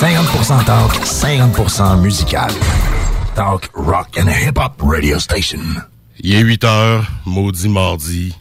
50% 0.00 0.64
talk, 0.64 0.92
50% 0.94 2.00
musical. 2.00 2.48
Talk, 3.34 3.70
rock 3.74 4.16
and 4.18 4.28
hip-hop 4.28 4.80
radio 4.82 5.18
station. 5.18 5.60
Il 6.20 6.34
est 6.34 6.40
8 6.40 6.64
heures, 6.64 7.06
maudit 7.26 7.68
mardi. 7.68 8.36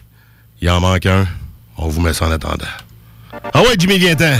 Il 0.62 0.70
en 0.70 0.80
manque 0.80 1.06
un. 1.06 1.26
On 1.78 1.88
vous 1.88 2.02
met 2.02 2.14
ça 2.14 2.28
en 2.28 2.32
attendant. 2.32 2.66
Ah 3.54 3.62
ouais, 3.62 3.76
Jimmy 3.78 3.98
Guintin. 3.98 4.38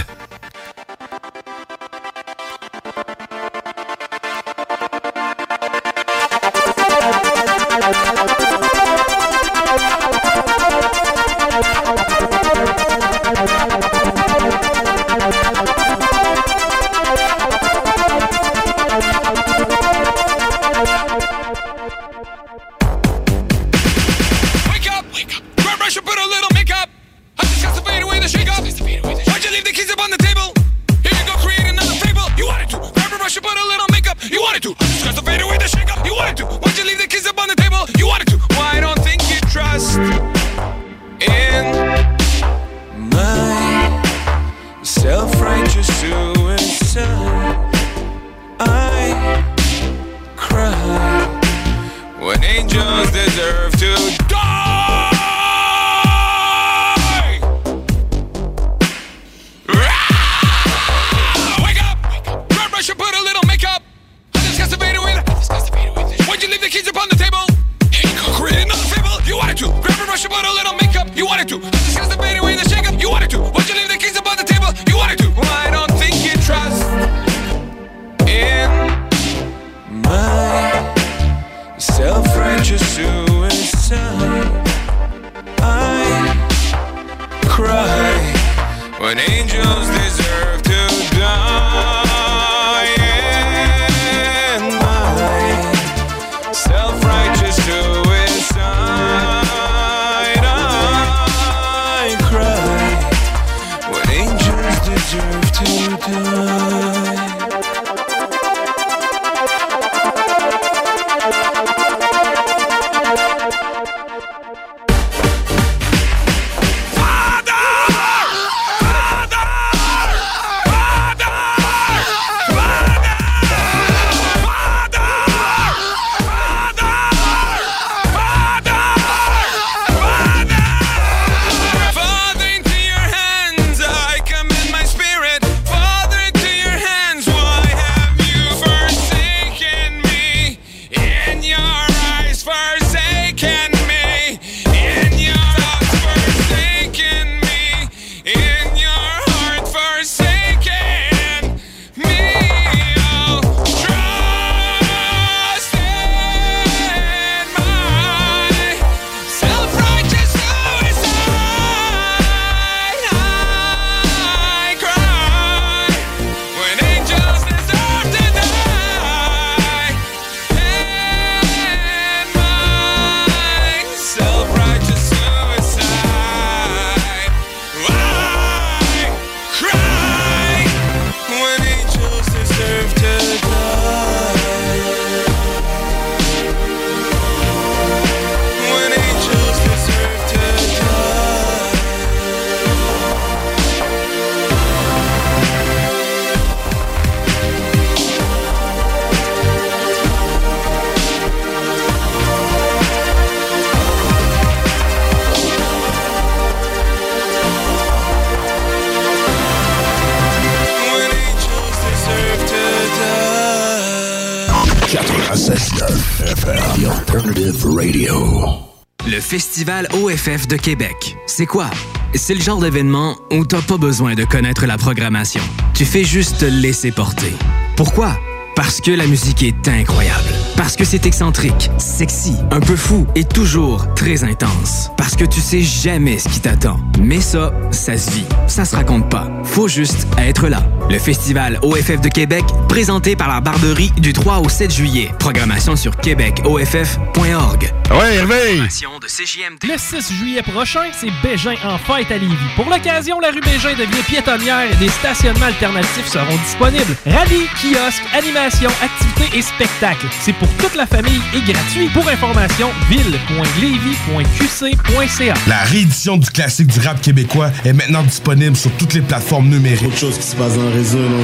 Le 219.06 219.20
Festival 219.20 219.90
OFF 219.92 220.48
de 220.48 220.56
Québec. 220.56 221.18
C'est 221.28 221.46
quoi? 221.46 221.70
C'est 222.16 222.34
le 222.34 222.42
genre 222.42 222.60
d'événement 222.62 223.18
où 223.34 223.46
t'as 223.46 223.62
pas 223.62 223.76
besoin 223.76 224.16
de 224.16 224.24
connaître 224.24 224.66
la 224.66 224.78
programmation. 224.78 225.42
Tu 225.74 225.84
fais 225.84 226.06
juste 226.06 226.40
te 226.40 226.46
laisser 226.46 226.92
porter. 226.92 227.34
Pourquoi? 227.76 228.18
Parce 228.56 228.80
que 228.80 228.92
la 228.92 229.08
musique 229.08 229.44
est 229.44 229.68
incroyable. 229.68 230.30
Parce 230.56 230.76
que 230.76 230.84
c'est 230.84 231.06
excentrique, 231.06 231.70
sexy, 231.78 232.36
un 232.52 232.60
peu 232.60 232.76
fou 232.76 233.08
et 233.16 233.24
toujours 233.24 233.94
très 233.96 234.24
intense. 234.24 234.90
Parce 234.98 235.16
que 235.16 235.26
tu 235.26 235.40
sais 235.40 235.62
jamais 235.62 236.20
ce 236.20 236.30
qui 236.30 236.40
t'attend. 236.40 236.80
Mais 237.02 237.22
ça, 237.22 237.52
ça 237.72 237.98
se 237.98 238.12
vit. 238.12 238.26
Ça 238.48 238.66
se 238.66 238.76
raconte 238.76 239.10
pas. 239.10 239.28
Faut 239.44 239.68
juste 239.68 240.08
être 240.18 240.48
là. 240.48 240.64
Le 240.90 241.00
festival 241.00 241.60
OFF 241.62 242.02
de 242.02 242.10
Québec, 242.10 242.44
présenté 242.68 243.16
par 243.16 243.30
la 243.30 243.42
Barberie 243.42 243.92
du 243.98 244.14
3 244.14 244.40
au 244.40 244.50
7 244.50 244.72
juillet. 244.74 245.12
Programmation 245.20 245.76
sur 245.76 245.96
québecoff.org. 245.98 247.72
Ouais, 247.92 248.16
Hervé! 248.16 248.62
de 249.02 249.08
CJMD. 249.08 249.64
Le 249.64 249.78
6 249.78 250.14
juillet 250.14 250.42
prochain, 250.44 250.92
c'est 250.94 251.10
Bégin 251.24 251.56
en 251.66 251.78
fête 251.78 252.12
à 252.12 252.18
Lévis. 252.18 252.36
Pour 252.56 252.70
l'occasion, 252.70 253.20
la 253.20 253.32
rue 253.32 253.42
Bégin 253.42 253.74
devient 253.74 254.04
piétonnière 254.08 254.72
et 254.72 254.76
des 254.76 254.90
stationnements 254.90 255.48
alternatifs 255.48 256.08
seront 256.08 256.38
disponibles. 256.46 256.96
Rallye, 257.06 257.48
kiosques, 257.56 258.04
animations, 258.14 258.70
activités 258.82 259.38
et 259.38 259.42
spectacles. 259.42 260.08
C'est 260.22 260.34
pour 260.42 260.50
toute 260.56 260.76
la 260.76 260.88
famille 260.88 261.22
et 261.36 261.42
gratuit. 261.42 261.88
Pour 261.94 262.10
information, 262.10 262.72
ville.levy.qc.ca. 262.90 265.34
La 265.48 265.60
réédition 265.66 266.18
du 266.18 266.28
classique 266.32 266.66
du 266.66 266.80
rap 266.80 267.00
québécois 267.00 267.52
est 267.64 267.74
maintenant 267.74 268.02
disponible 268.02 268.56
sur 268.56 268.72
toutes 268.72 268.96
les 268.96 269.02
plateformes 269.02 269.50
numériques. 269.50 269.88
Autre 269.88 270.00
chose 270.00 270.18
qui 270.18 270.26
se 270.26 270.36
passe 270.36 270.56
dans 270.56 270.64
le 270.64 270.70
réseau, 270.70 270.98
non, 270.98 271.24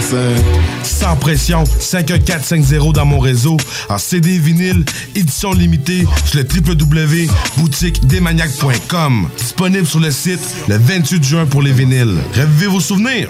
Sans 0.84 1.16
pression, 1.16 1.64
51450 1.64 2.94
dans 2.94 3.06
mon 3.06 3.18
réseau. 3.18 3.58
En 3.90 3.98
CD 3.98 4.38
vinyle, 4.38 4.86
édition 5.16 5.52
limitée 5.52 6.06
sur 6.26 6.40
le 6.40 6.46
www.boutiquedesmaniacs.com. 6.46 9.30
Disponible 9.36 9.88
sur 9.88 10.00
le 10.00 10.12
site 10.12 10.42
le 10.68 10.78
28 10.78 11.24
juin 11.24 11.48
pour 11.48 11.64
les 11.64 11.72
vinyles. 11.72 12.20
Revivez 12.36 12.68
vos 12.68 12.82
souvenirs. 12.82 13.30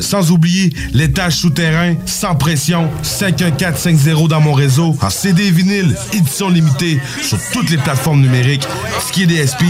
Sans 0.00 0.30
oublier 0.30 0.72
l'étage 0.92 1.36
souterrain, 1.36 1.94
sans 2.06 2.34
pression, 2.34 2.88
51450 3.02 4.28
dans 4.28 4.40
mon 4.40 4.52
réseau, 4.52 4.96
en 5.00 5.10
CD 5.10 5.50
vinyle, 5.50 5.96
édition 6.12 6.48
limitée, 6.48 7.00
sur 7.22 7.38
toutes 7.52 7.70
les 7.70 7.78
plateformes 7.78 8.20
numériques. 8.20 8.66
Ski 9.00 9.26
DSP, 9.26 9.62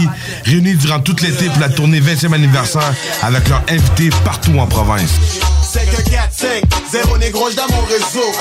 réunis 0.43 0.75
durant 0.75 0.99
tout 0.99 1.15
l'été 1.21 1.45
pour 1.45 1.59
la 1.59 1.69
tournée 1.69 2.01
20e 2.01 2.33
anniversaire 2.33 2.93
avec 3.21 3.47
leurs 3.49 3.63
invités 3.69 4.09
partout 4.23 4.57
en 4.57 4.67
province. 4.67 5.11
51450 5.63 7.19
négro 7.19 7.49
dans 7.51 7.75
mon 7.75 7.81
réseau. 7.85 8.31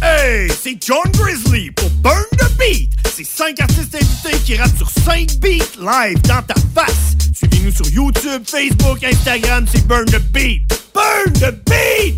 Hey, 0.00 0.48
c'est 0.50 0.76
John 0.80 1.10
Grizzly 1.12 1.70
pour 1.72 1.90
Burn 2.02 2.24
the 2.38 2.56
Beat. 2.58 2.97
C'est 3.18 3.24
5 3.24 3.60
artistes 3.60 3.96
invités 3.96 4.38
qui 4.44 4.54
rappent 4.54 4.76
sur 4.76 4.88
5 4.88 5.40
beats 5.40 5.76
live 5.80 6.22
dans 6.22 6.40
ta 6.40 6.54
face. 6.72 7.16
Suivez-nous 7.34 7.72
sur 7.72 7.88
YouTube, 7.88 8.44
Facebook, 8.46 9.02
Instagram, 9.02 9.66
c'est 9.68 9.84
Burn 9.88 10.04
the 10.04 10.20
Beat. 10.30 10.62
Burn 10.94 11.32
the 11.32 11.52
Beat! 11.66 12.14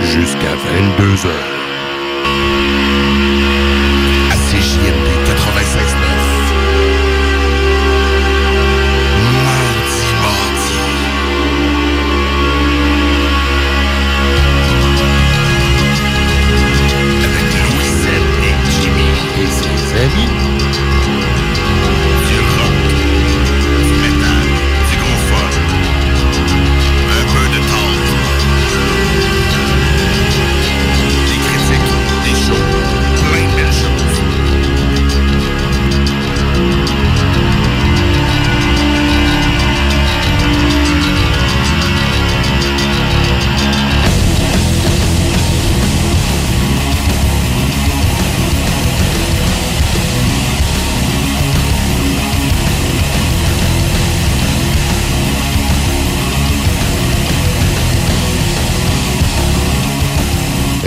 Jusqu'à 0.00 0.54
22h. 0.54 1.57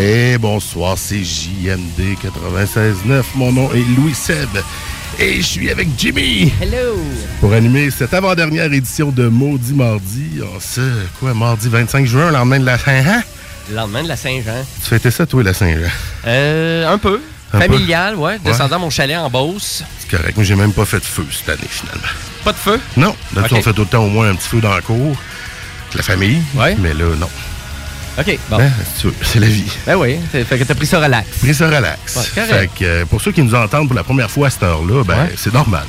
Et 0.03 0.39
bonsoir, 0.39 0.97
c'est 0.97 1.23
JMD 1.23 2.17
96.9. 2.23 3.21
Mon 3.35 3.51
nom 3.51 3.71
est 3.71 3.85
Louis 3.95 4.15
Seb 4.15 4.49
et 5.19 5.35
je 5.35 5.45
suis 5.45 5.69
avec 5.69 5.89
Jimmy. 5.95 6.51
Hello! 6.59 6.97
Pour 7.39 7.53
animer 7.53 7.91
cette 7.91 8.11
avant-dernière 8.15 8.73
édition 8.73 9.11
de 9.11 9.27
Maudit 9.27 9.73
Mardi. 9.73 10.41
En 10.41 10.59
ce, 10.59 10.81
quoi, 11.19 11.35
mardi 11.35 11.69
25 11.69 12.07
juin, 12.07 12.31
le 12.31 12.31
lendemain 12.31 12.59
de 12.59 12.65
la 12.65 12.79
Saint-Jean? 12.79 13.21
Le 13.69 13.75
lendemain 13.75 14.01
de 14.01 14.07
la 14.07 14.15
Saint-Jean. 14.15 14.65
Tu 14.81 14.89
fêtais 14.89 15.11
ça, 15.11 15.27
toi, 15.27 15.43
la 15.43 15.53
Saint-Jean? 15.53 15.91
Euh, 16.25 16.91
un 16.91 16.97
peu. 16.97 17.21
Un 17.53 17.59
peu? 17.59 17.67
Familial, 17.67 18.15
ouais. 18.15 18.39
Descendant 18.43 18.79
mon 18.79 18.89
chalet 18.89 19.17
en 19.17 19.29
Beauce. 19.29 19.83
C'est 19.99 20.17
correct, 20.17 20.33
mais 20.35 20.43
j'ai 20.43 20.55
même 20.55 20.73
pas 20.73 20.85
fait 20.85 20.97
de 20.97 21.05
feu 21.05 21.27
cette 21.31 21.49
année, 21.49 21.69
finalement. 21.69 22.01
Pas 22.43 22.53
de 22.53 22.57
feu? 22.57 22.79
Non, 22.97 23.15
d'habitude, 23.33 23.57
on 23.59 23.61
fait 23.61 23.73
tout 23.73 23.81
le 23.81 23.87
temps 23.87 24.03
au 24.03 24.09
moins 24.09 24.29
un 24.29 24.35
petit 24.35 24.47
feu 24.47 24.61
dans 24.61 24.73
la 24.73 24.81
cour. 24.81 25.15
La 25.93 26.01
famille. 26.01 26.41
Ouais. 26.55 26.75
Mais 26.79 26.95
là, 26.95 27.05
non. 27.19 27.29
OK, 28.19 28.37
bon. 28.49 28.57
Si 28.95 29.01
tu 29.01 29.07
veux, 29.07 29.13
c'est 29.21 29.39
la 29.39 29.47
vie. 29.47 29.71
Ben 29.85 29.95
oui, 29.95 30.17
fait 30.31 30.43
que 30.59 30.63
t'as 30.63 30.75
pris 30.75 30.85
ça 30.85 30.99
relax. 30.99 31.27
Pris 31.39 31.53
ça 31.53 31.67
relax. 31.67 32.15
Ouais, 32.17 32.23
correct. 32.35 32.53
fait 32.59 32.67
que, 32.79 32.85
euh, 32.85 33.05
pour 33.05 33.21
ceux 33.21 33.31
qui 33.31 33.41
nous 33.41 33.55
entendent 33.55 33.87
pour 33.87 33.95
la 33.95 34.03
première 34.03 34.29
fois 34.29 34.47
à 34.47 34.49
cette 34.49 34.63
heure-là, 34.63 35.03
ben, 35.03 35.15
Ouais. 35.23 35.33
c'est 35.37 35.53
normal. 35.53 35.85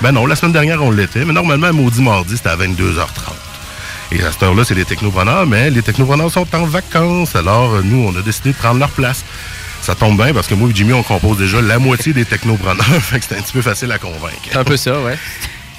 Ben 0.00 0.12
non, 0.12 0.26
la 0.26 0.36
semaine 0.36 0.52
dernière, 0.52 0.82
on 0.82 0.92
l'était, 0.92 1.24
mais 1.24 1.32
normalement, 1.32 1.72
maudit 1.72 2.00
mardi, 2.02 2.36
c'était 2.36 2.50
à 2.50 2.56
22h30. 2.56 3.34
Et 4.12 4.22
à 4.22 4.30
cette 4.30 4.42
heure-là, 4.44 4.62
c'est 4.64 4.74
les 4.76 4.84
technopreneurs, 4.84 5.46
mais 5.46 5.68
les 5.70 5.82
technopreneurs 5.82 6.30
sont 6.30 6.46
en 6.54 6.64
vacances, 6.64 7.34
alors 7.34 7.82
nous, 7.82 8.06
on 8.08 8.16
a 8.16 8.22
décidé 8.22 8.52
de 8.52 8.56
prendre 8.56 8.78
leur 8.78 8.90
place. 8.90 9.24
Ça 9.82 9.94
tombe 9.94 10.16
bien 10.22 10.32
parce 10.32 10.46
que 10.46 10.54
moi 10.54 10.68
et 10.70 10.74
Jimmy, 10.74 10.92
on 10.92 11.02
compose 11.02 11.38
déjà 11.38 11.60
la 11.60 11.78
moitié 11.78 12.12
des 12.12 12.24
technopreneurs, 12.24 12.84
fait 13.02 13.18
que 13.20 13.26
c'est 13.28 13.36
un 13.36 13.42
petit 13.42 13.52
peu 13.52 13.62
facile 13.62 13.90
à 13.92 13.98
convaincre. 13.98 14.36
C'est 14.50 14.56
un 14.58 14.64
peu 14.64 14.76
ça, 14.76 14.98
ouais. 15.00 15.18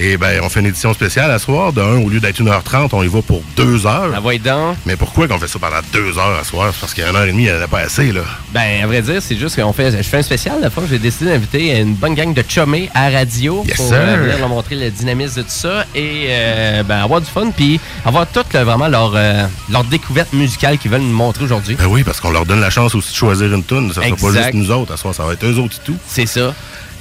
Et 0.02 0.16
ben, 0.18 0.40
on 0.44 0.50
fait 0.50 0.62
une 0.62 0.66
édition 0.68 0.94
spéciale 0.94 1.30
à 1.30 1.40
soir. 1.40 1.74
De 1.74 1.82
un, 1.82 1.98
au 1.98 2.10
lieu 2.10 2.20
d'être 2.22 2.42
1h30, 2.42 2.90
on 2.94 3.04
y 3.04 3.08
va 3.08 3.22
pour 3.22 3.42
2 3.58 3.86
heures. 3.86 4.08
La 4.10 4.20
voix 4.22 4.38
donc. 4.38 4.78
Mais 4.86 4.96
pourquoi 4.96 5.28
qu'on 5.28 5.38
fait 5.40 5.48
ça 5.48 5.60
pendant 5.60 5.82
2 5.92 6.18
heures 6.18 6.38
à 6.40 6.44
soir? 6.46 6.74
Parce 6.80 6.94
qu'il 6.94 7.04
y 7.04 7.08
a 7.08 7.10
une 7.10 7.16
heure 7.18 7.26
et 7.26 7.32
demie, 7.32 7.44
il 7.48 7.52
n'y 7.54 7.58
en 7.60 7.62
a 7.62 7.68
pas 7.68 7.80
assez, 7.80 8.12
là. 8.14 8.22
Ben, 8.54 8.84
à 8.84 8.88
vrai 8.88 9.02
dire, 9.02 9.22
c'est 9.22 9.36
juste 9.38 9.62
qu'on 9.62 9.74
fait. 9.74 9.92
Je 9.92 10.02
fais 10.08 10.18
un 10.18 10.22
spécial 10.22 10.56
la 10.62 10.70
fois. 10.70 10.84
J'ai 10.90 11.00
décidé 11.00 11.32
d'inviter 11.32 11.78
une 11.80 11.96
bonne 11.96 12.16
gang 12.16 12.34
de 12.34 12.44
chumés 12.48 12.90
à 12.94 13.10
radio 13.10 13.64
Yes, 13.68 13.76
pour 13.76 13.88
sir. 13.88 13.98
euh, 14.00 14.18
venir 14.24 14.38
leur 14.40 14.50
montrer 14.50 14.76
le 14.76 14.90
dynamisme 14.90 15.36
de 15.38 15.42
tout 15.42 15.48
ça 15.50 15.86
et 15.94 16.28
euh, 16.30 16.84
ben, 16.84 17.04
avoir 17.04 17.20
du 17.20 17.28
fun 17.30 17.52
puis 17.56 17.80
avoir 18.06 18.26
toute 18.28 18.54
là, 18.54 18.64
vraiment 18.64 18.88
leur, 18.88 19.12
euh, 19.16 19.46
leur 19.70 19.84
découverte 19.84 20.32
musicale 20.32 20.78
qu'ils 20.78 20.92
veulent 20.92 21.02
nous 21.02 21.14
montrer 21.16 21.44
aujourd'hui. 21.44 21.76
Ben 21.76 21.88
oui, 21.88 22.04
parce 22.04 22.22
qu'on 22.22 22.32
leur 22.32 22.46
donne 22.46 22.62
la 22.62 22.70
chance 22.70 22.96
aussi 22.96 23.12
de 23.12 23.18
choisir 23.18 23.54
une 23.54 23.64
tune. 23.66 23.92
Ça 23.94 24.02
sera 24.02 24.16
pas 24.16 24.32
juste 24.44 24.54
nous 24.54 24.72
autres. 24.72 24.94
À 24.94 24.98
soir, 24.98 25.14
ça 25.14 25.24
va 25.26 25.34
être 25.34 25.46
eux 25.46 25.58
autres 25.60 25.76
et 25.82 25.86
tout. 25.86 25.98
C'est 26.08 26.26
ça. 26.26 26.54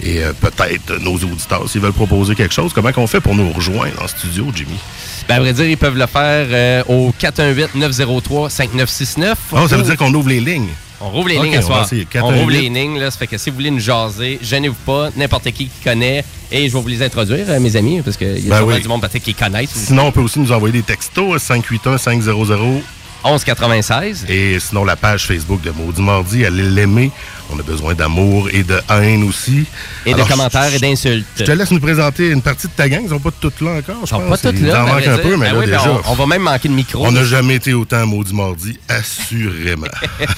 Et 0.02 0.22
euh, 0.22 0.32
peut-être 0.32 0.98
nos 1.00 1.14
auditeurs, 1.14 1.68
s'ils 1.68 1.80
veulent 1.80 1.92
proposer 1.92 2.34
quelque 2.34 2.54
chose, 2.54 2.72
comment 2.72 2.92
qu'on 2.92 3.06
fait 3.06 3.20
pour 3.20 3.34
nous 3.34 3.50
rejoindre 3.52 4.02
en 4.02 4.08
studio, 4.08 4.46
Jimmy? 4.54 4.76
Ben, 5.28 5.36
à 5.36 5.40
vrai 5.40 5.52
dire, 5.52 5.66
ils 5.66 5.76
peuvent 5.76 5.98
le 5.98 6.06
faire 6.06 6.46
euh, 6.50 6.82
au 6.88 7.12
418-903-5969. 7.20 9.34
Oh, 9.52 9.68
ça 9.68 9.76
veut 9.76 9.82
dire 9.82 9.96
qu'on 9.96 10.12
ouvre 10.14 10.28
les 10.28 10.40
lignes. 10.40 10.68
On 11.00 11.10
rouvre 11.10 11.28
les 11.28 11.38
lignes 11.38 11.54
va 11.56 11.62
soir. 11.62 11.78
On 11.80 11.96
rouvre 11.96 12.08
418. 12.10 12.60
les 12.60 12.68
lignes, 12.80 12.98
là. 12.98 13.10
Ça 13.10 13.18
fait 13.18 13.26
que 13.26 13.38
si 13.38 13.50
vous 13.50 13.56
voulez 13.56 13.70
nous 13.70 13.80
jaser, 13.80 14.38
gênez-vous 14.42 14.74
pas. 14.86 15.10
N'importe 15.16 15.44
qui 15.52 15.66
qui 15.66 15.84
connaît. 15.84 16.24
Et 16.50 16.68
je 16.68 16.74
vais 16.74 16.80
vous 16.80 16.88
les 16.88 17.02
introduire, 17.02 17.44
euh, 17.48 17.60
mes 17.60 17.76
amis, 17.76 18.00
parce 18.02 18.16
qu'il 18.16 18.46
y 18.46 18.50
a 18.50 18.60
Ben 18.60 18.66
oui. 18.66 18.80
du 18.80 18.88
monde 18.88 19.02
peut-être 19.02 19.22
qui 19.22 19.34
connaissent. 19.34 19.70
Sinon, 19.74 20.06
on 20.06 20.12
peut 20.12 20.22
aussi 20.22 20.40
nous 20.40 20.50
envoyer 20.50 20.72
des 20.72 20.82
textos 20.82 21.42
581-500. 21.48 22.82
1196. 23.24 24.26
Et 24.28 24.58
sinon, 24.60 24.84
la 24.84 24.96
page 24.96 25.26
Facebook 25.26 25.60
de 25.62 25.70
Maudit 25.70 26.02
Mardi, 26.02 26.44
allez 26.44 26.62
l'aimer. 26.62 27.10
On 27.50 27.58
a 27.58 27.62
besoin 27.62 27.94
d'amour 27.94 28.48
et 28.52 28.62
de 28.62 28.78
haine 28.90 29.24
aussi. 29.24 29.64
Et 30.04 30.12
Alors, 30.12 30.26
de 30.26 30.30
commentaires 30.30 30.70
je- 30.70 30.76
et 30.76 30.78
d'insultes. 30.78 31.26
Je 31.38 31.44
te 31.44 31.50
laisse 31.50 31.70
nous 31.70 31.80
présenter 31.80 32.28
une 32.30 32.42
partie 32.42 32.66
de 32.66 32.72
ta 32.72 32.88
gang. 32.88 33.00
Ils 33.02 33.08
sont 33.08 33.18
pas 33.18 33.30
toutes 33.40 33.60
là 33.62 33.78
encore, 33.78 33.96
je 34.00 34.04
Ils 34.04 34.08
sont 34.08 34.20
pense. 34.20 34.28
pas 34.40 34.50
toutes 34.50 34.60
Il 34.60 34.66
là. 34.66 34.84
en 34.84 34.86
à 34.86 34.92
manque 34.94 35.06
un 35.06 35.14
dire. 35.14 35.22
peu, 35.22 35.36
mais 35.36 35.46
Ben 35.46 35.52
là, 35.54 35.58
oui, 35.60 35.66
ben 35.66 35.78
déjà... 35.78 35.92
on, 35.92 36.12
on 36.12 36.14
va 36.14 36.26
même 36.26 36.42
manquer 36.42 36.68
de 36.68 36.74
micro. 36.74 37.06
On 37.06 37.12
n'a 37.12 37.24
jamais 37.24 37.54
été 37.54 37.72
autant 37.72 38.06
maudit 38.06 38.34
mardi, 38.34 38.78
assurément. 38.88 39.86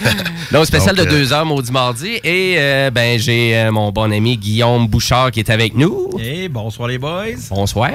Donc, 0.53 0.67
spécial 0.67 0.95
Donc, 0.97 1.07
de 1.07 1.11
euh, 1.11 1.19
deux 1.19 1.33
heures, 1.33 1.45
maudit 1.47 1.73
mardi. 1.73 2.21
Et 2.23 2.55
euh, 2.59 2.91
ben 2.91 3.19
j'ai 3.19 3.57
euh, 3.57 3.73
mon 3.73 3.91
bon 3.91 4.13
ami 4.13 4.37
Guillaume 4.37 4.87
Bouchard 4.87 5.31
qui 5.33 5.41
est 5.41 5.51
avec 5.51 5.75
nous. 5.77 6.11
Hey, 6.19 6.49
bonsoir 6.49 6.89
les 6.89 6.99
boys. 6.99 7.25
Bonsoir. 7.51 7.91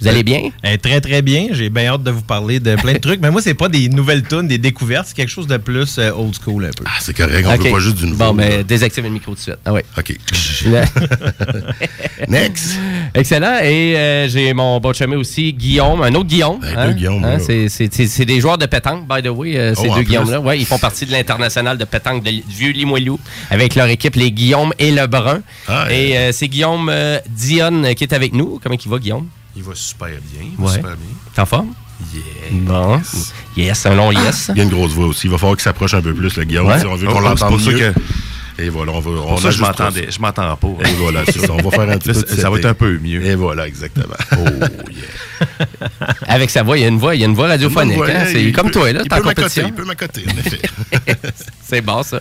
Vous 0.00 0.08
allez 0.08 0.22
bien? 0.22 0.50
Eh, 0.64 0.76
très 0.78 1.00
très 1.00 1.22
bien. 1.22 1.48
J'ai 1.52 1.70
bien 1.70 1.86
hâte 1.86 2.02
de 2.02 2.10
vous 2.10 2.22
parler 2.22 2.60
de 2.60 2.76
plein 2.76 2.92
de 2.94 2.98
trucs. 3.06 3.20
Mais 3.20 3.30
moi, 3.30 3.40
c'est 3.40 3.54
pas 3.54 3.68
des 3.68 3.88
nouvelles 3.88 4.22
tunes, 4.22 4.46
des 4.48 4.58
découvertes. 4.58 5.06
C'est 5.08 5.16
quelque 5.16 5.30
chose 5.30 5.46
de 5.46 5.56
plus 5.56 5.96
euh, 5.98 6.10
old 6.12 6.34
school 6.34 6.64
un 6.66 6.70
peu. 6.76 6.84
Ah, 6.86 6.98
c'est 7.00 7.16
correct, 7.16 7.46
on 7.48 7.54
Ok. 7.54 7.62
veut 7.64 7.70
pas 7.70 7.78
juste 7.78 7.96
du 7.96 8.06
nouveau. 8.06 8.32
Bon, 8.32 8.34
là. 8.36 8.48
ben, 8.48 8.62
désactive 8.62 9.04
le 9.04 9.10
micro 9.10 9.32
tout 9.32 9.36
de 9.36 9.40
suite. 9.42 9.56
Ah 9.64 9.72
ouais. 9.72 9.84
OK. 9.98 10.14
Next. 12.28 12.78
Excellent. 13.14 13.58
Et 13.62 13.96
euh, 13.96 14.28
j'ai 14.28 14.52
mon 14.54 14.80
bon 14.80 14.92
chumé 14.92 15.16
aussi, 15.16 15.52
Guillaume, 15.52 16.02
un 16.02 16.14
autre 16.14 16.26
Guillaume. 16.28 16.60
Ben, 16.60 16.88
deux 16.88 16.92
Guillaumes, 16.94 17.22
là. 17.22 17.38
c'est, 17.38 18.24
des 18.24 18.40
joueurs 18.40 18.58
de 18.58 18.66
pétanque, 18.66 19.06
by 19.08 19.22
the 19.22 19.28
way, 19.30 19.56
euh, 19.56 19.74
ces 19.74 19.88
Oh, 19.90 19.94
deux. 19.96 20.02
Guillaumes-là. 20.02 20.40
Ouais, 20.40 20.58
ils 20.58 20.66
font 20.66 20.78
partie 20.78 21.06
de 21.06 21.12
l'international 21.12 21.78
de 21.78 21.84
pétanque 21.84 22.22
de 22.24 22.30
Li- 22.30 22.44
Vieux 22.48 22.70
Limoilou 22.72 23.18
avec 23.50 23.74
leur 23.74 23.86
équipe, 23.88 24.14
les 24.16 24.32
Guillaume 24.32 24.72
et 24.78 24.90
Lebrun. 24.90 25.40
Ah, 25.68 25.86
et 25.90 26.16
euh, 26.16 26.32
c'est 26.32 26.48
Guillaume 26.48 26.88
euh, 26.90 27.18
Dionne 27.28 27.94
qui 27.94 28.04
est 28.04 28.12
avec 28.12 28.32
nous. 28.32 28.60
Comment 28.62 28.76
il 28.82 28.90
va, 28.90 28.98
Guillaume? 28.98 29.26
Il 29.56 29.62
va 29.62 29.74
super 29.74 30.08
bien. 30.08 30.50
Ouais. 30.58 30.72
Super 30.74 30.96
bien. 30.96 31.14
T'es 31.34 31.40
en 31.40 31.46
forme? 31.46 31.74
Yeah. 32.12 32.22
Bon. 32.52 33.00
Yes, 33.56 33.86
un 33.86 33.94
long 33.94 34.10
yes. 34.10 34.50
Il 34.50 34.58
y 34.58 34.60
a 34.60 34.64
une 34.64 34.70
grosse 34.70 34.92
voix 34.92 35.06
aussi. 35.06 35.26
Il 35.26 35.30
va 35.30 35.38
falloir 35.38 35.56
qu'il 35.56 35.62
s'approche 35.62 35.94
un 35.94 36.02
peu 36.02 36.12
plus, 36.12 36.36
le 36.36 36.44
Guillaume. 36.44 36.66
Ouais. 36.66 36.80
Si 36.80 36.86
on 36.86 36.96
veut 36.96 37.06
Oh, 37.08 37.12
qu'on 37.12 37.18
oh, 37.20 37.22
l'entende 37.22 37.60
mieux. 37.64 37.78
que- 37.92 38.62
Et 38.62 38.68
voilà, 38.68 38.92
on 38.92 39.00
va... 39.00 39.10
On 39.10 39.36
ça, 39.36 39.50
je 39.52 39.60
m'entendais. 39.60 40.08
Je 40.10 40.20
m'entends 40.20 40.56
pas. 40.56 40.68
Et 40.88 40.92
voilà, 40.98 41.24
ça. 41.24 41.32
On 41.52 41.56
va 41.62 41.70
faire 41.70 41.88
un 41.90 41.98
petit 41.98 42.12
peu 42.12 42.36
ça, 42.36 42.50
va 42.50 42.58
être 42.58 42.64
un 42.66 42.74
peu 42.74 42.98
mieux. 42.98 43.24
Et 43.24 43.36
voilà, 43.36 43.66
exactement. 43.68 44.14
Oh, 44.32 44.36
yeah. 44.90 45.88
Avec 46.26 46.50
sa 46.50 46.62
voix, 46.64 46.76
il 46.76 46.82
y 46.82 46.84
a 46.84 46.88
une 46.88 46.98
voix, 46.98 47.14
il 47.14 47.20
y 47.20 47.24
a 47.24 47.26
une 47.28 47.34
voix 47.34 47.46
radiophonique. 47.48 47.98
Hein? 48.08 48.24
C'est 48.26 48.42
il 48.42 48.52
comme 48.52 48.66
peut- 48.66 48.72
toi, 48.72 48.92
là, 48.92 49.00
il 49.04 49.08
t'es 49.08 49.14
en 49.14 49.18
peut 49.18 49.24
m'accoter, 49.24 49.42
compétition. 49.42 49.66
Il 49.68 49.72
peut 49.74 49.84
m'accoter, 49.84 50.24
en 50.28 50.38
effet. 50.38 50.60
C'est 51.64 51.80
bon, 51.80 52.02
ça. 52.02 52.20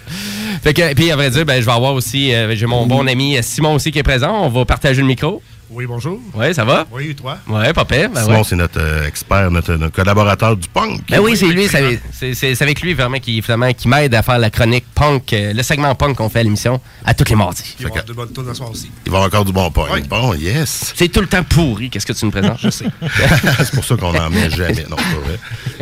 Fait 0.63 0.73
que, 0.73 0.93
puis, 0.93 1.11
à 1.11 1.15
vrai 1.15 1.29
dire, 1.31 1.45
ben, 1.45 1.59
je 1.59 1.65
vais 1.65 1.71
avoir 1.71 1.93
aussi, 1.93 2.33
euh, 2.33 2.55
j'ai 2.55 2.65
mon 2.67 2.85
bon 2.85 3.07
ami 3.07 3.37
Simon 3.41 3.73
aussi 3.75 3.91
qui 3.91 3.99
est 3.99 4.03
présent. 4.03 4.31
On 4.45 4.49
va 4.49 4.65
partager 4.65 5.01
le 5.01 5.07
micro. 5.07 5.41
Oui, 5.75 5.85
bonjour. 5.87 6.19
Ouais, 6.35 6.53
ça 6.53 6.63
va? 6.65 6.85
Oui, 6.91 7.15
toi? 7.15 7.37
Ouais, 7.47 7.73
pas 7.73 7.83
pire. 7.83 8.09
Ben 8.13 8.21
Simon, 8.23 8.37
ouais. 8.37 8.43
c'est 8.45 8.55
notre 8.55 8.79
euh, 8.79 9.07
expert, 9.07 9.49
notre, 9.49 9.73
notre 9.73 9.95
collaborateur 9.95 10.55
du 10.55 10.67
punk. 10.69 11.01
Ben 11.09 11.19
oui, 11.19 11.35
c'est 11.35 11.47
lui, 11.47 11.67
c'est 11.67 12.61
avec 12.61 12.81
lui 12.81 12.93
vraiment 12.93 13.17
qui, 13.17 13.41
finalement, 13.41 13.73
qui 13.73 13.87
m'aide 13.87 14.13
à 14.13 14.21
faire 14.21 14.37
la 14.37 14.51
chronique 14.51 14.85
punk, 14.93 15.33
euh, 15.33 15.51
le 15.53 15.63
segment 15.63 15.95
punk 15.95 16.17
qu'on 16.17 16.29
fait 16.29 16.39
à 16.39 16.43
l'émission 16.43 16.79
à 17.03 17.15
tous 17.15 17.27
les 17.27 17.35
mardis. 17.35 17.75
Il 17.79 17.83
va 17.85 17.89
y 17.89 17.91
avoir 17.91 18.05
de 18.05 18.13
bonnes 18.13 18.31
tunes 18.33 18.45
ce 18.49 18.53
soir 18.53 18.69
aussi. 18.69 18.91
Il 19.05 19.11
va 19.11 19.17
avoir 19.17 19.27
encore 19.29 19.45
du 19.45 19.51
bon 19.51 19.71
punk. 19.71 20.07
Bon, 20.07 20.35
yes. 20.35 20.93
C'est 20.95 21.09
tout 21.09 21.21
le 21.21 21.27
temps 21.27 21.43
pourri, 21.43 21.89
qu'est-ce 21.89 22.05
que 22.05 22.13
tu 22.13 22.25
nous 22.25 22.31
présentes? 22.31 22.59
Je 22.61 22.69
sais. 22.69 22.85
c'est 23.57 23.71
pour 23.73 23.83
ça 23.83 23.95
qu'on 23.95 24.13
n'en 24.13 24.29
met 24.29 24.51
jamais. 24.51 24.85
Non, 24.89 24.97
c'est 24.97 25.15
pas 25.15 25.21
vrai. 25.25 25.39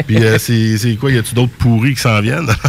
Puis, 0.08 0.24
euh, 0.24 0.38
c'est 0.40 0.78
c'est 0.78 0.96
quoi? 0.96 1.12
Y 1.12 1.18
a-tu 1.18 1.36
d'autres 1.36 1.52
pourris 1.60 1.96
qui 1.96 2.02
s'en 2.02 2.22
viennent? 2.22 2.50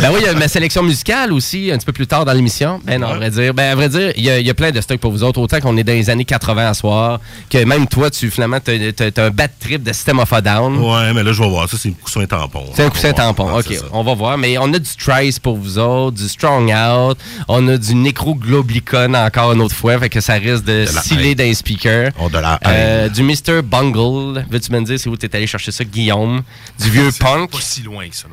Ben 0.00 0.10
oui, 0.12 0.20
il 0.22 0.26
y 0.26 0.28
a 0.28 0.34
ma 0.34 0.48
sélection 0.48 0.82
musicale 0.82 1.32
aussi, 1.32 1.70
un 1.70 1.76
petit 1.76 1.86
peu 1.86 1.92
plus 1.92 2.06
tard 2.06 2.24
dans 2.24 2.32
l'émission. 2.32 2.80
Ben 2.84 3.00
non, 3.00 3.08
à 3.08 3.14
vrai 3.16 3.30
dire. 3.30 3.54
Ben, 3.54 3.70
à 3.70 3.74
vrai 3.74 3.88
dire, 3.88 4.12
il 4.16 4.24
y, 4.24 4.30
a- 4.30 4.38
il 4.40 4.46
y 4.46 4.50
a 4.50 4.54
plein 4.54 4.70
de 4.70 4.80
stocks 4.80 4.98
pour 5.00 5.12
vous 5.12 5.22
autres. 5.22 5.38
Autant 5.40 5.60
qu'on 5.60 5.76
est 5.76 5.84
dans 5.84 5.92
les 5.92 6.10
années 6.10 6.24
80 6.24 6.61
à 6.68 6.74
soir, 6.74 7.20
que 7.50 7.64
même 7.64 7.86
toi, 7.86 8.10
tu, 8.10 8.30
finalement, 8.30 8.58
t'as 8.60 8.72
as, 8.72 9.22
un 9.22 9.30
bad 9.30 9.50
trip 9.58 9.82
de 9.82 9.92
System 9.92 10.18
of 10.18 10.32
a 10.32 10.40
Down. 10.40 10.78
ouais, 10.78 11.12
mais 11.12 11.22
là, 11.22 11.32
je 11.32 11.42
vais 11.42 11.48
voir. 11.48 11.68
Ça, 11.68 11.76
c'est 11.78 11.90
un 11.90 11.92
coussin 11.92 12.24
tampon. 12.26 12.64
C'est 12.74 12.82
un 12.82 12.86
On 12.86 12.90
coussin 12.90 13.12
tampon. 13.12 13.48
Ah, 13.48 13.58
OK, 13.58 13.76
on 13.92 14.02
va 14.02 14.14
voir. 14.14 14.38
Mais 14.38 14.58
on 14.58 14.72
a 14.72 14.78
du 14.78 14.96
Trice 14.96 15.38
pour 15.38 15.56
vous 15.56 15.78
autres, 15.78 16.16
du 16.16 16.28
Strong 16.28 16.72
Out, 16.72 17.18
on 17.48 17.68
a 17.68 17.76
du 17.76 17.94
Necrogloblicon 17.94 19.14
encore 19.14 19.52
une 19.52 19.60
autre 19.60 19.74
fois, 19.74 19.98
fait 19.98 20.08
que 20.08 20.20
ça 20.20 20.34
risque 20.34 20.64
de, 20.64 20.82
De 20.82 20.86
sciller 20.86 21.34
dans 21.34 21.44
les 21.44 21.54
speakers. 21.54 22.10
Oh, 22.20 22.28
de 22.28 22.38
la 22.38 22.58
Euh, 22.66 23.08
du 23.08 23.22
Mr. 23.22 23.62
Bungle. 23.62 24.44
Veux-tu 24.50 24.72
me 24.72 24.82
dire 24.82 24.98
c'est 24.98 25.08
où 25.08 25.16
t'es 25.16 25.34
allé 25.34 25.46
chercher 25.46 25.72
ça, 25.72 25.84
Guillaume? 25.84 26.42
Du 26.78 26.90
vieux 26.90 27.10
C'est 27.10 27.22
punk? 27.22 27.50
Pas 27.50 27.58
si 27.60 27.82
loin 27.82 28.08
que 28.08 28.16
ça. 28.16 28.26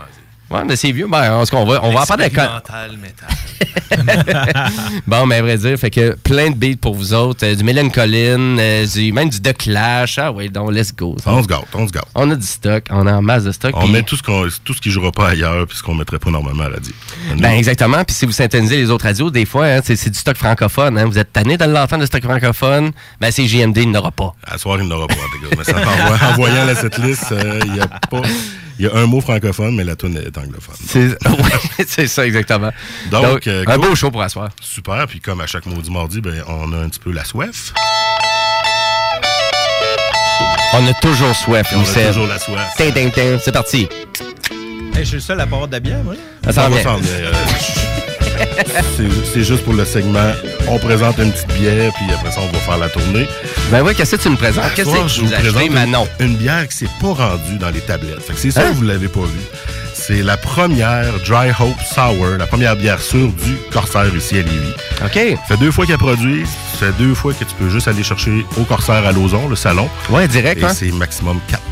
Ouais, 0.52 0.64
mais 0.66 0.76
c'est 0.76 0.92
vieux. 0.92 1.08
Ben, 1.08 1.32
en 1.34 1.46
tout 1.46 1.52
cas, 1.52 1.58
on 1.58 1.66
va, 1.66 1.80
on 1.84 1.92
va 1.94 2.02
en 2.02 2.06
parler. 2.06 2.30
Bon, 5.08 5.26
mais 5.26 5.36
à 5.38 5.42
vrai 5.42 5.58
dire, 5.58 5.78
fait 5.78 5.90
que 5.90 6.16
plein 6.16 6.50
de 6.52 6.56
beats 6.56 6.78
pour 6.80 6.96
vous 6.96 7.14
autres. 7.14 7.46
euh, 7.46 7.56
du 7.56 7.64
Mélène 7.64 7.92
Collin, 7.92 8.58
euh, 8.58 8.86
du, 8.86 9.12
même 9.12 9.30
du 9.30 9.42
The 9.42 9.56
Clash. 9.58 10.18
Ah 10.20 10.32
oui, 10.32 10.50
donc 10.50 10.72
let's 10.72 10.94
go. 10.96 11.16
On 11.26 11.42
se 11.44 11.48
gâte, 11.48 11.66
on 11.74 11.88
se 11.88 11.92
gâte. 11.92 12.06
On 12.16 12.30
a 12.32 12.36
du 12.36 12.46
stock, 12.46 12.86
on 12.90 13.06
a 13.08 13.14
en 13.14 13.22
masse 13.22 13.44
de 13.44 13.52
stock. 13.52 13.72
On 13.76 13.88
met 13.88 14.04
tout 14.04 14.16
ce, 14.16 14.24
qu'on, 14.24 14.48
tout 14.64 14.74
ce 14.74 14.82
qui 14.82 14.92
jouera 14.92 15.12
pas 15.12 15.30
ailleurs 15.30 15.68
puis 15.68 15.78
ce 15.78 15.84
qu'on 15.84 15.96
mettrait 15.96 16.20
pas 16.20 16.30
normalement 16.32 16.64
à 16.64 16.70
la 16.70 16.76
radio. 16.76 16.94
Ben 17.38 17.52
exactement. 17.52 18.04
Puis 18.04 18.16
si 18.16 18.26
vous 18.26 18.32
syntonisez 18.32 18.78
les 18.78 18.90
autres 18.92 19.06
radios, 19.06 19.30
des 19.30 19.46
fois, 19.46 19.66
hein, 19.66 19.80
c'est 19.84 19.96
c'est 19.96 20.10
du 20.10 20.20
stock 20.20 20.38
francophone. 20.38 20.98
hein. 20.98 21.06
Vous 21.06 21.18
êtes 21.18 21.34
tanné 21.34 21.58
de 21.58 21.66
l'entendre, 21.66 22.02
le 22.02 22.08
stock 22.08 22.24
francophone. 22.24 22.92
Ben 23.20 23.32
c'est 23.32 23.48
JMD, 23.48 23.78
il 23.78 23.92
n'aura 23.92 24.12
pas. 24.12 24.34
À 24.46 24.58
soir, 24.58 24.80
il 24.82 24.88
n'aura 24.88 25.08
pas, 25.08 25.16
les 25.16 25.50
gars. 25.50 25.56
Mais 25.58 25.64
ça, 25.64 25.78
en, 25.78 26.08
voyant- 26.08 26.30
en 26.30 26.34
voyant 26.36 26.66
la 26.66 26.76
setlist, 26.76 27.32
euh, 27.32 27.60
il 27.66 27.76
y 27.76 27.80
a 27.80 27.88
pas. 27.88 28.22
Il 28.80 28.86
y 28.86 28.88
a 28.88 28.96
un 28.96 29.08
mot 29.08 29.20
francophone, 29.20 29.76
mais 29.76 29.84
la 29.84 29.98
tune 29.98 30.16
est 30.16 30.38
anglophone. 30.38 30.76
C'est 30.88 31.10
ouais, 32.00 32.08
ça, 32.08 32.26
exactement. 32.26 32.72
Donc, 33.12 33.24
Donc, 33.26 33.48
euh, 33.48 33.66
un 33.68 33.76
cool. 33.78 33.90
beau 33.90 33.96
show 33.96 34.10
pour 34.10 34.22
asseoir. 34.22 34.50
Super. 34.62 35.06
Puis 35.06 35.20
comme 35.20 35.42
à 35.42 35.48
chaque 35.48 35.66
maudit 35.66 35.92
mardi, 35.92 36.22
ben, 36.22 36.42
on 36.48 36.72
a 36.72 36.78
un 36.78 36.88
petit 36.88 37.02
peu 37.02 37.12
la 37.12 37.26
soif. 37.26 37.74
On 40.74 40.88
a 40.88 40.94
toujours 40.94 41.36
soif, 41.36 41.74
On 41.76 41.82
a 41.82 42.08
toujours 42.08 42.28
la 42.28 42.40
soif. 42.40 42.70
Tin, 42.78 42.92
tin, 42.92 43.10
tin. 43.10 43.38
C'est 43.44 43.52
parti. 43.52 43.90
Hey, 44.96 45.00
je 45.00 45.04
suis 45.04 45.16
le 45.16 45.22
seul 45.22 45.42
à 45.42 45.46
boire 45.46 45.68
de 45.68 45.74
la 45.74 45.80
bière, 45.82 46.02
moi. 46.04 46.16
Ça 46.46 46.54
s'en 46.54 46.70
va 46.70 46.78
vient. 46.80 47.89
C'est- 49.34 49.44
juste 49.44 49.64
pour 49.64 49.74
le 49.74 49.86
segment. 49.86 50.32
On 50.68 50.78
présente 50.80 51.18
une 51.18 51.32
petite 51.32 51.48
bière, 51.60 51.92
puis 51.96 52.06
après 52.14 52.32
ça, 52.32 52.42
on 52.42 52.52
va 52.52 52.60
faire 52.60 52.78
la 52.78 52.90
tournée. 52.90 53.28
Ben 53.72 53.82
oui, 53.84 53.94
qu'est-ce 53.96 54.16
que 54.16 54.22
tu 54.22 54.30
nous 54.30 54.36
présentes? 54.38 54.66
Qu'est-ce 54.76 54.90
que 54.90 55.08
je 55.08 55.16
tu 55.16 55.22
vous 55.26 55.32
présente 55.32 55.66
une, 55.66 55.74
Manon? 55.74 56.08
une 56.20 56.36
bière 56.36 56.68
qui 56.68 56.78
s'est 56.78 56.90
pas 57.02 57.14
rendue 57.14 57.58
dans 57.60 57.70
les 57.70 57.82
tablettes. 57.82 58.22
Fait 58.26 58.34
que 58.34 58.40
c'est 58.40 58.52
ça 58.52 58.62
Hein? 58.62 58.70
que 58.72 58.76
vous 58.76 58.84
l'avez 58.84 59.08
pas 59.08 59.22
vu. 59.22 59.40
C'est 59.94 60.24
la 60.24 60.38
première 60.38 61.14
Dry 61.28 61.50
Hope 61.60 61.76
Sour, 61.94 62.38
la 62.40 62.48
première 62.48 62.76
bière 62.76 63.00
sûre 63.02 63.28
du 63.30 63.58
Corsair 63.72 64.08
ici 64.16 64.36
à 64.36 64.42
Lévis. 64.42 64.74
OK. 65.06 65.38
Ça 65.48 65.56
fait 65.56 65.58
deux 65.58 65.72
fois 65.72 65.86
qu'elle 65.86 65.98
produit. 65.98 66.46
Ça 66.80 66.88
fait 66.88 66.94
deux 67.04 67.14
fois 67.14 67.34
que 67.34 67.44
tu 67.44 67.54
peux 67.60 67.70
juste 67.70 67.88
aller 67.88 68.04
chercher 68.04 68.46
au 68.60 68.64
Corsair 68.64 69.06
à 69.06 69.12
Lauson, 69.12 69.48
le 69.48 69.56
salon. 69.56 69.88
Ouais, 70.10 70.28
direct, 70.28 70.62
Et 70.62 70.66
hein? 70.66 70.74
c'est 70.74 70.92
maximum 70.92 71.40
4 71.48 71.62
packs 71.62 71.70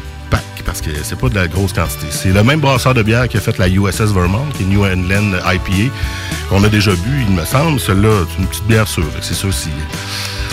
parce 0.67 0.81
que 0.81 0.89
c'est 1.01 1.17
pas 1.17 1.29
de 1.29 1.35
la 1.35 1.47
grosse 1.47 1.71
quantité. 1.73 2.07
C'est 2.11 2.29
le 2.29 2.43
même 2.43 2.59
brasseur 2.59 2.93
de 2.93 3.01
bière 3.01 3.27
qui 3.29 3.37
a 3.37 3.39
fait 3.39 3.57
la 3.57 3.69
USS 3.69 4.11
Vermont, 4.13 4.45
qui 4.55 4.63
est 4.63 4.65
New 4.65 4.85
England 4.85 5.31
IPA, 5.45 5.91
qu'on 6.49 6.63
a 6.63 6.69
déjà 6.69 6.91
bu, 6.91 7.23
il 7.27 7.33
me 7.33 7.45
semble. 7.45 7.79
Celle-là, 7.79 8.25
c'est 8.29 8.41
une 8.41 8.47
petite 8.47 8.67
bière 8.67 8.87
sûre. 8.87 9.07
C'est 9.21 9.33
sûr, 9.33 9.51
si 9.53 9.69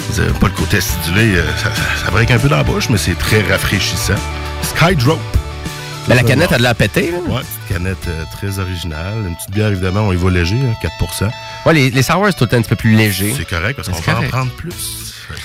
vous 0.08 0.22
n'avez 0.22 0.32
pas 0.38 0.46
le 0.46 0.52
côté 0.52 0.76
acidulé, 0.76 1.34
euh, 1.34 1.42
ça, 1.56 1.74
ça, 1.74 2.04
ça 2.04 2.10
break 2.12 2.30
un 2.30 2.38
peu 2.38 2.48
dans 2.48 2.58
la 2.58 2.62
bouche, 2.62 2.88
mais 2.90 2.96
c'est 2.96 3.18
très 3.18 3.42
rafraîchissant. 3.42 4.14
Skydrop. 4.62 5.18
Ben, 6.06 6.14
la 6.14 6.22
canette 6.22 6.52
a 6.52 6.58
de 6.58 6.62
la 6.62 6.74
péter, 6.74 7.10
là. 7.10 7.18
Ouais, 7.26 7.40
petite 7.40 7.76
canette 7.76 8.08
euh, 8.08 8.22
très 8.36 8.60
originale. 8.60 9.14
Une 9.26 9.34
petite 9.34 9.50
bière, 9.50 9.68
évidemment, 9.68 10.02
on 10.02 10.12
y 10.12 10.16
va 10.16 10.30
léger, 10.30 10.56
hein, 10.62 10.74
4 10.80 11.24
Ouais, 11.66 11.74
les, 11.74 11.90
les 11.90 12.02
sours, 12.02 12.26
c'est 12.26 12.34
tout 12.36 12.44
le 12.44 12.50
temps 12.50 12.56
un 12.58 12.62
petit 12.62 12.68
peu 12.68 12.76
plus 12.76 12.94
léger. 12.94 13.34
C'est 13.36 13.48
correct 13.48 13.74
parce 13.74 13.88
qu'on 13.88 14.12
va 14.12 14.20
en 14.20 14.28
prendre 14.28 14.52
plus. 14.52 15.03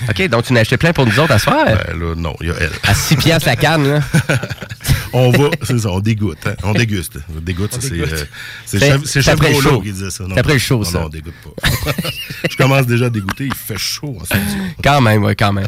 OK, 0.09 0.27
donc 0.29 0.45
tu 0.45 0.53
n'as 0.53 0.61
acheté 0.61 0.77
plein 0.77 0.93
pour 0.93 1.05
nous 1.05 1.19
autres 1.19 1.33
à 1.33 1.39
soir? 1.39 1.65
Ben 1.65 1.99
là, 1.99 2.15
non, 2.15 2.35
il 2.41 2.47
y 2.47 2.51
a 2.51 2.55
elle. 2.59 2.71
À 2.83 2.93
6 2.93 3.15
piastres 3.17 3.47
la 3.47 3.55
canne, 3.55 3.87
là. 3.87 3.99
on 5.13 5.31
va, 5.31 5.49
c'est 5.63 5.79
ça, 5.79 5.89
on 5.89 5.99
dégoûte. 5.99 6.37
Hein? 6.45 6.55
On 6.63 6.73
déguste. 6.73 7.17
On 7.35 7.39
dégoûte, 7.41 7.73
ça, 7.73 7.81
c'est. 7.81 7.99
euh, 7.99 8.97
c'est 9.05 9.21
show. 9.21 9.81
qui 9.81 9.91
disait 9.91 10.09
ça. 10.09 10.23
C'est 10.27 10.39
après 10.39 10.53
le 10.53 10.59
show, 10.59 10.77
non, 10.77 10.83
ça. 10.83 10.99
Non, 10.99 11.05
on 11.05 11.09
dégoûte 11.09 11.33
pas. 11.43 11.91
Je 12.49 12.57
commence 12.57 12.85
déjà 12.85 13.05
à 13.05 13.09
dégoûter, 13.09 13.45
il 13.45 13.53
fait 13.53 13.77
chaud 13.77 14.17
en. 14.19 14.35
Quand 14.83 15.01
même, 15.01 15.23
ouais, 15.23 15.35
quand 15.35 15.53
même. 15.53 15.67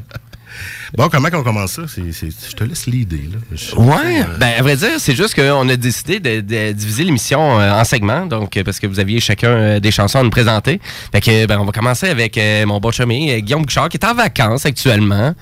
Bon, 0.97 1.07
comment 1.09 1.29
qu'on 1.29 1.43
commence 1.43 1.71
ça? 1.71 1.83
Je 1.87 2.55
te 2.55 2.63
laisse 2.63 2.85
l'idée, 2.85 3.29
Ouais, 3.77 4.21
euh, 4.21 4.37
ben 4.37 4.53
à 4.57 4.61
vrai 4.61 4.75
dire, 4.75 4.99
c'est 4.99 5.15
juste 5.15 5.35
qu'on 5.35 5.69
a 5.69 5.75
décidé 5.75 6.19
de, 6.19 6.71
diviser 6.71 7.03
l'émission 7.03 7.59
euh, 7.59 7.71
en 7.71 7.83
segments, 7.83 8.25
donc 8.25 8.57
euh, 8.57 8.63
parce 8.63 8.79
que 8.79 8.87
vous 8.87 8.99
aviez 8.99 9.19
chacun 9.19 9.49
euh, 9.49 9.79
des 9.79 9.91
chansons 9.91 10.19
à 10.19 10.23
nous 10.23 10.29
présenter. 10.29 10.81
Fait 11.11 11.21
que 11.21 11.45
ben 11.45 11.59
on 11.59 11.65
va 11.65 11.71
commencer 11.71 12.09
avec 12.09 12.39
mon 12.65 12.79
bon 12.79 12.91
euh, 12.99 13.39
Guillaume 13.39 13.63
Bouchard, 13.63 13.89
qui 13.89 13.97
est 13.97 14.05
en 14.05 14.13
vacances 14.13 14.65
actuellement, 14.65 15.33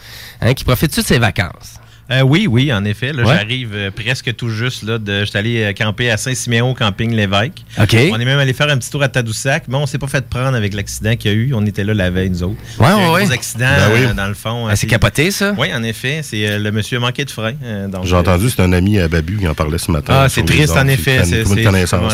hein, 0.42 0.54
qui 0.54 0.64
profite 0.64 0.96
de 0.96 1.02
ses 1.02 1.20
vacances? 1.20 1.80
Euh, 2.12 2.22
oui, 2.22 2.48
oui, 2.50 2.74
en 2.74 2.84
effet. 2.86 3.12
Ouais. 3.14 3.24
J'arrive 3.26 3.72
euh, 3.76 3.92
presque 3.92 4.36
tout 4.36 4.50
juste. 4.50 4.84
Là, 4.84 4.98
de, 4.98 5.20
je 5.22 5.26
suis 5.26 5.38
allé 5.38 5.62
euh, 5.64 5.74
camper 5.74 6.10
à 6.10 6.18
Saint-Siméon, 6.18 6.74
camping 6.74 7.14
Lévesque. 7.14 7.64
On 7.78 8.20
est 8.20 8.26
même 8.26 8.40
allé 8.40 8.54
faire 8.54 8.70
un 8.70 8.78
petit 8.78 8.90
tour 8.90 9.04
à 9.04 9.10
Tadoussac, 9.10 9.64
mais 9.68 9.76
on 9.76 9.86
s'est 9.86 9.98
pas 10.00 10.08
fait 10.08 10.28
prendre 10.28 10.56
avec 10.56 10.74
l'accident 10.74 11.16
qu'il 11.16 11.32
y 11.32 11.34
a 11.34 11.38
eu. 11.38 11.52
On 11.54 11.66
était 11.66 11.84
là 11.84 11.94
la 11.94 12.10
veille, 12.10 12.30
nous 12.32 12.44
autres. 12.44 12.56
Ouais, 12.80 12.88
ouais, 12.88 12.92
un 12.92 13.12
ouais. 13.14 13.24
gros 13.24 13.32
accident, 13.34 13.66
Ben 13.78 13.90
oui. 13.94 14.00
euh, 14.06 14.14
dans 14.14 14.28
le 14.28 14.34
fond. 14.34 14.68
Ah, 14.68 14.76
c'est 14.76 14.88
capoté, 14.88 15.32
ça? 15.32 15.54
Oui, 15.58 15.68
en 15.74 15.84
effet. 15.84 16.22
C'est 16.24 16.48
euh, 16.48 16.58
le 16.60 16.72
monsieur 16.72 16.98
a 16.98 17.02
manqué 17.02 17.26
de 17.26 17.32
frein. 17.32 17.54
euh, 17.64 17.88
J'ai 18.04 18.16
entendu, 18.16 18.50
c'est 18.50 18.62
un 18.62 18.74
ami 18.74 19.00
à 19.00 19.08
Babu 19.08 19.38
qui 19.38 19.48
en 19.48 19.54
parlait 19.54 19.78
ce 19.78 19.92
matin. 19.92 20.14
Ah, 20.24 20.30
c'est 20.30 20.44
triste, 20.46 20.76
en 20.76 20.88
effet, 20.88 21.22
c'est- 21.26 21.44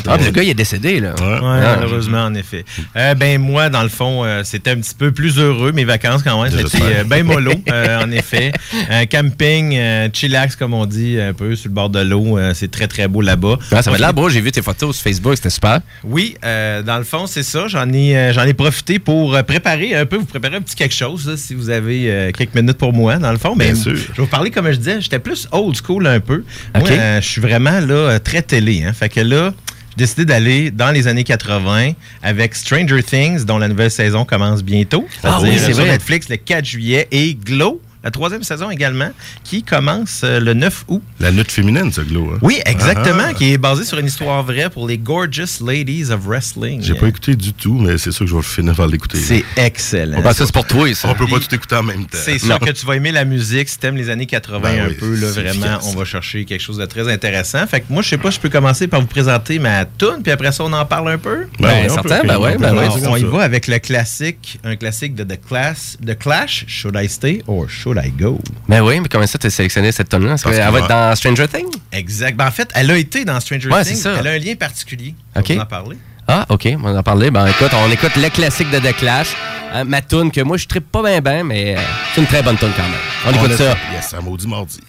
Ah, 0.08 0.18
le 0.18 0.32
gars, 0.32 0.44
il 0.44 0.50
est 0.50 0.54
décédé, 0.54 1.00
là. 1.00 1.14
Ouais. 1.20 1.26
Ouais, 1.26 1.40
Ah. 1.66 1.76
malheureusement, 1.80 2.24
en 2.26 2.34
effet. 2.36 2.66
Euh, 2.96 3.14
ben 3.16 3.40
moi, 3.40 3.70
dans 3.70 3.84
le 3.84 3.90
fond, 3.90 4.24
euh, 4.24 4.42
c'était 4.44 4.72
un 4.72 4.78
petit 4.78 4.96
peu 4.96 5.12
plus 5.12 5.38
heureux, 5.40 5.72
mes 5.72 5.86
vacances 5.86 6.22
quand 6.24 6.42
même. 6.44 6.52
C'était 6.52 7.04
bien 7.04 7.24
mollo, 7.24 7.54
en 7.72 8.12
effet. 8.12 8.52
Un 8.90 9.06
camping, 9.06 9.78
euh, 9.86 10.10
chillax, 10.12 10.56
comme 10.56 10.74
on 10.74 10.86
dit, 10.86 11.20
un 11.20 11.34
peu 11.34 11.56
sur 11.56 11.70
le 11.70 11.74
bord 11.76 11.90
de 11.90 12.00
l'eau. 12.00 12.38
euh, 12.38 12.52
c'est 12.54 12.70
très, 12.72 12.88
très 12.88 13.08
beau 13.08 13.22
là-bas. 13.22 13.58
Ah, 13.72 13.82
ça 13.82 13.92
va 13.92 13.98
là 13.98 14.12
beau, 14.12 14.30
j'ai 14.30 14.42
vu 14.42 14.52
tes 14.52 14.62
photos 14.62 14.96
sur 14.96 15.04
Facebook, 15.04 15.36
c'était 15.36 15.50
super. 15.50 15.80
Oui, 16.04 16.36
euh, 16.44 16.82
dans 16.82 16.98
le 16.98 17.04
fond, 17.04 17.28
c'est 17.28 17.44
ça. 17.44 17.68
J'en 17.68 17.92
ai, 17.94 18.16
euh, 18.18 18.34
j'en 18.34 18.44
ai 18.44 18.54
profité 18.54 19.00
pour 19.00 19.42
préparer 19.44 19.96
un 19.96 20.06
peu, 20.06 20.18
vous 20.18 20.26
préparer 20.26 20.58
un 20.58 20.62
petit 20.62 20.76
quelque 20.76 20.96
chose, 20.96 21.28
là, 21.28 21.38
si 21.38 21.54
vous 21.54 21.70
avez 21.70 22.32
quelques 22.36 22.56
minutes 22.56 22.78
pour 22.78 22.94
moi, 22.94 23.18
dans 23.18 23.32
le 23.32 23.38
fond. 23.38 23.56
Mais 23.56 23.72
Bien 23.72 23.76
sûr. 23.76 23.96
je 23.96 24.02
vais 24.08 24.14
vous 24.18 24.28
parler, 24.28 24.52
comme 24.52 24.70
je 24.72 24.78
disais, 24.78 25.02
j'étais 25.02 25.20
plus 25.20 25.48
old 25.52 25.76
school 25.76 26.08
un 26.08 26.20
peu. 26.20 26.44
Moi, 26.76 26.90
je 27.22 27.26
suis 27.28 27.42
vraiment 27.42 27.80
là, 27.80 28.20
très 28.20 28.42
télé. 28.42 28.84
Hein. 28.86 28.94
Fait 28.94 29.10
que 29.10 29.22
là, 29.22 29.54
j'ai 29.92 30.04
décidé 30.06 30.26
d'aller 30.26 30.72
dans 30.72 30.92
les 30.92 31.08
années 31.08 31.24
80 31.24 31.92
avec 32.22 32.54
Stranger 32.56 33.02
Things, 33.02 33.46
dont 33.46 33.58
la 33.58 33.68
nouvelle 33.70 33.92
saison 33.92 34.26
commence 34.26 34.62
bientôt. 34.64 35.08
Ah 35.24 35.40
oui, 35.42 35.52
c'est 35.58 35.74
sur 35.74 35.84
vrai. 35.84 35.92
Netflix 35.92 36.28
le 36.30 36.36
4 36.38 36.66
juillet 36.66 37.08
et 37.12 37.34
Glow. 37.36 37.82
La 38.06 38.12
troisième 38.12 38.44
saison 38.44 38.70
également, 38.70 39.10
qui 39.44 39.64
commence 39.64 40.22
euh, 40.24 40.40
le 40.40 40.54
9 40.54 40.86
août. 40.90 41.02
La 41.20 41.32
lutte 41.32 41.52
féminine, 41.52 41.92
ce 41.92 42.02
glow. 42.02 42.32
Hein? 42.36 42.40
Oui, 42.44 42.60
exactement, 42.66 43.24
Ah. 43.30 43.34
qui 43.34 43.52
est 43.52 43.58
basée 43.58 43.84
sur 43.84 43.98
une 43.98 44.06
histoire 44.06 44.44
vraie 44.44 44.70
pour 44.70 44.88
les 44.88 45.00
Gorgeous 45.00 45.66
Ladies 45.66 46.12
of 46.12 46.22
Wrestling. 46.26 46.84
J'ai 46.84 46.94
pas 46.94 47.08
écouté 47.08 47.36
du 47.36 47.52
tout, 47.52 47.74
mais 47.80 47.98
c'est 47.98 48.12
sûr 48.12 48.26
que 48.26 48.32
je 48.32 48.36
vais 48.36 48.44
finir 48.44 48.76
par 48.76 48.86
l'écouter. 48.88 49.18
C'est 49.18 49.44
excellent. 49.58 50.22
Ben, 50.22 50.34
ça, 50.34 50.46
c'est 50.46 50.54
pour 50.54 50.68
toi, 50.68 50.94
ça. 50.94 51.10
On 51.10 51.16
peut 51.16 51.26
pas 51.26 51.40
tout 51.40 51.54
écouter 51.56 51.76
en 51.76 51.82
même 51.84 52.06
temps. 52.06 52.18
C'est 52.24 52.38
sûr 52.38 52.60
que 52.60 52.70
tu 52.70 52.86
vas 52.86 52.96
aimer 52.96 53.12
la 53.12 53.26
musique. 53.26 53.68
Si 53.70 53.80
t'aimes 53.80 53.98
les 53.98 54.10
années 54.12 54.28
80 54.28 54.60
Ben 54.62 54.80
un 54.84 54.88
oui, 54.90 54.94
peu, 54.94 55.16
là, 55.16 55.32
vraiment, 55.32 55.50
efficace. 55.50 55.86
on 55.92 55.98
va 55.98 56.06
chercher 56.06 56.46
quelque 56.46 56.62
chose 56.62 56.78
de 56.78 56.86
très 56.86 57.12
intéressant. 57.12 57.66
Fait 57.66 57.82
que 57.82 57.86
moi, 57.90 58.04
je 58.04 58.10
sais 58.10 58.18
pas, 58.20 58.30
je 58.30 58.40
peux 58.40 58.50
commencer 58.50 58.88
par 58.88 59.02
vous 59.02 59.08
présenter 59.08 59.58
ma 59.58 59.84
tune, 59.86 60.22
puis 60.22 60.32
après 60.32 60.52
ça, 60.52 60.64
on 60.64 60.74
en 60.74 60.86
parle 60.86 61.10
un 61.10 61.18
peu? 61.18 61.48
Ben, 61.60 61.70
oui, 61.82 61.88
on 61.90 61.94
certain, 61.96 62.22
ben 62.24 62.38
on 62.38 62.44
ouais, 62.44 62.58
ben 62.58 62.76
ouais. 62.76 62.88
on 63.08 63.18
y 63.18 63.22
ça. 63.22 63.28
va 63.28 63.42
avec 63.42 63.66
le 63.68 63.80
classique, 63.80 64.60
un 64.64 64.76
classique 64.76 65.16
de 65.16 65.24
The, 65.24 65.40
Class, 65.44 65.98
The 66.06 66.16
Clash, 66.20 66.66
Should 66.68 66.96
I 66.96 67.10
Stay 67.10 67.42
or 67.48 67.68
Should 67.68 67.95
I 68.04 68.10
Go? 68.12 68.40
Ben 68.68 68.82
oui, 68.82 69.00
mais 69.00 69.08
comment 69.10 69.28
ça, 69.28 69.38
t'as 69.38 69.50
sélectionné 69.50 69.92
cette 69.92 70.10
tonne-là? 70.10 70.34
Est-ce 70.34 70.44
Parce 70.44 70.56
qu'elle 70.56 70.66
qu'il 70.66 70.74
va 70.74 70.80
va- 70.80 70.86
être 70.86 71.10
dans 71.12 71.16
Stranger 71.16 71.48
Things? 71.48 71.76
Exact. 71.92 72.36
Ben, 72.38 72.48
en 72.48 72.52
fait, 72.52 72.70
elle 72.76 72.92
a 72.92 72.98
été 72.98 73.26
dans 73.26 73.40
Stranger 73.40 73.70
Ouais, 73.70 73.84
Things. 73.84 73.96
c'est 73.96 74.02
ça. 74.04 74.16
Elle 74.20 74.28
a 74.28 74.32
un 74.32 74.38
lien 74.40 74.56
particulier. 74.56 75.16
On 75.36 75.40
OK. 75.42 75.52
va 75.52 75.64
en 75.64 75.66
parler. 75.66 75.98
Ah, 76.28 76.46
OK, 76.50 76.68
on 76.76 76.82
va 76.92 77.00
en 77.00 77.04
parler. 77.04 77.30
Ben 77.30 77.46
écoute, 77.48 77.72
on 77.74 77.92
écoute 77.92 78.16
le 78.16 78.30
classique 78.30 78.72
de 78.72 78.80
The 78.80 78.96
Clash. 78.96 79.28
Hein, 79.74 79.84
ma 79.84 80.02
tune 80.02 80.32
que 80.32 80.42
moi, 80.42 80.58
je 80.58 80.66
trippe 80.66 80.92
pas 80.92 81.04
bien, 81.04 81.22
bien, 81.22 81.44
mais 81.44 81.76
euh, 81.78 81.82
c'est 82.14 82.22
une 82.22 82.28
très 82.28 82.42
bonne 82.42 82.58
tune 82.58 82.72
quand 82.76 82.84
même. 82.84 82.92
On, 83.28 83.32
écoute 83.46 83.58
ça. 83.58 83.76
Yes, 83.94 84.14
un 84.18 84.22
maudit 84.22 84.48
mardi. 84.48 84.80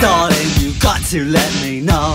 Darling, 0.00 0.48
you 0.60 0.72
got 0.80 1.00
to 1.10 1.24
let 1.24 1.48
me 1.62 1.80
know. 1.80 2.14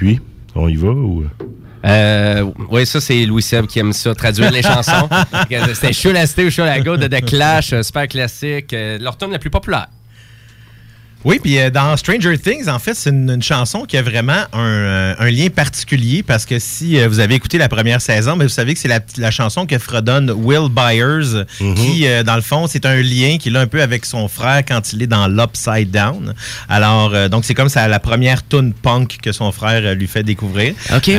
Et 0.00 0.02
puis, 0.02 0.20
on 0.54 0.66
y 0.66 0.76
va 0.76 0.88
ou... 0.88 1.26
Euh, 1.84 2.50
oui, 2.70 2.86
ça, 2.86 3.02
c'est 3.02 3.26
Louis 3.26 3.42
Seb 3.42 3.66
qui 3.66 3.78
aime 3.80 3.92
ça, 3.92 4.14
traduire 4.14 4.50
les 4.50 4.62
chansons. 4.62 5.08
C'était 5.74 5.90
I 5.90 6.26
Stay 6.26 6.46
ou 6.46 6.50
Should 6.50 6.68
I 6.74 6.82
Go 6.82 6.96
de 6.96 7.06
The 7.06 7.22
Clash, 7.22 7.74
euh, 7.74 7.82
super 7.82 8.08
classique. 8.08 8.72
euh, 8.72 8.98
leur 8.98 9.18
tune 9.18 9.30
la 9.30 9.38
plus 9.38 9.50
populaire. 9.50 9.88
Oui, 11.24 11.38
puis 11.42 11.58
euh, 11.58 11.68
dans 11.70 11.96
Stranger 11.98 12.38
Things, 12.38 12.68
en 12.68 12.78
fait, 12.78 12.94
c'est 12.94 13.10
une, 13.10 13.30
une 13.30 13.42
chanson 13.42 13.84
qui 13.84 13.98
a 13.98 14.02
vraiment 14.02 14.44
un, 14.54 14.58
euh, 14.58 15.14
un 15.18 15.30
lien 15.30 15.48
particulier 15.48 16.22
parce 16.22 16.46
que 16.46 16.58
si 16.58 16.98
euh, 16.98 17.08
vous 17.08 17.20
avez 17.20 17.34
écouté 17.34 17.58
la 17.58 17.68
première 17.68 18.00
saison, 18.00 18.38
ben, 18.38 18.44
vous 18.44 18.48
savez 18.52 18.72
que 18.72 18.80
c'est 18.80 18.88
la, 18.88 19.00
la 19.18 19.30
chanson 19.30 19.66
que 19.66 19.78
fredonne 19.78 20.30
Will 20.30 20.70
Byers, 20.70 21.44
qui, 21.58 22.06
euh, 22.06 22.22
dans 22.22 22.36
le 22.36 22.42
fond, 22.42 22.66
c'est 22.66 22.86
un 22.86 22.96
lien 23.02 23.36
qu'il 23.38 23.54
a 23.56 23.60
un 23.60 23.66
peu 23.66 23.82
avec 23.82 24.06
son 24.06 24.28
frère 24.28 24.62
quand 24.66 24.94
il 24.94 25.02
est 25.02 25.06
dans 25.06 25.28
l'Upside 25.28 25.90
Down. 25.90 26.34
Alors, 26.70 27.28
donc, 27.28 27.44
c'est 27.44 27.54
comme 27.54 27.68
ça 27.68 27.86
la 27.86 28.00
première 28.00 28.46
tune 28.46 28.72
punk 28.72 29.18
que 29.22 29.32
son 29.32 29.52
frère 29.52 29.94
lui 29.94 30.06
fait 30.06 30.22
découvrir. 30.22 30.74
OK, 30.94 31.06
ouais. 31.08 31.18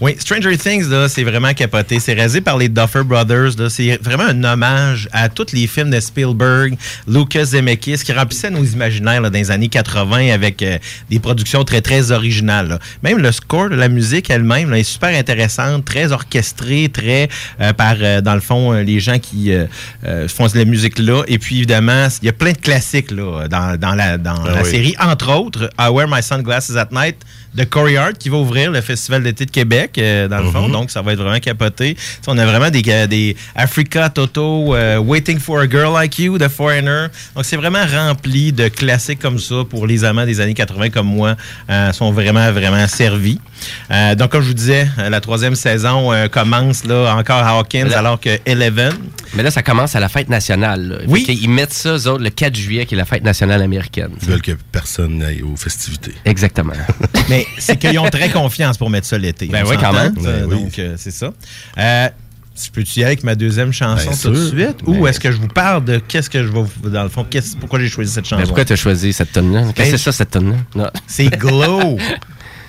Oui, 0.00 0.14
Stranger 0.18 0.56
Things, 0.56 0.88
là, 0.88 1.08
c'est 1.08 1.24
vraiment 1.24 1.52
capoté. 1.54 1.98
C'est 1.98 2.14
réalisé 2.14 2.40
par 2.40 2.56
les 2.56 2.68
Duffer 2.68 3.02
Brothers. 3.02 3.52
C'est 3.68 3.98
vraiment 4.02 4.24
un 4.24 4.44
hommage 4.44 5.08
à 5.12 5.28
tous 5.28 5.52
les 5.52 5.66
films 5.66 5.90
de 5.90 5.98
Spielberg, 5.98 6.76
Lucas 7.08 7.46
Zemeckis, 7.46 7.98
qui 8.04 8.12
remplissaient 8.12 8.50
nos 8.50 8.64
imaginaires 8.64 9.20
là, 9.20 9.30
dans 9.30 9.39
les 9.40 9.50
années 9.50 9.68
80 9.68 10.32
avec 10.32 10.62
euh, 10.62 10.78
des 11.10 11.18
productions 11.18 11.64
très, 11.64 11.80
très 11.80 12.12
originales. 12.12 12.68
là. 12.68 12.78
Même 13.02 13.18
le 13.18 13.32
score 13.32 13.70
de 13.70 13.74
la 13.76 13.88
musique 13.88 14.30
elle-même 14.30 14.72
est 14.74 14.82
super 14.84 15.10
intéressante, 15.18 15.84
très 15.84 16.12
orchestrée, 16.12 16.88
très 16.92 17.28
euh, 17.60 17.72
par, 17.72 17.96
euh, 18.00 18.20
dans 18.20 18.34
le 18.34 18.40
fond, 18.40 18.72
les 18.72 19.00
gens 19.00 19.18
qui 19.18 19.52
font 20.28 20.46
de 20.46 20.58
la 20.58 20.64
musique-là. 20.64 21.22
Et 21.28 21.38
puis, 21.38 21.56
évidemment, 21.58 22.06
il 22.22 22.26
y 22.26 22.28
a 22.28 22.32
plein 22.32 22.52
de 22.52 22.58
classiques 22.58 23.10
là, 23.10 23.48
dans, 23.48 23.78
dans 23.78 23.94
la, 23.94 24.18
dans 24.18 24.42
Ah 24.46 24.54
la 24.56 24.62
oui. 24.62 24.70
série. 24.70 24.94
Entre 25.00 25.30
autres, 25.32 25.70
I 25.78 25.88
Wear 25.90 26.06
My 26.08 26.22
Sunglasses 26.22 26.76
at 26.76 26.88
Night 26.92 27.16
de 27.54 27.64
Corey 27.64 27.96
Hart 27.96 28.16
qui 28.18 28.28
va 28.28 28.36
ouvrir 28.36 28.70
le 28.70 28.80
Festival 28.80 29.22
d'été 29.22 29.44
de 29.46 29.50
Québec, 29.50 29.92
euh, 29.98 30.28
dans 30.28 30.38
le 30.38 30.50
fond. 30.50 30.66
Mhm. 30.66 30.72
Donc, 30.72 30.90
ça 30.90 31.02
va 31.02 31.12
être 31.12 31.18
vraiment 31.20 31.38
capoté. 31.40 31.96
On 32.26 32.38
a 32.38 32.46
vraiment 32.46 32.70
des, 32.70 32.82
euh, 32.88 33.06
des 33.06 33.36
Africa, 33.54 34.08
Toto, 34.08 34.74
euh, 34.74 34.98
Waiting 34.98 35.38
for 35.38 35.58
a 35.60 35.68
Girl 35.68 35.92
Like 35.92 36.18
You, 36.18 36.38
The 36.38 36.48
Foreigner. 36.48 37.06
Donc, 37.34 37.44
c'est 37.44 37.56
vraiment 37.56 37.84
rempli 37.86 38.52
de 38.52 38.68
classiques 38.68 39.18
comme 39.18 39.38
ça 39.38 39.56
pour 39.68 39.86
les 39.86 40.04
amants 40.04 40.26
des 40.26 40.40
années 40.40 40.54
80 40.54 40.90
comme 40.90 41.06
moi. 41.08 41.36
euh, 41.68 41.92
sont 41.92 42.12
vraiment, 42.12 42.50
vraiment 42.52 42.86
servis. 42.88 43.40
Euh, 43.90 44.14
donc, 44.14 44.30
comme 44.30 44.42
je 44.42 44.48
vous 44.48 44.54
disais, 44.54 44.88
la 44.96 45.20
troisième 45.20 45.54
saison 45.54 46.12
euh, 46.12 46.28
commence 46.28 46.84
là 46.84 47.14
encore 47.16 47.36
à 47.42 47.58
Hawkins 47.58 47.86
Là- 47.88 47.98
alors 47.98 48.20
que 48.20 48.38
Eleven. 48.46 48.92
Mais 49.34 49.42
là, 49.42 49.50
ça 49.50 49.62
commence 49.62 49.94
à 49.94 50.00
la 50.00 50.08
fête 50.08 50.28
nationale. 50.28 50.88
là. 50.88 50.96
Oui. 51.06 51.22
Qu'ils 51.24 51.48
mettent 51.50 51.72
ça, 51.72 51.90
eux 51.96 52.08
autres, 52.08 52.22
le 52.24 52.30
4 52.30 52.54
juillet, 52.56 52.86
qui 52.86 52.94
est 52.94 52.98
la 52.98 53.04
fête 53.04 53.22
nationale 53.22 53.62
américaine. 53.62 54.10
Ils 54.22 54.28
veulent 54.28 54.42
que 54.42 54.52
personne 54.72 55.18
n'aille 55.18 55.42
aux 55.42 55.56
festivités. 55.56 56.14
Exactement. 56.24 56.72
Mais 57.28 57.39
c'est 57.58 57.76
qu'ils 57.78 57.98
ont 57.98 58.08
très 58.08 58.30
confiance 58.30 58.78
pour 58.78 58.90
mettre 58.90 59.06
ça 59.06 59.18
l'été. 59.18 59.46
Ben 59.46 59.64
oui, 59.66 59.76
quand 59.80 59.92
même. 59.92 60.14
Euh, 60.24 60.46
Ben 60.46 60.52
oui. 60.54 60.62
Donc, 60.64 60.78
euh, 60.78 60.94
c'est 60.96 61.10
ça. 61.10 61.32
Euh, 61.78 62.08
je 62.62 62.70
peux-tu 62.70 63.00
y 63.00 63.02
aller 63.02 63.12
avec 63.12 63.24
ma 63.24 63.34
deuxième 63.34 63.72
chanson 63.72 64.10
tout 64.22 64.30
de 64.34 64.48
suite? 64.48 64.76
Ou 64.86 64.94
Ben- 64.94 65.06
est-ce 65.06 65.20
que 65.20 65.30
je 65.32 65.36
vous 65.38 65.48
parle 65.48 65.84
de 65.84 65.98
qu'est-ce 65.98 66.28
que 66.28 66.42
je 66.42 66.48
vais 66.48 66.62
vous. 66.62 66.90
Dans 66.90 67.02
le 67.04 67.08
fond, 67.08 67.26
pourquoi 67.58 67.78
j'ai 67.80 67.88
choisi 67.88 68.12
cette 68.12 68.26
chanson? 68.26 68.40
Mais 68.40 68.46
pourquoi 68.46 68.64
tu 68.64 68.72
as 68.72 68.76
choisi 68.76 69.12
cette 69.12 69.32
tonne-là? 69.32 69.62
Qu'est-ce 69.62 69.72
que 69.74 69.82
Ben, 69.82 69.90
c'est 69.92 69.98
ça, 69.98 70.12
cette 70.12 70.30
tonne-là? 70.30 70.92
C'est 71.06 71.28
Glow. 71.28 71.98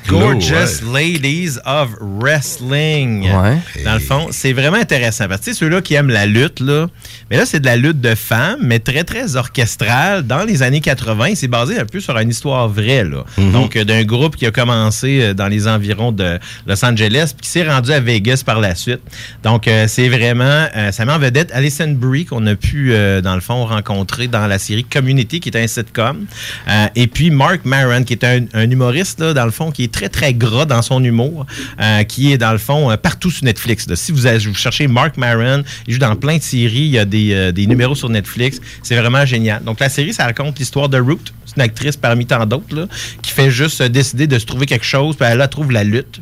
Gorgeous 0.08 0.82
Ladies 0.94 1.58
of 1.66 1.90
Wrestling. 2.02 3.30
Ouais. 3.32 3.58
Dans 3.86 3.94
le 3.94 4.00
fond, 4.00 4.28
c'est 4.32 4.54
vraiment 4.54 4.78
intéressant. 4.78 5.28
Parce 5.28 5.42
que 5.42 5.54
ceux-là 5.54 5.82
qui 5.82 5.94
aiment 5.94 6.10
la 6.10 6.26
lutte, 6.26 6.60
là, 6.60 6.88
mais 7.30 7.38
là, 7.38 7.46
c'est 7.46 7.60
de 7.60 7.66
la 7.66 7.78
lutte 7.78 8.02
de 8.02 8.16
femmes, 8.16 8.60
mais 8.62 8.80
très, 8.80 9.04
très 9.04 9.36
orchestrale. 9.36 10.24
Dans 10.26 10.44
les 10.44 10.64
années 10.64 10.82
80, 10.82 11.36
c'est 11.36 11.48
basé 11.48 11.80
un 11.80 11.86
peu 11.86 12.00
sur 12.00 12.18
une 12.18 12.30
histoire 12.30 12.68
vraie. 12.68 13.04
Là. 13.04 13.24
Donc, 13.38 13.76
euh, 13.76 13.84
d'un 13.86 14.04
groupe 14.04 14.36
qui 14.36 14.46
a 14.46 14.52
commencé 14.52 15.22
euh, 15.22 15.34
dans 15.34 15.48
les 15.48 15.68
environs 15.68 16.12
de 16.12 16.40
Los 16.68 16.84
Angeles, 16.84 17.34
puis 17.38 17.46
qui 17.46 17.50
s'est 17.50 17.68
rendu 17.68 17.92
à 17.92 18.00
Vegas 18.00 18.44
par 18.46 18.60
la 18.60 18.76
suite. 18.76 19.02
Donc, 19.44 19.68
euh, 19.68 19.86
c'est 19.88 20.10
vraiment, 20.10 20.68
euh, 20.76 20.92
ça 20.92 21.06
met 21.06 21.14
en 21.14 21.20
vedette 21.20 21.52
Alison 21.54 21.90
Brie, 21.90 22.26
qu'on 22.26 22.46
a 22.48 22.56
pu, 22.56 22.94
euh, 22.94 23.22
dans 23.22 23.36
le 23.36 23.42
fond, 23.42 23.66
rencontrer 23.66 24.28
dans 24.28 24.48
la 24.48 24.60
série 24.60 24.84
Community, 24.84 25.40
qui 25.40 25.50
est 25.50 25.58
un 25.58 25.68
sitcom. 25.68 26.26
Euh, 26.68 26.88
et 26.96 27.08
puis, 27.08 27.30
Mark 27.32 27.62
Maron, 27.66 28.04
qui 28.04 28.14
est 28.14 28.24
un, 28.24 28.46
un 28.54 28.70
humoriste, 28.70 29.20
là, 29.20 29.34
dans 29.34 29.46
le 29.46 29.52
fond, 29.52 29.72
qui 29.72 29.84
est 29.86 29.91
très, 29.92 30.10
très 30.10 30.34
gras 30.34 30.66
dans 30.66 30.82
son 30.82 31.04
humour, 31.04 31.46
euh, 31.80 32.04
qui 32.04 32.32
est 32.32 32.38
dans 32.38 32.52
le 32.52 32.58
fond 32.58 32.90
euh, 32.90 32.98
partout 32.98 33.30
sur 33.30 33.44
Netflix. 33.44 33.88
Si 33.94 34.12
vous, 34.12 34.22
vous 34.22 34.56
cherchez 34.56 34.88
Mark 34.88 35.18
Maron, 35.18 35.64
il 35.88 35.94
joue 35.94 36.00
dans 36.00 36.16
plein 36.16 36.38
de 36.38 36.42
séries, 36.42 36.80
il 36.80 36.88
y 36.88 37.00
a 37.00 37.06
des, 37.06 37.34
euh, 37.34 37.52
des 37.52 37.68
numéros 37.68 37.96
sur 37.96 38.10
Netflix. 38.10 38.60
C'est 38.84 38.96
vraiment 38.96 39.26
génial. 39.26 39.64
Donc 39.64 39.80
la 39.80 39.90
série, 39.90 40.14
ça 40.14 40.26
raconte 40.26 40.60
l'histoire 40.60 40.90
de 40.90 41.00
Root. 41.00 41.20
C'est 41.46 41.58
une 41.58 41.64
actrice 41.64 41.98
parmi 41.98 42.26
tant 42.26 42.46
d'autres 42.46 42.88
qui 43.22 43.32
fait 43.32 43.52
juste 43.52 43.82
décider 43.84 44.28
de 44.28 44.40
se 44.40 44.46
trouver 44.46 44.66
quelque 44.66 44.86
chose, 44.86 45.16
puis 45.16 45.28
elle 45.30 45.38
là, 45.38 45.48
trouve 45.48 45.72
la 45.72 45.84
lutte. 45.84 46.22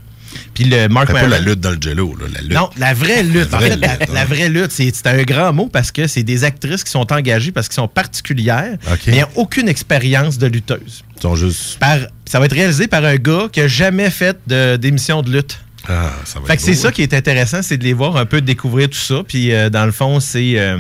Puis 0.53 0.65
le 0.65 0.87
Mark 0.87 1.07
C'est 1.07 1.13
pas 1.13 1.27
la 1.27 1.39
lutte 1.39 1.59
dans 1.59 1.71
le 1.71 1.77
jello, 1.79 2.15
là, 2.19 2.25
la 2.33 2.41
lutte. 2.41 2.53
non, 2.53 2.69
la 2.77 2.93
vraie 2.93 3.23
lutte. 3.23 3.51
La 3.51 3.57
En 3.57 3.59
vraie 3.59 3.69
fait, 3.71 3.75
la, 3.77 3.97
lutte, 3.97 4.09
la 4.13 4.25
vraie 4.25 4.49
lutte, 4.49 4.71
c'est 4.71 5.07
un 5.07 5.23
grand 5.23 5.53
mot 5.53 5.69
parce 5.71 5.91
que 5.91 6.07
c'est 6.07 6.23
des 6.23 6.43
actrices 6.43 6.83
qui 6.83 6.91
sont 6.91 7.11
engagées 7.11 7.51
parce 7.51 7.67
qu'elles 7.67 7.75
sont 7.75 7.87
particulières, 7.87 8.77
mais 9.07 9.17
elles 9.17 9.21
n'ont 9.21 9.27
aucune 9.35 9.69
expérience 9.69 10.37
de 10.37 10.47
lutteuse. 10.47 11.03
Ils 11.17 11.21
sont 11.21 11.35
juste. 11.35 11.79
Par, 11.79 11.97
ça 12.25 12.39
va 12.39 12.45
être 12.45 12.53
réalisé 12.53 12.87
par 12.87 13.03
un 13.03 13.15
gars 13.15 13.47
qui 13.51 13.59
n'a 13.59 13.67
jamais 13.67 14.09
fait 14.09 14.37
d'émission 14.47 15.21
de, 15.21 15.31
lutte. 15.31 15.59
Ah, 15.87 16.11
ça 16.25 16.39
va 16.39 16.45
Fait 16.45 16.57
que 16.57 16.61
c'est 16.61 16.75
ça 16.75 16.89
hein. 16.89 16.91
qui 16.91 17.01
est 17.01 17.13
intéressant, 17.13 17.61
c'est 17.61 17.77
de 17.77 17.83
les 17.83 17.93
voir 17.93 18.17
un 18.17 18.25
peu 18.25 18.41
découvrir 18.41 18.89
tout 18.89 18.97
ça. 18.97 19.23
Puis 19.27 19.51
euh, 19.51 19.69
dans 19.69 19.85
le 19.85 19.91
fond, 19.91 20.19
c'est 20.19 20.59
euh, 20.59 20.77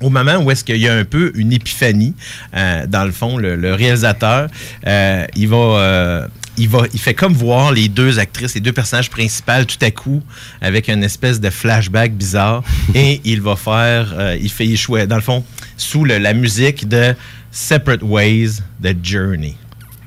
au 0.00 0.10
moment 0.10 0.36
où 0.36 0.50
est-ce 0.50 0.64
qu'il 0.64 0.76
y 0.76 0.88
a 0.88 0.94
un 0.94 1.04
peu 1.04 1.32
une 1.34 1.52
épiphanie, 1.52 2.14
euh, 2.54 2.86
dans 2.86 3.04
le 3.04 3.12
fond, 3.12 3.38
le, 3.38 3.56
le 3.56 3.74
réalisateur, 3.74 4.48
il 4.84 5.48
va. 5.48 6.28
Il, 6.58 6.68
va, 6.68 6.82
il 6.92 7.00
fait 7.00 7.14
comme 7.14 7.32
voir 7.32 7.72
les 7.72 7.88
deux 7.88 8.18
actrices, 8.18 8.54
les 8.54 8.60
deux 8.60 8.72
personnages 8.72 9.08
principaux 9.10 9.64
tout 9.66 9.76
à 9.82 9.90
coup 9.90 10.22
avec 10.60 10.88
une 10.88 11.02
espèce 11.04 11.40
de 11.40 11.48
flashback 11.50 12.12
bizarre 12.14 12.62
et 12.94 13.20
il 13.24 13.40
va 13.40 13.56
faire, 13.56 14.12
euh, 14.18 14.36
il 14.40 14.50
fait 14.50 14.66
échouer, 14.66 15.06
dans 15.06 15.16
le 15.16 15.22
fond, 15.22 15.44
sous 15.76 16.04
le- 16.04 16.18
la 16.18 16.34
musique 16.34 16.88
de 16.88 17.14
Separate 17.50 18.02
Ways 18.02 18.60
de 18.80 18.94
Journey. 19.02 19.56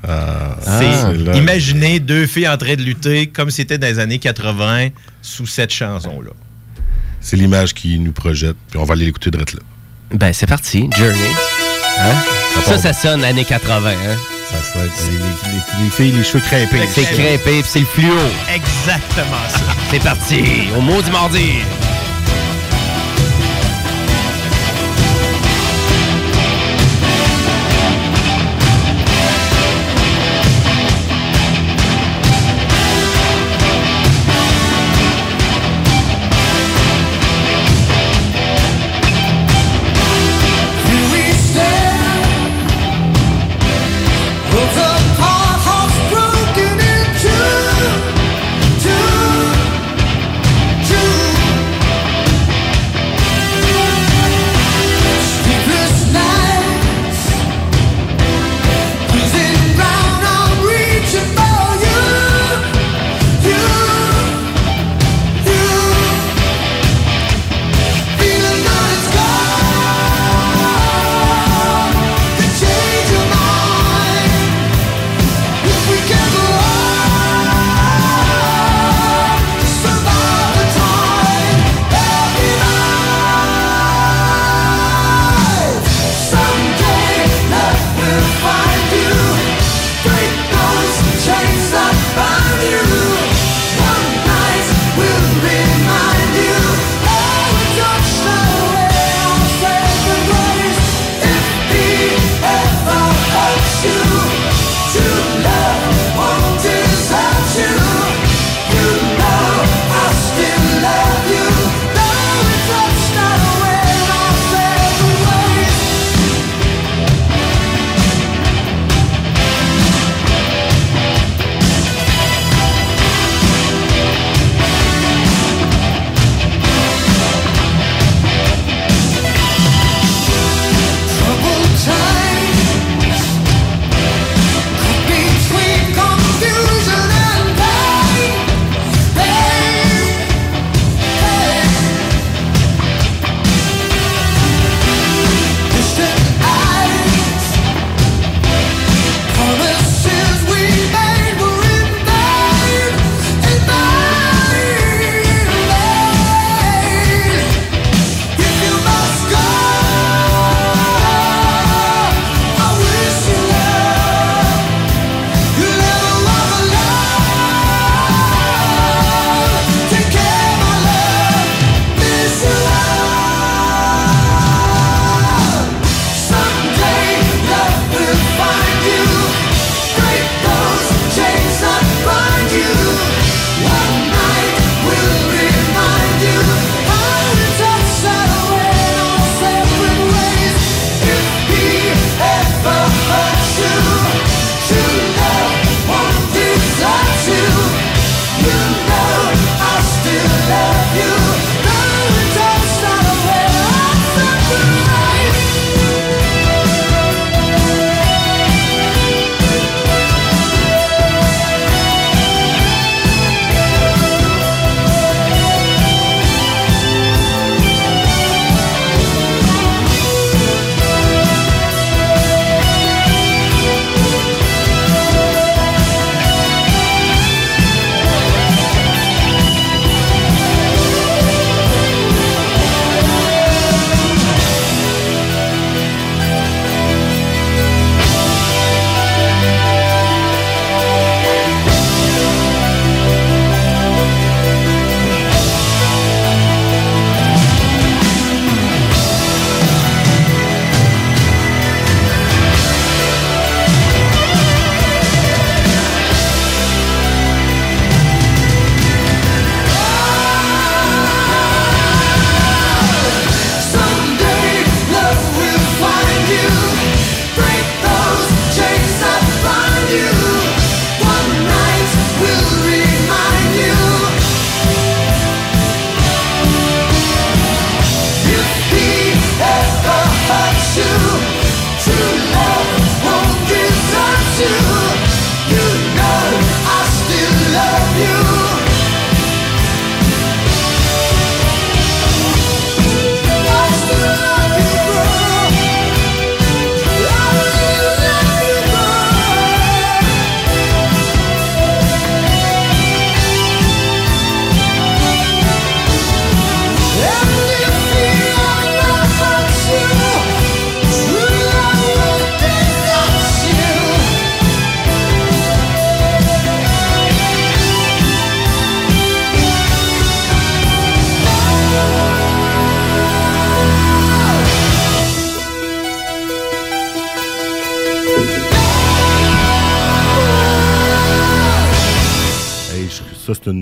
Ah, 0.08 0.58
C'est 0.80 1.38
imaginez 1.38 2.00
deux 2.00 2.26
filles 2.28 2.48
en 2.48 2.58
train 2.58 2.76
de 2.76 2.82
lutter 2.82 3.28
comme 3.28 3.52
c'était 3.52 3.78
dans 3.78 3.88
les 3.88 4.00
années 4.00 4.20
80 4.20 4.90
sous 5.22 5.46
cette 5.46 5.72
chanson-là. 5.72 6.32
C'est 7.20 7.38
l'image 7.38 7.74
qui 7.76 8.00
nous 8.00 8.12
projette, 8.12 8.56
puis 8.70 8.80
on 8.80 8.84
va 8.84 8.94
aller 8.96 9.06
l'écouter 9.06 9.30
de 9.30 9.38
là. 9.38 9.46
Ben, 10.12 10.34
c'est 10.34 10.48
parti. 10.48 10.90
Journey. 10.98 11.30
Hein? 12.00 12.16
Ça, 12.66 12.78
ça 12.80 12.94
sonne 12.94 13.24
années 13.24 13.46
80. 13.46 13.90
Hein? 13.92 14.18
Ça 14.52 14.80
les, 14.84 15.18
les- 15.18 15.84
les 15.84 15.90
filles, 15.90 16.12
les 16.12 16.24
cheveux 16.24 16.44
crêpés. 16.44 16.88
C'est 16.88 17.04
crêpé, 17.04 17.62
c'est 17.66 17.80
le 17.80 17.86
fluo. 17.86 18.14
Exactement 18.54 19.48
ça. 19.50 19.60
C'est 19.90 20.04
parti. 20.04 20.44
Au 20.78 20.82
mot 20.82 21.02
du 21.02 21.10
mardi. 21.12 21.60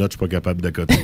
Je- 0.10 0.17
suis 0.17 0.19
pas 0.19 0.28
capable 0.28 0.62
d'accoter. 0.62 0.98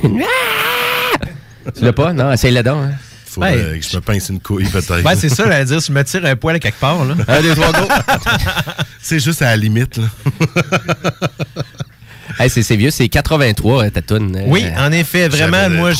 Tu 1.76 1.82
l'as 1.84 1.92
pas? 1.92 2.12
Non, 2.12 2.30
essaye-le 2.32 2.62
donc. 2.62 2.84
hein. 2.84 2.94
Faudrait 3.24 3.56
Ben, 3.56 3.80
que 3.80 3.84
je 3.86 3.96
me 3.96 4.00
pince 4.00 4.28
une 4.28 4.38
couille, 4.40 4.66
peut-être. 4.68 5.02
Ben, 5.02 5.16
c'est 5.16 5.28
ça, 5.28 5.44
j'allais 5.44 5.64
dire, 5.64 5.82
si 5.82 5.88
je 5.88 5.92
me 5.92 6.04
tire 6.04 6.24
un 6.24 6.36
poil 6.36 6.54
à 6.56 6.58
quelque 6.60 6.78
part, 6.78 7.04
là. 7.04 7.14
Un, 7.26 7.42
deux, 7.42 7.54
trois, 7.56 7.72
go! 7.72 7.88
c'est 9.02 9.18
juste 9.18 9.42
à 9.42 9.46
la 9.46 9.56
limite, 9.56 9.96
là. 9.98 10.04
Hey, 12.38 12.50
c'est 12.50 12.76
vieux, 12.76 12.90
c'est 12.90 13.08
83, 13.08 13.84
euh, 13.84 13.90
ta 13.90 14.02
toune. 14.02 14.36
euh, 14.36 14.44
Oui, 14.46 14.64
en 14.78 14.92
effet, 14.92 15.28
vraiment, 15.28 15.70
moi, 15.70 15.92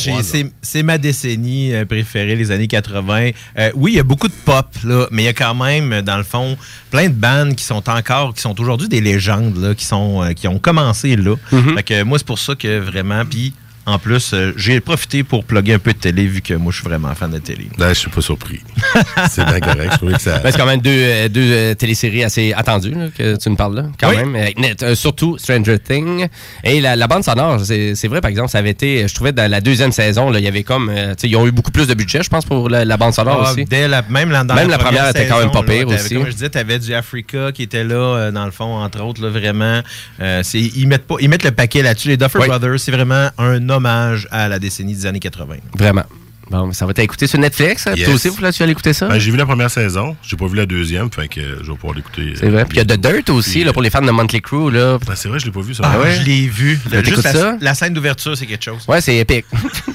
c'est 0.61 0.83
ma 0.83 0.97
décennie 0.97 1.73
euh, 1.73 1.85
préférée, 1.85 2.35
les 2.35 2.51
années 2.51 2.67
80. 2.67 3.31
Euh, 3.57 3.71
oui, 3.75 3.93
il 3.93 3.95
y 3.95 3.99
a 3.99 4.03
beaucoup 4.03 4.27
de 4.27 4.33
pop, 4.45 4.67
là, 4.83 5.07
mais 5.11 5.23
il 5.23 5.25
y 5.25 5.29
a 5.29 5.33
quand 5.33 5.55
même, 5.55 5.91
euh, 5.93 6.01
dans 6.01 6.17
le 6.17 6.23
fond, 6.23 6.55
plein 6.91 7.07
de 7.09 7.13
bandes 7.13 7.55
qui 7.55 7.63
sont 7.63 7.89
encore, 7.89 8.33
qui 8.33 8.41
sont 8.41 8.59
aujourd'hui 8.61 8.87
des 8.87 9.01
légendes, 9.01 9.57
là, 9.57 9.73
qui, 9.73 9.85
sont, 9.85 10.23
euh, 10.23 10.33
qui 10.33 10.47
ont 10.47 10.59
commencé 10.59 11.15
là. 11.15 11.35
Mm-hmm. 11.51 11.75
Fait 11.75 11.83
que 11.83 12.03
moi, 12.03 12.17
c'est 12.19 12.27
pour 12.27 12.39
ça 12.39 12.53
que 12.55 12.79
vraiment, 12.79 13.23
puis 13.25 13.53
en 13.87 13.97
plus, 13.99 14.31
euh, 14.33 14.51
j'ai 14.57 14.79
profité 14.81 15.23
pour 15.23 15.43
plugger 15.45 15.73
un 15.73 15.79
peu 15.79 15.93
de 15.93 15.97
télé, 15.97 16.25
vu 16.27 16.41
que 16.41 16.53
moi, 16.53 16.71
je 16.73 16.79
suis 16.81 16.87
vraiment 16.87 17.15
fan 17.15 17.31
de 17.31 17.37
télé. 17.39 17.67
Là, 17.77 17.89
je 17.89 17.99
suis 17.99 18.09
pas 18.09 18.19
surpris. 18.21 18.59
c'est 19.31 19.45
bien 19.45 19.59
correct. 19.61 19.89
Je 19.93 19.97
trouvais 19.97 20.13
que 20.13 20.21
ça. 20.21 20.39
Ben, 20.39 20.51
c'est 20.51 20.57
quand 20.57 20.65
même 20.65 20.81
deux, 20.81 20.91
euh, 20.91 21.29
deux 21.29 21.49
euh, 21.51 21.73
téléséries 21.73 22.23
assez 22.25 22.53
attendues 22.53 22.91
là, 22.91 23.07
que 23.17 23.37
tu 23.37 23.49
nous 23.49 23.55
parles 23.55 23.75
là, 23.77 23.85
quand 23.99 24.09
Oui. 24.09 24.17
même. 24.17 24.35
Euh, 24.35 24.49
net- 24.57 24.83
euh, 24.83 24.93
surtout 24.93 25.37
Stranger 25.37 25.79
Things. 25.79 26.27
Et 26.65 26.81
la, 26.81 26.95
la 26.97 27.07
bande 27.07 27.23
sonore, 27.23 27.61
c'est 27.63 27.95
c'est 27.95 28.07
vrai, 28.09 28.19
par 28.21 28.29
exemple, 28.29 28.49
ça 28.49 28.57
avait 28.59 28.71
été, 28.71 29.07
je 29.07 29.15
trouvais, 29.15 29.31
dans 29.31 29.49
la 29.49 29.61
deuxième 29.61 29.91
saison, 29.93 30.29
là, 30.29 30.39
il 30.39 30.45
y 30.45 30.47
avait 30.49 30.63
comme, 30.63 30.89
euh, 30.89 31.13
ils 31.23 31.35
ont 31.37 31.47
eu 31.47 31.51
beaucoup 31.51 31.71
plus 31.71 31.87
de 31.87 31.93
budget, 31.93 32.21
je 32.23 32.29
pense, 32.29 32.43
pour 32.45 32.69
la, 32.69 32.83
la 32.83 32.97
bande 32.97 33.13
sonore 33.13 33.41
Ah, 33.47 33.51
aussi. 33.53 33.63
dès 33.65 33.87
la, 33.87 34.01
même 34.09 34.29
la, 34.31 34.43
dans 34.43 34.53
Même 34.55 34.69
la 34.69 34.77
première 34.77 35.07
était 35.09 35.27
quand 35.27 35.39
même 35.39 35.51
pas 35.51 35.63
pire 35.63 35.87
aussi. 35.87 36.13
Comme 36.13 36.25
je 36.27 36.31
disais, 36.33 36.49
tu 36.49 36.57
avais 36.57 36.77
du 36.79 36.93
Africa 36.93 37.51
qui 37.53 37.63
était 37.63 37.85
là, 37.85 37.95
euh, 37.95 38.31
dans 38.31 38.43
le 38.45 38.51
fond, 38.51 38.75
entre 38.83 39.01
autres, 39.01 39.21
là, 39.23 39.29
vraiment. 39.29 39.81
Euh, 40.19 40.41
c'est- 40.43 40.59
ils, 40.59 40.87
mettent 40.87 41.07
pas, 41.07 41.15
ils 41.21 41.29
mettent 41.29 41.45
le 41.45 41.51
paquet 41.51 41.81
là-dessus. 41.81 42.09
Les 42.09 42.17
Duffer 42.17 42.39
Oui. 42.39 42.47
Brothers, 42.47 42.79
c'est 42.79 42.91
vraiment 42.91 43.29
un 43.37 43.69
hommage 43.77 44.27
à 44.31 44.47
la 44.47 44.59
décennie 44.59 44.93
des 44.95 45.05
années 45.05 45.19
80. 45.19 45.55
Vraiment. 45.77 46.03
Bon, 46.49 46.71
ça 46.71 46.85
va 46.85 46.93
t'écouter 46.93 47.27
sur 47.27 47.39
Netflix. 47.39 47.87
hein? 47.87 47.93
Yes. 47.97 48.05
Toi 48.05 48.13
aussi, 48.15 48.29
là, 48.41 48.53
tu 48.53 48.59
vas 48.59 48.67
l'écouter 48.67 48.93
ça? 48.93 49.09
Ben, 49.09 49.19
j'ai 49.19 49.31
vu 49.31 49.37
la 49.37 49.45
première 49.45 49.69
saison, 49.69 50.15
j'ai 50.23 50.37
pas 50.37 50.47
vu 50.47 50.55
la 50.55 50.65
deuxième, 50.65 51.11
fait 51.11 51.27
que 51.27 51.41
euh, 51.41 51.57
je 51.61 51.69
vais 51.69 51.77
pouvoir 51.77 51.93
l'écouter. 51.93 52.35
c'est 52.39 52.47
vrai. 52.47 52.63
Puis 52.63 52.77
il 52.77 52.87
y 52.89 52.93
a 52.93 52.95
The 52.95 53.01
Dirt 53.01 53.29
aussi, 53.31 53.65
là, 53.65 53.73
pour 53.73 53.81
les 53.81 53.89
fans 53.89 54.01
de 54.01 54.09
Monthly 54.11 54.41
Crew. 54.41 54.69
Là. 54.71 54.97
Ben, 55.05 55.13
c'est 55.15 55.27
vrai, 55.27 55.39
je 55.39 55.45
l'ai 55.45 55.51
pas 55.51 55.59
vu 55.59 55.73
ça. 55.73 55.83
Ah, 55.85 55.99
ouais? 55.99 56.15
je 56.15 56.21
l'ai 56.23 56.47
vu. 56.47 56.79
Ben, 56.89 57.03
Juste 57.03 57.23
la, 57.25 57.33
ça? 57.33 57.57
la 57.59 57.73
scène 57.75 57.93
d'ouverture, 57.93 58.37
c'est 58.37 58.45
quelque 58.45 58.63
chose. 58.63 58.81
Ouais, 58.87 59.01
c'est 59.01 59.17
épique. 59.17 59.43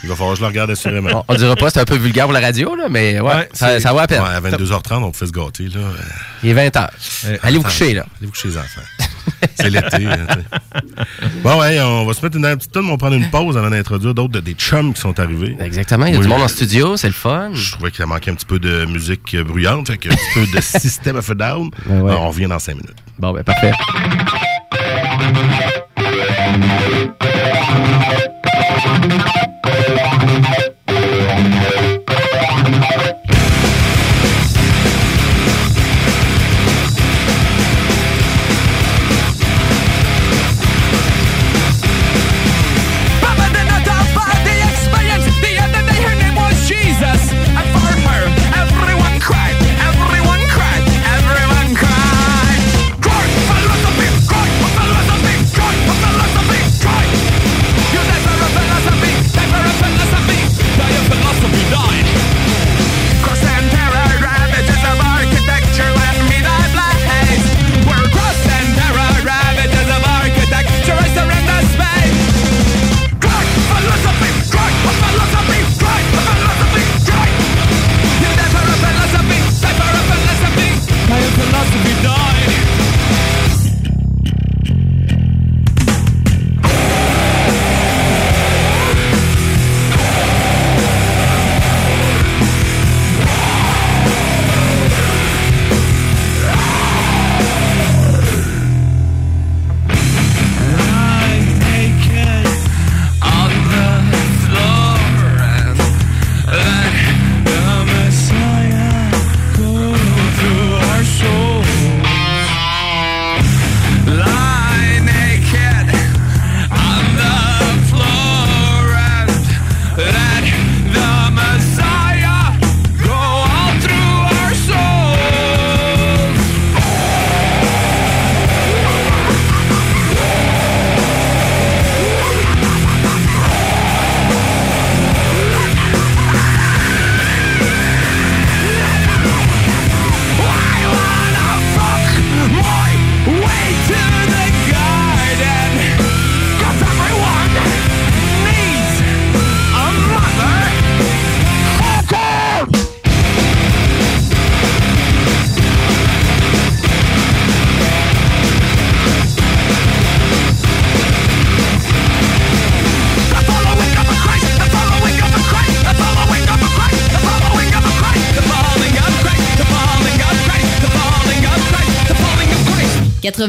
Il 0.03 0.11
va 0.11 0.15
falloir 0.15 0.33
que 0.35 0.41
je 0.41 0.43
le 0.43 0.49
regarde 0.49 0.71
assurément. 0.71 1.25
on, 1.27 1.33
on 1.33 1.37
dira 1.39 1.57
pas, 1.57 1.71
c'est 1.71 1.81
un 1.81 1.87
peu 1.87 1.97
vulgaire 1.97 2.25
pour 2.25 2.35
la 2.35 2.41
radio, 2.41 2.77
là, 2.77 2.89
mais 2.91 3.19
ouais, 3.21 3.35
Ouais, 3.35 3.49
ça, 3.55 3.79
va 3.95 4.03
à 4.03 4.07
peine. 4.07 4.21
Ouais, 4.23 4.29
à 4.29 4.41
22h30, 4.43 5.05
on 5.05 5.13
fait 5.15 5.29
se 5.29 5.33
gâter, 5.33 5.69
là. 5.69 5.81
Euh, 5.81 5.93
Il 6.43 6.51
est 6.51 6.55
20h. 6.69 6.89
Allez 7.43 7.57
vous 7.57 7.65
coucher, 7.65 7.95
là. 7.95 8.05
Allez 8.19 8.27
vous 8.27 8.31
coucher, 8.33 8.49
les 8.49 8.59
enfants. 8.59 8.83
C'est 9.55 9.71
l'été. 9.71 10.07
hein, 10.07 10.27
bon, 11.43 11.61
ouais, 11.61 11.81
on 11.81 12.05
va 12.07 12.15
se 12.15 12.23
mettre 12.25 12.37
une 12.37 12.43
petite 12.57 12.73
tonne, 12.73 12.87
on 12.87 12.91
va 12.93 12.97
prendre 12.97 13.17
une 13.17 13.31
pause 13.31 13.57
avant 13.57 13.71
d'introduire 13.71 14.15
d'autres 14.15 14.33
de- 14.33 14.41
des 14.41 14.55
chums 14.55 14.93
qui 14.95 15.01
sont 15.01 15.19
arrivés. 15.19 15.57
Exactement, 15.61 16.07
il 16.07 16.13
y 16.15 16.17
a 16.17 16.19
Oui, 16.19 16.25
du 16.27 16.31
monde 16.31 16.43
en 16.43 16.49
studio, 16.49 16.97
c'est 16.97 17.09
le 17.09 17.13
fun. 17.13 17.51
Je 17.53 17.73
trouvais 17.73 17.91
qu'il 17.91 18.05
manquait 18.07 18.31
un 18.31 18.35
petit 18.35 18.47
peu 18.47 18.59
de 18.59 18.85
musique 18.87 19.37
bruyante, 19.37 19.89
fait 19.89 19.99
que 19.99 20.09
un 20.09 20.15
petit 20.15 20.35
peu 20.35 20.47
de 20.57 20.61
System 20.61 21.17
of 21.17 21.31
a 21.31 21.35
Down. 21.35 21.71
Ben 21.87 22.01
ouais. 22.03 22.11
Alors, 22.11 22.23
on 22.25 22.29
revient 22.29 22.47
dans 22.47 22.59
5 22.59 22.73
minutes. 22.75 22.95
Bon, 23.19 23.33
ben 23.33 23.43
parfait. 23.43 23.73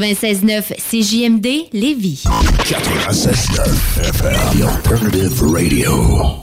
96.9 0.04 0.76
CJMD 0.78 1.70
Lévis. 1.72 2.24
96.9 2.26 4.02
FM, 4.04 4.60
The 4.60 4.68
Alternative 4.68 5.42
Radio. 5.42 6.43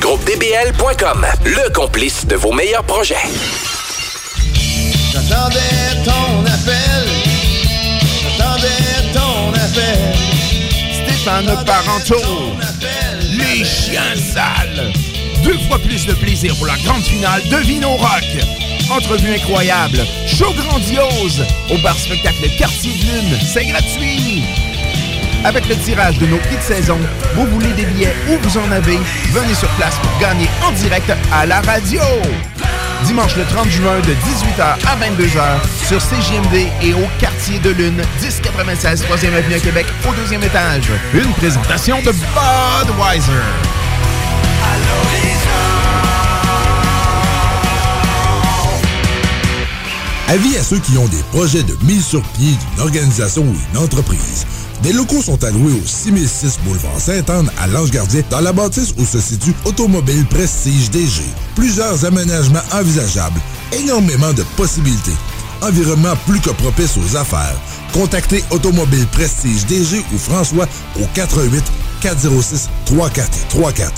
GroupeDBL.com, 0.00 1.26
le 1.44 1.72
complice 1.72 2.26
de 2.26 2.36
vos 2.36 2.52
meilleurs 2.52 2.84
projets. 2.84 3.16
J'attendais 5.12 6.04
ton 6.04 6.44
appel. 6.44 7.08
J'attendais 8.22 9.12
ton 9.12 9.52
appel. 9.54 10.14
Stéphane 10.92 11.64
Parenteau. 11.64 12.52
Les 13.32 13.64
chiens 13.64 14.14
sales. 14.16 14.92
Deux 15.42 15.58
fois 15.68 15.78
plus 15.78 16.06
de 16.06 16.12
plaisir 16.12 16.54
pour 16.56 16.66
la 16.66 16.76
grande 16.84 17.02
finale 17.02 17.42
de 17.48 17.56
Vino 17.56 17.90
Rock. 17.90 18.44
Entrevue 18.90 19.34
incroyable, 19.34 19.98
show 20.26 20.52
grandiose, 20.54 21.44
au 21.70 21.78
bar 21.82 21.96
spectacle 21.98 22.48
Quartier 22.56 22.92
de 22.92 23.02
Lune, 23.02 23.38
c'est 23.52 23.66
gratuit. 23.66 24.67
Avec 25.44 25.68
le 25.68 25.76
tirage 25.76 26.18
de 26.18 26.26
nos 26.26 26.36
de 26.36 26.60
saison, 26.60 26.98
vous 27.34 27.46
voulez 27.46 27.72
des 27.72 27.84
billets 27.84 28.14
ou 28.28 28.38
vous 28.42 28.58
en 28.58 28.70
avez, 28.72 28.98
venez 29.32 29.54
sur 29.54 29.68
place 29.70 29.94
pour 29.96 30.20
gagner 30.20 30.48
en 30.66 30.72
direct 30.72 31.12
à 31.32 31.46
la 31.46 31.60
radio. 31.60 32.00
Dimanche 33.04 33.36
le 33.36 33.44
30 33.44 33.68
juin 33.68 34.00
de 34.00 34.12
18h 34.12 34.60
à 34.60 34.96
22h 34.96 35.86
sur 35.86 35.98
CJMD 35.98 36.66
et 36.82 36.94
au 36.94 37.06
Quartier 37.20 37.60
de 37.60 37.70
Lune, 37.70 38.02
1096 38.20 39.04
3e 39.04 39.34
Avenue 39.34 39.54
à 39.54 39.60
Québec, 39.60 39.86
au 40.08 40.14
deuxième 40.14 40.42
étage. 40.42 40.90
Une 41.14 41.32
présentation 41.34 41.98
de 42.02 42.10
Budweiser. 42.12 43.32
Avis 50.28 50.58
à 50.58 50.62
ceux 50.62 50.78
qui 50.78 50.98
ont 50.98 51.08
des 51.08 51.22
projets 51.30 51.62
de 51.62 51.74
mise 51.84 52.04
sur 52.04 52.22
pied 52.22 52.50
d'une 52.50 52.82
organisation 52.82 53.42
ou 53.44 53.56
une 53.72 53.78
entreprise. 53.78 54.44
Des 54.82 54.92
locaux 54.92 55.22
sont 55.22 55.42
alloués 55.42 55.72
au 55.72 55.86
6006 55.86 56.60
boulevard 56.64 57.00
Sainte-Anne 57.00 57.50
à 57.58 57.66
Lange-Gardien 57.66 58.22
dans 58.30 58.40
la 58.40 58.52
bâtisse 58.52 58.94
où 58.96 59.04
se 59.04 59.20
situe 59.20 59.52
Automobile 59.64 60.24
Prestige 60.26 60.90
DG. 60.90 61.22
Plusieurs 61.56 62.04
aménagements 62.04 62.62
envisageables, 62.72 63.40
énormément 63.72 64.32
de 64.32 64.44
possibilités. 64.56 65.16
Environnement 65.62 66.14
plus 66.26 66.40
que 66.40 66.50
propice 66.50 66.96
aux 66.96 67.16
affaires. 67.16 67.60
Contactez 67.92 68.44
Automobile 68.50 69.06
Prestige 69.10 69.66
DG 69.66 70.04
ou 70.14 70.18
François 70.18 70.68
au 70.96 71.04
88 71.14 71.64
406 72.00 72.68
3434. 72.86 73.92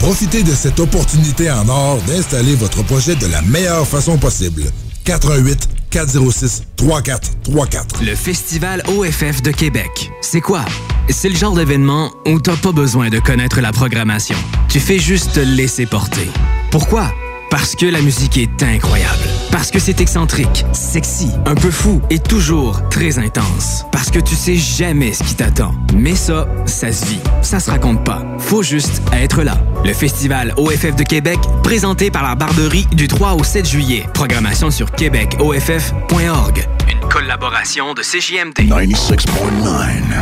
Profitez 0.00 0.42
de 0.42 0.54
cette 0.54 0.80
opportunité 0.80 1.50
en 1.50 1.66
or 1.68 1.98
d'installer 2.06 2.54
votre 2.56 2.82
projet 2.84 3.16
de 3.16 3.26
la 3.26 3.40
meilleure 3.42 3.86
façon 3.86 4.18
possible. 4.18 4.64
88 5.04 5.79
406 5.90 6.62
3434. 6.76 8.04
Le 8.04 8.14
Festival 8.14 8.82
OFF 8.88 9.42
de 9.42 9.50
Québec. 9.50 10.10
C'est 10.20 10.40
quoi? 10.40 10.64
C'est 11.08 11.28
le 11.28 11.36
genre 11.36 11.54
d'événement 11.54 12.12
où 12.26 12.40
t'as 12.40 12.56
pas 12.56 12.72
besoin 12.72 13.08
de 13.10 13.18
connaître 13.18 13.60
la 13.60 13.72
programmation. 13.72 14.36
Tu 14.68 14.80
fais 14.80 14.98
juste 14.98 15.34
te 15.34 15.40
laisser 15.40 15.86
porter. 15.86 16.30
Pourquoi? 16.70 17.12
Parce 17.50 17.74
que 17.74 17.86
la 17.86 18.00
musique 18.00 18.38
est 18.38 18.62
incroyable. 18.62 19.39
Parce 19.50 19.70
que 19.70 19.78
c'est 19.78 20.00
excentrique, 20.00 20.64
sexy, 20.72 21.30
un 21.46 21.54
peu 21.54 21.70
fou 21.70 22.00
et 22.10 22.18
toujours 22.18 22.88
très 22.88 23.18
intense. 23.18 23.84
Parce 23.90 24.10
que 24.10 24.18
tu 24.18 24.34
sais 24.34 24.56
jamais 24.56 25.12
ce 25.12 25.22
qui 25.22 25.34
t'attend. 25.34 25.74
Mais 25.94 26.14
ça, 26.14 26.46
ça 26.66 26.92
se 26.92 27.06
vit. 27.06 27.20
Ça 27.42 27.60
se 27.60 27.70
raconte 27.70 28.04
pas. 28.04 28.22
Faut 28.38 28.62
juste 28.62 29.02
être 29.12 29.42
là. 29.42 29.58
Le 29.84 29.92
festival 29.92 30.54
OFF 30.56 30.96
de 30.96 31.02
Québec, 31.02 31.38
présenté 31.62 32.10
par 32.10 32.22
la 32.22 32.34
Barberie 32.34 32.86
du 32.92 33.08
3 33.08 33.34
au 33.34 33.44
7 33.44 33.68
juillet. 33.68 34.06
Programmation 34.14 34.70
sur 34.70 34.90
québecoff.org. 34.92 36.68
Une 36.90 37.08
collaboration 37.08 37.94
de 37.94 38.02
CJMD. 38.02 38.68
96.9. 38.68 40.20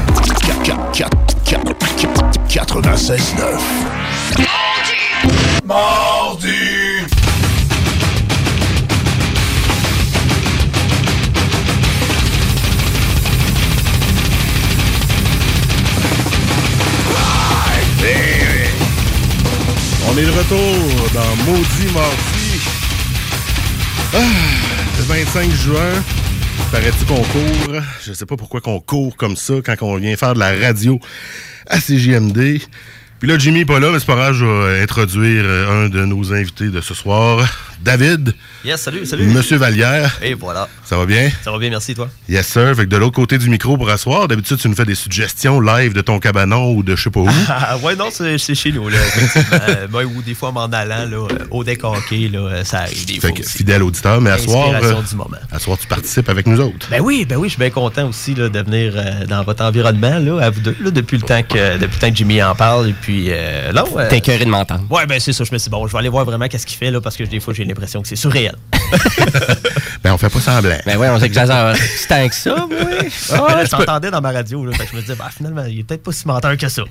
96.9. 2.48 3.18
Maudit 21.46 21.92
Mardi. 21.92 22.60
Ah, 24.14 24.18
le 24.98 25.02
25 25.04 25.50
juin. 25.50 26.04
Paraît-il 26.70 27.06
qu'on 27.06 27.22
court? 27.22 27.82
Je 28.04 28.12
sais 28.12 28.26
pas 28.26 28.36
pourquoi 28.36 28.60
qu'on 28.60 28.80
court 28.80 29.16
comme 29.16 29.36
ça 29.36 29.54
quand 29.64 29.74
on 29.82 29.96
vient 29.96 30.16
faire 30.16 30.34
de 30.34 30.38
la 30.38 30.52
radio 30.52 31.00
à 31.66 31.80
CJMD. 31.80 32.60
Puis 33.18 33.28
là, 33.28 33.36
Jimmy 33.36 33.60
est 33.60 33.64
pas 33.64 33.80
là, 33.80 33.90
mais 33.90 33.98
c'est 33.98 34.06
pas 34.06 34.14
grave, 34.14 34.34
je 34.34 34.44
vais 34.44 34.80
introduire 34.80 35.42
euh, 35.44 35.86
un 35.86 35.88
de 35.88 36.04
nos 36.04 36.32
invités 36.32 36.68
de 36.68 36.80
ce 36.80 36.94
soir, 36.94 37.48
David. 37.82 38.34
Yes, 38.64 38.80
salut, 38.82 39.06
salut. 39.06 39.24
Monsieur 39.26 39.56
Vallière. 39.56 40.18
Et 40.22 40.34
voilà. 40.34 40.68
Ça 40.84 40.96
va 40.96 41.06
bien? 41.06 41.30
Ça 41.42 41.52
va 41.52 41.58
bien, 41.58 41.70
merci, 41.70 41.94
toi. 41.94 42.08
Yes, 42.28 42.46
sir. 42.46 42.74
Fait 42.76 42.84
que 42.84 42.90
de 42.90 42.96
l'autre 42.96 43.14
côté 43.14 43.38
du 43.38 43.48
micro 43.48 43.76
pour 43.76 43.88
asseoir, 43.88 44.26
d'habitude, 44.28 44.58
tu 44.58 44.68
nous 44.68 44.74
fais 44.74 44.84
des 44.84 44.94
suggestions 44.94 45.60
live 45.60 45.92
de 45.92 46.00
ton 46.00 46.18
cabanon 46.18 46.72
ou 46.72 46.82
de 46.82 46.96
je 46.96 47.04
sais 47.04 47.10
pas 47.10 47.20
où. 47.20 47.28
Ah, 47.48 47.76
ouais, 47.78 47.96
non, 47.96 48.08
c'est 48.10 48.38
chez 48.54 48.72
nous, 48.72 48.88
là. 48.88 48.98
effectivement. 48.98 49.58
Euh, 49.68 49.86
moi, 49.90 50.04
ou 50.04 50.22
des 50.22 50.34
fois, 50.34 50.50
m'en 50.52 50.64
allant, 50.64 51.04
là, 51.04 51.16
euh, 51.16 51.28
au 51.50 51.62
décanqué, 51.62 52.28
là, 52.28 52.38
euh, 52.38 52.64
ça 52.64 52.80
arrive 52.80 53.04
des 53.06 53.14
Fait 53.14 53.20
fois 53.20 53.30
que, 53.32 53.40
aussi. 53.40 53.58
fidèle 53.58 53.82
auditeur, 53.82 54.20
mais 54.20 54.30
à 54.30 54.38
soir, 54.38 54.70
euh, 54.82 55.02
du 55.02 55.14
moment. 55.16 55.36
à 55.50 55.58
soir, 55.58 55.76
tu 55.78 55.86
participes 55.86 56.28
avec 56.28 56.46
nous 56.46 56.58
autres. 56.60 56.88
Ben 56.90 57.00
oui, 57.00 57.26
ben 57.28 57.36
oui, 57.36 57.48
je 57.48 57.54
suis 57.54 57.60
bien 57.60 57.70
content 57.70 58.08
aussi 58.08 58.34
là, 58.34 58.48
de 58.48 58.58
venir 58.60 58.92
euh, 58.96 59.26
dans 59.26 59.42
votre 59.44 59.62
environnement, 59.64 60.18
là, 60.18 60.38
à 60.40 60.50
vous 60.50 60.60
deux, 60.60 60.76
là, 60.80 60.90
depuis 60.90 61.16
le 61.18 61.22
temps 61.24 61.42
que 61.42 61.76
depuis 61.76 61.94
le 61.96 62.00
temps 62.00 62.10
que 62.10 62.16
Jimmy 62.16 62.42
en 62.42 62.54
parle. 62.54 62.88
Et 62.88 62.94
puis, 62.94 63.26
euh, 63.30 63.72
euh, 63.74 64.08
T'es 64.08 64.18
écœuré 64.18 64.44
de 64.44 64.50
m'entendre. 64.50 64.84
Ouais, 64.90 65.06
ben 65.06 65.20
c'est 65.20 65.32
ça. 65.32 65.44
Je 65.44 65.52
me 65.52 65.58
suis 65.58 65.66
dit, 65.68 65.70
bon, 65.70 65.86
je 65.86 65.92
vais 65.92 65.98
aller 65.98 66.08
voir 66.08 66.24
vraiment 66.24 66.48
qu'est-ce 66.48 66.66
qu'il 66.66 66.78
fait, 66.78 66.90
là, 66.90 67.00
parce 67.00 67.16
que 67.16 67.24
des 67.24 67.40
fois, 67.40 67.52
j'ai 67.52 67.64
l'impression 67.68 68.02
que 68.02 68.08
c'est 68.08 68.16
surréel. 68.16 68.54
Ben, 70.02 70.12
on 70.12 70.18
fait 70.18 70.28
pas 70.28 70.40
semblant. 70.40 70.78
Ben 70.86 70.96
ouais, 70.96 71.08
on 71.08 71.18
s'exagère. 71.18 71.74
C'est 71.96 72.06
tant 72.06 72.28
que 72.28 72.34
ça, 72.34 72.66
oui. 72.70 73.08
Ah, 73.32 73.64
je 73.64 73.68
t'entendais 73.70 74.12
dans 74.12 74.20
ma 74.20 74.30
radio, 74.30 74.64
là, 74.64 74.72
fait 74.72 74.84
que 74.84 74.90
je 74.92 74.96
me 74.96 75.00
disais, 75.00 75.16
bah, 75.16 75.28
finalement, 75.36 75.64
il 75.68 75.80
est 75.80 75.82
peut-être 75.82 76.04
pas 76.04 76.12
si 76.12 76.26
menteur 76.26 76.56
que 76.56 76.68
ça. 76.68 76.84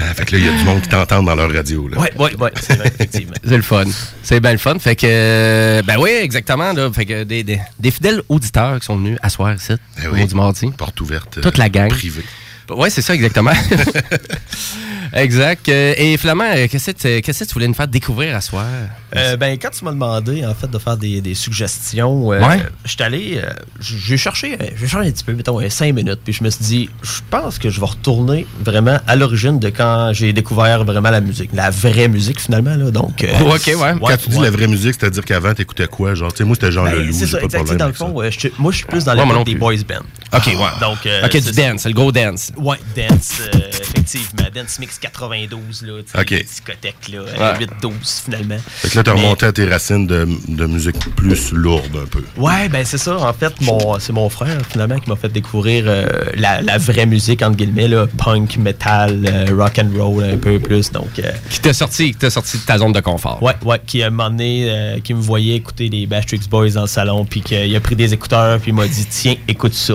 Ah, 0.00 0.14
fait 0.14 0.24
que 0.24 0.32
là, 0.32 0.38
il 0.38 0.46
y 0.46 0.48
a 0.48 0.52
du 0.58 0.64
monde 0.64 0.80
qui 0.80 0.88
t'entend 0.88 1.22
dans 1.22 1.34
leur 1.34 1.52
radio. 1.52 1.88
Là. 1.88 1.98
Ouais, 1.98 2.10
ouais, 2.18 2.34
ouais, 2.36 2.52
c'est 2.60 2.76
vrai, 2.76 2.88
effectivement. 2.88 3.34
C'est 3.44 3.56
le 3.56 3.62
fun. 3.62 3.84
C'est 4.22 4.40
bien 4.40 4.52
le 4.52 4.58
fun. 4.58 4.78
Fait 4.78 4.96
que, 4.96 5.06
euh, 5.06 5.82
ben 5.82 5.98
oui, 6.00 6.10
exactement. 6.10 6.72
Là, 6.72 6.90
fait 6.90 7.04
que 7.04 7.22
des, 7.24 7.44
des, 7.44 7.60
des 7.78 7.90
fidèles 7.90 8.22
auditeurs 8.30 8.80
qui 8.80 8.86
sont 8.86 8.96
venus 8.96 9.18
asseoir 9.22 9.54
ici, 9.54 9.74
Ben 9.98 10.08
au 10.08 10.14
oui. 10.14 10.26
du 10.26 10.34
mardi. 10.34 10.70
Porte 10.76 10.98
ouverte. 11.02 11.42
Toute 11.42 11.58
la 11.58 11.68
gang. 11.68 11.90
Privée. 11.90 12.24
Ouais, 12.70 12.88
c'est 12.88 13.02
ça, 13.02 13.14
exactement. 13.14 13.52
Exact. 15.12 15.68
Euh, 15.68 15.94
et 15.96 16.16
Flamand, 16.16 16.44
euh, 16.54 16.66
qu'est-ce 16.70 16.90
que 16.92 16.96
tu- 17.16 17.22
qu'est-ce 17.22 17.44
que 17.44 17.48
tu 17.48 17.54
voulais 17.54 17.68
nous 17.68 17.74
faire 17.74 17.88
découvrir 17.88 18.34
à 18.36 18.40
soir? 18.40 18.64
Euh, 19.16 19.36
ben, 19.36 19.56
quand 19.60 19.70
tu 19.70 19.84
m'as 19.84 19.92
demandé, 19.92 20.44
en 20.44 20.54
fait, 20.54 20.70
de 20.70 20.78
faire 20.78 20.96
des, 20.96 21.20
des 21.20 21.34
suggestions, 21.34 22.32
euh, 22.32 22.40
Ouais. 22.40 22.62
je 22.84 22.90
suis 22.90 23.02
allé, 23.02 23.40
euh, 23.42 23.50
j'ai 23.80 24.16
cherché, 24.16 24.56
j'ai 24.76 24.86
cherché 24.88 25.08
un 25.08 25.12
petit 25.12 25.24
peu, 25.24 25.32
mettons, 25.34 25.60
cinq 25.70 25.94
minutes, 25.94 26.20
puis 26.24 26.32
je 26.32 26.42
me 26.44 26.50
suis 26.50 26.64
dit, 26.64 26.90
je 27.02 27.20
pense 27.30 27.58
que 27.58 27.70
je 27.70 27.80
vais 27.80 27.86
retourner 27.86 28.46
vraiment 28.60 28.98
à 29.06 29.16
l'origine 29.16 29.58
de 29.58 29.68
quand 29.70 30.10
j'ai 30.12 30.32
découvert 30.32 30.84
vraiment 30.84 31.10
la 31.10 31.20
musique, 31.20 31.50
la 31.54 31.70
vraie 31.70 32.08
musique, 32.08 32.40
finalement, 32.40 32.74
là, 32.76 32.90
donc... 32.90 33.22
euh, 33.24 33.28
Quand 33.44 34.16
tu 34.16 34.28
dis 34.30 34.36
ouais. 34.36 34.44
la 34.44 34.50
vraie 34.50 34.66
musique, 34.66 34.94
c'est-à-dire 34.98 35.24
qu'avant, 35.24 35.54
t'écoutais 35.54 35.86
quoi? 35.86 36.14
Genre, 36.14 36.32
tu 36.32 36.38
sais, 36.38 36.44
moi, 36.44 36.54
c'était 36.56 36.72
Jean 36.72 36.84
Ben, 36.84 36.94
Leloup, 36.94 37.12
c'est 37.12 37.26
j'ai 37.26 37.32
pas 37.32 37.38
de 37.40 37.44
exact. 37.44 37.58
problème 37.58 37.78
Dans 37.78 37.86
le 37.86 37.92
fond, 37.92 38.08
moi, 38.08 38.30
je 38.30 38.76
suis 38.76 38.86
plus 38.86 39.04
dans 39.04 39.14
Ouais, 39.16 39.26
non 39.26 39.42
des 39.42 39.54
boys 39.54 39.74
band. 39.88 40.04
OK, 40.36 40.46
ouais. 40.46 40.54
Donc, 40.80 41.06
euh, 41.06 41.24
OK, 41.24 41.36
du 41.40 41.52
dance, 41.52 41.86
le 41.86 41.92
gros 41.92 42.12
dance. 42.12 42.50
Ouais, 42.56 42.76
dance, 42.96 43.40
euh, 43.54 43.58
effectivement. 43.70 44.48
Dance 44.54 44.78
mix 44.78 44.98
92, 45.10 45.82
là, 45.82 45.92
tu 46.02 46.10
sais, 46.12 46.18
Ok. 46.20 46.44
discothèque, 46.46 47.08
là, 47.12 47.20
Ouais. 47.22 47.66
8-12 47.66 48.22
finalement. 48.24 48.56
Fait 48.66 48.88
que 48.90 48.96
là, 48.96 49.02
t'as 49.02 49.12
remonté 49.12 49.46
à 49.46 49.52
tes 49.52 49.66
racines 49.66 50.06
de, 50.06 50.26
de 50.48 50.66
musique 50.66 50.98
plus 51.16 51.52
lourde 51.52 51.96
un 52.02 52.06
peu. 52.06 52.22
Ouais, 52.36 52.68
ben 52.68 52.84
c'est 52.84 52.98
ça. 52.98 53.18
En 53.18 53.32
fait, 53.32 53.52
mon, 53.60 53.98
c'est 53.98 54.12
mon 54.12 54.28
frère 54.28 54.58
finalement 54.70 54.98
qui 54.98 55.08
m'a 55.10 55.16
fait 55.16 55.28
découvrir 55.28 55.84
euh, 55.86 56.06
la, 56.36 56.62
la 56.62 56.78
vraie 56.78 57.06
musique 57.06 57.42
entre 57.42 57.56
guillemets, 57.56 57.88
là, 57.88 58.06
punk, 58.18 58.56
metal, 58.56 59.24
euh, 59.26 59.54
rock 59.56 59.78
and 59.78 59.90
roll 59.98 60.24
un 60.24 60.36
peu 60.38 60.58
plus. 60.58 60.90
Donc, 60.90 61.18
euh, 61.18 61.30
Qui 61.50 61.60
t'a 61.60 61.72
sorti, 61.72 62.12
qui 62.12 62.18
t'a 62.18 62.30
sorti 62.30 62.58
de 62.58 62.62
ta 62.62 62.78
zone 62.78 62.92
de 62.92 63.00
confort. 63.00 63.42
ouais, 63.42 63.54
ouais, 63.64 63.80
qui 63.86 64.02
a 64.02 64.06
un 64.06 64.10
moment 64.10 64.30
donné, 64.30 64.66
euh, 64.70 65.00
qui 65.00 65.12
me 65.14 65.20
voyait 65.20 65.56
écouter 65.56 65.88
les 65.88 66.06
Bastrix 66.06 66.40
Boys 66.50 66.70
dans 66.70 66.82
le 66.82 66.86
salon, 66.86 67.24
puis 67.24 67.40
qu'il 67.42 67.74
a 67.74 67.80
pris 67.80 67.96
des 67.96 68.12
écouteurs, 68.14 68.58
puis 68.60 68.70
il 68.70 68.74
m'a 68.74 68.86
dit 68.86 69.06
tiens, 69.10 69.36
écoute 69.48 69.74
ça. 69.74 69.94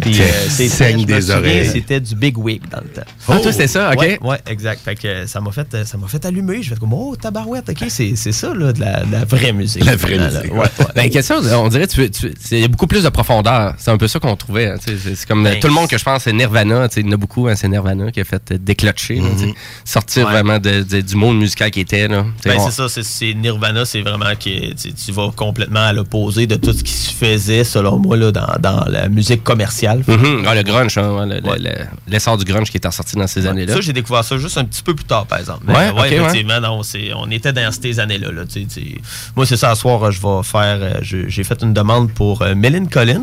Puis 0.00 0.18
me 0.20 1.04
des 1.04 1.30
oreilles. 1.30 1.66
C'était 1.70 2.00
du 2.00 2.14
Big 2.14 2.36
Wig 2.38 2.62
dans 2.70 2.80
le 2.80 2.88
temps. 2.88 3.02
Ah, 3.28 3.38
toi, 3.42 3.52
c'était 3.52 3.68
ça, 3.68 3.90
ok. 3.92 3.98
Ouais, 4.00 4.18
ouais, 4.22 4.38
exact. 4.46 4.80
Fait 4.84 4.94
que 4.96 5.06
euh, 5.08 5.26
ça 5.26 5.40
m'a 5.40 5.52
fait, 5.52 5.66
euh, 5.74 5.84
ça 5.84 5.96
m'a 5.98 6.06
fait 6.08 6.24
allumer. 6.24 6.62
Je 6.62 6.70
fais 6.74 6.80
comme 6.80 6.92
oh 6.92 7.16
tabarouette, 7.16 7.68
ok, 7.68 7.84
c'est, 7.88 8.14
c'est 8.16 8.32
ça 8.32 8.54
là, 8.54 8.72
de 8.72 8.80
la, 8.80 9.04
de 9.04 9.12
la 9.12 9.24
vraie 9.24 9.52
musique. 9.52 9.84
La 9.84 9.96
vraie 9.96 10.18
musique, 10.18 10.52
ouais. 10.54 10.66
Ben, 10.94 11.10
question, 11.10 11.36
on 11.36 11.68
dirait 11.68 11.86
tu, 11.86 12.10
tu- 12.10 12.32
il 12.52 12.58
y 12.60 12.64
a 12.64 12.68
beaucoup 12.68 12.86
plus 12.86 13.02
de 13.04 13.08
profondeur. 13.08 13.74
C'est 13.78 13.90
un 13.90 13.98
peu 13.98 14.08
ça 14.08 14.18
qu'on 14.18 14.36
trouvait. 14.36 14.66
hein, 14.70 14.76
c'est 14.84 15.26
comme 15.26 15.44
Ben, 15.44 15.58
tout 15.60 15.68
le 15.68 15.72
monde 15.74 15.88
que 15.88 15.98
je 15.98 16.04
pense, 16.04 16.22
c'est 16.24 16.32
Nirvana. 16.32 16.88
tu 16.88 16.94
sais, 16.94 17.00
Il 17.00 17.06
y 17.06 17.10
en 17.10 17.12
a 17.12 17.16
beaucoup, 17.16 17.48
hein, 17.48 17.54
c'est 17.56 17.68
Nirvana 17.68 18.10
qui 18.10 18.20
a 18.20 18.24
fait 18.24 18.42
euh, 18.52 18.58
tu 18.66 18.74
sais, 18.96 19.54
Sortir 19.84 20.26
Ouais. 20.26 20.32
vraiment 20.32 20.58
de- 20.58 20.82
de- 20.82 21.00
du 21.00 21.16
monde 21.16 21.38
musical 21.38 21.70
qui 21.70 21.80
était. 21.80 22.08
Là. 22.08 22.24
Ben, 22.44 22.56
on- 22.58 22.70
c'est 22.70 22.88
ça, 22.88 23.02
c'est, 23.02 23.34
Nirvana, 23.34 23.84
c'est 23.84 24.02
vraiment 24.02 24.34
que 24.38 24.72
tu, 24.74 25.12
vas 25.12 25.30
complètement 25.34 25.80
à 25.80 25.92
l'opposé 25.92 26.46
de 26.46 26.56
tout 26.56 26.72
ce 26.72 26.82
qui 26.84 26.92
se 26.92 27.12
faisait, 27.12 27.64
selon 27.64 27.98
moi, 27.98 28.16
là, 28.16 28.30
dans, 28.32 28.46
dans 28.60 28.84
la 28.86 29.08
musique 29.08 29.42
commerciale. 29.42 30.02
Mhm, 30.06 30.44
ah, 30.46 30.54
le 30.54 30.62
grunge, 30.62 30.96
hein, 30.98 31.26
le- 31.26 31.40
le- 31.40 31.70
l'essor 32.08 32.36
du 32.38 32.44
grunge 32.44 32.70
qui 32.70 32.76
était 32.76 32.88
ressorti 32.88 33.16
dans 33.16 33.26
ces 33.26 33.46
années-là. 33.46 33.74
Ça, 33.74 33.80
j'ai 33.80 33.92
découvert 33.92 34.24
ça 34.30 34.38
juste 34.38 34.58
un 34.58 34.64
petit 34.64 34.82
peu 34.82 34.94
plus 34.94 35.04
tard, 35.04 35.26
par 35.26 35.38
exemple. 35.38 35.64
Mais, 35.66 35.74
Ouais, 35.74 35.88
euh, 35.88 35.92
ouais. 36.00 36.12
effectivement, 36.14 36.60
non, 36.60 36.80
on 37.16 37.30
était 37.30 37.52
dans 37.52 37.70
ces 37.72 38.00
années-là. 38.00 38.30
là. 38.32 38.42
Moi, 39.36 39.46
c'est 39.46 39.56
ça, 39.56 39.70
à 39.70 39.74
soir, 39.74 40.10
je 40.10 40.20
vais 40.20 40.42
faire. 40.42 40.78
euh, 40.80 40.94
j'ai 41.02 41.44
fait 41.44 41.62
une 41.62 41.72
demande 41.74 42.12
pour 42.12 42.42
euh, 42.42 42.54
Collin. 42.90 43.22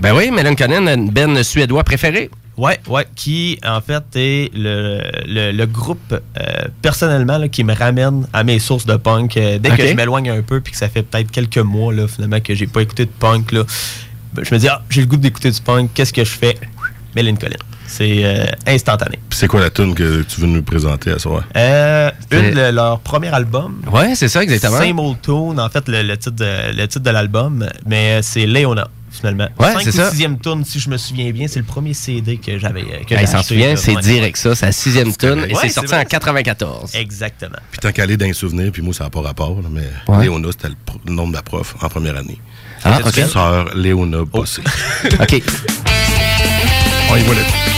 Ben 0.00 0.14
oui, 0.16 0.30
Mélène 0.30 0.56
Collin, 0.56 1.06
ben 1.12 1.42
suédois 1.42 1.84
préféré. 1.84 2.30
Ouais, 2.56 2.78
ouais, 2.86 3.06
qui 3.14 3.58
en 3.64 3.80
fait 3.80 4.02
est 4.14 4.50
le, 4.54 5.00
le, 5.26 5.52
le 5.52 5.66
groupe 5.66 6.12
euh, 6.12 6.68
personnellement 6.82 7.38
là, 7.38 7.48
qui 7.48 7.64
me 7.64 7.74
ramène 7.74 8.26
à 8.32 8.44
mes 8.44 8.58
sources 8.58 8.84
de 8.84 8.96
punk. 8.96 9.36
Euh, 9.36 9.58
dès 9.58 9.70
que 9.70 9.86
je 9.86 9.94
m'éloigne 9.94 10.28
un 10.30 10.42
peu 10.42 10.60
puis 10.60 10.72
que 10.72 10.78
ça 10.78 10.88
fait 10.90 11.02
peut-être 11.02 11.30
quelques 11.30 11.56
mois 11.58 11.94
là, 11.94 12.06
finalement 12.08 12.40
que 12.40 12.54
j'ai 12.54 12.66
pas 12.66 12.82
écouté 12.82 13.06
de 13.06 13.10
punk, 13.10 13.52
là, 13.52 13.62
ben, 14.34 14.44
je 14.44 14.54
me 14.54 14.60
dis 14.60 14.68
ah 14.68 14.82
j'ai 14.90 15.00
le 15.00 15.06
goût 15.06 15.16
d'écouter 15.16 15.50
du 15.50 15.60
punk, 15.62 15.90
qu'est-ce 15.94 16.12
que 16.12 16.24
je 16.24 16.30
fais? 16.30 16.56
Mélène 17.14 17.38
Collin. 17.38 17.56
C'est 17.86 18.24
euh, 18.24 18.46
instantané. 18.66 19.18
Puis 19.28 19.38
c'est 19.38 19.48
quoi 19.48 19.60
la 19.60 19.68
tune 19.70 19.94
que 19.94 20.22
tu 20.22 20.40
veux 20.40 20.46
nous 20.46 20.62
présenter 20.62 21.10
à 21.10 21.18
soir? 21.18 21.42
Euh, 21.56 22.10
une, 22.30 22.54
le- 22.54 22.70
leur 22.70 23.00
premier 23.00 23.28
album. 23.28 23.82
Ouais, 23.92 24.14
c'est 24.14 24.28
ça, 24.28 24.42
exactement. 24.42 24.78
Same 24.78 24.98
Old 24.98 25.20
Tune, 25.20 25.60
en 25.60 25.68
fait, 25.68 25.86
le, 25.88 26.02
le 26.02 26.16
titre, 26.16 26.36
de, 26.36 26.74
le 26.74 26.86
titre 26.88 27.04
de 27.04 27.10
l'album, 27.10 27.68
mais 27.84 28.12
euh, 28.12 28.22
c'est 28.22 28.46
Léona, 28.46 28.88
finalement. 29.10 29.48
Ouais, 29.58 29.74
c'est 29.82 29.88
ou 29.90 29.92
ça. 29.92 30.08
sixième 30.10 30.38
tune, 30.38 30.64
si 30.64 30.80
je 30.80 30.88
me 30.88 30.96
souviens 30.96 31.30
bien, 31.32 31.48
c'est 31.48 31.58
le 31.58 31.66
premier 31.66 31.92
CD 31.92 32.38
que 32.38 32.58
j'avais. 32.58 32.80
euh, 32.80 33.04
que 33.06 33.14
Ben, 33.14 33.26
s'en 33.26 33.42
souvient, 33.42 33.76
c'est 33.76 33.96
direct 33.96 34.38
ça, 34.38 34.54
c'est 34.54 34.66
la 34.66 34.72
sixième 34.72 35.14
tune 35.14 35.40
et 35.46 35.52
Ouais, 35.52 35.54
c'est 35.60 35.68
c'est 35.68 35.74
sorti 35.74 35.90
vrai, 35.90 36.00
en 36.00 36.04
94. 36.04 36.94
Exactement. 36.94 37.58
Puis 37.70 37.80
tant 37.80 37.92
qu'à 37.92 38.04
aller 38.04 38.16
dans 38.16 38.24
les 38.26 38.32
souvenirs, 38.32 38.70
puis 38.72 38.80
moi, 38.80 38.94
ça 38.94 39.04
n'a 39.04 39.10
pas 39.10 39.20
rapport, 39.20 39.60
là, 39.60 39.68
mais 39.70 39.82
Ouais. 40.08 40.24
Léona, 40.24 40.48
c'était 40.52 40.68
le, 40.68 41.12
nom 41.12 41.26
de 41.26 41.32
ma 41.32 41.42
prof 41.42 41.74
en 41.82 41.88
première 41.90 42.16
année. 42.16 42.38
Ah, 42.84 43.00
ok. 43.04 43.20
Sœur 43.28 43.74
Léona 43.76 44.24
Bossé. 44.24 44.62
OK. 45.20 45.42
On 47.12 47.16
y 47.16 47.22
va 47.24 47.34
là-dessus. 47.34 47.71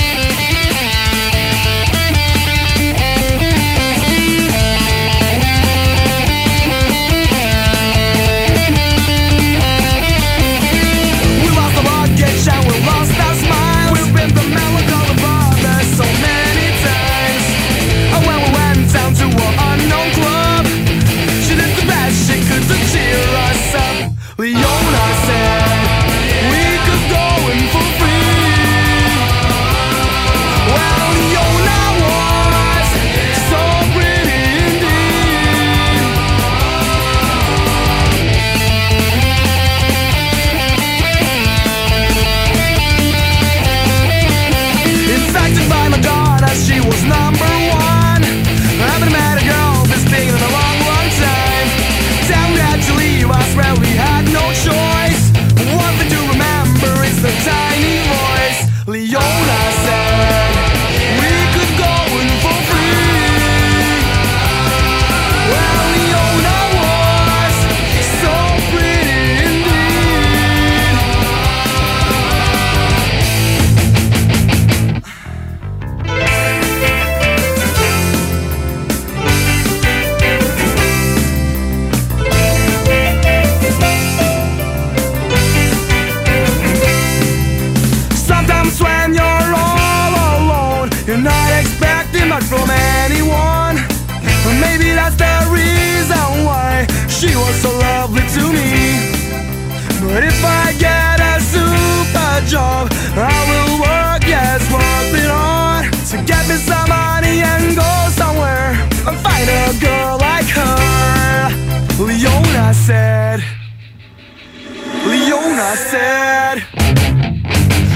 said, 115.77 116.63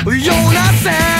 you're 0.05 0.53
not 0.53 0.75
sad. 0.83 1.18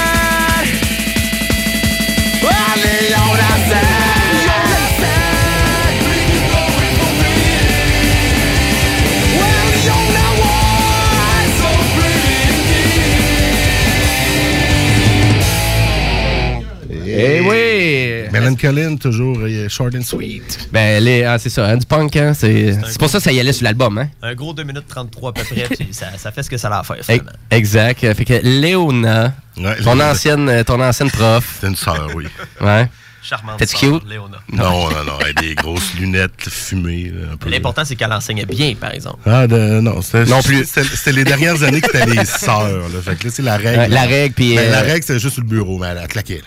Collin, 18.59 18.97
toujours 18.97 19.39
euh, 19.41 19.69
short 19.69 19.95
and 19.95 20.03
sweet. 20.03 20.69
Ben, 20.73 21.07
est- 21.07 21.25
ah, 21.25 21.39
c'est 21.39 21.49
ça, 21.51 21.67
hein, 21.67 21.77
du 21.77 21.87
punk, 21.87 22.15
hein, 22.17 22.33
c'est 22.35 22.73
c'est 22.87 22.99
pour 22.99 23.09
ça 23.09 23.19
que 23.19 23.25
ça 23.25 23.33
y 23.33 23.41
allait 23.41 23.53
sur 23.53 23.65
l'album, 23.65 23.97
hein? 23.99 24.09
Un 24.23 24.35
gros 24.35 24.53
2 24.53 24.63
minutes 24.65 24.87
33 24.89 25.31
à 25.31 25.33
peu 25.33 25.45
près, 25.45 25.63
puis 25.77 25.89
ça, 25.93 26.07
ça 26.19 26.31
fait 26.33 26.43
ce 26.43 26.51
que 26.51 26.57
ça 26.59 26.69
a 26.69 26.81
à 26.81 26.83
faire, 26.83 26.97
finalement. 27.03 27.31
Exact. 27.51 28.01
Fait 28.15 28.25
que 28.25 28.41
Léona, 28.43 29.33
ton, 29.57 29.63
Léona. 29.63 30.11
ancienne, 30.11 30.49
euh, 30.49 30.65
ton 30.65 30.81
ancienne 30.81 31.11
prof. 31.11 31.59
C'est 31.61 31.69
une 31.69 31.77
sœur, 31.77 32.09
oui. 32.15 32.27
Ouais. 32.61 32.89
Charmante 33.21 33.59
T'es-tu 33.59 33.77
sœur, 33.77 34.01
cute? 34.01 34.09
Léona. 34.09 34.39
Non, 34.53 34.89
non, 34.91 35.05
non. 35.05 35.13
Elle 35.21 35.37
a 35.37 35.43
des 35.43 35.55
grosses 35.55 35.93
lunettes 35.99 36.49
fumées. 36.49 37.13
là, 37.15 37.33
un 37.33 37.37
peu. 37.37 37.51
L'important, 37.51 37.85
c'est 37.85 37.95
qu'elle 37.97 38.13
enseignait 38.13 38.47
bien, 38.47 38.75
par 38.75 38.93
exemple. 38.95 39.19
Ah, 39.27 39.47
de- 39.47 39.81
non, 39.81 40.01
c'était 40.01 40.25
Non 40.25 40.41
plus. 40.41 40.65
C'était 40.65 40.85
c'était 40.85 41.13
les 41.13 41.25
dernières 41.25 41.63
années 41.63 41.81
que 41.81 41.89
c'était 41.93 42.07
les 42.07 42.25
sœurs. 42.25 42.89
Là. 42.89 43.03
Fait 43.05 43.17
que 43.17 43.25
là, 43.27 43.31
c'est 43.35 43.43
la 43.43 43.57
règle. 43.57 43.79
Ouais, 43.81 43.89
la 43.89 44.03
règle, 44.05 44.35
puis, 44.35 44.55
Ben, 44.55 44.69
euh, 44.69 44.71
La 44.71 44.81
règle, 44.81 45.03
c'était 45.05 45.19
juste 45.19 45.35
sur 45.35 45.43
le 45.43 45.49
bureau, 45.49 45.79
mais 45.79 45.89
elle 45.89 45.99
a 45.99 46.07
claqué. 46.07 46.37
là. 46.37 46.43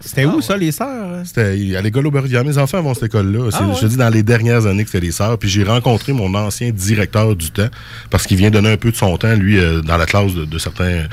C'était 0.00 0.24
où 0.26 0.40
ça, 0.42 0.56
les 0.56 0.72
sœurs? 0.72 1.22
C'était 1.24 1.76
à 1.76 1.80
l'école 1.80 2.06
Aubervilliers. 2.06 2.42
Mes 2.44 2.58
enfants 2.58 2.82
vont 2.82 2.90
à 2.90 2.94
cette 2.94 3.04
école-là. 3.04 3.48
Ah 3.52 3.62
ouais? 3.66 3.74
Je 3.80 3.86
dis 3.86 3.96
dans 3.96 4.10
les 4.10 4.22
dernières 4.22 4.66
années 4.66 4.84
que 4.84 4.90
c'était 4.90 5.04
les 5.06 5.12
sœurs. 5.12 5.38
Puis 5.38 5.48
j'ai 5.48 5.64
rencontré 5.64 6.12
mon 6.12 6.34
ancien 6.34 6.70
directeur 6.70 7.34
du 7.34 7.50
temps 7.50 7.68
parce 8.10 8.26
qu'il 8.26 8.36
vient 8.36 8.50
donner 8.50 8.72
un 8.72 8.76
peu 8.76 8.90
de 8.90 8.96
son 8.96 9.16
temps, 9.16 9.34
lui, 9.34 9.58
euh, 9.58 9.80
dans 9.80 9.96
la 9.96 10.06
classe 10.06 10.34
de, 10.34 10.44
de 10.44 10.58
certains 10.58 11.04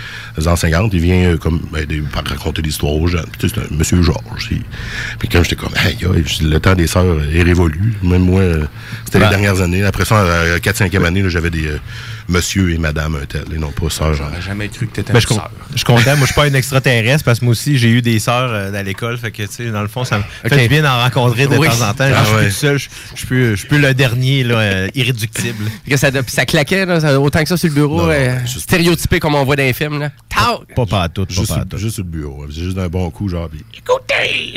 enseignantes. 0.45 0.91
Il 0.93 0.99
vient 0.99 1.31
euh, 1.33 1.38
comme 1.38 1.61
ben, 1.71 1.86
des- 1.86 2.03
raconter 2.13 2.61
des 2.61 2.69
histoires 2.69 2.93
aux 2.93 3.07
jeunes. 3.07 3.25
Puis, 3.31 3.39
tu 3.41 3.49
sais, 3.49 3.55
c'est 3.55 3.73
un 3.73 3.77
monsieur 3.77 4.01
Georges. 4.01 4.49
Il- 4.51 4.63
Puis 5.19 5.29
quand 5.29 5.41
j'étais 5.43 5.55
comme, 5.55 5.73
hey, 5.86 5.97
le 6.41 6.57
temps 6.59 6.75
des 6.75 6.88
sœurs 6.88 7.17
est 7.33 7.41
révolu. 7.43 7.93
Même 8.03 8.23
moi, 8.23 8.41
euh, 8.41 8.65
c'était 9.05 9.19
Ben. 9.19 9.25
les 9.25 9.29
dernières 9.31 9.61
années. 9.61 9.83
Après 9.83 10.03
ça, 10.05 10.21
à 10.21 10.45
la 10.45 10.59
4-5e 10.59 11.05
année, 11.05 11.23
j'avais 11.29 11.49
des 11.51 11.69
monsieur 12.28 12.71
et 12.73 12.78
madame 12.78 13.15
un 13.21 13.26
tel, 13.26 13.45
et 13.53 13.57
non 13.57 13.71
pas 13.71 13.89
sœurs. 13.89 14.13
J'aurais 14.15 14.41
jamais 14.41 14.67
cru 14.69 14.88
que 14.88 14.93
t'étais 14.95 15.13
Ben, 15.13 15.19
une 15.19 15.28
je, 15.28 15.34
sœur. 15.34 15.51
je 15.71 15.78
suis 15.78 15.86
content. 15.86 16.01
Moi, 16.17 16.21
je 16.21 16.26
suis 16.26 16.34
pas 16.34 16.45
un 16.45 16.53
extraterrestre 16.53 17.23
parce 17.23 17.39
que 17.39 17.45
moi 17.45 17.51
aussi, 17.51 17.78
j'ai 17.78 17.89
eu 17.89 18.01
des 18.01 18.19
sœurs 18.19 18.51
euh, 18.51 18.73
à 18.73 18.84
l'école. 18.84 19.17
Fait 19.17 19.32
que, 19.32 19.43
tu 19.43 19.49
sais, 19.51 19.71
dans 19.71 19.82
le 19.82 19.88
fond, 19.88 20.03
ça 20.03 20.17
me 20.19 20.23
Ok. 20.45 20.53
fait 20.53 20.67
bien 20.67 20.82
d'en 20.84 20.97
rencontrer 21.01 21.47
de 21.47 21.55
Oui. 21.57 21.67
temps 21.67 21.88
en 21.89 21.93
temps. 21.93 22.05
Ah 22.13 22.23
je 22.23 22.26
suis 22.26 22.36
ouais. 22.36 22.41
plus 22.43 22.49
tout 22.53 22.55
seul. 22.59 22.78
Je 22.80 23.17
suis 23.17 23.28
plus, 23.28 23.57
suis 23.57 23.78
le 23.78 23.93
dernier, 23.93 24.43
là, 24.43 24.55
euh, 24.59 24.88
irréductible. 24.95 25.65
Que 25.89 25.97
ça, 25.97 26.11
puis 26.11 26.23
ça 26.28 26.45
claquait, 26.45 26.86
là, 26.86 27.19
autant 27.19 27.41
que 27.43 27.49
ça 27.49 27.57
sur 27.57 27.69
le 27.69 27.76
bureau, 27.76 28.01
Non, 28.03 28.09
euh, 28.09 28.39
juste- 28.45 28.61
stéréotypé 28.61 29.19
comme 29.19 29.36
on 29.36 29.43
voit 29.43 29.55
dans 29.55 29.63
les 29.63 29.73
films. 29.73 29.99
Là. 29.99 30.11
Pas 30.76 30.86
pas 30.86 31.03
à 31.03 31.09
tout, 31.09 31.26
pas 31.26 31.34
Juste, 31.34 31.47
pas 31.47 31.53
à 31.53 31.57
sur- 31.57 31.67
tout. 31.69 31.78
juste 31.78 31.95
sur 31.95 32.03
le 32.03 32.09
bureau. 32.09 32.45
C'est 32.49 32.61
juste 32.61 32.78
un 32.78 32.88
bon 32.88 33.09
coup, 33.09 33.28
genre. 33.30 33.49
puis- 33.49 33.63
Écoutez! 33.73 34.55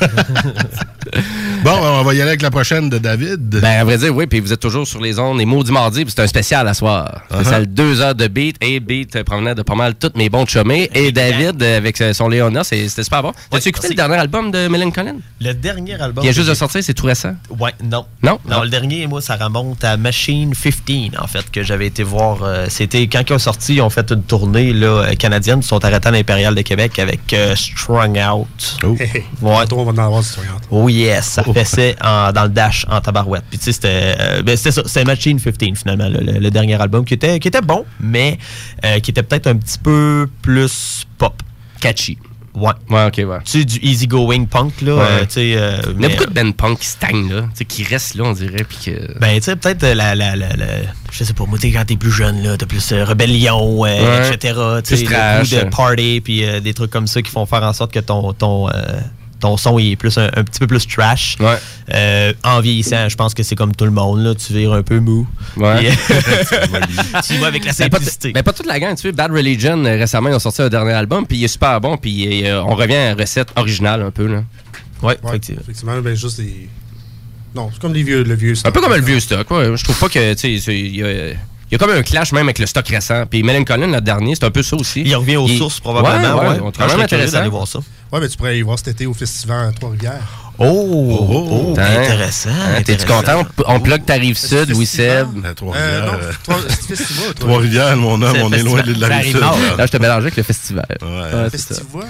Bon, 1.64 1.72
on 1.82 2.04
va 2.04 2.14
y 2.14 2.20
aller 2.20 2.28
avec 2.30 2.42
la 2.42 2.50
prochaine 2.50 2.88
de 2.90 2.98
David. 2.98 3.40
Ben, 3.48 3.80
à 3.80 3.84
vrai 3.84 3.98
dire, 3.98 4.14
oui, 4.14 4.26
puis 4.28 4.38
vous 4.38 4.52
êtes 4.52 4.60
toujours 4.60 4.86
sur 4.86 5.00
les 5.00 5.18
ondes, 5.18 5.38
les 5.38 5.46
mots 5.46 5.64
du 5.64 5.72
mardi, 5.72 6.04
puis 6.04 6.12
c'est 6.14 6.22
un 6.22 6.26
spécial 6.28 6.68
à 6.68 6.74
soir. 6.74 7.22
Uh-huh. 7.30 7.40
Spécial 7.40 7.66
deux 7.66 8.00
heures 8.00 8.14
de 8.14 8.28
beat, 8.28 8.56
et 8.60 8.78
beat 8.78 9.20
provenant 9.24 9.52
de 9.54 9.62
pas 9.62 9.74
mal 9.74 9.96
tous 9.96 10.12
mes 10.14 10.28
bons 10.28 10.46
chumés. 10.46 10.88
Et 10.94 11.10
David, 11.10 11.60
euh, 11.60 11.78
avec 11.78 12.00
euh, 12.00 12.12
son 12.12 12.28
Léona, 12.28 12.62
c'était 12.62 13.02
super 13.02 13.22
bon. 13.22 13.32
T'as-tu 13.50 13.70
écouté 13.70 13.88
le 13.88 13.94
dernier 13.94 14.14
album 14.16 14.52
de 14.52 14.68
Mélène 14.68 14.92
Collin? 14.92 15.16
Le 15.40 15.54
dernier 15.54 15.94
album. 15.94 16.22
Qui 16.22 16.28
vient 16.28 16.32
juste 16.32 16.46
que 16.46 16.50
de 16.52 16.56
sortir, 16.56 16.84
c'est 16.84 16.94
tout 16.94 17.06
récent? 17.06 17.34
Ouais, 17.58 17.72
non. 17.82 18.04
Non? 18.22 18.38
Non, 18.48 18.62
le 18.62 18.68
dernier, 18.68 19.06
moi, 19.08 19.20
ça 19.20 19.34
remonte 19.36 19.82
à 19.82 19.96
Machine 19.96 20.52
15, 20.54 21.20
en 21.20 21.26
fait, 21.26 21.50
que 21.50 21.64
j'avais 21.64 21.86
été 21.86 22.04
voir. 22.04 22.42
euh, 22.44 22.66
C'était 22.68 23.08
quand 23.08 23.22
ils 23.28 23.32
ont 23.32 23.38
sorti, 23.40 23.74
ils 23.76 23.80
ont 23.80 23.90
fait 23.90 24.08
une 24.12 24.22
tournée 24.22 24.72
là, 24.72 25.16
canadienne. 25.18 25.60
Ils 25.62 25.66
sont 25.66 25.84
arrêtés 25.84 26.08
à 26.08 26.12
l'Impérial 26.12 26.54
de 26.54 26.62
Québec 26.62 26.98
avec 27.00 27.32
euh, 27.32 27.56
Strung 27.56 28.18
Out. 28.18 28.78
Oh. 28.84 28.94
Ouais. 29.00 29.26
on 29.42 29.84
va 29.84 29.90
en 29.92 30.06
avoir 30.06 30.22
Strung 30.22 30.46
Out. 30.54 30.62
Oh 30.70 30.88
yes, 31.06 31.24
ça 31.26 31.42
fessait 31.44 31.96
en- 32.02 32.32
dans 32.32 32.42
le 32.44 32.48
dash 32.50 32.86
en 32.90 33.00
tabarouette. 33.00 33.44
Puis 33.48 33.58
tu 33.58 33.64
sais, 33.66 33.72
c'était 33.72 34.14
euh, 34.20 34.42
ben, 34.42 34.56
c'était 34.56 34.72
ça, 34.72 34.82
c'était 34.86 35.04
Machine 35.04 35.40
15 35.40 35.78
finalement, 35.78 36.08
le, 36.08 36.20
le- 36.20 36.38
le 36.38 36.50
dernier 36.50 36.80
album 36.80 37.04
qui 37.04 37.14
était, 37.14 37.38
qui 37.38 37.48
était 37.48 37.60
bon, 37.62 37.84
mais 38.00 38.38
euh, 38.84 39.00
qui 39.00 39.10
était 39.10 39.22
peut-être 39.22 39.46
un 39.46 39.56
petit 39.56 39.78
peu 39.78 40.28
plus 40.42 41.04
pop. 41.18 41.34
Catchy. 41.80 42.18
Ouais. 42.54 42.72
Ouais, 42.88 43.04
ok, 43.08 43.16
ouais. 43.28 43.38
Tu 43.44 43.58
sais, 43.58 43.64
du 43.66 43.78
easygoing 43.82 44.46
punk, 44.46 44.80
là. 44.80 44.94
Ouais. 44.94 45.02
euh, 45.02 45.20
tu 45.26 45.32
sais, 45.34 45.54
euh, 45.58 45.76
Il 45.94 46.00
y 46.00 46.06
a 46.06 46.08
beaucoup 46.08 46.24
de 46.24 46.32
band 46.32 46.52
punk 46.52 46.78
qui 46.78 46.86
stagnent, 46.86 47.30
là, 47.30 47.42
tu 47.42 47.48
sais, 47.56 47.64
qui 47.66 47.84
restent 47.84 48.14
là, 48.14 48.24
on 48.24 48.32
dirait, 48.32 48.64
puis 48.66 48.78
que... 48.86 49.18
Ben, 49.18 49.34
tu 49.36 49.42
sais, 49.42 49.56
peut-être 49.56 49.82
la, 49.82 50.14
la, 50.14 50.34
la, 50.36 50.48
la- 50.56 50.66
Je 51.12 51.22
sais 51.22 51.34
pas, 51.34 51.44
moi, 51.44 51.58
tu 51.58 51.70
quand 51.70 51.84
t'es 51.84 51.96
plus 51.98 52.10
jeune, 52.10 52.42
là, 52.42 52.56
t'as 52.56 52.64
plus 52.64 52.92
euh, 52.92 53.04
rébellion, 53.04 53.78
Ouais. 53.78 53.98
etc. 54.32 54.54
Tu 54.82 54.96
sais, 54.96 55.04
de 55.04 55.68
party, 55.68 56.22
puis 56.24 56.44
des 56.62 56.72
trucs 56.72 56.90
comme 56.90 57.06
ça 57.06 57.20
qui 57.20 57.30
font 57.30 57.44
faire 57.44 57.62
en 57.62 57.74
sorte 57.74 57.92
que 57.92 58.00
ton, 58.00 58.32
ton, 58.32 58.70
ton 59.46 59.56
son 59.56 59.78
il 59.78 59.92
est 59.92 59.96
plus 59.96 60.18
un, 60.18 60.28
un 60.34 60.42
petit 60.44 60.58
peu 60.58 60.66
plus 60.66 60.86
trash. 60.86 61.36
Euh, 61.94 62.32
en 62.42 62.60
vieillissant, 62.60 63.08
je 63.08 63.14
pense 63.14 63.32
que 63.32 63.42
c'est 63.44 63.54
comme 63.54 63.74
tout 63.74 63.84
le 63.84 63.90
monde, 63.92 64.20
là. 64.20 64.34
Tu 64.34 64.52
vires 64.52 64.72
un 64.72 64.82
peu 64.82 64.98
mou. 64.98 65.26
Ouais. 65.56 65.90
Tu 67.26 67.36
vas 67.38 67.46
avec 67.46 67.64
la 67.64 67.70
pas, 67.70 67.74
simplicité. 67.74 68.32
ben, 68.32 68.42
pas 68.42 68.52
toute 68.52 68.66
la 68.66 68.80
gang, 68.80 68.94
tu 68.96 69.02
sais. 69.02 69.12
Bad 69.12 69.30
Religion, 69.30 69.84
euh, 69.84 69.96
récemment, 69.96 70.28
ils 70.30 70.34
ont 70.34 70.40
sorti 70.40 70.62
un 70.62 70.68
dernier 70.68 70.92
album, 70.92 71.26
puis 71.26 71.38
il 71.38 71.44
est 71.44 71.48
super 71.48 71.80
bon, 71.80 71.96
puis 71.96 72.44
euh, 72.46 72.62
on 72.62 72.74
revient 72.74 72.96
à 72.96 73.14
la 73.14 73.22
recette 73.22 73.48
originale 73.56 74.02
un 74.02 74.10
peu, 74.10 74.26
là. 74.26 74.42
Ouais, 75.02 75.16
effectivement. 75.60 76.00
ben, 76.02 76.14
juste 76.14 76.40
des. 76.40 76.68
Non, 77.54 77.70
c'est 77.72 77.80
comme 77.80 77.94
les 77.94 78.02
vieux, 78.02 78.22
le 78.24 78.34
vieux 78.34 78.54
Un 78.64 78.70
peu 78.72 78.80
comme 78.80 78.94
le 78.94 79.00
vieux 79.00 79.20
stock, 79.20 79.50
ouais. 79.50 79.76
Je 79.76 79.84
trouve 79.84 79.98
pas 79.98 80.08
que, 80.08 80.34
tu 80.34 80.58
sais, 80.58 80.60
c'est- 80.60 81.36
il 81.70 81.72
y 81.72 81.74
a... 81.74 81.78
Comme 81.78 81.90
un 81.90 82.02
clash 82.02 82.32
même 82.32 82.46
avec 82.46 82.58
le 82.58 82.66
stock 82.66 82.86
récent. 82.88 83.24
Puis 83.28 83.42
Melen 83.42 83.64
Collin, 83.64 83.88
le 83.88 84.00
dernier, 84.00 84.34
c'est 84.34 84.44
un 84.44 84.50
peu 84.50 84.62
ça 84.62 84.76
aussi. 84.76 85.02
Il 85.04 85.14
revient 85.16 85.36
aux 85.36 85.46
Il- 85.48 85.58
sources, 85.58 85.80
probablement, 85.80 86.34
Ouais, 86.38 86.40
ouais, 86.48 86.54
ouais. 86.54 86.60
on 86.62 86.72
Ah, 86.78 86.86
même 86.88 87.00
intéressant. 87.00 87.38
d'aller 87.38 87.50
voir 87.50 87.66
ça. 87.68 87.80
Ouais, 88.12 88.20
mais 88.20 88.28
tu 88.28 88.36
pourrais 88.36 88.58
y 88.58 88.62
voir 88.62 88.78
cet 88.78 88.88
été 88.88 89.06
au 89.06 89.14
festival 89.14 89.68
à 89.68 89.72
Trois-Rivières. 89.72 90.22
Oh, 90.58 90.64
oh, 91.30 91.70
Putain. 91.74 91.82
intéressant. 92.00 92.48
Hein, 92.50 92.82
T'es-tu 92.82 93.04
content? 93.04 93.44
On, 93.66 93.74
on 93.74 93.80
plug 93.80 94.04
ta 94.06 94.14
rive 94.14 94.38
sud, 94.38 94.70
Louis 94.70 94.86
Seb. 94.86 95.28
Trois-Rivières. 95.54 96.14
Euh, 96.14 96.16
euh, 96.22 96.32
Trois- 96.44 96.60
festival, 96.88 97.34
Trois-Rivières, 97.34 97.96
mon 97.96 98.22
homme, 98.22 98.36
on 98.42 98.52
est 98.52 98.62
loin 98.62 98.80
de 98.80 98.86
festival. 98.86 99.10
la 99.10 99.16
rive 99.18 99.32
sud. 99.32 99.40
nord. 99.40 99.58
Là, 99.76 99.84
je 99.86 99.90
te 99.92 99.96
mélangeais 99.98 100.20
avec 100.22 100.36
le 100.36 100.42
festival. 100.44 100.86
Ouais. 101.02 101.30
Ça. 101.42 101.50
Festival, 101.50 102.06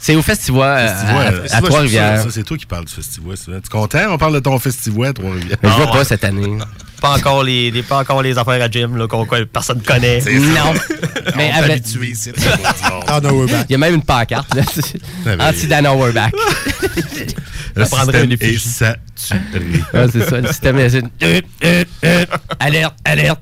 C'est 0.00 0.14
au 0.16 0.22
festival 0.22 0.78
euh, 0.78 0.88
Festival, 0.88 1.26
à, 1.26 1.30
euh, 1.32 1.44
à 1.44 1.48
ça, 1.48 1.60
Trois-Rivières. 1.60 2.24
C'est 2.30 2.42
toi 2.42 2.56
qui 2.56 2.66
parles 2.66 2.86
du 2.86 2.92
festival. 2.94 3.36
Tu 3.44 3.50
es 3.54 3.60
content? 3.70 3.98
On 4.10 4.18
parle 4.18 4.34
de 4.34 4.40
ton 4.40 4.58
festival 4.58 5.08
à 5.08 5.12
Trois-Rivières. 5.12 5.58
Je 5.62 5.68
vois 5.68 5.86
pas 5.90 6.04
cette 6.04 6.24
année. 6.24 6.56
Pas 7.00 7.16
encore 7.16 7.42
les, 7.42 7.70
les- 7.70 7.82
pas 7.82 7.98
encore 7.98 8.22
les 8.22 8.36
affaires 8.36 8.62
à 8.62 8.70
Jim 8.70 8.90
là, 8.96 9.06
qu'on 9.06 9.26
personne 9.50 9.80
connaît. 9.82 10.20
Non. 10.20 10.72
Mais 11.36 11.50
On 11.54 11.58
avec- 11.58 11.70
habitué 11.78 12.08
ici. 12.08 12.30
Ah, 13.06 13.20
no, 13.20 13.30
we're 13.30 13.48
back. 13.50 13.66
Il 13.68 13.72
y 13.72 13.74
a 13.74 13.78
même 13.78 13.94
une 13.94 14.02
pancarte. 14.02 14.54
là. 14.54 14.62
mais- 15.24 15.42
Anti-Dana 15.42 15.94
We're 15.94 16.12
Le 17.74 17.84
Ça 17.84 17.96
prendrait 17.96 18.20
système 18.22 18.24
une 18.24 18.32
est 18.32 18.58
saturé. 18.58 20.10
C'est 20.12 20.28
ça, 20.28 20.40
le 20.40 20.48
système 20.48 20.78
est. 20.78 20.94
Euh, 21.22 21.40
euh, 21.64 21.84
euh, 22.04 22.26
alerte, 22.58 22.94
alerte. 23.04 23.40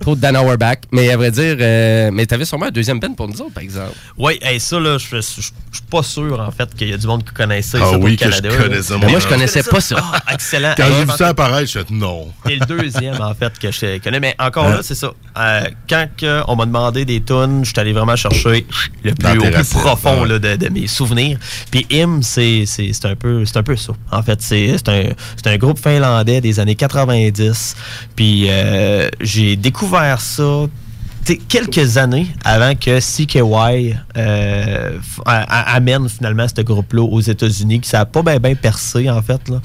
Trop 0.00 0.14
de 0.14 0.20
Dan 0.20 0.36
Auerbach. 0.36 0.78
Mais 0.92 1.10
à 1.10 1.16
vrai 1.16 1.30
dire, 1.30 1.56
euh, 1.60 2.10
mais 2.12 2.26
t'avais 2.26 2.44
sûrement 2.44 2.66
un 2.66 2.70
deuxième 2.70 3.00
band 3.00 3.12
pour 3.14 3.28
nous 3.28 3.40
autres, 3.40 3.52
par 3.54 3.62
exemple. 3.62 3.92
Oui, 4.16 4.38
hey, 4.42 4.60
ça, 4.60 4.78
là, 4.78 4.96
je 4.98 5.06
je- 5.08 5.20
je- 5.20 5.40
je 5.70 5.76
suis 5.76 5.86
pas 5.90 6.02
sûr, 6.02 6.38
en 6.40 6.50
fait, 6.50 6.74
qu'il 6.74 6.88
y 6.88 6.92
a 6.92 6.96
du 6.96 7.06
monde 7.06 7.24
qui 7.24 7.32
connaît 7.34 7.62
ça 7.62 7.78
Ah 7.80 7.86
ici 7.86 7.96
oui, 8.00 8.14
au 8.14 8.16
que 8.16 8.30
je 8.32 8.40
Canada. 8.40 8.62
connais 8.62 8.82
ça, 8.82 8.94
Mais 9.00 9.08
moi, 9.10 9.20
je 9.20 9.26
connaissais 9.26 9.62
pas 9.62 9.80
ça. 9.80 9.96
Ah, 10.00 10.32
excellent. 10.34 10.74
Quand 10.76 10.84
j'ai 10.86 11.00
je 11.06 11.10
vu 11.10 11.16
ça 11.16 11.28
apparaître, 11.28 11.70
je 11.72 11.78
suis 11.80 11.94
non. 11.94 12.28
C'est 12.46 12.56
le 12.56 12.66
deuxième, 12.66 13.20
en 13.20 13.34
fait, 13.34 13.58
que 13.58 13.70
je 13.70 13.98
connais. 13.98 14.20
Mais 14.20 14.34
encore 14.38 14.66
Hein? 14.66 14.76
là, 14.76 14.78
c'est 14.82 14.94
ça. 14.94 15.12
Euh, 15.38 15.60
quand 15.88 16.06
on 16.48 16.56
m'a 16.56 16.66
demandé 16.66 17.04
des 17.04 17.20
tunes, 17.22 17.60
je 17.64 17.70
suis 17.70 17.80
allé 17.80 17.92
vraiment 17.92 18.16
chercher 18.16 18.66
le 19.04 19.14
plus, 19.14 19.38
au 19.38 19.42
plus 19.50 19.68
profond 19.70 20.22
ouais. 20.22 20.28
là, 20.28 20.38
de, 20.38 20.56
de 20.56 20.68
mes 20.68 20.86
souvenirs. 20.86 21.38
Puis 21.70 21.86
Im, 21.92 22.20
c'est 22.22 22.64
c'est- 22.66 22.92
c'est 22.92 23.06
un, 23.06 23.14
peu- 23.16 23.44
c'est 23.44 23.56
un 23.56 23.62
peu 23.62 23.76
ça. 23.76 23.92
En 24.10 24.22
fait, 24.22 24.40
c'est 24.42 24.76
c'est 24.78 24.88
un, 24.88 25.02
c'est 25.36 25.46
un 25.48 25.56
groupe 25.56 25.78
finlandais 25.78 26.40
des 26.40 26.60
années 26.60 26.74
90. 26.74 27.76
Puis 28.16 28.46
euh, 28.48 29.08
j'ai 29.20 29.56
découvert 29.56 29.87
ça 30.20 30.66
tu 31.24 31.34
sais, 31.34 31.40
quelques 31.46 31.98
années 31.98 32.26
avant 32.44 32.74
que 32.74 33.00
CKY 33.00 33.94
euh, 34.16 34.98
a- 35.26 35.42
a- 35.42 35.74
amène 35.74 36.08
finalement 36.08 36.46
ce 36.48 36.62
groupe-là 36.62 37.02
aux 37.02 37.20
États-Unis, 37.20 37.80
qui 37.80 37.88
ça 37.88 37.98
n'a 37.98 38.06
pas 38.06 38.22
bien 38.22 38.38
ben 38.38 38.56
percé, 38.56 39.10
en 39.10 39.20
fait. 39.20 39.46
Là. 39.48 39.60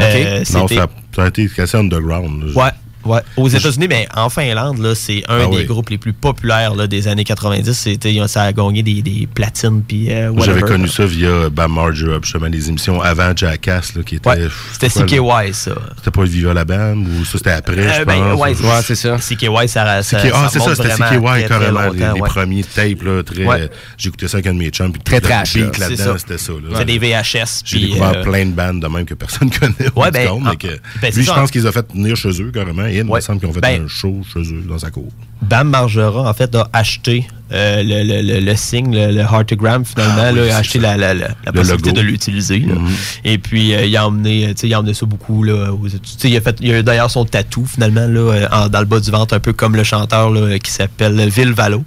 Euh, 0.00 0.38
non, 0.54 0.66
ça, 0.68 0.86
ça 1.14 1.24
a 1.24 1.28
été 1.28 1.48
cassé 1.48 1.76
underground. 1.76 2.44
Ouais. 2.54 2.70
Ouais, 3.04 3.20
aux 3.36 3.48
États-Unis, 3.48 3.86
mais 3.88 4.06
en 4.14 4.28
Finlande, 4.30 4.78
là, 4.78 4.94
c'est 4.94 5.22
un 5.28 5.40
Ah 5.44 5.46
des 5.50 5.56
oui. 5.58 5.64
groupes 5.64 5.90
les 5.90 5.98
plus 5.98 6.12
populaires 6.12 6.74
là, 6.74 6.86
des 6.86 7.08
années 7.08 7.24
90. 7.24 7.72
C'était, 7.72 8.16
ça 8.28 8.42
a 8.42 8.52
gagné 8.52 8.82
des, 8.82 9.02
des 9.02 9.26
platines 9.32 9.82
puis 9.82 10.12
euh, 10.12 10.32
Moi, 10.32 10.44
J'avais 10.46 10.62
connu 10.62 10.88
ça 10.88 11.04
via 11.06 11.48
Bam 11.50 11.72
Margera, 11.72 12.18
justement, 12.22 12.46
les 12.46 12.68
émissions 12.68 13.00
avant 13.00 13.32
Jackass, 13.36 13.94
là, 13.94 14.02
qui 14.02 14.16
était. 14.16 14.28
Ouais, 14.28 14.48
c'était 14.72 14.88
CKY, 14.88 15.52
ça. 15.52 15.72
C'était 15.96 16.10
pas 16.10 16.24
Viva 16.24 16.54
la 16.54 16.64
Band 16.64 16.96
ou 16.98 17.24
ça 17.24 17.38
c'était 17.38 17.50
après, 17.50 17.78
Euh, 17.78 17.92
je 18.00 18.04
ben, 18.04 18.14
pense. 18.36 18.40
ouais, 18.40 18.50
ou- 18.52 18.82
c'est 18.84 18.94
ça. 18.94 19.16
CKY, 19.18 19.68
ça, 19.68 20.02
ça, 20.02 20.18
ah, 20.34 20.48
c'est 20.52 20.60
ça, 20.60 20.74
c'était 20.74 20.90
CKY 20.90 20.98
très, 20.98 21.20
très 21.20 21.48
carrément. 21.48 21.90
les, 21.90 21.98
les 21.98 22.20
ouais. 22.20 22.28
premiers 22.28 22.64
tapes, 22.64 23.02
là, 23.02 23.22
très. 23.22 23.44
Ouais. 23.44 23.70
J'écoutais 23.98 24.28
ça 24.28 24.36
avec 24.36 24.46
un 24.46 24.54
de 24.54 24.58
mes 24.58 24.70
chums. 24.70 24.92
puis 24.92 25.02
Très 25.02 25.16
le 25.16 25.22
trash, 25.22 25.54
beat 25.54 25.78
là-dedans, 25.78 26.04
ça. 26.04 26.18
c'était 26.18 26.38
ça. 26.38 26.52
C'est 26.76 26.84
des 26.84 26.98
VHS, 26.98 27.62
J'ai 27.64 27.78
découvert 27.80 28.12
euh, 28.16 28.22
plein 28.22 28.46
de 28.46 28.50
bandes 28.52 28.80
de 28.80 28.86
même 28.86 29.04
que 29.04 29.14
personne 29.14 29.50
connaît. 29.60 29.72
Ouais, 29.96 30.10
ben, 30.10 30.20
Discord, 30.20 30.42
mais 30.44 30.56
que- 30.56 30.78
ben, 31.00 31.12
lui, 31.14 31.24
je 31.24 31.32
pense 31.32 31.50
qu'ils 31.50 31.66
ont 31.66 31.72
fait 31.72 31.86
venir 31.92 32.16
chez 32.16 32.40
eux 32.42 32.50
carrément. 32.52 32.84
Il 32.98 33.04
me 33.04 33.20
semble 33.20 33.40
qu'ils 33.40 33.48
ont 33.48 33.52
fait 33.52 33.60
Ben, 33.60 33.84
un 33.84 33.88
show 33.88 34.20
chez 34.32 34.40
eux, 34.40 34.64
dans 34.68 34.78
sa 34.78 34.90
cour. 34.90 35.08
Bam 35.42 35.68
Margera, 35.70 36.28
en 36.28 36.34
fait, 36.34 36.54
a 36.54 36.68
acheté 36.72 37.26
euh, 37.52 37.82
le, 37.82 38.04
le, 38.04 38.22
le, 38.22 38.40
le 38.40 38.56
signe, 38.56 38.94
le, 38.94 39.20
Heartogram, 39.20 39.84
finalement. 39.84 40.14
Ah 40.18 40.30
oui, 40.32 40.38
là, 40.38 40.46
il 40.46 40.50
a 40.50 40.56
acheté 40.58 40.78
la, 40.78 40.96
la, 40.96 41.14
la, 41.14 41.28
la 41.44 41.52
possibilité 41.52 41.90
logo. 41.90 42.00
de 42.00 42.06
l'utiliser. 42.06 42.60
Mhm. 42.60 42.88
Et 43.24 43.38
puis, 43.38 43.74
euh, 43.74 43.84
il, 43.84 43.96
a 43.96 44.06
emmené, 44.06 44.54
il 44.62 44.74
a 44.74 44.78
emmené 44.80 44.94
ça 44.94 45.04
beaucoup. 45.06 45.42
Là, 45.42 45.72
aux 45.72 45.86
il 45.88 46.36
a, 46.36 46.40
fait, 46.40 46.56
il 46.60 46.72
a 46.74 46.82
d'ailleurs 46.82 47.10
son 47.10 47.24
tatou, 47.24 47.66
finalement, 47.66 48.06
là, 48.06 48.20
euh, 48.32 48.46
en- 48.52 48.68
dans 48.68 48.80
le 48.80 48.86
bas 48.86 49.00
du 49.00 49.10
ventre, 49.10 49.34
un 49.34 49.40
peu 49.40 49.52
comme 49.52 49.74
le 49.74 49.84
chanteur 49.84 50.30
là, 50.30 50.58
qui 50.60 50.70
s'appelle 50.70 51.28
Ville 51.28 51.52
Valo. 51.52 51.84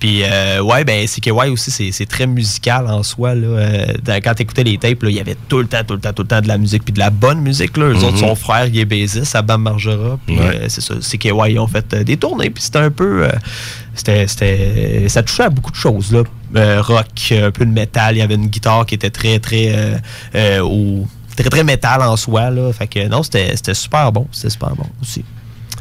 Puis, 0.00 0.22
euh, 0.24 0.60
ouais, 0.62 0.82
ben, 0.84 1.06
CKY 1.06 1.50
aussi, 1.50 1.92
c'est 1.92 2.06
très 2.08 2.26
musical 2.26 2.86
en 2.86 3.02
soi. 3.02 3.34
Là. 3.34 3.46
Euh, 3.46 3.86
quand 4.24 4.32
t'écoutais 4.34 4.64
les 4.64 4.78
tapes, 4.78 4.98
il 5.02 5.10
y 5.10 5.20
avait 5.20 5.36
tout 5.48 5.58
le 5.58 5.66
temps, 5.66 5.84
tout 5.86 5.92
le 5.94 6.00
temps, 6.00 6.12
tout 6.14 6.22
le 6.22 6.28
temps 6.28 6.40
de 6.40 6.48
la 6.48 6.56
musique, 6.56 6.84
puis 6.84 6.92
de 6.94 6.98
la 6.98 7.10
bonne 7.10 7.40
musique. 7.42 7.76
Là. 7.76 7.84
Eux 7.84 7.94
Mhm. 7.94 8.04
autres, 8.04 8.16
son 8.18 8.34
frère, 8.34 8.66
il 8.66 8.78
est 8.78 8.84
bassiste 8.86 9.36
à 9.36 9.42
Bam 9.42 9.60
Margera. 9.62 10.18
Puis, 10.26 10.38
Ouais. 10.38 10.60
euh, 10.62 10.66
c'est 10.68 10.80
ça, 10.80 10.94
CKY, 11.02 11.52
ils 11.52 11.58
ont 11.58 11.66
fait 11.66 11.94
des 11.94 12.16
tournées, 12.16 12.48
puis 12.50 12.62
c'était 12.62 12.78
un 12.78 12.90
peu. 12.90 13.28
c'était, 13.94 15.08
ça 15.08 15.22
touchait 15.22 15.42
à 15.44 15.50
beaucoup 15.50 15.70
de 15.70 15.76
choses, 15.76 16.12
là. 16.12 16.22
Rock, 16.80 17.06
un 17.32 17.50
peu 17.50 17.66
de 17.66 17.70
métal, 17.70 18.16
il 18.16 18.20
y 18.20 18.22
avait 18.22 18.34
une 18.36 18.46
guitare 18.46 18.86
qui 18.86 18.94
était 18.94 19.10
très, 19.10 19.38
très. 19.38 20.00
au- 20.62 21.06
très, 21.36 21.48
très 21.50 21.64
métal 21.64 22.00
en 22.02 22.16
soi, 22.16 22.50
là. 22.50 22.72
Fait 22.72 22.86
que 22.86 23.06
non, 23.08 23.22
c'était, 23.22 23.54
super 23.74 24.10
bon. 24.12 24.26
C'était 24.32 24.50
super 24.50 24.74
bon 24.74 24.86
aussi. 25.02 25.24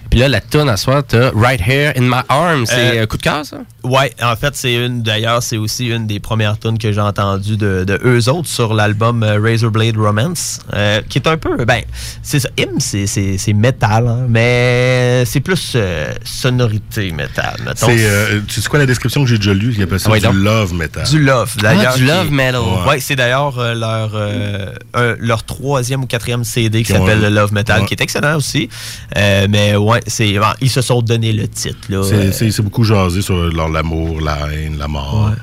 Puis 0.09 0.19
là, 0.19 0.27
la 0.27 0.41
tune 0.41 0.67
à 0.69 0.75
soir, 0.75 1.03
t'as 1.07 1.29
Right 1.35 1.61
Here 1.65 1.93
in 1.95 2.01
My 2.01 2.21
Arms. 2.29 2.65
C'est 2.65 3.05
coup 3.07 3.17
de 3.17 3.21
cœur, 3.21 3.45
ça? 3.45 3.57
Ouais, 3.83 4.11
en 4.21 4.35
fait, 4.35 4.55
c'est 4.55 4.73
une. 4.75 5.01
D'ailleurs, 5.03 5.41
c'est 5.41 5.55
aussi 5.57 5.87
une 5.87 6.05
des 6.05 6.19
premières 6.19 6.59
tunes 6.59 6.77
que 6.77 6.91
j'ai 6.91 6.99
entendues 6.99 7.55
de, 7.55 7.85
de 7.85 7.99
eux 8.03 8.29
autres 8.29 8.47
sur 8.49 8.73
l'album 8.73 9.23
euh, 9.23 9.39
Razorblade 9.41 9.95
Romance, 9.95 10.59
euh, 10.73 11.01
qui 11.07 11.17
est 11.17 11.27
un 11.27 11.37
peu. 11.37 11.63
Ben, 11.65 11.83
c'est 12.21 12.39
ça. 12.41 12.49
Hymn, 12.57 12.79
c'est- 12.79 13.07
c'est 13.07 13.37
c'est 13.37 13.53
métal, 13.53 14.07
hein, 14.07 14.25
mais 14.27 15.23
c'est 15.25 15.39
plus 15.39 15.73
euh, 15.75 16.11
sonorité 16.25 17.11
métal. 17.11 17.55
mettons. 17.65 17.87
C'est, 17.87 17.97
euh, 18.05 18.41
tu 18.47 18.59
sais 18.61 18.67
quoi 18.69 18.79
la 18.79 18.85
description 18.85 19.23
que 19.23 19.29
j'ai 19.29 19.37
déjà 19.37 19.53
lue? 19.53 19.73
Il 19.77 19.83
appelle 19.83 19.99
ça 19.99 20.07
Ah 20.09 20.11
ouais, 20.13 20.19
du 20.19 20.25
donc. 20.25 20.35
love 20.35 20.73
metal. 20.73 21.07
Du 21.07 21.19
love, 21.23 21.55
d'ailleurs. 21.57 21.91
Ah, 21.93 21.97
du 21.97 22.01
qui- 22.03 22.07
love 22.09 22.31
metal. 22.31 22.61
Ouais, 22.87 22.99
c'est 22.99 23.15
d'ailleurs 23.15 23.57
euh, 23.59 23.73
leur, 23.75 24.11
euh, 24.13 24.73
un- 24.93 25.15
leur 25.19 25.43
troisième 25.43 26.03
ou 26.03 26.05
quatrième 26.07 26.43
CD 26.43 26.79
qui 26.79 26.91
Qui 26.91 26.93
s'appelle 26.99 27.21
le 27.21 27.29
Love 27.29 27.53
Metal, 27.53 27.81
Ouais. 27.81 27.87
qui 27.87 27.93
est 27.93 28.01
excellent 28.01 28.35
aussi. 28.35 28.67
Euh, 29.15 29.47
mais 29.49 29.75
ouais, 29.75 30.01
c'est, 30.07 30.33
bon, 30.39 30.45
ils 30.59 30.69
se 30.69 30.81
sont 30.81 31.01
donné 31.01 31.31
le 31.31 31.47
titre. 31.47 31.77
Là, 31.89 32.01
C'est, 32.03 32.13
Euh, 32.15 32.31
c'est- 32.31 32.51
c'est 32.51 32.61
beaucoup 32.63 32.83
jasé 32.83 33.21
sur 33.21 33.35
leur- 33.37 33.68
l'amour, 33.69 34.21
la 34.21 34.51
haine, 34.51 34.77
la 34.77 34.87
mort. 34.87 35.35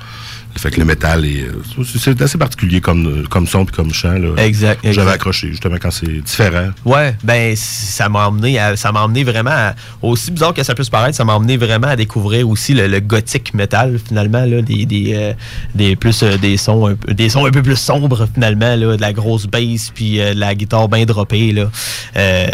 Fait 0.59 0.71
que 0.71 0.79
le 0.81 0.85
métal 0.87 1.25
est. 1.25 1.43
euh, 1.43 1.85
c'est- 1.99 2.21
assez 2.23 2.39
particulier 2.39 2.81
comme, 2.81 3.27
comme 3.29 3.47
son 3.47 3.65
puis 3.65 3.75
comme 3.77 3.93
chant. 3.93 4.13
Là. 4.19 4.31
Exact, 4.43 4.81
J'avais 4.93 5.11
accroché, 5.13 5.49
justement, 5.51 5.77
quand 5.81 5.91
c'est 5.91 6.07
différent. 6.23 6.69
Ouais, 6.85 7.15
ben 7.23 7.55
ça 7.57 8.09
m'a 8.09 8.29
emmené 8.29 8.59
à- 8.59 8.77
ça 8.77 8.91
m'a 8.93 9.03
emmené 9.03 9.23
vraiment 9.25 9.51
à- 9.51 9.75
aussi 10.03 10.31
bizarre 10.31 10.55
que 10.55 10.63
ça 10.63 10.75
puisse 10.75 10.89
paraître, 10.89 11.17
ça 11.17 11.25
m'a 11.25 11.35
emmené 11.35 11.57
vraiment 11.57 11.89
à 11.89 11.97
découvrir 11.97 12.49
aussi 12.49 12.73
le, 12.75 12.87
le 12.87 13.01
gothique 13.01 13.53
metal 13.55 13.99
finalement 14.05 14.45
là, 14.45 14.63
des 14.63 14.87
des, 14.87 15.13
euh, 15.15 15.33
des 15.75 15.95
plus 15.97 16.23
euh, 16.23 16.37
des 16.39 16.57
sons 16.57 16.87
un 16.87 16.95
peu, 16.95 17.13
des 17.13 17.29
sons 17.29 17.45
un 17.47 17.51
peu 17.51 17.63
plus 17.63 17.77
sombres 17.77 18.27
finalement 18.33 18.75
là, 18.77 18.97
de 18.97 19.01
la 19.01 19.13
grosse 19.13 19.47
bass 19.47 19.91
puis 19.95 20.21
euh, 20.21 20.35
de 20.35 20.41
la 20.41 20.55
guitare 20.55 20.89
bien 20.89 21.05
droppée 21.05 21.53
là. 21.53 21.71
Euh, 22.17 22.47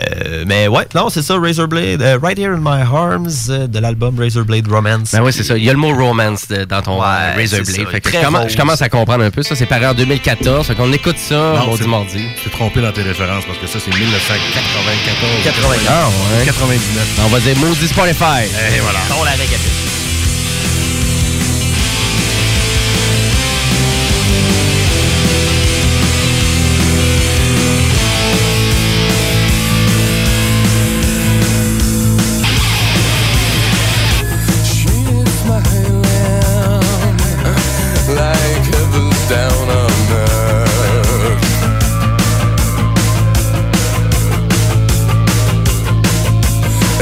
mais 0.46 0.68
ouais, 0.68 0.86
non, 0.94 1.08
c'est 1.08 1.22
ça 1.22 1.38
Razorblade 1.38 2.02
euh, 2.02 2.18
Right 2.22 2.38
Here 2.38 2.52
in 2.54 2.60
My 2.60 2.82
Arms 2.82 3.28
euh, 3.48 3.66
de 3.66 3.78
l'album 3.78 4.18
Razorblade 4.18 4.66
Romance. 4.68 5.12
Ben 5.12 5.22
oui, 5.22 5.32
c'est 5.32 5.44
ça. 5.44 5.56
Il 5.56 5.64
y 5.64 5.70
a 5.70 5.72
le 5.72 5.78
mot 5.78 5.94
romance 5.94 6.48
de- 6.48 6.64
dans 6.64 6.82
ton 6.82 7.02
euh, 7.02 7.06
c'est 7.46 7.58
Razorblade. 7.58 7.86
Ça. 7.92 7.96
Fait 7.96 8.00
que 8.00 8.10
je, 8.10 8.56
commence, 8.56 8.78
je 8.78 8.84
à 8.84 8.88
comprendre 8.88 9.24
un 9.24 9.30
peu. 9.30 9.42
Ça, 9.42 9.54
c'est 9.54 9.66
paru 9.66 9.86
en 9.86 9.94
2014. 9.94 10.66
Fait 10.66 10.74
qu'on 10.74 10.92
écoute 10.92 11.18
ça, 11.18 11.34
Non, 11.34 11.66
mardi, 11.66 11.86
mardi. 11.86 12.24
Tu 12.36 12.44
t'es 12.44 12.50
trompé 12.50 12.80
dans 12.80 12.92
tes 12.92 13.02
références 13.02 13.44
parce 13.44 13.58
que 13.58 13.66
ça, 13.66 13.78
c'est 13.78 13.94
1994. 13.94 15.44
99. 15.44 15.86
Ah, 15.88 16.08
ouais. 16.38 16.44
99. 16.44 17.20
On 17.24 17.28
va 17.28 17.40
dire 17.40 17.56
maudit 17.58 17.88
Spotify. 17.88 18.44
Et 18.74 18.80
voilà. 18.80 18.98
On 19.18 19.24
la 19.24 19.32
récapitule. 19.32 19.81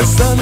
The 0.01 0.07
sun 0.07 0.38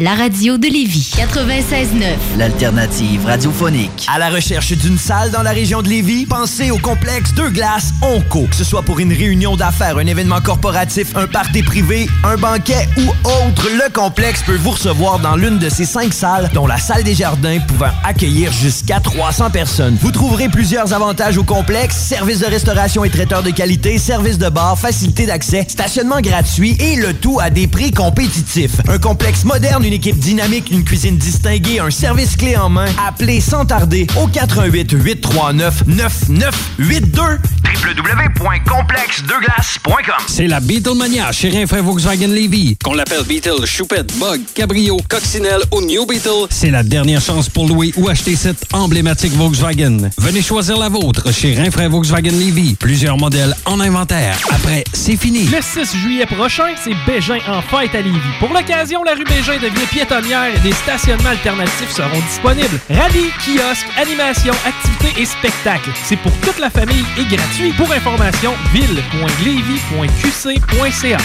la 0.00 0.14
radio 0.14 0.56
de 0.56 0.66
Lévis. 0.66 1.12
96.9. 1.14 2.38
L'alternative 2.38 3.26
radiophonique. 3.26 4.06
À 4.10 4.18
la 4.18 4.30
recherche 4.30 4.72
d'une 4.72 4.96
salle 4.96 5.30
dans 5.30 5.42
la 5.42 5.50
région 5.50 5.82
de 5.82 5.90
Lévis, 5.90 6.24
pensez 6.24 6.70
au 6.70 6.78
complexe 6.78 7.34
Deux 7.34 7.50
Glaces 7.50 7.92
Onco. 8.00 8.46
Que 8.46 8.56
ce 8.56 8.64
soit 8.64 8.80
pour 8.80 8.98
une 8.98 9.12
réunion 9.12 9.56
d'affaires, 9.56 9.98
un 9.98 10.06
événement 10.06 10.40
corporatif, 10.40 11.14
un 11.16 11.26
party 11.26 11.62
privé, 11.62 12.08
un 12.24 12.38
banquet 12.38 12.88
ou 12.96 13.10
autre, 13.28 13.68
le 13.74 13.92
complexe 13.92 14.42
peut 14.42 14.56
vous 14.56 14.70
recevoir 14.70 15.18
dans 15.18 15.36
l'une 15.36 15.58
de 15.58 15.68
ces 15.68 15.84
cinq 15.84 16.14
salles, 16.14 16.50
dont 16.54 16.66
la 16.66 16.78
salle 16.78 17.02
des 17.02 17.14
jardins 17.14 17.58
pouvant 17.68 17.90
accueillir 18.02 18.52
jusqu'à 18.52 19.00
300 19.00 19.50
personnes. 19.50 19.98
Vous 20.00 20.12
trouverez 20.12 20.48
plusieurs 20.48 20.94
avantages 20.94 21.36
au 21.36 21.44
complexe, 21.44 21.96
services 21.96 22.40
de 22.40 22.46
restauration 22.46 23.04
et 23.04 23.10
traiteurs 23.10 23.42
de 23.42 23.50
qualité, 23.50 23.98
services 23.98 24.38
de 24.38 24.48
bar, 24.48 24.78
facilité 24.78 25.26
d'accès, 25.26 25.66
stationnement 25.68 26.22
gratuit 26.22 26.74
et 26.80 26.96
le 26.96 27.12
tout 27.12 27.38
à 27.38 27.50
des 27.50 27.66
prix 27.66 27.90
compétitifs. 27.90 28.80
Un 28.88 28.98
complexe 28.98 29.44
moderne, 29.44 29.89
une 29.90 29.96
équipe 29.96 30.20
dynamique, 30.20 30.70
une 30.70 30.84
cuisine 30.84 31.16
distinguée, 31.16 31.80
un 31.80 31.90
service 31.90 32.36
clé 32.36 32.56
en 32.56 32.68
main. 32.68 32.86
Appelez 33.04 33.40
sans 33.40 33.64
tarder 33.64 34.06
au 34.22 34.28
88 34.28 34.92
839 34.92 35.88
9982 35.88 37.49
www.complexdeglace.com 37.74 40.24
C'est 40.26 40.46
la 40.48 40.58
Beatlemania 40.60 41.30
chez 41.32 41.50
Rinfraie 41.50 41.82
Volkswagen 41.82 42.28
Levy. 42.28 42.76
Qu'on 42.82 42.94
l'appelle 42.94 43.22
Beetle, 43.24 43.64
Choupette, 43.64 44.12
Bug, 44.18 44.40
Cabrio, 44.54 44.96
Coccinelle 45.08 45.62
ou 45.72 45.80
New 45.80 46.04
Beetle, 46.04 46.46
c'est 46.50 46.70
la 46.70 46.82
dernière 46.82 47.20
chance 47.20 47.48
pour 47.48 47.68
louer 47.68 47.92
ou 47.96 48.08
acheter 48.08 48.34
cette 48.34 48.64
emblématique 48.72 49.32
Volkswagen. 49.34 50.10
Venez 50.18 50.42
choisir 50.42 50.78
la 50.78 50.88
vôtre 50.88 51.32
chez 51.32 51.54
Rinfraie 51.54 51.86
Volkswagen 51.88 52.32
Levy. 52.32 52.74
Plusieurs 52.74 53.18
modèles 53.18 53.54
en 53.64 53.78
inventaire. 53.80 54.36
Après, 54.50 54.82
c'est 54.92 55.16
fini. 55.16 55.44
Le 55.46 55.60
6 55.62 55.96
juillet 55.98 56.26
prochain, 56.26 56.74
c'est 56.82 56.94
Bégin 57.06 57.38
en 57.46 57.62
fête 57.62 57.94
à 57.94 58.00
Lévis. 58.00 58.18
Pour 58.40 58.52
l'occasion, 58.52 59.04
la 59.04 59.14
rue 59.14 59.24
Bégin 59.24 59.58
devient 59.58 59.86
piétonnière 59.90 60.52
et 60.56 60.60
des 60.60 60.72
stationnements 60.72 61.30
alternatifs 61.30 61.90
seront 61.94 62.20
disponibles. 62.28 62.80
Rallye, 62.90 63.30
kiosque, 63.44 63.86
animation, 63.96 64.54
activités 64.66 65.22
et 65.22 65.26
spectacles. 65.26 65.90
C'est 66.04 66.16
pour 66.16 66.32
toute 66.40 66.58
la 66.58 66.70
famille 66.70 67.04
et 67.18 67.24
gratuit. 67.24 67.59
Pour 67.76 67.92
information, 67.92 68.54
ville.levy.qc.ca. 68.72 71.18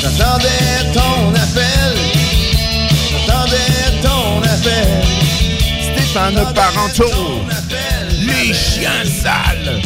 J'attendais 0.00 0.92
ton 0.94 1.34
appel. 1.34 1.96
J'attendais 3.10 4.00
ton 4.02 4.40
appel. 4.42 5.02
Stéphane 5.82 6.54
Parenteau. 6.54 7.42
Les 8.20 8.54
chiens 8.54 9.04
sales. 9.04 9.82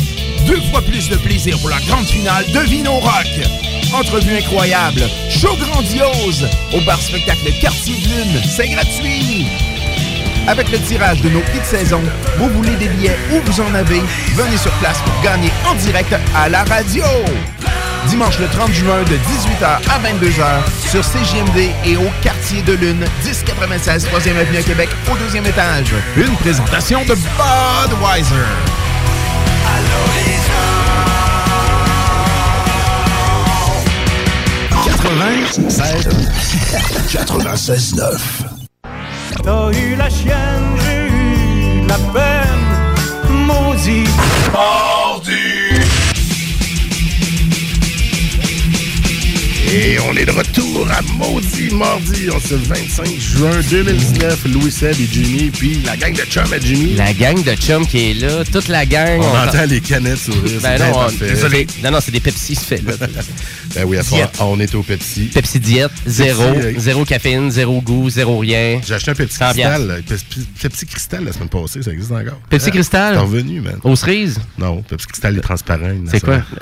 Deux 0.46 0.61
fois 0.70 0.82
plus 0.82 1.08
de 1.08 1.16
plaisir 1.16 1.58
pour 1.61 1.70
la 1.70 1.80
grande 1.80 2.06
finale 2.06 2.44
de 2.52 2.61
Vino 2.61 2.98
Rock. 2.98 3.40
Entrevue 3.94 4.36
incroyable, 4.36 5.08
show 5.30 5.56
grandiose, 5.56 6.46
au 6.74 6.82
bar 6.82 7.00
spectacle 7.00 7.50
Quartier 7.61 7.96
de 7.96 8.08
Lune, 8.08 8.42
c'est 8.44 8.68
gratuit. 8.68 9.46
Avec 10.51 10.72
le 10.72 10.78
tirage 10.80 11.20
de 11.22 11.28
nos 11.28 11.38
hits 11.38 11.61
de 11.61 11.64
saison, 11.64 12.01
vous 12.36 12.48
voulez 12.48 12.74
des 12.74 12.88
billets 12.88 13.16
ou 13.32 13.36
vous 13.44 13.61
en 13.61 13.72
avez, 13.72 14.03
venez 14.34 14.57
sur 14.57 14.72
place 14.80 14.98
pour 14.98 15.22
gagner 15.22 15.48
en 15.64 15.76
direct 15.76 16.12
à 16.34 16.48
la 16.48 16.64
radio. 16.64 17.05
Dimanche 18.09 18.40
le 18.40 18.48
30 18.48 18.72
juin 18.72 19.01
de 19.05 19.14
18h 19.14 19.64
à 19.64 20.01
22h 20.01 20.90
sur 20.90 21.03
CJMD 21.03 21.70
et 21.86 21.96
au 21.96 22.11
Quartier 22.20 22.62
de 22.62 22.72
Lune, 22.72 23.05
1096 23.24 24.09
3e 24.09 24.40
Avenue 24.40 24.59
à 24.59 24.62
Québec, 24.62 24.88
au 25.12 25.16
deuxième 25.18 25.46
étage. 25.46 25.94
Une 26.16 26.34
présentation 26.38 27.05
de 27.05 27.14
Budweiser. 27.14 28.34
96 34.84 36.09
96 37.12 37.94
9 37.94 38.59
T'as 39.45 39.70
eu 39.72 39.97
la 39.97 40.11
chienne, 40.11 40.76
j'ai 40.85 41.07
eu 41.07 41.87
la 41.87 41.99
peine, 42.12 42.66
maudit. 43.47 44.09
Et 49.72 49.99
on 50.01 50.16
est 50.16 50.26
de 50.26 50.33
retour 50.33 50.49
à 50.91 51.03
Maudit 51.16 51.75
Mardi 51.75 52.31
en 52.31 52.39
ce 52.41 52.55
25 52.55 53.07
juin 53.18 53.51
2019. 53.71 54.45
Louis 54.53 54.71
Seb 54.71 54.95
et 55.01 55.09
Jimmy, 55.12 55.51
puis 55.51 55.81
la 55.85 55.97
gang 55.97 56.12
de 56.14 56.23
chum 56.23 56.45
à 56.53 56.59
Jimmy. 56.59 56.95
La 56.95 57.12
gang 57.12 57.43
de 57.43 57.55
chum 57.55 57.87
qui 57.87 58.11
est 58.11 58.14
là, 58.14 58.45
toute 58.51 58.68
la 58.68 58.87
gang. 58.87 59.21
On 59.21 59.49
entend 59.49 59.64
les 59.68 59.81
canettes 59.81 60.18
sourire. 60.18 60.61
Ben 60.62 60.79
non, 60.79 61.07
on- 61.09 61.25
désolé. 61.25 61.66
Non, 61.83 61.91
non, 61.91 61.99
c'est 62.01 62.12
des 62.12 62.21
Pepsi, 62.21 62.55
se 62.55 62.64
fait 62.64 62.83
là. 62.85 62.93
Ben 63.75 63.85
oui, 63.87 63.99
à 63.99 64.03
soir, 64.03 64.23
Diète. 64.23 64.37
on 64.41 64.59
est 64.59 64.75
au 64.75 64.83
Pepsi. 64.83 65.27
Pepsi 65.33 65.61
diète, 65.61 65.93
zéro, 66.05 66.43
Pepsi, 66.55 66.66
euh, 66.66 66.73
zéro 66.81 67.05
caféine, 67.05 67.53
zéro 67.53 67.81
goût, 67.81 68.11
zéro 68.11 68.39
rien. 68.39 68.81
J'ai 68.85 68.95
acheté 68.95 69.12
un 69.12 69.14
Pepsi 69.14 69.39
Cristal. 69.39 69.91
euh, 69.91 70.01
Pepsi, 70.09 70.25
Pepsi 70.61 70.87
Cristal 70.87 71.25
la 71.25 71.33
semaine 71.33 71.49
passée, 71.49 71.81
ça 71.81 71.93
existe 71.93 72.11
encore. 72.11 72.41
Pepsi 72.49 72.66
Ah, 72.68 72.73
Cristal? 72.73 73.14
C'est 73.14 73.21
revenu, 73.21 73.61
man. 73.61 73.79
Aux 73.85 73.95
cerises? 73.95 74.41
Non, 74.59 74.83
Pepsi 74.83 75.07
Cristal 75.07 75.39
est 75.39 75.41
transparent. 75.41 75.95
C'est 76.11 76.21
quoi? 76.21 76.43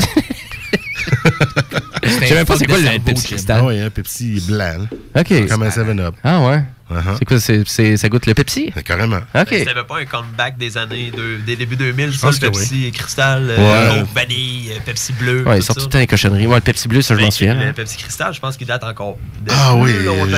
Je 2.08 2.26
sais 2.26 2.34
même 2.34 2.46
pas 2.46 2.56
c'est 2.56 2.66
quoi 2.66 2.78
le 2.78 2.98
Pepsi 2.98 3.26
Cristal. 3.26 3.62
Oui, 3.64 3.80
un 3.80 3.90
Pepsi 3.90 4.42
blanc. 4.46 4.86
OK. 5.16 5.48
Comme 5.48 5.62
un 5.62 5.68
7-Up. 5.68 6.14
Ah 6.24 6.40
ouais? 6.46 6.62
Uh-huh. 6.90 7.16
C'est 7.18 7.24
quoi? 7.26 7.38
c'est- 7.66 7.96
ça 7.98 8.08
goûte 8.08 8.24
le 8.24 8.32
Pepsi? 8.32 8.72
Carrément. 8.84 9.18
OK. 9.34 9.48
C'était 9.50 9.74
pas 9.86 9.98
un 10.00 10.06
comeback 10.06 10.56
des 10.56 10.78
années, 10.78 11.12
de- 11.14 11.36
des 11.44 11.54
débuts 11.54 11.76
2000, 11.76 12.10
Je 12.12 12.16
ça, 12.18 12.28
pense 12.28 12.40
le 12.40 12.50
Pepsi 12.50 12.90
Cristal, 12.92 13.44
Ouais. 13.46 13.54
euh, 13.58 14.04
vanille, 14.14 14.70
euh, 14.72 14.78
Pepsi 14.86 15.12
bleu. 15.12 15.46
Ouais, 15.46 15.56
ils 15.56 15.60
tout 15.60 15.66
sortent 15.66 15.80
tout 15.80 15.84
le 15.84 15.90
temps 15.90 15.98
les 15.98 16.06
cochonneries. 16.06 16.46
Moi, 16.46 16.56
le 16.56 16.62
Pepsi 16.62 16.88
bleu, 16.88 17.02
ça, 17.02 17.14
je 17.14 17.20
m'en 17.20 17.30
souviens. 17.30 17.54
Le 17.54 17.60
hein. 17.66 17.72
Pepsi 17.76 17.98
Cristal, 17.98 18.32
je 18.32 18.40
pense 18.40 18.56
qu'il 18.56 18.66
date 18.66 18.84
encore. 18.84 19.18
Ah 19.50 19.74
oui, 19.76 19.92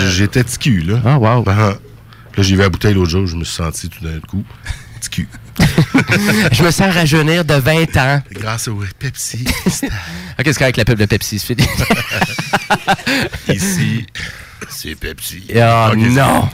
j'étais 0.09 0.43
petit 0.43 0.59
cul, 0.59 0.81
là. 0.81 1.01
Ah, 1.05 1.19
wow. 1.19 1.45
Là, 1.45 1.79
j'ai 2.39 2.55
vu 2.57 2.61
la 2.63 2.69
bouteille 2.69 2.95
l'autre 2.95 3.11
jour, 3.11 3.27
je 3.27 3.37
me 3.37 3.45
suis 3.45 3.55
senti 3.57 3.89
tout 3.89 4.05
d'un 4.05 4.19
coup 4.21 4.45
petit 5.01 5.11
cul. 5.11 5.29
je 6.53 6.63
me 6.63 6.71
sens 6.71 6.93
rajeunir 6.93 7.45
de 7.45 7.55
20 7.55 7.97
ans. 7.97 8.23
Grâce 8.33 8.69
au 8.69 8.83
Pepsi. 8.99 9.45
ok, 9.67 10.45
c'est 10.45 10.63
avec 10.63 10.77
la 10.77 10.85
pub 10.85 10.99
de 10.99 11.07
Pepsi, 11.07 11.39
c'est 11.39 11.55
fini. 11.55 11.69
Ici, 13.49 14.07
c'est 14.69 14.95
Pepsi. 14.95 15.45
Ok, 15.49 15.97
non. 15.97 16.49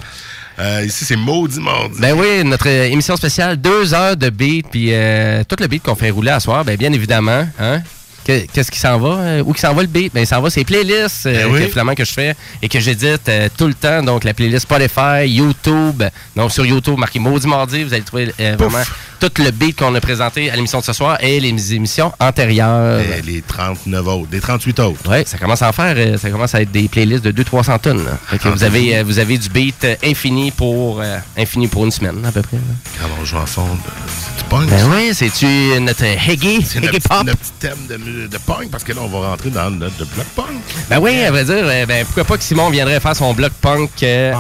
Euh, 0.59 0.85
ici, 0.87 1.05
c'est 1.05 1.17
Maudit 1.17 1.61
Mardi. 1.61 2.01
Ben 2.01 2.19
oui, 2.19 2.43
notre 2.43 2.69
euh, 2.69 2.85
émission 2.87 3.15
spéciale, 3.17 3.59
deux 3.59 3.93
heures 3.93 4.17
de 4.17 4.31
beat, 4.31 4.67
puis 4.71 4.89
euh, 4.91 5.45
tout 5.45 5.57
le 5.61 5.67
beat 5.67 5.83
qu'on 5.83 5.95
fait 5.95 6.09
rouler 6.09 6.31
à 6.31 6.41
soir, 6.41 6.65
ben 6.65 6.77
bien 6.77 6.93
évidemment, 6.93 7.47
hein? 7.59 7.83
Que- 8.27 8.45
Qu'est-ce 8.53 8.73
qui 8.73 8.79
s'en 8.81 8.99
va? 8.99 9.19
Euh, 9.21 9.43
où 9.47 9.53
qui 9.53 9.61
s'en 9.61 9.73
va 9.73 9.83
le 9.83 9.87
beat? 9.89 10.13
Ben, 10.13 10.23
il 10.23 10.27
s'en 10.27 10.41
va 10.41 10.51
ces 10.51 10.65
playlists 10.65 11.27
euh, 11.27 11.45
Ben 11.45 11.53
oui. 11.53 11.61
que, 11.63 11.69
finalement, 11.69 11.95
que 11.95 12.05
je 12.05 12.13
fais 12.13 12.35
et 12.61 12.69
que 12.69 12.81
j'édite 12.81 13.29
euh, 13.29 13.49
tout 13.57 13.69
le 13.69 13.75
temps. 13.75 14.03
Donc, 14.03 14.25
la 14.25 14.35
playlist 14.35 14.63
Spotify, 14.63 15.27
YouTube. 15.29 16.03
Donc, 16.35 16.51
sur 16.51 16.67
YouTube, 16.67 16.99
marqué 16.99 17.21
Maudit 17.21 17.47
Mardi, 17.47 17.85
vous 17.85 17.95
allez 17.95 18.03
trouver 18.03 18.33
euh, 18.41 18.57
vraiment 18.59 18.83
tout 19.19 19.43
le 19.43 19.51
beat 19.51 19.79
qu'on 19.79 19.95
a 19.95 20.01
présenté 20.01 20.51
à 20.51 20.57
l'émission 20.57 20.81
de 20.81 20.85
ce 20.85 20.93
soir 20.93 21.19
et 21.21 21.41
les 21.41 21.75
émissions 21.75 22.13
antérieures. 22.21 23.01
Et 23.01 23.23
les 23.23 23.43
39 23.43 24.07
autres, 24.07 24.29
les 24.33 24.41
38 24.41 24.81
autres. 24.81 25.01
Oui, 25.11 25.19
ça 25.27 25.39
commence 25.39 25.63
à 25.63 25.69
en 25.69 25.73
faire, 25.73 25.95
euh, 25.97 26.17
ça 26.19 26.31
commence 26.31 26.55
à 26.55 26.63
être 26.63 26.71
des 26.71 26.89
playlists 26.89 27.25
de 27.25 27.33
200-300 27.43 27.79
tonnes. 27.81 28.05
là. 28.05 28.19
Fait 28.29 28.39
que 28.39 28.49
vous, 28.49 28.65
avez, 28.65 28.97
euh, 28.99 29.05
vous 29.05 29.19
avez 29.19 29.39
du 29.39 29.49
beat 29.49 29.85
euh, 29.85 29.95
infini 30.05 30.51
pour, 30.51 31.01
euh, 31.01 31.19
infini 31.37 31.67
pour 31.69 31.85
une 31.85 31.91
semaine, 31.91 32.25
à 32.25 32.33
peu 32.33 32.43
près. 32.43 32.59
Quand 33.01 33.09
on 33.21 33.25
joue 33.25 33.37
en 33.37 33.47
fond, 33.47 33.67
c'est 34.09 34.43
du 34.43 34.49
punk. 34.49 34.69
Ben 34.71 34.91
oui, 34.91 35.11
c'est-tu 35.13 35.47
notre 35.81 36.05
Heggy, 36.05 36.63
C'est 36.65 36.81
notre, 36.81 36.99
Pop? 37.09 37.25
notre 37.25 37.39
petit 37.39 37.53
thème 37.59 37.79
de, 37.89 38.39
punk, 38.39 38.71
parce 38.71 38.85
que 38.85 38.93
là, 38.93 39.01
on 39.03 39.09
va 39.09 39.29
rentrer 39.29 39.51
dans 39.51 39.71
notre 39.71 40.05
bloc 40.07 40.27
punk. 40.35 40.47
Ben 40.89 40.99
oui, 41.01 41.23
à 41.25 41.31
vrai 41.31 41.45
dire, 41.45 41.87
ben, 41.87 42.05
pourquoi 42.05 42.25
pas 42.25 42.37
que 42.37 42.45
Simon 42.45 42.71
viendrait 42.71 43.01
faire 43.01 43.17
son 43.17 43.33
bloc 43.35 43.53
punk 43.61 43.91
euh, 44.03 44.35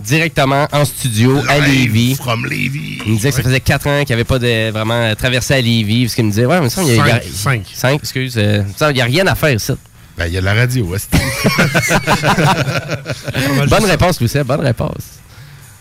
directement 0.00 0.66
en 0.72 0.84
studio 0.84 1.40
à 1.48 1.58
Lévis. 1.60 2.16
From 2.16 2.46
Lévis. 2.46 2.98
Il 3.06 3.12
me 3.12 3.16
disait 3.16 3.30
que 3.30 3.36
ça 3.36 3.42
faisait 3.42 3.60
4 3.60 3.86
ans 3.86 4.04
qu'il 4.04 4.14
n'avait 4.22 4.24
pas 4.24 4.38
de, 4.38 4.70
vraiment 4.70 4.94
euh, 4.94 5.14
traversé 5.14 5.54
à 5.54 5.60
Lévis. 5.60 6.04
Parce 6.04 6.14
qu'il 6.14 6.24
me 6.24 6.30
disait, 6.30 6.46
ouais, 6.46 6.60
mais 6.60 6.70
ça, 6.70 6.82
il 6.82 6.88
y 6.88 6.90
a. 6.92 6.94
il 6.94 7.08
y 7.08 7.10
a- 7.10 7.20
Cinq. 7.32 7.64
Cinq, 7.72 7.94
excuse. 8.00 8.34
euh, 8.36 8.62
ça, 8.76 8.90
il 8.90 8.94
n'y 8.94 9.00
a 9.00 9.04
rien 9.04 9.26
à 9.26 9.34
faire 9.34 9.52
ici. 9.52 9.72
Ben, 10.16 10.26
il 10.26 10.34
y 10.34 10.36
a 10.36 10.40
de 10.40 10.44
la 10.44 10.54
radio, 10.54 10.84
ouais, 10.84 10.98
bonne 13.68 13.84
réponse, 13.86 14.20
Lucien, 14.20 14.44
bonne 14.44 14.60
réponse. 14.60 15.21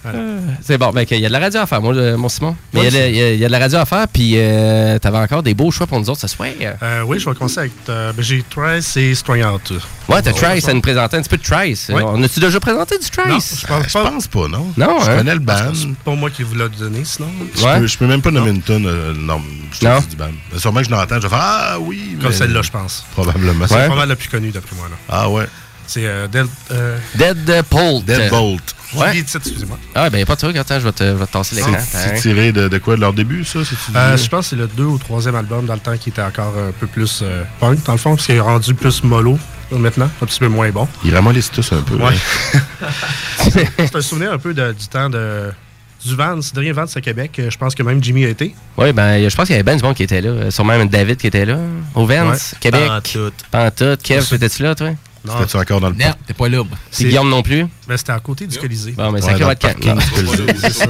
Euh, 0.06 0.40
C'est 0.62 0.78
bon, 0.78 0.90
ben, 0.92 1.06
il 1.10 1.20
y 1.20 1.26
a 1.26 1.28
de 1.28 1.34
la 1.34 1.40
radio 1.40 1.60
à 1.62 1.68
faire, 1.68 1.82
moi, 1.82 1.94
le- 1.94 2.18
mon 2.18 2.28
Simon. 2.30 2.56
Mais 2.74 2.82
il 2.82 2.84
y 2.86 2.88
a 2.88 2.92
de- 2.92 3.10
il 3.10 3.16
y, 3.16 3.22
a- 3.22 3.34
il 3.34 3.40
y 3.40 3.46
a 3.46 3.48
de 3.48 3.52
la 3.52 3.60
radio 3.60 3.78
à 3.80 3.86
faire, 3.86 4.08
puis 4.08 4.34
euh, 4.36 4.98
t'avais 5.00 5.18
encore 5.20 5.44
des 5.44 5.54
beaux 5.54 5.70
choix 5.72 5.86
pour 5.88 6.00
nous 6.00 6.10
autres 6.10 6.22
ce 6.22 6.28
soir. 6.28 6.50
Euh, 6.82 7.04
oui, 7.06 7.20
je 7.20 7.30
vais 7.30 7.36
commencer 7.36 7.60
avec. 7.60 7.72
euh, 7.90 8.12
ben, 8.14 8.24
j'ai 8.24 8.44
Trice 8.50 8.98
et 8.98 9.14
Strung 9.16 9.44
Out. 9.46 9.74
Ouais, 10.10 10.22
t'as 10.22 10.34
Trice 10.34 10.68
à 10.68 10.74
nous 10.74 10.82
présenter 10.82 11.18
un 11.18 11.22
petit 11.22 11.30
peu 11.30 11.38
de 11.38 11.44
Trice. 11.44 11.90
Ouais. 11.90 12.02
On 12.04 12.22
a-tu 12.24 12.40
déjà 12.40 12.60
présenté 12.60 12.98
du 12.98 13.10
Trice? 13.10 13.28
Non, 13.28 13.40
je 13.40 13.68
pense, 13.68 13.84
Je 13.88 14.10
pense 14.10 14.28
pas, 14.28 14.48
non. 14.48 14.74
Non, 14.76 15.00
Je 15.02 15.10
hein? 15.12 15.18
connais 15.18 15.34
le 15.34 15.40
band. 15.40 15.72
C'est 15.74 15.96
pas 16.04 16.16
moi 16.16 16.30
qui 16.30 16.44
vous 16.44 16.56
l'ai 16.56 16.68
donné, 16.70 17.02
sinon. 17.06 17.30
Je, 17.56 17.62
peux, 17.80 17.88
je 17.88 17.98
peux 17.98 18.08
même 18.08 18.22
pas 18.22 18.32
nommer 18.32 18.50
une 18.52 18.62
tonne. 18.62 18.86
euh, 18.88 19.14
non, 19.16 19.42
je 19.80 19.86
Non. 19.88 20.00
du 20.10 20.16
band. 20.16 20.26
Sûrement 20.58 20.80
que 20.80 20.86
je 20.88 20.92
l'entends, 20.92 21.16
je 21.18 21.22
vais 21.22 21.30
faire 21.30 21.40
Ah 21.40 21.78
oui. 21.80 22.18
Comme 22.20 22.30
mais- 22.32 22.36
celle-là, 22.36 22.62
je 22.64 22.72
pense. 22.72 23.06
Probablement. 23.14 23.66
C'est 23.68 23.88
pas 23.88 23.96
mal 23.96 24.10
la 24.10 24.16
plus 24.16 24.30
connue, 24.30 24.50
d'après 24.52 24.76
moi. 24.76 24.88
Là. 24.90 24.96
Ah 25.10 25.30
ouais. 25.30 25.46
C'est 25.94 26.06
euh, 26.06 26.26
Dead. 26.30 26.46
Euh, 26.72 26.98
Deadbolt. 27.16 28.06
Deadbolt. 28.06 28.76
Ouais. 28.96 29.18
excusez-moi. 29.20 29.78
Ah, 29.94 30.10
ben, 30.10 30.26
pas 30.26 30.36
de 30.36 30.40
truc. 30.40 30.56
Attends, 30.56 30.80
je 30.80 30.86
vais 30.86 30.92
te, 30.94 31.04
je 31.04 31.12
vais 31.12 31.26
te 31.26 31.32
tasser 31.34 31.56
l'écran. 31.58 31.74
C'est 31.80 32.16
c'est 32.16 32.22
tiré 32.22 32.54
de, 32.54 32.70
de 32.70 32.78
quoi 32.78 32.96
de 32.96 33.02
leur 33.02 33.12
début, 33.12 33.44
ça 33.44 33.60
Euh, 33.60 34.16
je 34.18 34.30
pense 34.30 34.46
que 34.46 34.50
c'est 34.52 34.56
le 34.56 34.68
deux 34.68 34.86
ou 34.86 34.98
troisième 34.98 35.36
album 35.36 35.66
dans 35.66 35.74
le 35.74 35.80
temps 35.82 35.98
qui 35.98 36.10
était 36.10 36.22
encore 36.22 36.54
un 36.58 36.72
peu 36.72 36.88
plus 36.88 37.20
euh, 37.24 37.44
punk, 37.60 37.84
dans 37.84 37.92
le 37.92 37.98
fond, 37.98 38.16
parce 38.16 38.26
qu'il 38.26 38.36
est 38.36 38.40
rendu 38.40 38.74
plus 38.74 39.04
mollo. 39.04 39.38
maintenant, 39.72 40.10
un 40.22 40.26
petit 40.26 40.40
peu 40.40 40.48
moins 40.48 40.70
bon. 40.70 40.88
Ils 41.04 41.14
ramollissent 41.14 41.52
tous 41.52 41.72
un 41.74 41.82
peu. 41.82 41.96
Ouais. 41.96 42.14
hein. 42.54 42.88
C'est 43.78 43.96
un 43.96 44.02
souvenir 44.02 44.32
un 44.32 44.38
peu 44.38 44.54
de- 44.54 44.72
du 44.74 44.88
temps 44.88 45.10
de, 45.10 45.52
du 46.06 46.16
Vance, 46.16 46.54
dernier 46.54 46.72
Vance 46.72 46.96
à 46.98 47.02
Québec. 47.02 47.32
Euh, 47.40 47.50
Je 47.50 47.58
pense 47.58 47.76
que 47.76 47.84
même 47.84 48.02
Jimmy 48.04 48.26
a 48.26 48.30
été. 48.30 48.56
Oui, 48.78 48.92
ben, 48.94 49.28
je 49.30 49.36
pense 49.36 49.46
qu'il 49.48 49.54
y 49.54 49.60
avait 49.60 49.64
ben 49.64 49.78
du 49.78 49.84
monde 49.84 49.96
qui 49.96 50.04
était 50.04 50.22
là. 50.22 50.30
Euh, 50.30 50.52
Sûrement 50.52 50.78
même 50.78 50.90
David 50.90 51.18
qui 51.18 51.28
était 51.28 51.46
là. 51.46 51.58
Au 51.96 52.06
Vance, 52.06 52.54
Ouais. 52.54 52.58
Québec. 52.60 52.88
Pantoute. 52.88 53.34
Pantoute. 53.52 54.02
Kev, 54.04 54.26
étais-tu 54.36 54.64
là, 54.64 54.76
toi? 54.76 54.90
Non. 55.24 55.34
C'était-tu 55.38 55.58
encore 55.58 55.82
dans 55.82 55.90
le 55.90 55.96
Non, 55.96 56.14
t'es 56.26 56.34
pas 56.34 56.50
là. 56.50 56.64
C'est 56.90 57.04
Guillaume 57.06 57.30
non 57.30 57.44
plus? 57.44 57.66
Ben, 57.88 57.96
c'était 57.98 58.12
à 58.14 58.20
côté 58.20 58.48
du 58.48 58.58
Colisée. 58.58 58.94
Bon, 58.94 59.12
mais 59.12 59.24
Ouais, 59.24 59.38
dans 59.38 59.50
le 59.50 60.54
C'est 60.60 60.74
ça. 60.74 60.88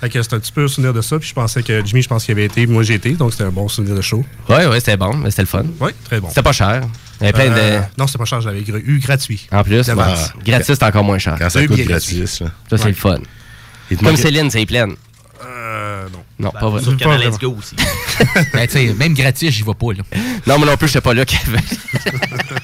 Fait 0.00 0.10
que 0.10 0.22
c'est 0.22 0.34
un 0.34 0.38
petit 0.40 0.52
peu 0.52 0.64
un 0.64 0.68
souvenir 0.68 0.92
de 0.92 1.00
ça. 1.00 1.18
Puis 1.18 1.28
je 1.30 1.34
pensais 1.34 1.62
que 1.62 1.82
Jimmy, 1.84 2.02
je 2.02 2.08
pense 2.08 2.24
qu'il 2.24 2.32
avait 2.32 2.44
été. 2.44 2.66
Moi, 2.66 2.82
j'ai 2.82 2.94
été. 2.94 3.12
Donc, 3.12 3.32
c'était 3.32 3.44
un 3.44 3.50
bon 3.50 3.66
souvenir 3.68 3.94
de 3.96 4.02
show. 4.02 4.22
Ouais, 4.50 4.66
ouais, 4.66 4.78
c'était 4.80 4.98
bon, 4.98 5.14
mais 5.16 5.30
c'était 5.30 5.42
le 5.42 5.48
fun. 5.48 5.64
Oui, 5.80 5.92
très 6.04 6.20
bon. 6.20 6.28
C'était 6.28 6.42
pas 6.42 6.52
cher. 6.52 6.82
Il 7.20 7.24
y 7.26 7.28
avait 7.28 7.32
plein 7.32 7.52
Euh, 7.56 7.80
de. 7.80 7.84
Non, 7.96 8.06
c'était 8.06 8.18
pas 8.18 8.24
cher. 8.26 8.40
Je 8.42 8.48
l'avais 8.50 8.60
eu 8.60 8.98
gratuit. 8.98 9.46
En 9.50 9.62
plus, 9.62 9.76
ouais. 9.88 9.94
gratis, 10.44 10.66
c'est 10.66 10.82
encore 10.82 11.04
moins 11.04 11.18
cher. 11.18 11.36
Quand 11.38 11.48
ça 11.48 11.66
coûte 11.66 11.78
là. 11.88 12.00
Ça, 12.00 12.16
c'est 12.26 12.44
Ouais. 12.82 12.88
le 12.88 12.94
fun. 12.94 13.18
Comme 14.02 14.16
Céline, 14.16 14.50
c'est 14.50 14.66
pleine. 14.66 14.94
Euh, 15.46 16.06
non. 16.12 16.18
Non, 16.38 16.50
Ben, 16.52 16.60
pas 16.60 16.68
vrai. 16.68 16.82
Sur 16.82 16.96
Canal 16.96 17.16
vraiment. 17.18 17.30
Let's 17.30 17.40
Go 17.40 17.56
aussi. 17.58 17.76
Ben, 18.52 18.68
sais, 18.68 18.94
même 18.98 19.14
gratis, 19.14 19.50
j'y 19.52 19.62
vais 19.62 19.74
pas, 19.74 19.92
là. 19.92 20.02
Non, 20.46 20.58
moi 20.58 20.66
non 20.66 20.76
plus, 20.76 20.88
j'étais 20.88 21.00
pas 21.00 21.14
là, 21.14 21.24
Kevin. 21.24 21.60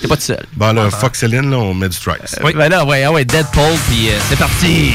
T'es 0.00 0.08
pas 0.08 0.16
tout 0.16 0.22
seul. 0.22 0.44
Bon, 0.54 0.72
là, 0.72 0.90
fuck 0.90 1.16
Céline, 1.16 1.50
là, 1.50 1.58
on 1.58 1.74
met 1.74 1.88
du 1.88 1.96
stripes. 1.96 2.22
Oui. 2.42 2.52
Ben 2.54 2.70
non, 2.70 2.86
ouais, 2.86 3.04
ah 3.04 3.12
ouais, 3.12 3.24
Deadpool, 3.24 3.76
puis 3.88 4.10
euh, 4.10 4.18
c'est 4.28 4.38
parti. 4.38 4.92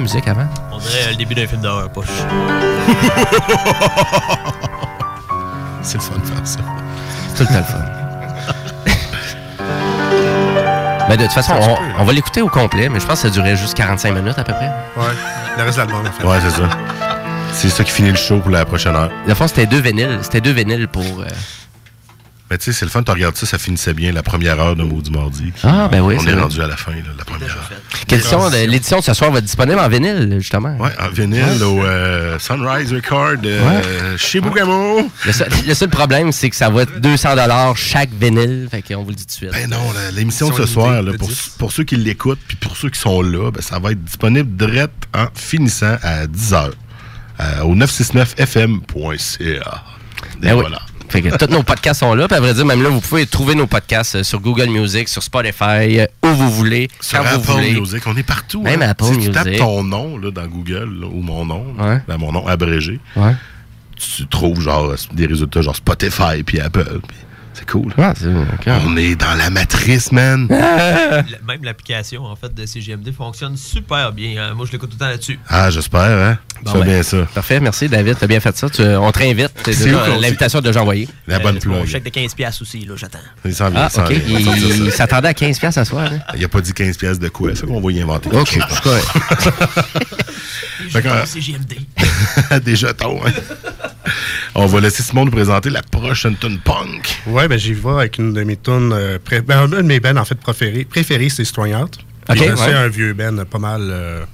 La 0.00 0.02
musique, 0.02 0.26
avant? 0.28 0.46
On 0.72 0.78
dirait 0.78 1.04
euh, 1.06 1.10
le 1.10 1.16
début 1.16 1.34
d'un 1.34 1.46
film 1.46 1.60
d'horreur, 1.60 1.88
poche. 1.90 2.06
C'est 5.82 5.98
le 5.98 6.02
fun 6.02 6.18
de 6.18 6.26
faire 6.26 6.46
ça. 6.46 6.58
C'est 7.34 7.44
tout 7.44 7.50
le 7.52 7.54
temps 7.54 7.58
le 7.58 7.64
fun. 7.64 7.84
Ben, 11.08 11.16
de 11.16 11.22
toute 11.24 11.32
façon, 11.32 11.54
on, 11.60 11.76
on 12.02 12.04
va 12.04 12.12
l'écouter 12.12 12.40
au 12.40 12.46
complet, 12.48 12.88
mais 12.88 13.00
je 13.00 13.06
pense 13.06 13.20
que 13.22 13.28
ça 13.28 13.34
durait 13.34 13.56
juste 13.56 13.74
45 13.74 14.12
minutes 14.14 14.38
à 14.38 14.44
peu 14.44 14.52
près. 14.52 14.70
Ouais. 14.96 15.12
Le 15.58 15.64
reste 15.64 15.76
de 15.78 15.82
l'album, 15.82 16.06
en 16.06 16.12
fait. 16.12 16.24
Ouais, 16.24 16.38
c'est 16.40 16.50
ça. 16.50 16.68
C'est 17.52 17.68
ça 17.68 17.82
qui 17.82 17.90
finit 17.90 18.10
le 18.10 18.16
show 18.16 18.38
pour 18.38 18.50
la 18.52 18.64
prochaine 18.64 18.94
heure. 18.94 19.10
La 19.26 19.34
fond, 19.34 19.48
c'était 19.48 19.66
deux 19.66 19.80
vinyles. 19.80 20.20
C'était 20.22 20.40
deux 20.40 20.52
vinyles 20.52 20.86
pour. 20.86 21.02
euh, 21.02 21.24
Mais 22.50 22.58
tu 22.58 22.64
sais, 22.64 22.72
c'est 22.72 22.84
le 22.84 22.90
fun, 22.90 23.04
tu 23.04 23.12
regardes 23.12 23.36
ça, 23.36 23.46
ça 23.46 23.58
finissait 23.58 23.94
bien 23.94 24.10
la 24.10 24.24
première 24.24 24.58
heure 24.58 24.74
de 24.74 24.82
Maudit 24.82 25.12
Mardi. 25.12 25.52
Ah, 25.62 25.86
ben 25.88 26.00
oui, 26.00 26.16
On 26.18 26.26
est 26.26 26.32
vrai. 26.32 26.42
rendu 26.42 26.60
à 26.60 26.66
la 26.66 26.76
fin, 26.76 26.90
là, 26.90 26.98
la 27.16 27.24
première 27.24 27.48
heure. 27.48 27.70
L'édition 28.10 28.50
de, 28.50 28.66
l'édition 28.66 28.98
de 28.98 29.04
ce 29.04 29.14
soir 29.14 29.30
va 29.30 29.38
être 29.38 29.44
disponible 29.44 29.78
en 29.78 29.88
vinyle, 29.88 30.36
justement. 30.40 30.76
Ouais, 30.78 30.90
en 31.00 31.10
vinyle 31.10 31.62
au 31.62 31.84
euh, 31.84 32.40
Sunrise 32.40 32.92
Record 32.92 33.36
euh, 33.44 34.16
chez 34.18 34.40
Bougamo. 34.40 35.08
Le 35.26 35.32
seul, 35.32 35.48
le 35.64 35.74
seul 35.74 35.90
problème, 35.90 36.32
c'est 36.32 36.50
que 36.50 36.56
ça 36.56 36.70
va 36.70 36.82
être 36.82 37.00
200 37.00 37.36
chaque 37.76 38.10
vinyle. 38.10 38.66
Fait 38.68 38.82
qu'on 38.82 39.04
vous 39.04 39.10
le 39.10 39.14
dit 39.14 39.26
tout 39.26 39.28
de 39.28 39.32
suite. 39.32 39.52
Ben 39.52 39.70
non, 39.70 39.78
l'émission 40.12 40.50
de 40.50 40.54
ce 40.54 40.66
soir, 40.66 41.02
là, 41.02 41.12
pour, 41.16 41.30
pour 41.56 41.70
ceux 41.70 41.84
qui 41.84 41.94
l'écoutent 41.94 42.40
puis 42.48 42.56
pour 42.56 42.76
ceux 42.76 42.90
qui 42.90 42.98
sont 42.98 43.22
là, 43.22 43.52
ben, 43.52 43.62
ça 43.62 43.78
va 43.78 43.92
être 43.92 44.04
disponible 44.04 44.56
direct 44.56 45.04
en 45.14 45.26
finissant 45.34 45.96
à 46.02 46.26
10h 46.26 46.70
au 47.62 47.76
969fm.ca. 47.76 49.84
Ben 50.40 50.54
oui. 50.54 50.60
voilà. 50.60 50.79
Fait 51.22 51.30
que 51.30 51.44
tous 51.44 51.52
nos 51.52 51.62
podcasts 51.62 52.00
sont 52.00 52.14
là. 52.14 52.26
Puis 52.28 52.36
à 52.36 52.40
vrai 52.40 52.54
dire, 52.54 52.64
même 52.64 52.82
là, 52.82 52.88
vous 52.88 53.00
pouvez 53.00 53.26
trouver 53.26 53.54
nos 53.54 53.66
podcasts 53.66 54.16
euh, 54.16 54.22
sur 54.22 54.40
Google 54.40 54.68
Music, 54.68 55.08
sur 55.08 55.22
Spotify, 55.22 56.00
euh, 56.00 56.06
où 56.24 56.28
vous 56.28 56.50
voulez, 56.50 56.88
Sur 57.00 57.18
quand 57.18 57.24
vous 57.28 57.34
Apple 57.36 57.50
voulez. 57.52 57.72
Music, 57.80 58.02
on 58.06 58.16
est 58.16 58.22
partout. 58.22 58.62
Même 58.62 58.82
hein. 58.82 58.88
Apple 58.90 59.04
si 59.04 59.10
Music. 59.12 59.26
tu 59.26 59.32
tapes 59.32 59.56
ton 59.56 59.82
nom 59.84 60.18
là, 60.18 60.30
dans 60.30 60.46
Google 60.46 60.88
là, 61.00 61.06
ou 61.06 61.20
mon 61.22 61.44
nom, 61.44 61.64
Ouais. 61.78 62.00
mon 62.18 62.32
nom 62.32 62.46
abrégé, 62.46 62.98
Ouais. 63.16 63.34
tu 63.96 64.26
trouves 64.26 64.60
genre 64.60 64.94
des 65.12 65.26
résultats 65.26 65.62
genre 65.62 65.76
Spotify 65.76 66.42
puis 66.44 66.60
Apple. 66.60 67.00
puis 67.06 67.16
c'est 67.52 67.68
cool. 67.68 67.92
Ouais, 67.98 68.12
c'est 68.16 68.26
ok. 68.28 68.82
On 68.86 68.96
est 68.96 69.16
dans 69.16 69.34
la 69.34 69.50
matrice, 69.50 70.12
man. 70.12 70.46
Même 71.46 71.62
l'application 71.64 72.24
en 72.24 72.36
fait 72.36 72.52
de 72.54 72.64
CGMD 72.66 73.12
fonctionne 73.12 73.56
super 73.56 74.12
bien. 74.12 74.42
hein. 74.50 74.54
Moi, 74.54 74.66
je 74.66 74.72
l'écoute 74.72 74.90
tout 74.90 74.96
le 74.96 75.00
temps 75.04 75.10
là-dessus. 75.10 75.38
Ah, 75.48 75.68
j'espère, 75.70 76.00
hein? 76.02 76.38
Bon, 76.62 76.72
tu 76.72 76.78
ben, 76.78 76.84
bien 76.84 77.02
ça. 77.02 77.26
Parfait, 77.34 77.58
merci 77.58 77.88
David, 77.88 78.16
t'as 78.20 78.26
bien 78.26 78.38
fait 78.40 78.54
ça. 78.56 78.68
Tu- 78.68 78.82
on 78.82 79.10
te 79.12 79.18
réinvite. 79.18 79.50
C'est 79.64 79.88
euh, 79.88 80.18
L'invitation 80.20 80.60
de 80.60 80.76
envoyée. 80.76 81.08
La 81.26 81.38
bonne 81.38 81.54
Mon 81.54 81.60
plug. 81.80 81.86
chèque 81.86 82.04
de 82.04 82.10
15$ 82.10 82.34
piastres 82.34 82.62
aussi, 82.62 82.80
là, 82.84 82.94
j'attends. 82.96 83.18
Il 83.44 83.54
s'en 83.54 83.70
vient, 83.70 83.88
Ah, 83.96 84.04
ok. 84.04 84.14
Il 84.28 84.92
s'attendait 84.92 85.28
à 85.28 85.32
15$ 85.32 85.58
piastres 85.58 85.80
ce 85.84 85.88
soir. 85.90 86.08
hein? 86.12 86.18
Il 86.36 86.44
a 86.44 86.48
pas 86.48 86.60
dit 86.60 86.72
15 86.74 86.96
pièces 86.98 87.18
de 87.18 87.28
quoi, 87.28 87.54
ça 87.56 87.66
qu'on 87.66 87.80
va 87.80 87.90
y 87.92 88.00
inventer. 88.02 88.28
Ok, 88.32 88.48
c'est 88.68 88.80
correct. 88.82 89.06
Euh, 90.94 91.26
CGMD. 91.26 91.74
des 92.64 92.76
jetons, 92.76 93.20
hein. 93.26 93.30
On 94.54 94.66
va 94.66 94.80
laisser 94.80 95.02
Simon 95.02 95.24
nous 95.26 95.30
présenter 95.30 95.70
la 95.70 95.82
prochaine 95.82 96.36
tune 96.36 96.58
punk. 96.58 97.22
Ouais, 97.26 97.39
ben 97.48 97.58
j'y 97.58 97.72
vais 97.74 97.90
avec 97.90 98.18
une 98.18 98.32
de 98.32 98.42
mes 98.44 98.56
tunes, 98.56 98.92
euh, 98.92 99.18
pré- 99.22 99.40
ben, 99.42 99.60
un 99.60 99.68
de 99.68 99.82
mes 99.82 100.00
bands 100.00 100.16
en 100.16 100.24
fait 100.24 100.38
préférés, 100.40 100.84
préférés 100.84 101.28
c'est 101.28 101.44
Strong 101.44 101.74
Out. 101.74 101.98
C'est 102.56 102.72
un 102.74 102.88
vieux 102.88 103.12
band, 103.12 103.44
pas 103.44 103.58
mal, 103.58 103.80
euh, 103.82 104.24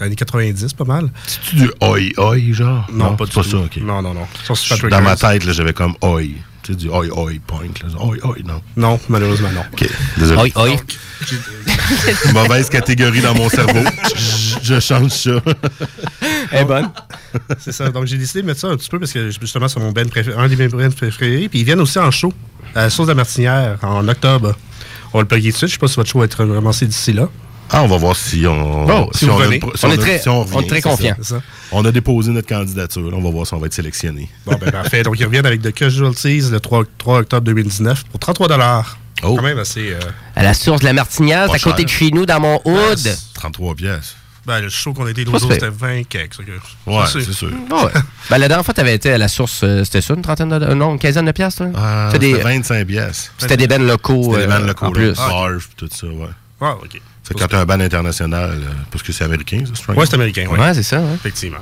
années 0.00 0.14
90, 0.16 0.72
pas 0.74 0.84
mal. 0.84 1.10
C'est-tu 1.26 1.56
du 1.56 1.70
oi 1.80 1.98
oi, 2.18 2.36
genre? 2.52 2.86
Non, 2.92 3.16
pas 3.16 3.24
du 3.26 3.30
tout. 3.32 3.42
ça, 3.42 3.56
ok. 3.58 3.76
Non, 3.82 4.00
non, 4.02 4.14
non. 4.14 4.26
Ça, 4.44 4.76
Dans 4.88 5.00
ma 5.02 5.16
tête, 5.16 5.50
j'avais 5.52 5.72
comme 5.72 5.94
oi. 6.02 6.22
Tu 6.62 6.72
sais, 6.72 6.78
du 6.78 6.88
oi 6.88 7.06
oi 7.10 7.32
punk. 7.46 7.82
Là. 7.82 7.88
Oi 8.00 8.16
oi, 8.22 8.36
non. 8.44 8.60
Non, 8.76 9.00
malheureusement, 9.08 9.50
non. 9.52 9.62
Ok, 9.72 9.88
désolé. 10.16 10.52
Oi, 10.54 10.62
oi. 10.70 10.76
Mauvaise 12.32 12.68
catégorie 12.68 13.20
dans 13.20 13.34
mon 13.34 13.48
cerveau. 13.48 13.82
Je, 14.16 14.58
je 14.74 14.80
change 14.80 15.10
ça. 15.10 15.30
Elle 16.52 16.60
est 16.60 16.64
bonne. 16.64 16.90
C'est 17.58 17.72
ça. 17.72 17.88
Donc, 17.90 18.06
j'ai 18.06 18.16
décidé 18.16 18.42
de 18.42 18.46
mettre 18.46 18.60
ça 18.60 18.68
un 18.68 18.76
petit 18.76 18.88
peu 18.88 18.98
parce 18.98 19.12
que 19.12 19.30
justement, 19.30 19.68
c'est 19.68 19.80
mon 19.80 19.92
band 19.92 20.06
préféré, 20.06 20.36
un 20.36 20.48
de 20.48 20.54
mes 20.56 20.68
bands 20.68 20.90
préférés. 20.90 21.48
Puis, 21.48 21.60
ils 21.60 21.64
viennent 21.64 21.80
aussi 21.80 21.98
en 21.98 22.10
show 22.10 22.32
à 22.74 22.82
la 22.82 22.90
Source 22.90 23.08
de 23.08 23.12
la 23.12 23.16
Martinière 23.16 23.78
en 23.82 24.06
octobre. 24.06 24.54
On 25.12 25.18
va 25.18 25.22
le 25.22 25.28
plugger 25.28 25.50
tout 25.50 25.54
de 25.54 25.58
suite. 25.58 25.68
Je 25.70 25.74
sais 25.74 25.80
pas 25.80 25.88
si 25.88 25.96
votre 25.96 26.10
show 26.10 26.20
va 26.20 26.26
être 26.26 26.44
ramassé 26.44 26.86
d'ici 26.86 27.12
là. 27.12 27.28
Ah, 27.72 27.82
on 27.82 27.86
va 27.88 27.96
voir 27.96 28.14
si 28.14 28.46
on. 28.46 28.84
Bon, 28.84 29.10
si 29.14 29.24
vous 29.24 29.36
venez. 29.36 29.60
On 29.64 29.90
est 29.90 29.96
revient, 29.96 30.20
on 30.28 30.60
est 30.60 30.66
très 30.68 30.80
ça. 30.82 30.90
ça. 31.22 31.42
On 31.72 31.84
a 31.84 31.90
déposé 31.90 32.30
notre 32.30 32.48
candidature. 32.48 33.10
là. 33.10 33.16
On 33.16 33.22
va 33.22 33.30
voir 33.30 33.46
si 33.46 33.54
on 33.54 33.58
va 33.58 33.66
être 33.66 33.72
sélectionné. 33.74 34.28
Bon, 34.44 34.56
ben 34.60 34.70
parfait. 34.70 35.02
Donc, 35.02 35.18
ils 35.18 35.24
reviennent 35.24 35.46
avec 35.46 35.62
The 35.62 35.72
Casualties 35.72 36.50
le 36.50 36.60
3, 36.60 36.84
3 36.98 37.20
octobre 37.20 37.42
2019 37.46 38.04
pour 38.04 38.20
33 38.20 38.48
Oh. 39.24 39.36
Quand 39.36 39.42
même 39.42 39.58
assez. 39.58 39.90
euh, 39.92 40.00
À 40.34 40.42
la 40.42 40.52
source 40.52 40.80
de 40.80 40.84
la 40.86 40.92
Martinière, 40.92 41.50
à 41.50 41.58
côté 41.58 41.84
de 41.84 41.88
chez 41.88 42.10
nous, 42.10 42.26
dans 42.26 42.40
mon 42.40 42.60
hood. 42.64 43.16
33 43.34 43.74
pièces. 43.76 44.16
Ben, 44.44 44.60
le 44.60 44.68
show 44.68 44.92
qu'on 44.92 45.06
a 45.06 45.10
été 45.12 45.24
l'autre 45.24 45.38
jour, 45.38 45.52
c'était 45.52 45.68
20 45.70 46.02
quelques. 46.08 46.34
ça 46.34 46.42
que- 46.42 46.90
Ouais, 46.90 47.04
c'est 47.12 47.32
sûr. 47.32 47.48
Ouais. 47.52 47.92
ben, 48.28 48.38
la 48.38 48.48
dernière 48.48 48.64
fois, 48.64 48.74
tu 48.74 48.80
avais 48.80 48.96
été 48.96 49.12
à 49.12 49.18
la 49.18 49.28
source, 49.28 49.60
euh, 49.62 49.84
c'était 49.84 50.00
ça, 50.00 50.14
une 50.14 50.22
trentaine 50.22 50.48
de. 50.48 50.56
euh, 50.64 50.74
non, 50.74 50.94
une 50.94 50.98
quinzaine 50.98 51.24
de 51.26 51.30
piastres, 51.30 51.58
toi? 51.70 51.80
Euh, 51.80 52.10
C'était 52.10 52.26
des- 52.32 52.34
25 52.42 52.84
pièces. 52.84 53.30
C'était 53.38 53.56
des 53.56 53.68
bands 53.68 53.78
locaux. 53.78 54.24
C'était 54.34 54.46
des 54.48 54.52
euh, 54.52 54.58
bands 54.58 54.66
locaux. 54.66 54.86
En 54.86 54.90
plus. 54.90 55.12
Barf, 55.14 55.68
tout 55.76 55.88
ça, 55.94 56.08
ouais. 56.08 56.26
Ah, 56.60 56.74
OK. 56.82 57.00
C'est 57.32 57.38
quand 57.40 57.48
t'as 57.48 57.60
un 57.60 57.64
ban 57.66 57.80
international, 57.80 58.50
euh, 58.50 58.68
parce 58.90 59.02
que 59.02 59.12
c'est 59.12 59.24
américain, 59.24 59.62
ça, 59.66 59.74
Strong 59.74 59.96
Ouais, 59.98 60.06
c'est 60.06 60.14
américain, 60.14 60.46
ouais. 60.48 60.58
Ouais, 60.58 60.74
c'est 60.74 60.82
ça. 60.82 61.00
ouais. 61.00 61.14
Effectivement. 61.14 61.58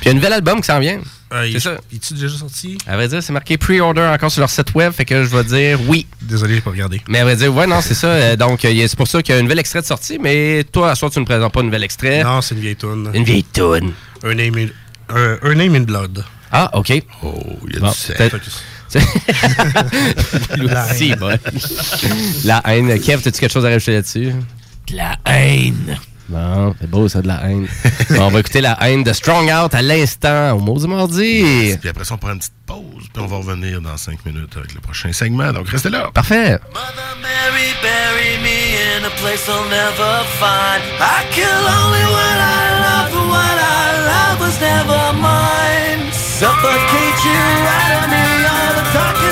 Puis 0.00 0.02
il 0.02 0.06
y 0.06 0.08
a 0.08 0.12
un 0.12 0.14
nouvel 0.14 0.32
album 0.32 0.60
qui 0.60 0.66
s'en 0.66 0.78
vient. 0.78 1.00
Euh, 1.32 1.42
c'est 1.42 1.50
il- 1.50 1.60
ça. 1.60 1.72
est-tu 1.92 2.14
déjà 2.14 2.28
sorti? 2.38 2.78
À 2.86 2.94
vrai 2.96 3.08
dire, 3.08 3.22
c'est 3.22 3.32
marqué 3.32 3.58
pre-order 3.58 4.00
encore 4.14 4.30
sur 4.30 4.40
leur 4.40 4.48
site 4.48 4.72
web, 4.74 4.92
fait 4.92 5.04
que 5.04 5.24
je 5.24 5.28
vais 5.28 5.44
dire 5.44 5.78
oui. 5.88 6.06
Désolé, 6.22 6.54
j'ai 6.54 6.60
pas 6.60 6.70
regardé. 6.70 7.02
Mais 7.08 7.18
à 7.18 7.24
vrai 7.24 7.36
dire, 7.36 7.52
ouais, 7.54 7.66
non, 7.66 7.80
c'est 7.82 7.94
ça. 7.94 8.06
euh, 8.06 8.36
donc, 8.36 8.64
euh, 8.64 8.72
c'est 8.86 8.96
pour 8.96 9.08
ça 9.08 9.20
qu'il 9.22 9.34
y 9.34 9.36
a 9.36 9.40
un 9.40 9.42
nouvel 9.42 9.58
extrait 9.58 9.80
de 9.82 9.86
sortie, 9.86 10.18
mais 10.20 10.64
toi, 10.70 10.90
à 10.92 10.94
soir, 10.94 11.10
tu 11.10 11.18
ne 11.20 11.24
présentes 11.24 11.52
pas 11.52 11.60
un 11.60 11.64
nouvel 11.64 11.82
extrait. 11.84 12.22
Non, 12.24 12.40
c'est 12.40 12.54
une 12.54 12.60
vieille 12.62 12.76
tune. 12.76 13.10
Une 13.12 13.24
vieille 13.24 13.44
toune. 13.44 13.92
Un 14.24 14.34
name 14.34 14.56
in, 14.56 14.68
un- 15.14 15.38
un 15.42 15.54
name 15.54 15.74
in 15.74 15.80
blood. 15.82 16.24
Ah, 16.52 16.70
OK. 16.74 16.92
Oh, 17.22 17.34
il 17.68 17.74
y 17.74 17.76
a 17.76 17.80
Bon, 17.80 17.90
du 17.90 18.28
La 20.64 20.94
Si, 20.94 21.10
haine. 21.10 21.38
La 22.44 22.62
haine. 22.66 22.98
Kev, 23.00 23.18
as-tu 23.26 23.32
quelque 23.40 23.52
chose 23.52 23.66
à 23.66 23.68
rajouter 23.68 23.92
là-dessus? 23.92 24.32
De 24.90 24.96
la 24.96 25.16
haine. 25.26 25.98
Bon, 26.28 26.74
c'est 26.80 26.88
beau 26.90 27.08
ça, 27.08 27.20
de 27.22 27.28
la 27.28 27.40
haine. 27.44 27.66
Bon, 28.10 28.22
on 28.26 28.28
va 28.30 28.40
écouter 28.40 28.60
la 28.60 28.76
haine 28.82 29.02
de 29.02 29.12
Strong 29.12 29.50
Out 29.50 29.74
à 29.74 29.82
l'instant, 29.82 30.52
au 30.52 30.58
mot 30.60 30.78
du 30.78 30.86
mardi. 30.86 31.76
Puis 31.80 31.88
après 31.88 32.04
ça, 32.04 32.14
on 32.14 32.18
prend 32.18 32.32
une 32.32 32.38
petite 32.38 32.52
pause, 32.66 33.04
puis 33.12 33.22
on 33.22 33.26
va 33.26 33.36
revenir 33.36 33.80
dans 33.80 33.96
5 33.96 34.24
minutes 34.26 34.56
avec 34.56 34.74
le 34.74 34.80
prochain 34.80 35.12
segment. 35.12 35.52
Donc, 35.52 35.68
restez 35.68 35.90
là. 35.90 36.10
Parfait. 36.12 36.58
Mary, 37.20 37.68
bury 37.82 38.38
me 38.42 38.76
in 38.96 39.04
a 39.04 39.10
place 39.20 39.48
I'll 39.48 39.68
never 39.68 40.24
find. 40.40 40.82
I 41.00 41.24
kill 41.32 41.48
only 41.48 42.04
what 42.14 42.38
I 42.40 42.80
love, 42.86 43.12
and 43.12 43.28
what 43.28 43.56
I 43.60 43.86
love 44.08 44.40
was 44.40 44.56
never 44.60 45.12
mine. 45.20 46.12
Suffocate 46.12 47.24
you 47.24 47.44
out 47.76 48.04
of 48.04 48.10
me, 48.10 48.24
all 48.48 48.72
the 48.78 48.86
darkest 48.94 49.27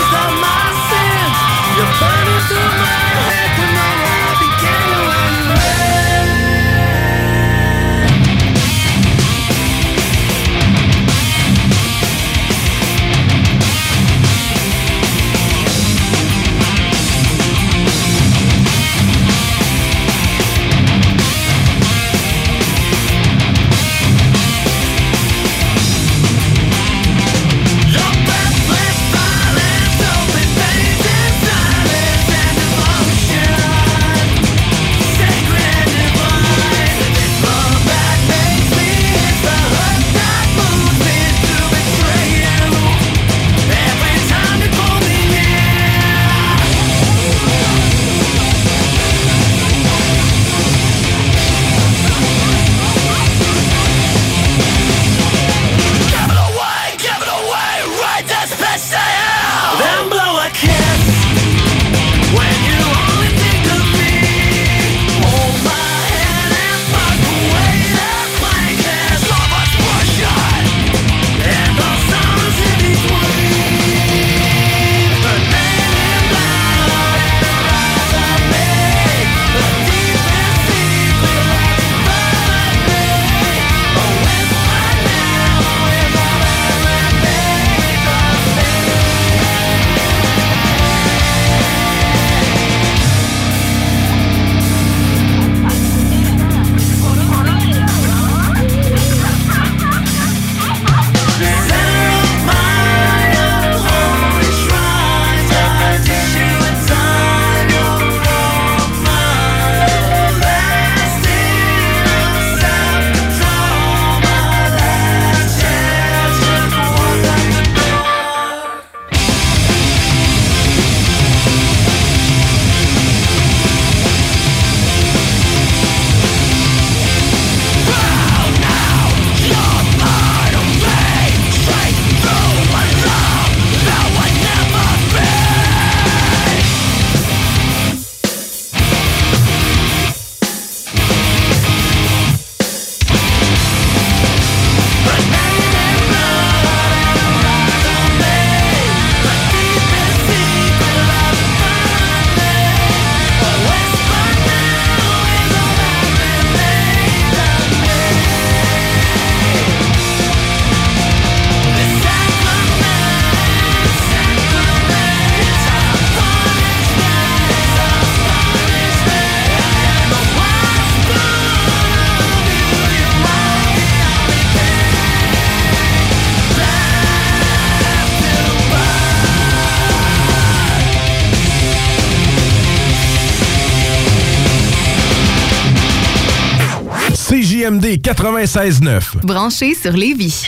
96.9. 188.07 189.25
Branché 189.25 189.75
sur 189.75 189.91
Lévis. 189.91 190.47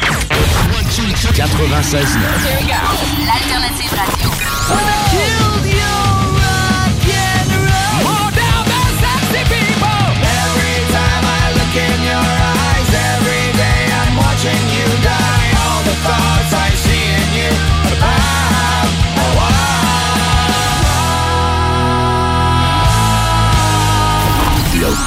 96.9. 1.35 2.88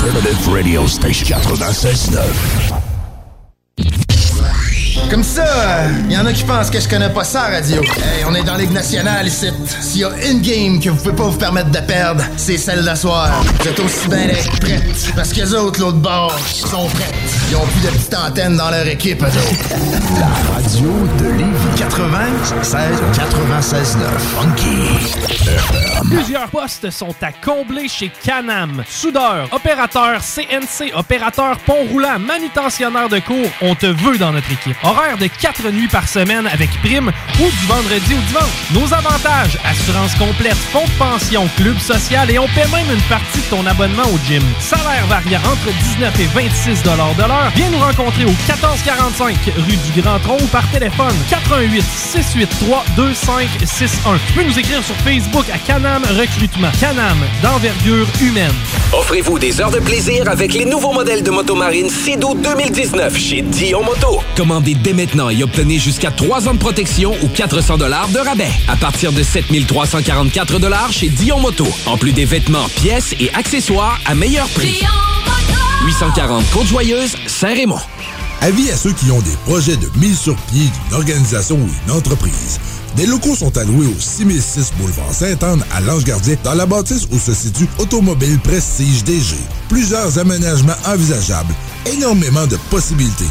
The 0.02 0.06
Alternative 0.08 0.50
Radio 0.50 0.88
Station 0.88 1.28
96.9. 1.28 2.20
Comme 5.12 5.24
ça, 5.24 5.46
il 6.06 6.12
y 6.12 6.18
en 6.18 6.26
a 6.26 6.34
qui 6.34 6.44
pensent 6.44 6.72
que 6.72 6.80
je 6.80 6.90
connais 6.90 7.10
pas 7.10 7.24
ça, 7.24 7.42
radio. 7.42 7.84
Hey, 7.84 8.26
on 8.28 8.34
est 8.34 8.42
dans 8.42 8.56
Ligue 8.56 8.72
nationale 8.72 9.28
ici. 9.28 9.50
S'il 9.80 10.02
y 10.02 10.04
a 10.04 10.10
une 10.26 10.42
game 10.42 10.80
que 10.80 10.90
vous 10.90 10.96
pouvez 10.96 11.16
pas 11.16 11.26
vous 11.26 11.38
permettre 11.38 11.70
de 11.70 11.80
perdre, 11.82 12.24
c'est 12.36 12.58
celle 12.58 12.84
d'asseoir. 12.84 13.44
Vous 13.60 13.68
êtes 13.68 13.80
aussi 13.80 14.08
bien 14.08 14.26
d'être 14.26 14.60
prêtes. 14.60 15.12
Parce 15.16 15.34
que 15.34 15.42
les 15.42 15.54
autres, 15.54 15.80
l'autre 15.80 16.00
bord, 16.00 16.36
sont 16.48 16.88
prêtes. 16.88 17.31
Ils 17.52 17.58
ont 17.58 17.66
plus 17.66 17.82
de 17.82 17.90
petites 17.90 18.14
antennes 18.14 18.56
dans 18.56 18.70
leur 18.70 18.88
équipe, 18.88 19.22
eux 19.22 19.26
autres. 19.26 19.70
La 20.20 20.54
radio 20.54 20.90
de 21.20 21.32
Lévis 21.38 21.76
96 21.78 23.02
96 23.14 23.98
9. 23.98 24.08
Funky. 24.40 26.10
Plusieurs 26.10 26.48
postes 26.48 26.90
sont 26.92 27.14
à 27.22 27.34
combler 27.34 27.90
chez 27.90 28.10
Canam. 28.24 28.86
Soudeur, 28.88 29.50
opérateur 29.52 30.22
CNC, 30.22 30.94
opérateur 30.96 31.58
pont 31.60 31.84
roulant, 31.92 32.20
manutentionnaire 32.20 33.10
de 33.10 33.20
cours, 33.20 33.50
on 33.62 33.76
te 33.76 33.86
veut 33.86 34.18
dans 34.18 34.32
notre 34.32 34.50
équipe. 34.52 34.78
Horaire 34.84 35.18
de 35.18 35.28
4 35.28 35.72
nuits 35.72 35.90
par 35.90 36.08
semaine 36.08 36.48
avec 36.48 36.70
prime 36.82 37.12
ou 37.40 37.44
du 37.44 37.66
vendredi 37.68 38.14
au 38.14 38.22
dimanche. 38.28 38.72
Nos 38.74 38.94
avantages, 38.94 39.58
assurance 39.66 40.16
complète, 40.16 40.56
fonds 40.56 40.86
de 40.86 40.98
pension, 40.98 41.50
club 41.58 41.78
social 41.80 42.32
et 42.32 42.40
on 42.40 42.48
paie 42.48 42.68
même 42.72 42.90
une 42.94 43.04
partie 43.10 43.40
de 43.40 43.50
ton 43.50 43.66
abonnement 43.66 44.08
au 44.14 44.18
gym. 44.26 44.44
Salaire 44.60 45.06
variant 45.08 45.42
entre 45.42 45.74
19 45.98 46.18
et 46.18 46.28
26 46.28 46.84
de 46.84 47.28
l'heure. 47.28 47.41
Viens 47.56 47.70
nous 47.70 47.80
rencontrer 47.80 48.26
au 48.26 48.30
1445 48.30 49.38
rue 49.58 49.78
du 49.78 50.02
Grand 50.02 50.20
Tronc 50.20 50.38
ou 50.42 50.48
par 50.48 50.70
téléphone 50.72 51.14
88 51.30 51.82
683 51.82 52.86
2561. 52.96 54.20
Tu 54.28 54.34
peux 54.34 54.44
nous 54.44 54.60
écrire 54.60 54.84
sur 54.84 54.96
Facebook 54.98 55.46
à 55.54 55.58
Canam 55.58 56.04
Recrutement. 56.04 56.70
Canam, 56.80 57.18
d'envergure 57.42 58.08
humaine. 58.22 58.54
Offrez-vous 58.94 59.40
des 59.40 59.60
heures 59.60 59.72
de 59.72 59.80
plaisir 59.80 60.28
avec 60.30 60.54
les 60.54 60.66
nouveaux 60.66 60.94
modèles 60.94 61.24
de 61.24 61.32
motomarine 61.32 61.90
Cedo 61.90 62.36
2019 62.36 63.18
chez 63.18 63.42
Dion 63.42 63.84
Moto. 63.84 64.22
Commandez 64.36 64.76
dès 64.76 64.94
maintenant 64.94 65.30
et 65.30 65.44
obtenez 65.44 65.80
jusqu'à 65.80 66.12
3 66.12 66.48
ans 66.48 66.54
de 66.54 66.60
protection 66.60 67.14
ou 67.24 67.28
400 67.28 67.78
dollars 67.78 68.10
de 68.10 68.20
rabais 68.20 68.52
à 68.68 68.76
partir 68.76 69.12
de 69.12 69.24
7344 69.24 70.60
dollars 70.60 70.92
chez 70.92 71.10
Dion 71.10 71.40
Moto. 71.40 71.68
En 71.86 71.98
plus 71.98 72.12
des 72.12 72.26
vêtements, 72.26 72.68
pièces 72.76 73.16
et 73.20 73.34
accessoires 73.34 74.00
à 74.06 74.16
meilleur 74.16 74.48
prix. 74.50 74.84
840 75.86 76.46
Côte-Joyeuse, 76.52 77.16
Avis 78.40 78.70
à 78.70 78.78
ceux 78.78 78.94
qui 78.94 79.10
ont 79.10 79.20
des 79.22 79.36
projets 79.46 79.76
de 79.76 79.90
mise 79.98 80.20
sur 80.20 80.36
pied 80.36 80.62
d'une 80.62 80.94
organisation 80.96 81.56
ou 81.56 81.68
une 81.88 81.92
entreprise. 81.92 82.60
Des 82.96 83.08
locaux 83.08 83.36
sont 83.36 83.58
alloués 83.58 83.88
au 83.88 84.00
6006 84.00 84.74
boulevard 84.78 85.12
Sainte-Anne 85.12 85.66
à 85.74 85.82
Lange-Gardien 85.82 86.36
dans 86.44 86.54
la 86.54 86.68
bâtisse 86.68 87.08
où 87.12 87.18
se 87.18 87.34
situe 87.34 87.68
Automobile 87.80 88.38
Prestige 88.44 89.04
DG. 89.06 89.36
Plusieurs 89.70 90.20
aménagements 90.20 90.78
envisageables, 90.86 91.56
énormément 91.88 92.46
de 92.46 92.58
possibilités. 92.70 93.26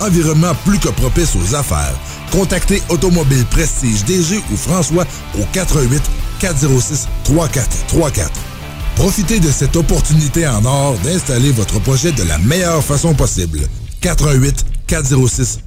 Environnement 0.00 0.54
plus 0.64 0.78
que 0.78 0.90
propice 0.90 1.34
aux 1.34 1.56
affaires. 1.56 1.98
Contactez 2.30 2.80
Automobile 2.88 3.46
Prestige 3.50 4.04
DG 4.04 4.44
ou 4.52 4.56
François 4.56 5.06
au 5.40 5.42
88 5.52 6.00
406 6.38 7.08
3434. 7.24 8.55
Profitez 8.96 9.40
de 9.40 9.50
cette 9.50 9.76
opportunité 9.76 10.48
en 10.48 10.64
or 10.64 10.96
d'installer 11.04 11.52
votre 11.52 11.78
projet 11.80 12.12
de 12.12 12.22
la 12.22 12.38
meilleure 12.38 12.82
façon 12.82 13.14
possible. 13.14 13.60
88 14.00 14.64
406 14.86 15.60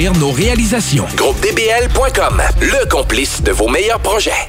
nos 0.00 0.30
réalisations. 0.30 1.06
GroupeDBL.com, 1.16 2.42
le 2.60 2.88
complice 2.88 3.42
de 3.42 3.52
vos 3.52 3.68
meilleurs 3.68 4.00
projets. 4.00 4.48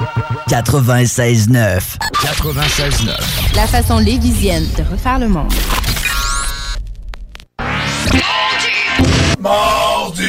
96.9. 0.51 1.79
96.9. 2.11 3.55
La 3.55 3.65
façon 3.67 3.99
lévisienne 3.99 4.67
de 4.77 4.83
refaire 4.83 5.17
le 5.17 5.29
monde. 5.29 5.53
Mardi! 9.39 10.25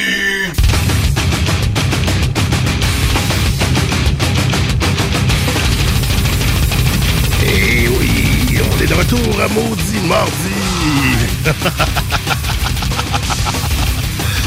Et 7.44 7.84
Eh 7.84 7.88
oui, 7.88 8.58
on 8.60 8.82
est 8.82 8.86
de 8.86 8.94
retour 8.94 9.40
à 9.42 9.48
Maudit 9.48 10.06
Mardi. 10.06 10.32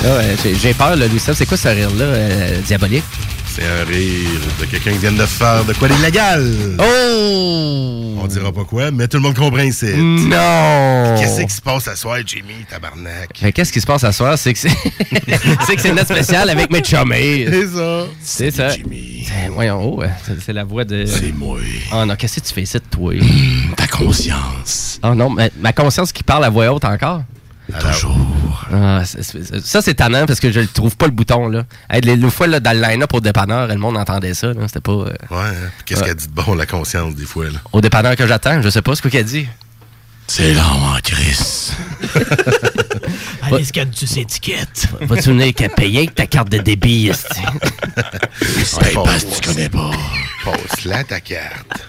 Là, 0.03 0.09
euh, 0.11 0.35
j'ai- 0.61 0.73
peur, 0.75 0.95
là, 0.95 1.07
Louis 1.07 1.19
Seb. 1.19 1.33
C'est 1.33 1.47
quoi 1.47 1.57
ce 1.57 1.67
rire-là, 1.67 2.05
euh, 2.05 2.61
diabolique? 2.61 3.03
C'est 3.55 3.63
un 3.63 3.85
rire 3.85 4.41
de 4.59 4.65
quelqu'un 4.65 4.91
qui 4.91 4.97
vient 4.97 5.11
de 5.13 5.25
faire 5.25 5.63
de 5.63 5.71
quoi 5.73 5.87
d'illégal. 5.87 6.43
Oh! 6.77 8.15
On 8.21 8.27
dira 8.27 8.51
pas 8.51 8.65
quoi, 8.65 8.91
mais 8.91 9.07
tout 9.07 9.15
le 9.17 9.23
monde 9.23 9.35
comprend 9.37 9.63
ici. 9.63 9.95
Non! 9.95 11.15
Qu'est-ce 11.17 11.41
qui 11.41 11.53
se 11.53 11.61
passe 11.61 11.87
à 11.87 11.95
soir, 11.95 12.17
Jimmy, 12.25 12.65
tabarnak? 12.69 13.29
Mais 13.41 13.53
Qu'est-ce 13.53 13.71
qui 13.71 13.79
se 13.79 13.85
passe 13.85 14.03
à 14.03 14.11
soir? 14.11 14.37
C'est 14.37 14.51
que 14.51 14.59
c'est 14.59 14.69
c'est 15.67 15.75
que 15.77 15.81
c'est 15.81 15.93
notre 15.93 16.13
spécial 16.13 16.49
avec 16.49 16.69
mes 16.69 16.83
chummés. 16.83 17.47
C'est 17.49 17.67
ça. 17.67 18.05
C'est 18.21 18.51
ça. 18.51 18.69
C'est- 18.71 18.83
Voyons, 19.51 19.81
oh, 19.99 20.03
c'est- 20.45 20.51
la 20.53 20.63
voix 20.65 20.83
de. 20.83 21.05
C'est 21.05 21.31
moi. 21.33 21.59
Oh 21.93 22.03
non, 22.05 22.15
qu'est-ce 22.17 22.41
que 22.41 22.47
tu 22.47 22.53
fais 22.53 22.63
ici 22.63 22.77
de 22.77 22.83
toi? 22.91 23.13
Ta 23.77 23.87
conscience. 23.87 24.99
Oh 25.03 25.15
non, 25.15 25.29
ma, 25.29 25.47
ma 25.61 25.71
conscience 25.71 26.11
qui 26.11 26.23
parle 26.23 26.43
à 26.43 26.49
voix 26.49 26.73
haute 26.73 26.83
encore? 26.85 27.21
Toujours. 27.79 28.65
Ah, 28.71 29.01
ça, 29.63 29.81
c'est 29.81 29.93
tannant 29.95 30.25
parce 30.25 30.39
que 30.39 30.51
je 30.51 30.59
ne 30.59 30.65
trouve 30.65 30.95
pas 30.95 31.05
le 31.07 31.11
bouton. 31.11 31.47
Là. 31.47 31.63
Hey, 31.89 32.01
les, 32.01 32.15
les 32.15 32.29
fois, 32.29 32.47
là, 32.47 32.59
dans 32.59 32.73
le 32.75 32.81
line-up 32.81 33.13
au 33.13 33.19
dépanneur, 33.19 33.67
le 33.67 33.75
monde 33.75 33.97
entendait 33.97 34.33
ça. 34.33 34.51
C'était 34.67 34.79
pas. 34.81 34.91
euh, 34.91 35.05
Ouais, 35.31 35.37
hein? 35.49 35.69
Qu'est-ce 35.85 36.03
qu'elle 36.03 36.15
dit 36.15 36.27
de 36.27 36.33
bon, 36.33 36.53
la 36.55 36.65
conscience, 36.65 37.15
des 37.15 37.25
fois, 37.25 37.45
là? 37.45 37.59
Au 37.73 37.81
dépanneur 37.81 38.15
que 38.15 38.27
j'attends, 38.27 38.61
je 38.61 38.69
sais 38.69 38.81
pas 38.81 38.95
ce 38.95 39.01
qu'elle 39.07 39.25
dit. 39.25 39.47
C'est 40.27 40.53
long 40.55 40.61
en 40.63 40.97
Chris. 41.03 41.71
Allez, 43.43 43.63
scanne-tu 43.65 44.07
ces 44.07 44.21
étiquettes? 44.21 44.87
Vas-tu 45.01 45.29
venir 45.29 45.53
qu'à 45.53 45.69
payer 45.69 45.99
avec 45.99 46.15
ta 46.15 46.25
carte 46.25 46.49
de 46.49 46.57
débit? 46.57 47.11
C'est 47.13 48.93
pas 48.93 49.03
parce 49.05 49.23
que 49.23 49.39
tu 49.39 49.49
connais 49.49 49.69
pas. 49.69 49.91
Passe 50.43 50.85
là 50.85 51.03
ta 51.03 51.19
carte. 51.19 51.87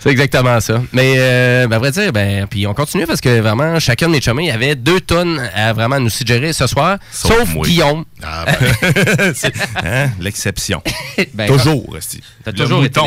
C'est 0.00 0.10
exactement 0.10 0.60
ça. 0.60 0.82
Mais, 0.92 1.14
euh, 1.18 1.66
ben, 1.66 1.76
à 1.76 1.78
vrai 1.78 1.90
dire, 1.90 2.12
ben, 2.12 2.46
puis 2.46 2.66
on 2.66 2.74
continue 2.74 3.06
parce 3.06 3.20
que 3.20 3.40
vraiment, 3.40 3.78
chacun 3.80 4.06
de 4.08 4.12
mes 4.12 4.20
chumés, 4.20 4.44
il 4.44 4.48
y 4.48 4.50
avait 4.50 4.74
deux 4.76 5.00
tonnes 5.00 5.40
à 5.54 5.72
vraiment 5.72 5.98
nous 6.00 6.08
suggérer 6.10 6.52
ce 6.52 6.66
soir, 6.66 6.98
sauf, 7.12 7.54
moi. 7.54 7.66
Guillaume. 7.66 8.04
Ah, 8.22 8.44
ben. 8.46 9.34
Hein, 9.84 10.10
L'exception. 10.20 10.82
Ben, 11.34 11.46
toujours. 11.48 11.96
T'as 12.44 12.52
toujours, 12.52 12.84
été 12.84 13.00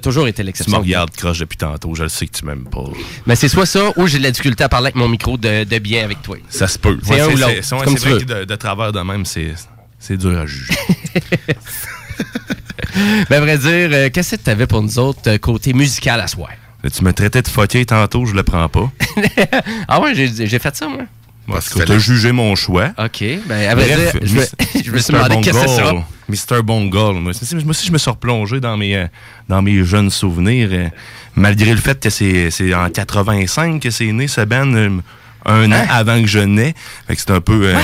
toujours 0.00 0.26
été 0.28 0.36
Tu 0.36 0.42
me 0.42 0.46
l'exception. 0.46 0.78
regardes 0.80 1.10
croche 1.16 1.38
depuis 1.38 1.56
tantôt, 1.58 1.94
je 1.94 2.02
le 2.04 2.08
sais 2.08 2.26
que 2.26 2.36
tu 2.36 2.44
m'aimes 2.44 2.68
pas. 2.68 2.84
Mais 3.26 3.36
c'est 3.36 3.48
soit 3.48 3.66
ça 3.66 3.92
ou 3.96 4.06
j'ai 4.06 4.18
de 4.18 4.22
la 4.24 4.30
difficulté 4.30 4.64
à 4.64 4.68
parler 4.68 4.86
avec 4.86 4.96
mon 4.96 5.08
micro 5.08 5.36
de, 5.36 5.64
de 5.64 5.78
bien 5.78 6.04
avec 6.04 6.22
toi. 6.22 6.36
Ça 6.48 6.66
se 6.68 6.78
peut. 6.78 6.98
C'est 7.02 7.12
Ouais, 7.14 7.20
un 7.20 7.26
ou 7.28 7.36
l'autre. 7.36 7.52
c'est- 7.62 7.74
vrai 7.76 8.18
que 8.18 8.24
de, 8.24 8.44
de 8.44 8.54
travers 8.56 8.92
de 8.92 9.00
même, 9.00 9.24
c'est 9.24 10.16
dur 10.16 10.38
à 10.38 10.46
juger. 10.46 10.74
Ben, 13.28 13.36
à 13.36 13.40
vrai 13.40 13.58
dire, 13.58 13.88
euh, 13.92 14.08
qu'est-ce 14.12 14.36
que 14.36 14.40
t'avais 14.42 14.66
pour 14.66 14.82
nous 14.82 14.98
autres 14.98 15.20
euh, 15.28 15.38
côté 15.38 15.72
musical 15.72 16.20
à 16.20 16.26
soir? 16.26 16.50
Tu 16.94 17.04
me 17.04 17.12
traitais 17.12 17.42
de 17.42 17.48
fucké 17.48 17.84
tantôt, 17.84 18.24
je 18.24 18.34
le 18.34 18.42
prends 18.42 18.68
pas. 18.68 18.90
ah 19.88 20.00
ouais, 20.00 20.14
j'ai 20.14 20.58
fait 20.58 20.74
ça, 20.76 20.88
moi. 20.88 21.02
Parce 21.46 21.68
que 21.70 21.98
jugé 21.98 22.30
mon 22.32 22.54
choix. 22.54 22.90
OK. 22.96 23.24
Ben, 23.46 23.68
à 23.68 23.74
vrai 23.74 23.86
Bref, 23.94 24.12
dire, 24.12 24.20
je 24.22 24.34
me, 24.34 24.40
Mis- 24.40 24.82
je 24.84 24.90
me 24.92 24.98
suis 24.98 25.12
Mr. 25.12 25.18
demandé 25.24 25.40
qu'est-ce 25.42 25.60
que 25.64 25.68
c'est 26.28 26.46
ça. 26.46 26.56
Mr. 26.58 26.62
Bongal. 26.62 27.14
Moi 27.14 27.30
aussi, 27.30 27.54
moi 27.56 27.64
aussi, 27.70 27.86
je 27.88 27.92
me 27.92 27.98
suis 27.98 28.10
replongé 28.10 28.60
dans 28.60 28.76
mes, 28.76 28.94
euh, 28.96 29.06
dans 29.48 29.60
mes 29.60 29.82
jeunes 29.84 30.10
souvenirs. 30.10 30.68
euh, 30.72 30.88
malgré 31.34 31.72
le 31.72 31.80
fait 31.80 31.98
que 32.00 32.08
c'est 32.08 32.50
c'est 32.50 32.72
en 32.72 32.88
85 32.88 33.80
que 33.80 33.90
c'est 33.90 34.12
né, 34.12 34.28
ce 34.28 34.42
band, 34.42 34.72
euh, 34.74 34.90
un 35.44 35.72
Hein? 35.72 35.72
an 35.72 35.86
avant 35.90 36.20
que 36.20 36.28
je 36.28 36.38
nais. 36.38 36.74
Fait 37.08 37.16
que 37.16 37.20
c'est 37.20 37.32
un 37.32 37.40
peu 37.40 37.62
euh, 37.66 37.76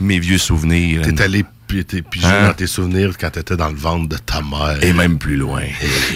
mes 0.00 0.20
vieux 0.20 0.38
souvenirs. 0.38 1.02
T'es 1.02 1.20
allé 1.20 1.44
t'es 1.84 2.02
pigé 2.02 2.26
Hein? 2.26 2.48
dans 2.48 2.54
tes 2.54 2.66
souvenirs 2.66 3.12
quand 3.18 3.30
t'étais 3.30 3.56
dans 3.56 3.68
le 3.68 3.76
ventre 3.76 4.08
de 4.08 4.16
ta 4.16 4.40
mère. 4.42 4.78
Et 4.82 4.92
même 4.92 5.18
plus 5.18 5.36
loin. 5.36 5.62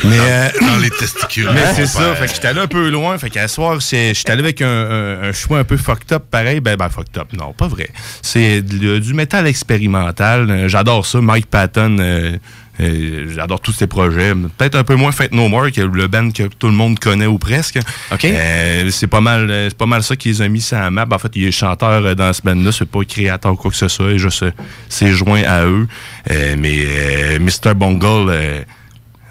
Mais, 0.05 0.19
euh, 0.20 0.49
dans 0.61 0.77
les 0.79 0.91
testicules. 0.91 1.49
Mais 1.55 1.74
c'est 1.74 1.87
ça, 1.87 2.15
fait 2.15 2.27
que 2.27 2.35
j'étais 2.35 2.49
allé 2.49 2.61
un 2.61 2.66
peu 2.66 2.89
loin. 2.91 3.16
Fait 3.19 3.31
qu'à 3.31 3.49
soir, 3.49 3.81
c'est- 3.81 4.15
j'étais 4.15 4.33
allé 4.33 4.43
avec 4.43 4.61
un, 4.62 4.66
un- 4.69 5.23
un 5.29 5.33
choix 5.33 5.59
un 5.59 5.65
peu 5.65 5.77
fucked 5.77 6.12
up, 6.12 6.24
pareil. 6.31 6.61
Ben, 6.61 6.77
ben, 6.77 6.89
fucked 6.89 7.16
up, 7.19 7.29
non, 7.33 7.53
pas 7.53 7.69
vrai. 7.69 7.89
C'est 8.23 8.62
du 8.62 9.15
métal 9.15 9.47
expérimental. 9.47 10.51
Euh, 10.51 10.69
J'adore 10.69 11.07
ça. 11.07 11.20
Mike 11.20 11.47
Patton, 11.47 11.97
euh, 12.01 12.37
j'adore 12.78 13.61
tous 13.61 13.73
ses 13.73 13.86
projets. 13.86 14.35
Peut-être 14.35 14.77
un 14.77 14.85
peu 14.85 14.94
moins 14.94 15.12
Fate 15.12 15.32
No 15.32 15.49
More, 15.49 15.70
que 15.70 15.81
le 15.81 16.07
band 16.07 16.31
que 16.31 16.44
tout 16.44 16.69
le 16.69 16.73
monde 16.73 16.99
connaît 16.99 17.27
ou 17.27 17.39
presque. 17.39 17.78
Euh, 18.24 18.90
c'est 18.90 19.07
pas 19.07 19.20
mal 19.20 19.51
euh, 19.51 19.69
c'est 19.69 19.78
pas 19.78 19.86
mal 19.86 20.03
ça 20.03 20.16
qu'ils 20.16 20.43
ont 20.43 20.49
mis 20.49 20.61
sur 20.61 20.78
la 20.78 20.90
map. 20.90 21.07
En 21.11 21.19
fait, 21.19 21.32
il 21.35 21.44
est 21.44 21.53
chanteur 21.53 22.05
euh, 22.05 22.15
dans 22.15 22.32
ce 22.32 22.43
band-là. 22.43 22.73
C'est 22.73 22.89
pas 22.89 23.05
créateur 23.05 23.53
ou 23.53 23.57
quoi 23.57 23.70
que 23.70 23.77
ce 23.77 23.89
soit. 23.89 24.12
Et 24.12 24.19
je 24.19 24.28
sais, 24.28 24.53
c'est 24.89 25.11
joint 25.12 25.43
à 25.43 25.65
eux. 25.65 25.86
Euh, 26.31 26.57
mais 26.59 26.85
euh, 26.86 27.39
Mr. 27.39 27.74
Bungle... 27.74 28.65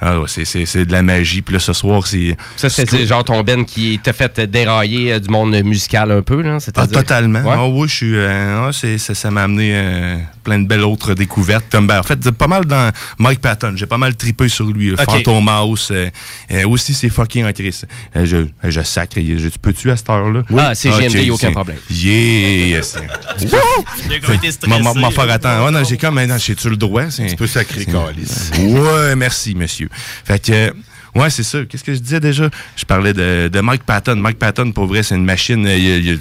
euh, 0.04 0.06
ah 0.08 0.20
ouais, 0.20 0.26
c'est- 0.28 0.46
c'est 0.46 0.66
c'est 0.66 0.86
de 0.86 0.92
la 0.92 1.02
magie. 1.02 1.42
Puis 1.42 1.54
là, 1.54 1.60
ce 1.60 1.74
soir, 1.74 2.06
c'est... 2.08 2.36
Ça, 2.58 2.70
c'est 2.70 3.06
genre 3.06 3.24
ton 3.24 3.42
Ben 3.44 3.66
qui 3.66 4.00
t'a 4.04 4.14
fait 4.14 4.40
dérailler 4.42 5.14
euh, 5.14 5.20
du 5.20 5.30
monde 5.30 5.56
musical 5.64 6.12
un 6.12 6.22
peu, 6.22 6.42
là? 6.42 6.56
Ah, 6.56 6.60
c'est-à-dire- 6.60 6.98
totalement. 7.00 7.42
Ouais. 7.42 7.54
Ah 7.56 7.68
oui, 7.68 7.88
je 7.88 7.96
suis. 7.96 8.16
euh, 8.16 8.68
ah, 8.68 8.72
c'est- 8.74 8.98
ça 8.98 9.14
ça 9.16 9.30
m'a 9.32 9.44
amené 9.44 9.72
euh, 9.74 10.18
plein 10.44 10.60
de 10.60 10.68
belles 10.68 10.84
autres 10.84 11.14
découvertes. 11.14 11.66
Comme, 11.72 11.88
ben, 11.88 12.00
en 12.00 12.04
fait, 12.04 12.18
c'est 12.24 12.32
pas 12.32 12.48
mal 12.48 12.66
dans 12.66 12.92
Mike 13.20 13.42
Patton. 13.42 13.74
J'ai 13.76 13.86
pas 13.86 13.98
mal 13.98 14.16
tripé 14.16 14.48
sur 14.50 14.66
lui. 14.66 14.92
Ok. 14.94 15.04
Phantom 15.06 15.44
Mouse. 15.44 15.90
euh, 15.92 16.10
euh, 16.52 16.68
aussi, 16.68 16.94
c'est 16.94 17.10
fucking 17.10 17.46
en 17.46 17.52
crise. 17.54 17.86
Euh, 18.16 18.26
je, 18.26 18.48
je 18.70 18.82
sacre. 18.82 19.16
Je, 19.20 19.48
tu 19.50 19.60
peux-tu 19.60 19.92
à 19.92 19.98
cette 19.98 20.10
heure-là? 20.10 20.44
Ah, 20.58 20.74
c'est 20.76 20.90
GMD, 20.90 21.26
y 21.26 21.30
a 21.30 21.34
aucun 21.34 21.48
c'est- 21.48 21.52
problème. 21.54 21.78
Yeah! 21.90 22.82
m'a- 24.68 24.94
m'a 24.94 25.12
faire 25.12 25.30
attendre. 25.32 25.66
Ouais, 25.66 25.72
non, 25.72 25.84
j'ai 25.84 25.98
comme, 25.98 26.22
non, 26.24 26.38
j'ai-tu 26.38 26.70
le 26.70 26.78
droit? 26.78 27.04
Tu 27.06 27.36
peux 27.36 27.48
sacrer, 27.48 27.86
calice. 27.86 28.52
Ouais, 28.60 29.16
merci, 29.16 29.56
monsieur. 29.56 29.90
Fait 30.26 30.40
que, 30.44 30.52
euh, 30.52 30.72
ouais, 31.16 31.30
c'est 31.30 31.44
ça. 31.44 31.60
Qu'est-ce 31.70 31.84
que 31.84 31.94
je 31.94 32.00
disais 32.00 32.20
déjà? 32.20 32.50
Je 32.76 32.86
parlais 32.86 33.14
de, 33.14 33.50
de 33.52 33.60
Mike 33.62 33.84
Patton. 33.84 34.16
Mike 34.16 34.40
Patton, 34.40 34.72
pour 34.72 34.86
vrai, 34.88 35.04
c'est 35.04 35.16
une 35.16 35.26
machine. 35.26 35.66
euh, 35.66 35.76
il 35.78 36.20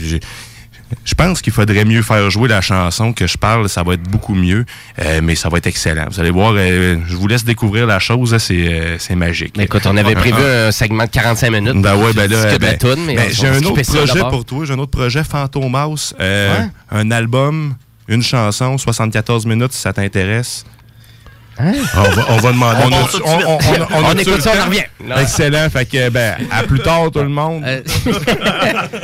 il 0.00 0.20
je 1.04 1.14
pense 1.14 1.42
qu'il 1.42 1.52
faudrait 1.52 1.84
mieux 1.84 2.00
faire 2.00 2.30
jouer 2.30 2.48
la 2.48 2.60
chanson 2.62 3.12
que 3.12 3.26
je 3.26 3.36
parle, 3.36 3.68
ça 3.68 3.82
va 3.82 3.94
être 3.94 4.02
beaucoup 4.04 4.34
mieux, 4.34 4.64
euh, 5.00 5.20
mais 5.22 5.34
ça 5.34 5.50
va 5.50 5.58
être 5.58 5.66
excellent. 5.66 6.06
Vous 6.10 6.18
allez 6.18 6.30
voir, 6.30 6.54
euh, 6.56 6.96
je 7.06 7.14
vous 7.14 7.26
laisse 7.28 7.44
découvrir 7.44 7.86
la 7.86 7.98
chose, 7.98 8.34
c'est 8.38 8.54
euh, 8.72 8.96
c'est 8.98 9.14
magique. 9.14 9.54
Mais 9.58 9.64
écoute, 9.64 9.82
on 9.86 9.96
avait 9.98 10.14
prévu 10.14 10.42
un 10.42 10.72
segment 10.72 11.04
de 11.04 11.10
45 11.10 11.50
minutes. 11.50 11.82
Ben 11.82 11.94
ouais, 11.96 12.12
ben 12.14 12.30
là, 12.30 12.56
ben, 12.58 12.76
ben, 12.80 13.24
j'ai 13.30 13.48
un 13.48 13.62
autre 13.64 13.82
projet 13.82 14.20
pour 14.30 14.44
toi, 14.46 14.64
j'ai 14.64 14.72
un 14.72 14.78
autre 14.78 14.92
projet 14.98 15.22
Phantom 15.24 15.74
House, 15.74 16.14
Ouais. 16.18 16.68
un 16.90 17.10
album, 17.10 17.74
une 18.08 18.22
chanson, 18.22 18.78
74 18.78 19.44
minutes 19.44 19.72
si 19.74 19.80
ça 19.82 19.92
t'intéresse. 19.92 20.64
Hein? 21.60 21.72
On, 21.96 22.02
va, 22.02 22.26
on 22.30 22.36
va 22.36 22.52
demander. 22.52 22.78
On 22.84 24.12
écoute 24.18 24.40
ça, 24.42 24.52
on 24.56 24.60
en 24.62 24.66
revient. 24.66 24.82
Non. 25.04 25.16
Excellent. 25.16 25.68
Fait 25.70 25.84
que, 25.86 26.08
ben, 26.08 26.36
à 26.50 26.62
plus 26.62 26.78
tard, 26.80 27.10
tout 27.12 27.18
le 27.20 27.28
monde. 27.28 27.62
Euh, 27.66 27.80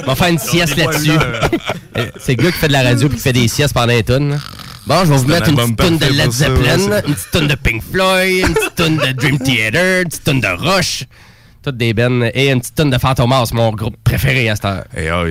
On 0.02 0.06
va 0.06 0.14
faire 0.14 0.28
une 0.28 0.38
sieste 0.38 0.76
là-dessus. 0.76 1.10
Euh, 1.96 2.06
C'est 2.18 2.36
le 2.38 2.44
gars 2.44 2.52
qui 2.52 2.58
fait 2.58 2.68
de 2.68 2.72
la 2.72 2.82
radio 2.82 3.08
puis 3.08 3.16
qui 3.16 3.22
fait 3.22 3.32
des 3.32 3.48
siestes 3.48 3.74
pendant 3.74 3.86
les 3.92 4.02
tunes. 4.04 4.38
Bon, 4.86 4.96
je 5.04 5.10
vais 5.10 5.16
vous 5.16 5.26
mettre 5.26 5.48
une 5.48 5.56
petite 5.56 5.78
tune 5.78 5.98
de 5.98 6.06
Led 6.14 6.30
ça, 6.30 6.46
Zeppelin, 6.46 6.78
ouais, 6.90 7.02
une 7.08 7.14
petite 7.14 7.30
tune 7.32 7.46
de 7.48 7.54
Pink 7.54 7.82
Floyd, 7.90 8.46
une 8.48 8.54
petite 8.54 8.74
tune 8.76 8.96
de 8.98 9.12
Dream 9.12 9.38
Theater, 9.38 10.02
une 10.02 10.08
petite 10.08 10.24
tune 10.24 10.40
de 10.40 10.46
Rush. 10.48 11.04
Toutes 11.62 11.78
des 11.78 11.94
bennes. 11.94 12.30
Et 12.34 12.50
une 12.50 12.60
petite 12.60 12.74
tune 12.74 12.90
de 12.90 12.98
Phantom 12.98 13.32
House, 13.32 13.52
mon 13.54 13.72
groupe 13.72 13.96
préféré 14.04 14.50
à 14.50 14.56
cette 14.56 14.66
heure. 14.66 14.84
Eh, 14.94 15.08
ah, 15.08 15.24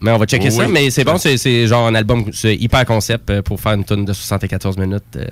Mais 0.00 0.12
on 0.12 0.18
va 0.18 0.24
checker 0.26 0.44
Oui, 0.50 0.52
ça. 0.54 0.64
oui. 0.66 0.70
Mais 0.72 0.90
c'est 0.90 1.02
bon, 1.02 1.18
c'est 1.18 1.66
genre 1.66 1.88
un 1.88 1.94
album 1.96 2.24
c'est 2.32 2.54
hyper 2.54 2.84
concept 2.84 3.28
euh, 3.30 3.42
pour 3.42 3.60
faire 3.60 3.72
une 3.72 3.84
tune 3.84 4.04
de 4.04 4.12
74 4.12 4.78
minutes. 4.78 5.02
euh. 5.16 5.26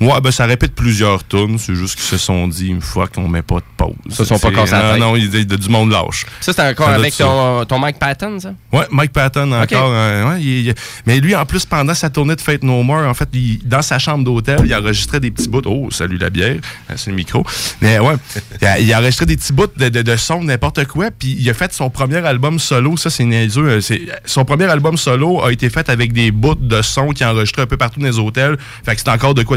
Ouais, 0.00 0.20
ben 0.20 0.30
ça 0.30 0.44
répète 0.46 0.74
plusieurs 0.74 1.26
tunes. 1.26 1.58
C'est 1.58 1.74
juste 1.74 1.94
qu'ils 1.94 2.04
se 2.04 2.18
sont 2.18 2.48
dit 2.48 2.66
une 2.68 2.82
fois 2.82 3.06
qu'on 3.08 3.28
met 3.28 3.42
pas 3.42 3.56
de 3.56 3.64
pause. 3.76 3.94
Ça, 4.10 4.24
ils 4.24 4.26
sont 4.26 4.38
pas 4.38 4.50
la 4.50 4.98
Non, 4.98 5.06
non, 5.12 5.16
il 5.16 5.34
y 5.34 5.40
a 5.40 5.44
de- 5.44 5.56
du 5.56 5.68
monde 5.70 5.90
lâche. 5.90 6.26
Ça, 6.40 6.52
c'est 6.52 6.68
encore 6.68 6.88
Ça 6.88 6.94
avec 6.96 7.16
ton, 7.16 7.64
ton 7.64 7.78
Mike 7.78 7.98
Patton, 7.98 8.38
ça? 8.38 8.52
Ouais, 8.72 8.86
Mike 8.90 9.12
Patton 9.12 9.52
encore. 9.52 9.90
euh, 9.92 10.30
ouais, 10.34 10.42
il- 10.42 10.66
il- 10.68 10.74
mais 11.06 11.18
lui, 11.20 11.34
en 11.34 11.46
plus, 11.46 11.64
pendant 11.64 11.94
sa 11.94 12.10
tournée 12.10 12.36
de 12.36 12.40
Fate 12.42 12.62
No 12.62 12.82
More, 12.82 13.06
en 13.06 13.14
fait, 13.14 13.28
il- 13.32 13.60
dans 13.66 13.80
sa 13.82 13.98
chambre 13.98 14.22
d'hôtel, 14.24 14.60
il 14.66 14.74
enregistrait 14.74 15.20
des 15.20 15.30
petits 15.30 15.48
bouts. 15.48 15.62
Oh, 15.64 15.88
salut 15.90 16.18
la 16.18 16.28
bière, 16.30 16.56
Euh, 16.90 16.94
c'est 16.96 17.10
le 17.10 17.16
micro. 17.16 17.44
Mais 17.80 17.98
ouais, 17.98 18.14
il, 18.80 18.94
enregistré 18.94 19.24
des 19.26 19.36
petits 19.36 19.52
bouts 19.52 19.66
de, 19.76 19.88
de, 19.88 20.02
de 20.02 20.16
son, 20.16 20.42
n'importe 20.44 20.84
quoi. 20.86 21.10
Puis 21.10 21.36
il 21.40 21.48
a 21.48 21.54
fait 21.54 21.72
son 21.72 21.88
premier 21.90 22.18
album 22.18 22.58
solo. 22.58 22.96
Ça, 22.98 23.08
c'est 23.10 23.24
niaiseux. 23.24 23.66
euh, 23.66 23.80
Son 24.26 24.44
premier 24.44 24.64
album 24.66 24.96
solo 24.98 25.42
a 25.42 25.52
été 25.52 25.70
fait 25.70 25.88
avec 25.88 26.12
des 26.12 26.30
bouts 26.30 26.54
de 26.54 26.82
son 26.82 27.08
qu'il 27.10 27.24
a 27.24 27.32
enregistré 27.32 27.62
un 27.62 27.66
peu 27.66 27.76
partout 27.78 28.00
dans 28.00 28.06
les 28.06 28.18
hôtels. 28.18 28.58
Fait 28.84 28.94
que 28.94 29.00
c'est 29.00 29.08
encore 29.10 29.34
de 29.34 29.42
quoi 29.42 29.56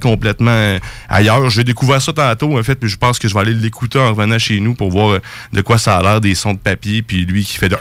complètement 0.00 0.50
euh, 0.50 0.78
ailleurs. 1.08 1.48
J'ai 1.50 1.64
découvert 1.64 2.00
ça 2.02 2.12
tantôt, 2.12 2.58
en 2.58 2.62
fait, 2.62 2.74
puis 2.76 2.88
je 2.88 2.96
pense 2.96 3.18
que 3.18 3.28
je 3.28 3.34
vais 3.34 3.40
aller 3.40 3.54
l'écouter 3.54 3.98
en 3.98 4.10
revenant 4.10 4.38
chez 4.38 4.60
nous 4.60 4.74
pour 4.74 4.90
voir 4.90 5.10
euh, 5.14 5.20
de 5.52 5.60
quoi 5.60 5.78
ça 5.78 5.96
a 5.98 6.02
l'air, 6.02 6.20
des 6.20 6.34
sons 6.34 6.54
de 6.54 6.58
papier, 6.58 7.02
puis 7.02 7.24
lui 7.24 7.44
qui 7.44 7.56
fait 7.56 7.68
de... 7.68 7.76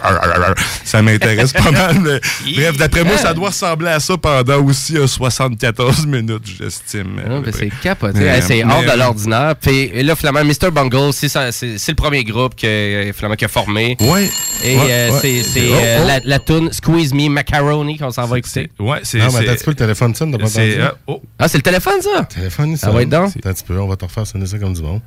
Ça 0.84 1.02
m'intéresse 1.02 1.54
pas 1.54 1.72
mal. 1.72 1.98
mais- 2.00 2.20
bref, 2.56 2.78
d'après 2.78 3.04
moi, 3.04 3.18
ça 3.18 3.34
doit 3.34 3.50
ressembler 3.50 3.90
à 3.90 4.00
ça 4.00 4.18
pendant 4.18 4.62
aussi 4.64 4.98
euh, 4.98 5.08
74 5.08 6.06
minutes, 6.08 6.44
j'estime. 6.60 7.22
Ben, 7.26 7.44
c'est 7.52 7.70
capoté. 7.82 8.24
Hey, 8.26 8.42
c'est 8.42 8.64
mais, 8.64 8.74
hors 8.74 8.84
de 8.84 8.90
euh, 8.90 8.96
l'ordinaire. 8.96 9.56
Puis 9.62 10.04
là, 10.04 10.16
finalement, 10.16 10.44
Mr. 10.44 10.72
Bungle, 10.72 11.14
c'est 11.14 11.30
c'est 11.30 11.78
c'est 11.78 11.92
le 11.92 11.96
premier 11.96 12.24
groupe 12.24 12.56
que, 12.56 12.66
euh, 12.68 13.14
finalement, 13.14 13.36
qui 13.36 13.46
a 13.46 13.48
formé. 13.48 13.98
Ouais. 14.00 14.30
Et 14.64 14.76
Ouais, 14.78 14.82
euh, 14.90 15.12
ouais. 15.12 15.20
c'est 15.22 15.44
c'est, 15.44 15.66
Oh, 15.70 15.74
euh, 15.76 16.00
oh. 16.04 16.08
La, 16.08 16.20
la 16.24 16.40
tune 16.40 16.72
Squeeze 16.72 17.14
Me 17.14 17.28
Macaroni 17.30 17.98
qu'on 17.98 18.12
s'en 18.12 18.26
va 18.26 18.38
écouter. 18.40 18.70
Ouais, 18.80 19.00
c'est. 19.04 19.18
Non, 19.20 19.26
mais 19.34 19.46
c'est- 19.56 19.64
peu, 19.66 19.72
le 19.72 19.76
téléphone 19.76 20.14
sonne, 20.16 20.32
t'as 20.32 20.38
pas 20.38 20.48
c'est- 20.48 20.74
entendu? 20.82 20.88
ah, 20.92 20.96
oh. 21.08 21.22
Ah, 21.56 21.58
c'est 21.58 21.58
le 21.58 21.62
téléphone, 21.62 22.02
ça? 22.02 22.26
Téléphone, 22.26 22.76
Ça 22.78 22.92
va 22.92 23.02
être 23.02 23.10
donc? 23.10 23.30
Attends 23.38 23.50
un 23.50 23.54
petit 23.54 23.64
peu, 23.64 23.80
on 23.80 23.88
va 23.88 23.96
te 23.96 24.04
refaire 24.06 24.28
sonner 24.28 24.46
ça 24.46 24.58
comme 24.60 24.74
du 24.74 24.82
monde. 24.82 25.02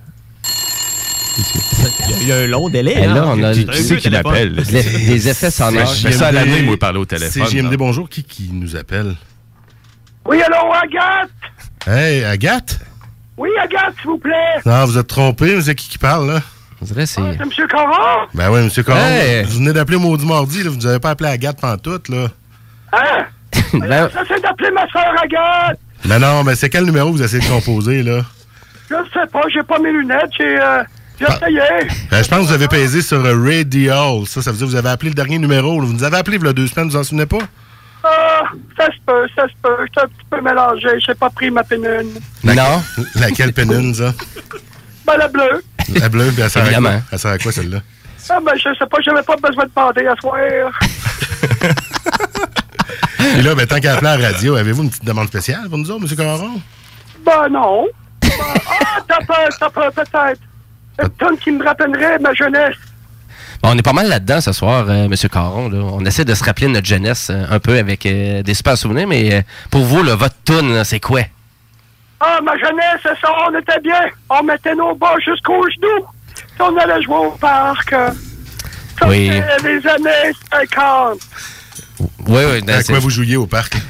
Il 2.20 2.26
y 2.26 2.32
a 2.32 2.36
un 2.38 2.46
long 2.46 2.68
délai. 2.68 2.92
Et 2.92 3.04
hein, 3.04 3.14
là, 3.14 3.24
on 3.26 3.42
a 3.42 3.50
entre- 3.50 3.52
qui- 3.52 3.66
qui 3.66 3.96
qui? 3.96 4.10
Des- 4.10 5.28
effets 5.28 5.50
sonores. 5.50 5.94
Je 5.94 6.08
fais 6.08 6.12
ça 6.12 6.28
à 6.28 6.32
l'année, 6.32 6.62
moi, 6.62 6.76
parler 6.78 6.98
au 6.98 7.04
téléphone. 7.04 7.44
C'est 7.46 7.50
JMD, 7.58 7.76
bonjour. 7.76 8.08
Qui 8.08 8.24
qui 8.24 8.50
nous 8.52 8.74
appelle? 8.76 9.14
Oui, 10.24 10.42
allô, 10.42 10.72
Agathe? 10.72 11.30
Hey, 11.86 12.24
Agathe? 12.24 12.80
Oui, 13.36 13.50
Agathe, 13.62 13.94
s'il 14.00 14.10
vous 14.10 14.18
plaît. 14.18 14.32
Non, 14.66 14.84
vous 14.86 14.98
êtes 14.98 15.06
trompé, 15.06 15.54
mais 15.54 15.62
c'est 15.62 15.74
qui 15.74 15.88
qui 15.88 15.98
parle, 15.98 16.28
là? 16.32 16.42
On 16.82 16.84
dirait 16.84 17.06
c'est... 17.06 17.20
C'est 17.20 17.40
M. 17.60 17.68
Coron? 17.70 18.26
Ben 18.34 18.50
oui, 18.50 18.60
M. 18.60 18.84
Coron. 18.84 18.98
Hey! 18.98 19.44
Vous 19.44 19.58
venez 19.58 19.72
d'appeler 19.72 19.96
Maudit 19.98 20.26
Mardi, 20.26 20.62
là. 20.64 20.70
Vous 20.70 20.76
nous 20.76 20.86
avez 20.86 20.98
pas 20.98 21.10
appelé 21.10 21.30
Agathe 21.30 21.60
pantoute, 21.60 22.08
là. 22.08 22.28
Hein? 22.92 23.26
Ben, 23.74 24.08
Ça, 24.10 24.22
c'est 24.26 24.40
d'appeler 24.42 24.70
ma 24.72 24.86
soeur 24.88 25.14
Agathe. 25.22 25.78
Mais 26.04 26.18
non, 26.18 26.44
mais 26.44 26.54
c'est 26.54 26.70
quel 26.70 26.84
numéro 26.84 27.12
vous 27.12 27.22
essayez 27.22 27.42
de 27.42 27.48
composer, 27.48 28.02
là? 28.02 28.22
Je 28.90 28.94
sais 29.12 29.26
pas, 29.30 29.42
j'ai 29.52 29.62
pas 29.62 29.78
mes 29.78 29.92
lunettes, 29.92 30.30
j'ai 30.38 30.58
euh, 30.60 30.82
j'ai 31.20 31.26
essayé. 31.26 31.60
Ben, 32.10 32.22
je 32.22 32.28
pense 32.28 32.38
que 32.40 32.44
vous 32.46 32.52
avez 32.52 32.68
pesé 32.68 33.02
sur 33.02 33.22
euh, 33.24 33.44
Radio. 33.44 34.24
Ça, 34.24 34.40
ça 34.40 34.50
veut 34.52 34.56
dire 34.56 34.66
que 34.66 34.70
vous 34.72 34.76
avez 34.76 34.88
appelé 34.88 35.10
le 35.10 35.14
dernier 35.14 35.38
numéro. 35.38 35.80
là. 35.80 35.86
Vous 35.86 35.92
nous 35.92 36.04
avez 36.04 36.16
appelé 36.16 36.38
il 36.38 36.44
y 36.44 36.48
a 36.48 36.52
deux 36.52 36.66
semaines, 36.68 36.88
vous 36.88 36.96
en 36.96 37.04
souvenez 37.04 37.26
pas? 37.26 37.38
Ah, 38.04 38.42
ça 38.78 38.86
se 38.86 38.98
peut, 39.04 39.26
ça 39.34 39.42
se 39.48 39.52
peut. 39.60 39.76
Je 39.80 39.86
suis 39.92 40.00
un 40.00 40.06
petit 40.08 40.24
peu 40.30 40.40
mélangé, 40.40 40.88
j'ai 41.04 41.14
pas 41.14 41.28
pris 41.30 41.50
ma 41.50 41.64
pénune. 41.64 42.14
Non. 42.44 42.82
Laquelle 43.16 43.52
pénune, 43.52 43.92
ça? 43.94 44.14
Ben, 45.06 45.16
la 45.18 45.28
bleue. 45.28 45.62
La 45.96 46.08
bleue, 46.08 46.30
puis 46.30 46.42
elle 46.42 46.50
sert 46.50 46.62
à 46.62 46.66
quoi? 46.68 46.72
Évidemment. 46.78 47.02
Elle 47.10 47.18
sert 47.18 47.30
à 47.32 47.38
quoi, 47.38 47.52
celle-là? 47.52 47.78
Ah, 48.30 48.38
ben, 48.44 48.52
je 48.56 48.62
sais 48.78 48.86
pas, 48.86 48.98
j'avais 49.04 49.22
pas 49.22 49.36
besoin 49.36 49.64
de 49.64 49.70
demander 49.74 50.06
à 50.06 50.14
soir. 50.16 50.36
Et 53.38 53.42
là, 53.42 53.54
ben, 53.54 53.66
tant 53.66 53.80
qu'à 53.80 53.94
appeler 53.94 54.10
à 54.10 54.16
la 54.18 54.28
radio, 54.28 54.56
avez-vous 54.56 54.82
une 54.84 54.90
petite 54.90 55.04
demande 55.04 55.28
spéciale 55.28 55.68
pour 55.68 55.78
nous 55.78 55.90
autres, 55.90 56.04
M. 56.10 56.16
Coron? 56.16 56.60
Ben, 57.24 57.48
non. 57.50 57.86
Ben, 58.22 58.30
ah, 58.70 59.00
t'as 59.06 59.24
peur, 59.24 59.48
t'as 59.58 59.70
peur, 59.70 59.92
peut-être. 59.92 60.40
Une 61.02 61.10
tonne 61.10 61.38
qui 61.38 61.50
me 61.52 61.64
rappellerait 61.64 62.18
ma 62.18 62.32
jeunesse. 62.34 62.76
Bon, 63.62 63.70
on 63.70 63.78
est 63.78 63.82
pas 63.82 63.92
mal 63.92 64.08
là-dedans 64.08 64.40
ce 64.40 64.52
soir, 64.52 64.86
euh, 64.88 65.04
M. 65.06 65.14
Caron. 65.30 65.68
là. 65.68 65.78
On 65.78 66.04
essaie 66.04 66.24
de 66.24 66.34
se 66.34 66.44
rappeler 66.44 66.68
notre 66.68 66.86
jeunesse 66.86 67.28
euh, 67.30 67.44
un 67.50 67.58
peu 67.58 67.76
avec 67.78 68.06
euh, 68.06 68.42
des 68.42 68.54
super 68.54 68.76
souvenirs, 68.78 69.06
mais 69.08 69.34
euh, 69.34 69.42
pour 69.70 69.82
vous, 69.84 70.02
là, 70.02 70.14
votre 70.14 70.36
tune, 70.44 70.82
c'est 70.84 71.00
quoi? 71.00 71.22
Ah, 72.20 72.38
ma 72.42 72.56
jeunesse, 72.56 72.98
c'est 73.02 73.18
ça, 73.20 73.28
on 73.48 73.56
était 73.58 73.80
bien. 73.80 74.00
On 74.30 74.42
mettait 74.42 74.74
nos 74.74 74.94
bas 74.94 75.14
jusqu'aux 75.24 75.64
genoux. 75.70 76.06
Puis 76.34 76.44
on 76.60 76.76
allait 76.76 77.02
jouer 77.02 77.16
au 77.16 77.30
parc. 77.32 77.92
euh. 77.92 78.10
Ça, 78.98 79.08
Oui. 79.08 79.30
les 79.62 79.86
années 79.86 80.32
50. 80.50 81.18
Oui, 82.28 82.42
oui. 82.44 82.70
À 82.72 82.82
quoi 82.82 82.98
vous 82.98 83.10
jouiez 83.10 83.36
au 83.36 83.46
parc? 83.46 83.74
Ouais, 83.74 83.80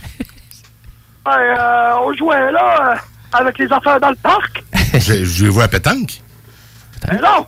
euh, 1.36 1.92
on 2.02 2.14
jouait 2.16 2.50
là, 2.52 2.92
euh, 2.92 3.38
avec 3.38 3.58
les 3.58 3.70
affaires 3.70 4.00
dans 4.00 4.10
le 4.10 4.16
parc. 4.16 4.64
je, 4.94 5.24
je 5.24 5.46
vois 5.46 5.64
à 5.64 5.68
pétanque. 5.68 6.22
Mais 7.10 7.18
non! 7.18 7.44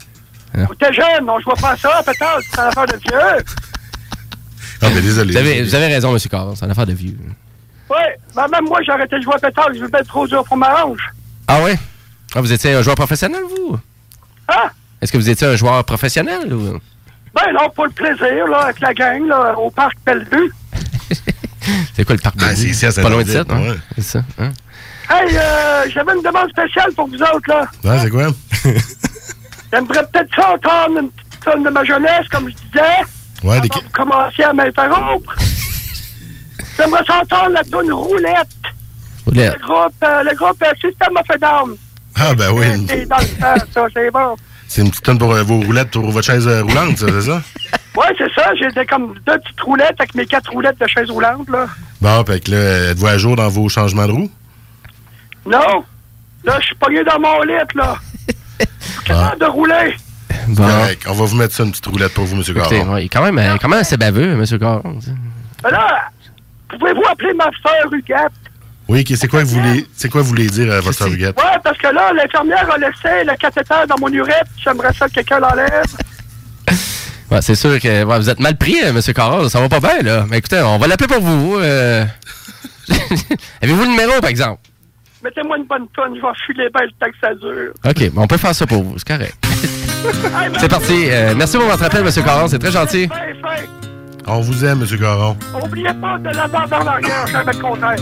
On 0.54 0.72
était 0.72 0.92
jeunes, 0.92 1.28
on 1.28 1.38
jouait 1.40 1.54
pas 1.60 1.70
à 1.70 1.76
ça, 1.76 2.02
peut-être. 2.04 2.40
C'est 2.50 2.60
une 2.60 2.66
affaire 2.66 2.86
de 2.86 2.96
vieux. 2.96 3.44
Ah, 4.82 4.88
mais 4.92 5.00
désolé. 5.00 5.32
Vous 5.32 5.38
avez, 5.38 5.62
vous 5.62 5.74
avez 5.74 5.86
raison, 5.86 6.12
M. 6.12 6.18
Caron. 6.30 6.54
C'est 6.56 6.64
une 6.64 6.70
affaire 6.72 6.86
de 6.86 6.92
vieux. 6.92 7.16
Ouais, 7.88 8.18
ben 8.34 8.48
même 8.48 8.64
moi, 8.64 8.80
j'ai 8.84 8.92
arrêté 8.92 9.16
de 9.16 9.22
jouer 9.22 9.34
à 9.34 9.38
pétanque. 9.38 9.74
Je 9.74 9.84
vais 9.84 9.98
être 9.98 10.08
trop 10.08 10.26
dur 10.26 10.42
pour 10.44 10.56
ma 10.56 10.84
hanche. 10.84 11.08
Ah 11.46 11.60
oui? 11.64 11.72
Ah, 12.34 12.40
vous 12.40 12.52
étiez 12.52 12.72
un 12.74 12.82
joueur 12.82 12.96
professionnel, 12.96 13.42
vous? 13.48 13.78
Hein? 14.48 14.70
Est-ce 15.00 15.12
que 15.12 15.18
vous 15.18 15.28
étiez 15.30 15.46
un 15.46 15.56
joueur 15.56 15.84
professionnel 15.84 16.52
ou... 16.52 16.78
Ben 17.34 17.52
non, 17.52 17.70
pour 17.70 17.84
le 17.84 17.90
plaisir, 17.90 18.46
là, 18.48 18.58
avec 18.64 18.80
la 18.80 18.92
gang, 18.92 19.26
là, 19.26 19.56
au 19.56 19.70
parc 19.70 19.94
Bellevue. 20.04 20.52
C'est 21.94 22.04
quoi 22.04 22.14
le 22.16 22.20
parc 22.20 22.36
Ah, 22.40 22.54
c'est 22.54 22.64
ici, 22.68 22.86
à 22.86 22.92
Pas 22.92 23.08
loin 23.08 23.22
de 23.22 23.28
ça, 23.28 23.38
Saint-David, 23.38 23.52
hein? 23.68 23.70
ouais. 23.72 23.78
C'est 23.96 24.02
ça, 24.04 24.22
hein? 24.38 24.50
Hey, 25.10 25.36
euh, 25.36 25.84
j'avais 25.92 26.12
une 26.14 26.22
demande 26.22 26.48
spéciale 26.50 26.92
pour 26.94 27.08
vous 27.08 27.20
autres, 27.20 27.48
là. 27.48 27.68
Ouais, 27.84 27.98
c'est 28.02 28.10
quoi? 28.10 28.28
J'aimerais 29.72 30.04
peut-être 30.12 30.34
ça 30.34 30.50
entendre 30.54 31.00
une 31.00 31.10
petite 31.10 31.40
tonne 31.44 31.62
de 31.64 31.70
ma 31.70 31.84
jeunesse, 31.84 32.28
comme 32.30 32.48
je 32.48 32.54
disais. 32.54 33.02
Ouais, 33.42 33.60
des... 33.60 33.68
De 33.68 33.74
commencer 33.92 34.42
à 34.42 34.52
m'interrompre. 34.52 35.34
J'aimerais 36.76 37.04
ça 37.06 37.20
entendre 37.22 37.50
la 37.50 37.64
tonne 37.64 37.92
Roulette. 37.92 38.48
Roulette. 39.26 39.56
Le 39.60 39.66
groupe, 39.66 39.94
euh, 40.04 40.22
le 40.22 40.34
groupe 40.36 40.62
euh, 40.62 40.72
System 40.80 41.16
of 41.16 41.30
a 41.30 41.38
Down. 41.38 41.76
Ah, 42.16 42.34
ben 42.34 42.50
oui. 42.52 42.66
C'est 42.88 43.06
dans 43.06 43.16
le 43.18 43.26
temps, 43.26 43.64
ça, 43.72 43.86
c'est 43.94 44.10
bon. 44.10 44.36
C'est 44.70 44.82
une 44.82 44.90
petite 44.90 45.02
tonne 45.04 45.18
pour 45.18 45.32
euh, 45.34 45.42
vos 45.42 45.58
roulettes, 45.58 45.90
pour 45.90 46.08
votre 46.12 46.24
chaise 46.24 46.46
euh, 46.46 46.62
roulante, 46.62 46.96
ça, 46.96 47.06
c'est 47.08 47.22
ça? 47.22 47.42
Ouais, 47.96 48.06
c'est 48.16 48.32
ça. 48.32 48.54
J'étais 48.54 48.86
comme 48.86 49.14
deux 49.26 49.36
petites 49.36 49.60
roulettes 49.62 49.96
avec 49.98 50.14
mes 50.14 50.24
quatre 50.24 50.48
roulettes 50.52 50.80
de 50.80 50.86
chaise 50.86 51.10
roulante, 51.10 51.50
là. 51.50 51.66
Bon, 52.00 52.24
fait 52.24 52.38
que 52.38 52.52
là, 52.52 52.90
êtes-vous 52.92 53.06
à 53.08 53.18
jour 53.18 53.34
dans 53.34 53.48
vos 53.48 53.68
changements 53.68 54.06
de 54.06 54.12
roue? 54.12 54.30
Non! 55.44 55.84
Là, 56.44 56.56
je 56.60 56.66
suis 56.66 56.76
pogné 56.76 57.02
dans 57.02 57.18
mon 57.18 57.42
lit, 57.42 57.54
là. 57.74 57.96
Je 58.60 58.64
suis 58.92 59.04
capable 59.04 59.40
de 59.40 59.46
rouler. 59.46 59.96
Bon. 60.46 60.64
Correct, 60.64 61.04
on 61.08 61.14
va 61.14 61.24
vous 61.24 61.36
mettre 61.36 61.54
ça, 61.54 61.64
une 61.64 61.72
petite 61.72 61.86
roulette 61.86 62.14
pour 62.14 62.26
vous, 62.26 62.36
M. 62.36 62.42
Écoutez, 62.42 62.78
Caron. 62.78 62.94
ouais, 62.94 63.02
il 63.02 63.06
est 63.06 63.08
quand 63.08 63.24
même, 63.24 63.38
euh, 63.38 63.56
quand 63.60 63.68
même 63.68 63.80
assez 63.80 63.96
baveux, 63.96 64.32
M. 64.40 64.58
Caron. 64.60 64.98
Mais 65.64 65.70
là, 65.72 66.10
pouvez-vous 66.68 67.02
appeler 67.10 67.34
ma 67.34 67.50
soeur 67.60 67.92
Huguette? 67.92 68.32
Oui, 68.90 69.04
ok, 69.08 69.16
c'est 69.16 69.28
quoi 69.28 69.42
que 69.42 69.46
vous 69.46 69.60
voulez, 69.60 69.86
c'est 69.94 70.08
quoi 70.08 70.20
que 70.20 70.24
vous 70.24 70.30
voulez 70.30 70.48
dire 70.48 70.72
à 70.72 70.80
votre 70.80 70.98
soeur 70.98 71.06
Huguette? 71.06 71.38
Ouais, 71.38 71.58
parce 71.62 71.78
que 71.78 71.86
là, 71.86 72.12
l'infirmière 72.12 72.68
a 72.68 72.76
laissé 72.76 73.24
le 73.24 73.36
cathéter 73.36 73.86
dans 73.88 73.94
mon 74.00 74.08
urètre. 74.08 74.50
J'aimerais 74.64 74.92
ça 74.92 75.06
que 75.08 75.14
quelqu'un 75.14 75.38
l'enlève. 75.38 75.84
Ouais, 77.30 77.40
c'est 77.40 77.54
sûr 77.54 77.78
que 77.78 78.02
ouais, 78.02 78.18
vous 78.18 78.28
êtes 78.28 78.40
mal 78.40 78.56
pris, 78.56 78.74
euh, 78.82 78.88
M. 78.88 79.00
Caron. 79.14 79.48
Ça 79.48 79.60
va 79.60 79.68
pas 79.68 79.78
bien, 79.78 80.02
là. 80.02 80.26
Mais 80.28 80.38
écoutez, 80.38 80.60
on 80.62 80.78
va 80.78 80.88
l'appeler 80.88 81.06
pour 81.06 81.20
vous. 81.20 81.58
euh. 81.60 82.04
Avez-vous 83.62 83.82
le 83.84 83.90
numéro, 83.90 84.20
par 84.20 84.30
exemple? 84.30 84.60
Mettez-moi 85.22 85.58
une 85.58 85.66
bonne 85.66 85.86
tonne, 85.94 86.16
je 86.16 86.20
vais 86.20 86.34
filer 86.44 86.68
bien 86.74 86.86
le 86.86 86.90
temps 86.98 87.06
que 87.06 87.18
ça 87.20 87.32
dure. 87.36 87.72
OK, 87.86 88.10
on 88.16 88.26
peut 88.26 88.36
faire 88.36 88.52
ça 88.52 88.66
pour 88.66 88.82
vous. 88.82 88.98
C'est 88.98 89.06
correct. 89.06 89.36
c'est 90.58 90.68
parti. 90.68 91.04
Euh, 91.08 91.34
merci 91.36 91.56
pour 91.56 91.66
votre 91.66 91.84
appel, 91.84 92.04
M. 92.04 92.24
Caron. 92.24 92.48
C'est 92.48 92.58
très 92.58 92.72
gentil. 92.72 93.06
Fin, 93.06 93.14
fin. 93.48 93.62
On 94.26 94.40
vous 94.40 94.64
aime, 94.64 94.82
M. 94.82 94.98
Caron. 94.98 95.36
Oubliez 95.62 95.94
pas 96.00 96.18
de 96.18 96.36
la 96.36 96.48
barre 96.48 96.68
dans 96.68 96.82
l'arrière, 96.82 97.26
je 97.28 97.32
vais 97.32 97.38
être 97.52 97.60
content. 97.60 97.94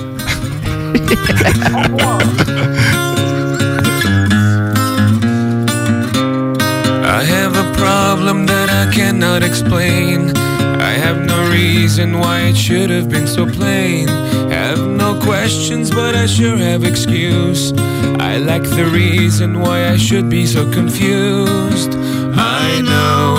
I 7.18 7.24
have 7.24 7.56
a 7.56 7.72
problem 7.76 8.46
that 8.46 8.68
I 8.70 8.92
cannot 8.92 9.42
explain. 9.42 10.36
I 10.36 10.92
have 10.92 11.24
no 11.26 11.50
reason 11.50 12.18
why 12.18 12.40
it 12.40 12.56
should 12.56 12.90
have 12.90 13.08
been 13.08 13.26
so 13.26 13.46
plain. 13.46 14.08
Have 14.50 14.86
no 14.86 15.18
questions, 15.20 15.90
but 15.90 16.14
I 16.14 16.26
sure 16.26 16.56
have 16.56 16.84
excuse. 16.84 17.72
I 18.20 18.38
lack 18.38 18.62
the 18.62 18.86
reason 18.86 19.60
why 19.60 19.88
I 19.88 19.96
should 19.96 20.28
be 20.28 20.46
so 20.46 20.70
confused. 20.70 21.94
I 22.36 22.80
know 22.82 23.36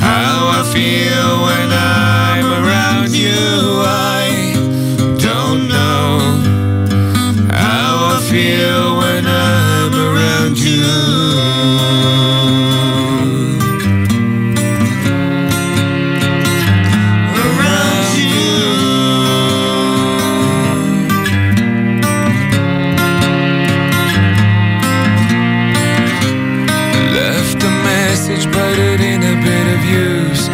how 0.00 0.48
I 0.58 0.62
feel 0.74 1.42
when 1.48 1.70
I'm 1.72 2.46
around 2.62 3.10
you. 3.10 3.82
I 3.82 4.15
feel 8.36 8.98
when 8.98 9.24
I'm 9.26 9.92
around 9.94 10.58
you. 10.58 10.84
Around 17.40 18.06
Left 27.14 27.62
a 27.62 27.70
message, 27.90 28.44
but 28.52 28.78
it 28.78 29.00
ain't 29.00 29.24
a 29.24 29.36
bit 29.48 29.66
of 29.76 29.82
use. 29.86 30.48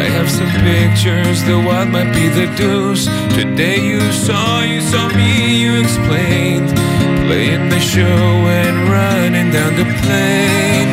I 0.00 0.02
have 0.16 0.28
some 0.28 0.50
pictures, 0.66 1.44
the 1.44 1.56
what 1.68 1.86
might 1.86 2.12
be 2.12 2.26
the 2.28 2.46
deuce? 2.56 3.04
Today 3.38 3.78
you 3.90 4.00
saw, 4.10 4.62
you 4.62 4.80
saw 4.80 5.06
me, 5.14 5.62
you 5.62 5.80
explained. 5.80 6.87
Playing 7.28 7.68
the 7.68 7.78
show 7.78 8.46
and 8.56 8.88
running 8.88 9.50
down 9.50 9.76
the 9.76 9.84
plane. 10.00 10.87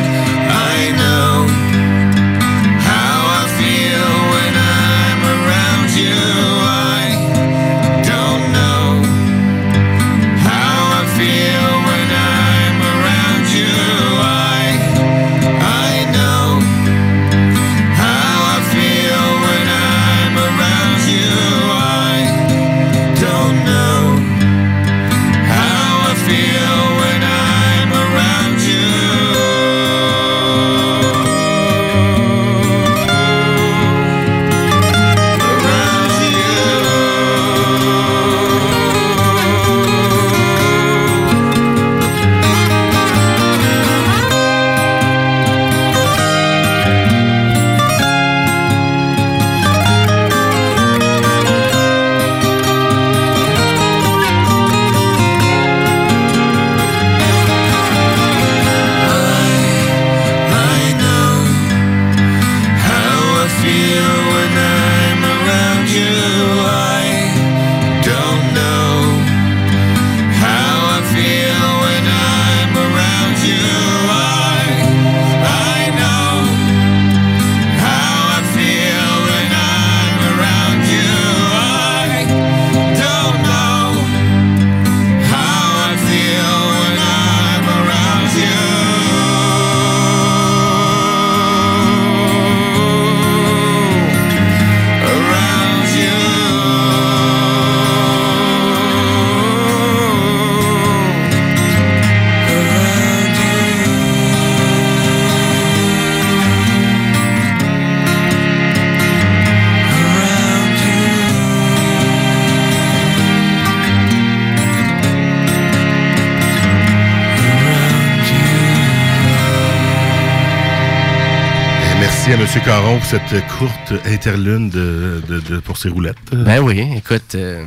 Cette 123.10 123.46
courte 123.58 123.92
interlune 124.06 124.70
de, 124.70 125.22
de- 125.28 125.40
de- 125.40 125.58
pour 125.60 125.76
ses 125.78 125.88
roulettes. 125.88 126.16
Ben 126.32 126.60
oui, 126.60 126.84
écoute. 126.96 127.34
euh, 127.34 127.64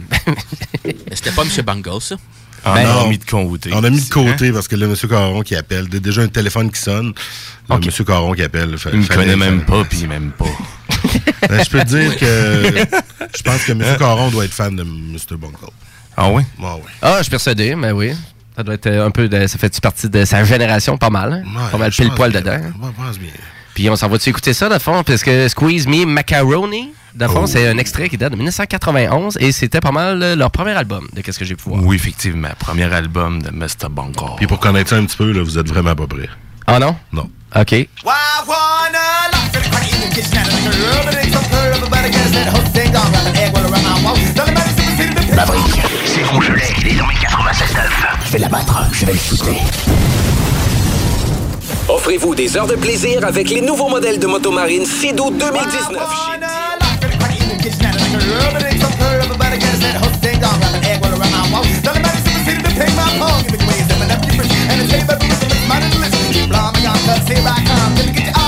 C'était 1.14 1.32
pas 1.32 1.44
M. 1.44 1.50
Bangle, 1.66 2.02
ça? 2.02 2.16
Ah, 2.66 2.74
Ben, 2.76 2.84
non. 2.84 3.02
on 3.02 3.06
a 3.06 3.08
mis 3.10 3.18
de 3.18 3.24
côté. 3.26 3.70
On 3.74 3.84
a 3.84 3.90
mis 3.90 4.02
de 4.02 4.10
côté 4.10 4.52
parce 4.52 4.68
que 4.68 4.76
le 4.76 4.86
M. 4.86 4.96
Caron 5.10 5.42
qui 5.44 5.56
appelle, 5.56 5.88
dé- 5.88 6.02
déjà 6.02 6.22
un 6.24 6.28
téléphone 6.28 6.70
qui 6.72 6.82
sonne, 6.82 7.14
le 7.70 7.76
M. 7.76 8.06
Caron 8.06 8.34
qui 8.34 8.44
appelle. 8.44 8.78
fa- 8.78 8.90
Il 8.92 9.00
me 9.00 9.08
connaît 9.08 9.38
même 9.38 9.62
pas, 9.66 9.84
puis 9.86 10.08
même 10.08 10.32
pas. 10.32 10.46
Ben, 11.48 11.64
je 11.64 11.70
peux 11.70 11.80
te 11.80 11.86
dire 11.86 12.18
que 12.18 12.86
je 13.38 13.42
pense 13.44 13.64
que 13.64 13.72
M. 13.72 13.82
Caron 13.98 14.30
doit 14.30 14.44
être 14.46 14.54
fan 14.54 14.76
de 14.76 14.84
Mr. 14.84 15.38
Bungle. 15.38 15.56
Ah 16.18 16.30
oui? 16.30 16.44
Ah 16.62 16.76
oui. 16.76 16.82
Ah, 17.02 17.16
je 17.20 17.24
suis 17.24 17.30
persuadé, 17.32 17.76
mais 17.76 17.92
oui. 17.92 18.12
Ça 18.58 18.62
doit 18.64 18.74
être 18.76 18.88
un 18.88 19.10
peu 19.10 19.30
de. 19.30 19.48
Ça 19.48 19.58
fait 19.58 19.80
partie 19.80 20.10
de 20.10 20.26
sa 20.26 20.44
génération, 20.44 20.98
pas 20.98 21.10
mal. 21.10 21.32
hein? 21.32 21.44
Ouais, 21.46 21.72
pas 21.72 21.78
mal 21.78 21.92
pile 21.92 22.12
poil 22.12 22.32
dedans. 22.34 22.52
Ouais, 22.52 22.60
bien. 22.60 22.89
Puis 23.80 23.90
on 23.90 23.96
s'en 23.96 24.10
va-tu 24.10 24.28
écouter 24.32 24.52
ça, 24.52 24.68
de 24.68 24.78
fond? 24.78 25.04
Parce 25.06 25.24
que 25.24 25.48
Squeeze 25.48 25.88
Me 25.88 26.04
Macaroni, 26.06 26.90
de 27.16 27.28
fond, 27.28 27.44
Oh. 27.44 27.48
c'est 27.48 27.66
un 27.66 27.78
extrait 27.78 28.10
qui 28.10 28.18
date 28.18 28.34
de 28.34 28.36
1991 28.36 29.38
et 29.40 29.54
c'était 29.54 29.80
pas 29.80 29.94
mal 29.94 30.22
euh, 30.22 30.36
leur 30.36 30.52
premier 30.52 30.72
album, 30.74 31.08
de 31.14 31.22
qu'est-ce 31.22 31.40
que 31.40 31.46
j'ai 31.46 31.56
pu 31.56 31.64
voir. 31.70 31.82
Oui, 31.82 31.96
effectivement. 31.96 32.50
Premier 32.60 32.94
album 32.94 33.42
de 33.42 33.52
Mr. 33.52 33.88
Bungle. 33.90 34.36
Puis 34.36 34.48
pour 34.48 34.60
connaître 34.60 34.90
ça 34.90 34.98
un 34.98 35.06
petit 35.06 35.16
peu, 35.16 35.32
là, 35.32 35.42
vous 35.44 35.58
êtes 35.58 35.70
vraiment 35.70 35.96
pas 35.96 36.08
prêts. 36.08 36.28
Ah 36.68 36.78
non? 36.80 36.94
Non. 37.14 37.30
OK. 37.56 37.88
C'est 46.06 46.24
Rougelet, 46.24 46.64
il 46.82 46.88
est 46.90 46.96
dans 46.98 47.06
mes 47.08 47.14
96.9. 47.14 47.78
Je 48.26 48.32
vais 48.34 48.40
l'abattre, 48.40 48.84
je 48.92 49.06
vais 49.06 49.14
le 49.14 49.20
shooter. 49.20 49.58
Offrez-vous 51.90 52.36
des 52.36 52.56
heures 52.56 52.68
de 52.68 52.76
plaisir 52.76 53.26
avec 53.26 53.50
les 53.50 53.62
nouveaux 53.62 53.90
modèles 53.90 54.20
de 54.20 54.28
motomarine 54.28 54.86
Cedo 54.86 55.32
2019 55.32 56.40
chez 67.30 68.39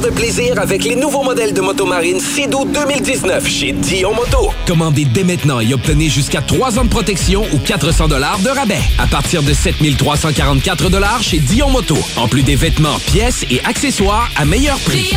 heures 0.00 0.10
de 0.10 0.14
plaisir 0.14 0.58
avec 0.58 0.84
les 0.84 0.94
nouveaux 0.94 1.22
modèles 1.22 1.52
de 1.52 1.60
motomarine 1.60 2.20
Sea-Doo 2.20 2.64
2019 2.66 3.46
chez 3.48 3.72
Dion 3.72 4.14
Moto. 4.14 4.50
Commandez 4.66 5.04
dès 5.04 5.24
maintenant 5.24 5.60
et 5.60 5.72
obtenez 5.74 6.08
jusqu'à 6.08 6.40
3 6.40 6.78
ans 6.78 6.84
de 6.84 6.88
protection 6.88 7.44
ou 7.52 7.58
400 7.58 8.08
dollars 8.08 8.38
de 8.40 8.48
rabais. 8.48 8.80
À 8.98 9.06
partir 9.06 9.42
de 9.42 9.52
7344 9.52 10.90
dollars 10.90 11.22
chez 11.22 11.38
Dion 11.38 11.70
Moto. 11.70 11.96
En 12.16 12.28
plus 12.28 12.42
des 12.42 12.56
vêtements, 12.56 12.98
pièces 13.06 13.44
et 13.50 13.60
accessoires 13.64 14.28
à 14.36 14.44
meilleur 14.44 14.78
prix. 14.80 15.12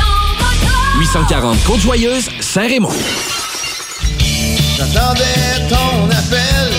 840 0.99 1.64
Côte-Joyeuse, 1.65 2.30
Saint-Raymond. 2.39 2.89
J'attendais 4.77 5.68
ton 5.69 6.05
appel. 6.10 6.73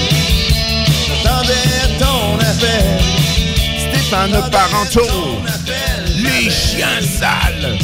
J'attendais 1.07 1.99
ton 1.99 2.35
appel. 2.39 2.99
Stéphane 3.79 4.51
Parenteau. 4.51 5.41
Les 6.17 6.51
chiens 6.51 7.01
sales. 7.01 7.79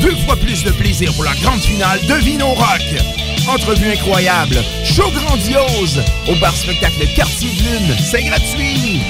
Deux 0.00 0.16
fois 0.26 0.36
plus 0.36 0.62
de 0.64 0.70
plaisir 0.70 1.12
pour 1.14 1.24
la 1.24 1.34
grande 1.42 1.60
finale 1.60 2.00
de 2.06 2.14
Vino 2.14 2.48
Rock. 2.48 2.82
Entrevue 3.48 3.92
incroyable, 3.92 4.56
show 4.84 5.10
grandiose, 5.10 6.02
au 6.28 6.34
bar 6.40 6.54
spectacle 6.54 7.06
Quartier 7.14 7.50
de 7.50 7.62
Lune, 7.62 7.96
c'est 8.10 8.22
gratuit. 8.22 9.02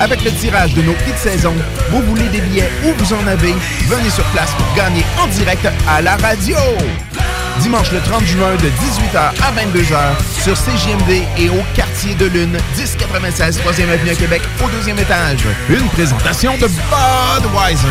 Avec 0.00 0.24
le 0.24 0.32
tirage 0.32 0.74
de 0.74 0.82
nos 0.82 0.92
hits 0.92 1.12
de 1.12 1.18
saison, 1.18 1.54
vous 1.90 2.02
voulez 2.02 2.28
des 2.28 2.40
billets 2.40 2.70
ou 2.84 2.92
vous 2.96 3.12
en 3.12 3.26
avez, 3.26 3.54
venez 3.86 4.10
sur 4.10 4.24
place 4.26 4.50
pour 4.52 4.74
gagner 4.74 5.04
en 5.22 5.26
direct 5.28 5.68
à 5.88 6.02
la 6.02 6.16
radio. 6.16 6.56
Dimanche 7.60 7.92
le 7.92 8.00
30 8.00 8.24
juin 8.24 8.56
de 8.56 8.68
18h 8.68 9.16
à 9.16 9.52
22h 9.52 10.42
sur 10.42 10.54
CJMD 10.54 11.22
et 11.38 11.48
au 11.50 11.62
Quartier 11.74 12.14
de 12.14 12.26
Lune, 12.26 12.56
1096 12.76 13.60
3e 13.60 13.88
Avenue 13.90 14.10
à 14.10 14.14
Québec, 14.14 14.42
au 14.64 14.68
deuxième 14.70 14.98
étage. 14.98 15.44
Une 15.68 15.88
présentation 15.90 16.56
de 16.58 16.66
Budweiser. 16.66 17.88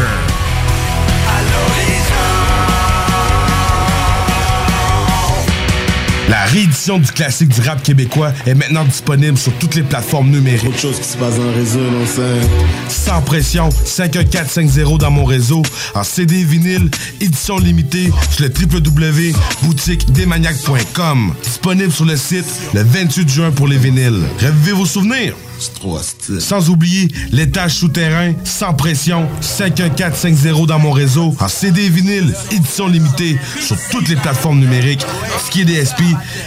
La 6.30 6.46
réédition 6.46 7.00
du 7.00 7.12
classique 7.12 7.50
du 7.50 7.60
rap 7.62 7.84
québécois 7.84 8.32
est 8.46 8.56
maintenant 8.56 8.86
disponible 8.86 9.38
sur 9.38 9.52
toutes 9.54 9.76
les 9.76 9.84
plateformes 9.84 10.30
numériques. 10.30 10.66
Autre 10.68 10.80
chose 10.80 10.98
qui 11.00 11.08
se 11.08 11.18
passe 11.18 11.36
dans 11.36 11.44
le 11.44 11.52
réseau, 11.52 11.80
non 11.80 12.06
Sans 12.88 13.22
pression, 13.22 13.70
51450 13.70 15.02
dans 15.02 15.12
mon 15.12 15.26
réseau. 15.26 15.62
En 15.94 16.04
CD 16.04 16.46
vinyle, 16.46 16.90
édition 17.20 17.58
limitée 17.58 18.10
sur 18.32 18.46
le 18.46 18.50
www.boutiquedesmaniacs.com. 18.50 21.34
Disponible 21.44 21.92
sur 21.92 22.06
le 22.06 22.16
site 22.16 22.46
le 22.74 22.84
28 22.84 23.30
juin 23.30 23.52
pour 23.52 23.68
les 23.68 23.78
vinyles. 23.78 24.22
Revivez 24.40 24.72
vos 24.72 24.86
souvenirs. 24.86 25.34
Sans 26.40 26.70
oublier 26.70 27.10
l'étage 27.32 27.76
souterrain, 27.76 28.34
sans 28.44 28.74
pression, 28.74 29.28
51450 29.42 30.68
dans 30.68 30.80
mon 30.80 30.92
réseau, 30.92 31.36
en 31.40 31.48
CD 31.48 31.90
vinyle, 31.90 32.34
édition 32.52 32.88
limitée 32.88 33.38
sur 33.60 33.78
toutes 33.92 34.10
les 34.10 34.16
plateformes 34.16 34.60
numériques. 34.60 35.06
Ski 35.46 35.66
DSP, 35.66 36.02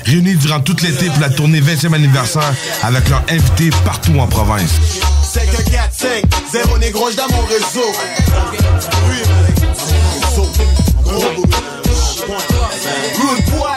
réunis 0.05 0.37
durant 0.37 0.61
tout 0.61 0.77
l'été 0.83 1.07
pour 1.07 1.21
la 1.21 1.31
tournée 1.31 1.61
20e 1.61 1.95
anniversaire 1.95 2.55
avec 2.83 3.09
leurs 3.09 3.25
invités 3.29 3.71
partout 3.85 4.19
en 4.19 4.27
province. 4.27 4.75
5, 5.23 5.43
4, 5.71 5.93
5, 5.93 6.25
0 6.53 6.79
négro 6.79 7.11
dans 7.13 7.37
mon 7.37 7.45
réseau. 7.45 7.93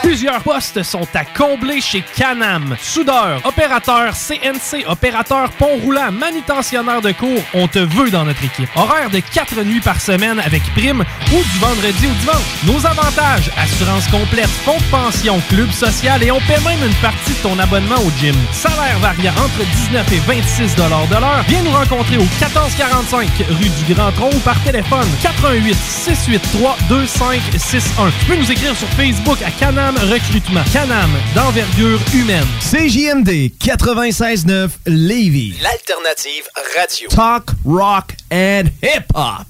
Plusieurs 0.02 0.42
postes 0.42 0.82
sont 0.82 1.06
à 1.14 1.24
combler 1.24 1.80
chez 1.80 2.02
Canam. 2.16 2.76
Soudeur, 2.80 3.40
opérateur 3.44 4.12
CNC, 4.12 4.84
opérateur 4.86 5.50
pont 5.52 5.76
roulant, 5.82 6.10
manutentionnaire 6.10 7.00
de 7.00 7.12
cours, 7.12 7.42
on 7.54 7.68
te 7.68 7.78
veut 7.78 8.10
dans 8.10 8.24
notre 8.24 8.44
équipe. 8.44 8.68
Horaire 8.76 9.10
de 9.10 9.20
4 9.20 9.62
nuits 9.62 9.80
par 9.80 10.00
semaine 10.00 10.40
avec 10.40 10.62
prime 10.74 11.04
ou 11.32 11.36
du 11.36 11.58
vendredi 11.58 12.06
au 12.06 12.14
dimanche. 12.20 12.64
Nos 12.66 12.86
avantages, 12.86 13.50
assurance 13.56 14.06
complète, 14.08 14.48
fonds 14.48 14.78
de 14.78 14.90
pension, 14.90 15.40
club 15.48 15.70
social 15.70 16.22
et 16.22 16.30
on 16.30 16.40
paie 16.40 16.60
même 16.64 16.84
une 16.84 16.94
partie 16.96 17.32
de 17.32 17.42
ton 17.42 17.58
abonnement 17.58 18.00
au 18.00 18.10
gym. 18.18 18.34
Salaire 18.52 18.98
variant 19.00 19.32
entre 19.32 19.64
19 19.90 20.12
et 20.12 20.18
26 20.18 20.74
de 20.76 20.82
l'heure. 20.82 21.44
Viens 21.48 21.62
nous 21.62 21.70
rencontrer 21.70 22.16
au 22.16 22.22
1445 22.22 23.28
rue 23.48 23.68
du 23.68 23.94
Grand 23.94 24.12
Tronc 24.12 24.30
ou 24.34 24.40
par 24.40 24.60
téléphone 24.62 25.06
88 25.22 25.74
683 25.74 26.76
2561. 26.88 28.10
Tu 28.20 28.26
peux 28.26 28.36
nous 28.36 28.50
écrire 28.50 28.76
sur 28.76 28.88
Facebook 28.96 29.38
à 29.42 29.50
Canam 29.50 29.96
Recrutement. 29.96 30.62
Canam, 30.72 31.10
d'envergure 31.34 32.00
humaine. 32.14 32.46
CJMD 32.60 33.52
96.9 33.58 34.70
Lévis. 34.86 35.54
L'alternative 35.62 36.48
radio. 36.76 37.08
Talk, 37.08 37.50
rock 37.64 38.14
and 38.32 38.70
hip-hop. 38.82 39.46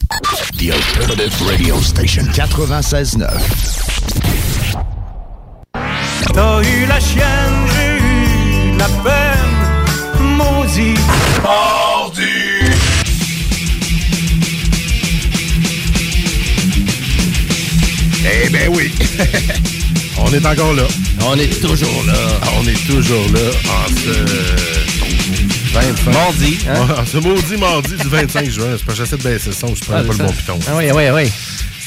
The 0.59 0.73
Alternative 0.73 1.35
Radio 1.49 1.81
Station 1.81 2.25
96.9. 2.33 3.29
T'as 6.33 6.63
eu 6.63 6.87
la 6.87 7.01
chienne, 7.01 7.67
j'ai 7.75 7.97
eu 7.99 8.77
la 8.79 8.89
peine, 9.03 10.37
maudit. 10.37 10.95
Mordu. 11.43 11.90
Eh 18.25 18.49
ben 18.51 18.69
oui. 18.75 18.93
On 20.19 20.33
est 20.33 20.45
encore 20.47 20.75
là. 20.75 20.83
On 21.27 21.35
est 21.39 21.61
toujours 21.61 22.05
là. 22.07 22.15
On 22.59 22.67
est 22.69 22.87
toujours 22.87 23.27
là 23.33 23.51
en 23.69 23.89
ce 23.89 25.73
25. 25.73 26.13
Mardi, 26.13 26.59
hein? 26.69 26.87
En 26.99 27.07
ce 27.07 27.17
maudit 27.19 27.57
mardi 27.57 27.95
du 27.97 28.09
25 28.09 28.51
juin. 28.51 28.67
C'est 28.77 28.85
pas 28.85 28.93
que 28.93 28.99
j'essaie 28.99 29.17
de 29.17 29.23
baisser 29.23 29.47
le 29.51 29.53
son, 29.55 29.75
je 29.75 29.81
prends 29.83 29.95
Ah, 29.97 30.03
pas 30.03 30.13
le 30.13 30.19
bon 30.25 30.33
piton. 30.33 30.59
Ah 30.69 30.73
oui, 30.77 30.87
oui, 30.95 31.05
oui. 31.15 31.31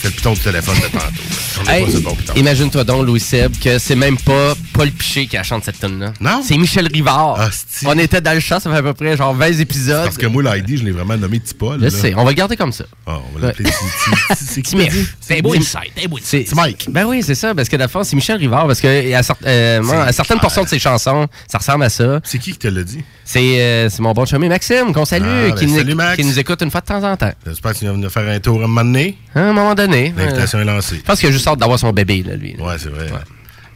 C'est 0.03 0.09
le 0.09 0.15
piton 0.15 0.33
du 0.33 0.39
téléphone 0.41 0.75
de 0.75 0.81
tantôt. 0.81 1.05
Hey, 1.69 1.85
bon. 2.01 2.17
Imagine-toi 2.35 2.83
donc, 2.83 3.05
Louis 3.05 3.21
Seb, 3.21 3.57
que 3.57 3.77
c'est 3.77 3.95
même 3.95 4.17
pas 4.17 4.53
Paul 4.73 4.91
Piché 4.91 5.27
qui 5.27 5.37
a 5.37 5.43
chanté 5.43 5.67
cette 5.67 5.79
tune 5.79 5.97
là 5.99 6.11
Non? 6.19 6.41
C'est 6.45 6.57
Michel 6.57 6.87
Rivard. 6.91 7.39
On 7.85 7.97
était 7.97 8.19
dans 8.19 8.33
le 8.33 8.41
chat, 8.41 8.59
ça 8.59 8.69
fait 8.69 8.77
à 8.77 8.81
peu 8.83 8.93
près 8.93 9.15
genre 9.15 9.33
20 9.33 9.59
épisodes. 9.59 10.03
Parce 10.03 10.17
que 10.17 10.25
moi, 10.25 10.43
l'ID, 10.43 10.79
je 10.79 10.83
l'ai 10.83 10.91
vraiment 10.91 11.15
nommé 11.15 11.39
Petit 11.39 11.53
Paul. 11.53 11.77
Je 11.79 11.85
là. 11.85 11.89
sais, 11.89 12.13
on 12.17 12.23
va 12.25 12.31
le 12.31 12.35
garder 12.35 12.57
comme 12.57 12.73
ça. 12.73 12.83
Ah, 13.07 13.19
on 13.33 13.39
va 13.39 13.47
l'appeler 13.47 13.69
Petit- 13.69 14.35
C'est. 14.35 14.63
C'est 15.21 15.41
beau 15.41 15.53
insight, 15.53 16.53
Mike. 16.53 16.87
Ben 16.89 17.05
oui, 17.05 17.23
c'est 17.23 17.35
ça, 17.35 17.55
parce 17.55 17.69
que 17.69 17.77
fond, 17.87 18.03
c'est 18.03 18.15
Michel 18.15 18.37
Rivard, 18.37 18.67
parce 18.67 18.81
que 18.81 19.13
à, 19.13 19.21
euh, 19.45 19.81
à 20.05 20.11
certaines 20.11 20.39
portions 20.39 20.63
de 20.63 20.69
ses 20.69 20.79
chansons, 20.79 21.27
ça 21.49 21.59
ressemble 21.59 21.83
à 21.85 21.89
ça. 21.89 22.19
C'est 22.23 22.39
qui 22.39 22.51
qui 22.51 22.57
te 22.57 22.67
l'a 22.67 22.83
dit? 22.83 23.03
C'est 23.23 23.61
euh, 23.61 23.89
mon 23.99 24.11
bon 24.11 24.25
chumé 24.25 24.49
Maxime, 24.49 24.91
qu'on 24.93 25.05
salue, 25.05 25.23
Ah, 25.25 25.49
ben 25.49 25.55
qui, 25.55 25.67
nous, 25.67 25.77
salut, 25.77 25.95
Max. 25.95 26.15
qui 26.17 26.25
nous 26.25 26.37
écoute 26.39 26.61
une 26.61 26.71
fois 26.71 26.81
de 26.81 26.85
temps 26.87 27.03
en 27.03 27.15
temps. 27.15 27.31
J'espère 27.45 27.73
que 27.73 27.79
tu 27.79 27.85
vas 27.85 27.93
venir 27.93 28.11
faire 28.11 28.27
un 28.27 28.39
tour 28.39 28.61
à 28.61 28.65
un 28.65 28.67
moment 28.67 28.83
donné. 28.83 29.17
À 29.35 29.39
un 29.41 29.53
moment 29.53 29.75
donné. 29.75 29.92
L'invitation 30.01 30.59
euh, 30.59 30.61
est 30.61 30.65
lancée. 30.65 30.97
Je 30.97 31.01
pense 31.01 31.19
qu'il 31.19 31.29
a 31.29 31.31
juste 31.31 31.47
hâte 31.47 31.59
d'avoir 31.59 31.79
son 31.79 31.91
bébé, 31.91 32.23
là, 32.23 32.35
lui. 32.35 32.55
Ouais, 32.59 32.75
c'est 32.77 32.89
vrai. 32.89 33.07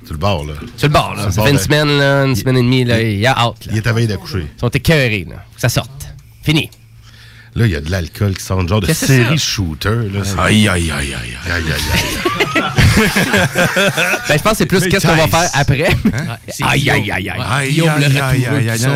Sur 0.03 0.14
le 0.14 0.19
bord, 0.19 0.45
là. 0.45 0.53
Sur 0.77 0.88
le 0.88 0.94
bord, 0.94 1.15
là. 1.15 1.31
Ça 1.31 1.44
fait 1.44 1.52
une 1.52 1.57
semaine, 1.57 1.98
là, 1.98 2.26
une 2.26 2.35
semaine 2.35 2.57
et 2.57 2.61
demie, 2.61 2.84
là, 2.85 3.02
il 3.02 3.19
y 3.19 3.27
a 3.27 3.38
hâte. 3.38 3.65
Là. 3.65 3.72
Il 3.73 3.77
est 3.77 3.88
à 3.88 3.94
veille 3.94 4.07
d'accoucher. 4.07 4.45
Ils 4.56 4.60
sont 4.60 4.69
écœurés, 4.69 5.26
là. 5.30 5.35
Faut 5.35 5.56
que 5.56 5.61
ça 5.61 5.69
sorte. 5.69 6.07
Fini. 6.44 6.69
Là, 7.57 7.65
il 7.65 7.71
y 7.71 7.75
a 7.75 7.81
de 7.81 7.89
l'alcool 7.89 8.35
qui 8.35 8.43
sort, 8.43 8.61
une 8.61 8.69
genre 8.69 8.81
de 8.81 8.85
que 8.88 8.93
série 8.93 9.39
ça? 9.39 9.45
shooter. 9.45 9.89
Là, 9.89 10.21
Aïe, 10.43 10.67
aïe, 10.67 10.91
aïe, 10.91 10.91
aïe. 10.91 11.13
Aïe, 11.13 11.63
aïe, 11.65 11.81
aïe. 11.93 12.01
Ben, 14.27 14.38
je 14.38 14.43
pense 14.43 14.51
que 14.53 14.57
c'est 14.57 14.65
plus 14.65 14.88
qu'est-ce 14.88 15.05
qu'on 15.07 15.15
va 15.15 15.27
faire 15.27 15.49
après. 15.53 15.89
c'est 16.49 16.63
Aïe, 16.63 16.89
aïe, 16.89 17.11
aïe, 17.11 17.29
aïe. 17.29 17.81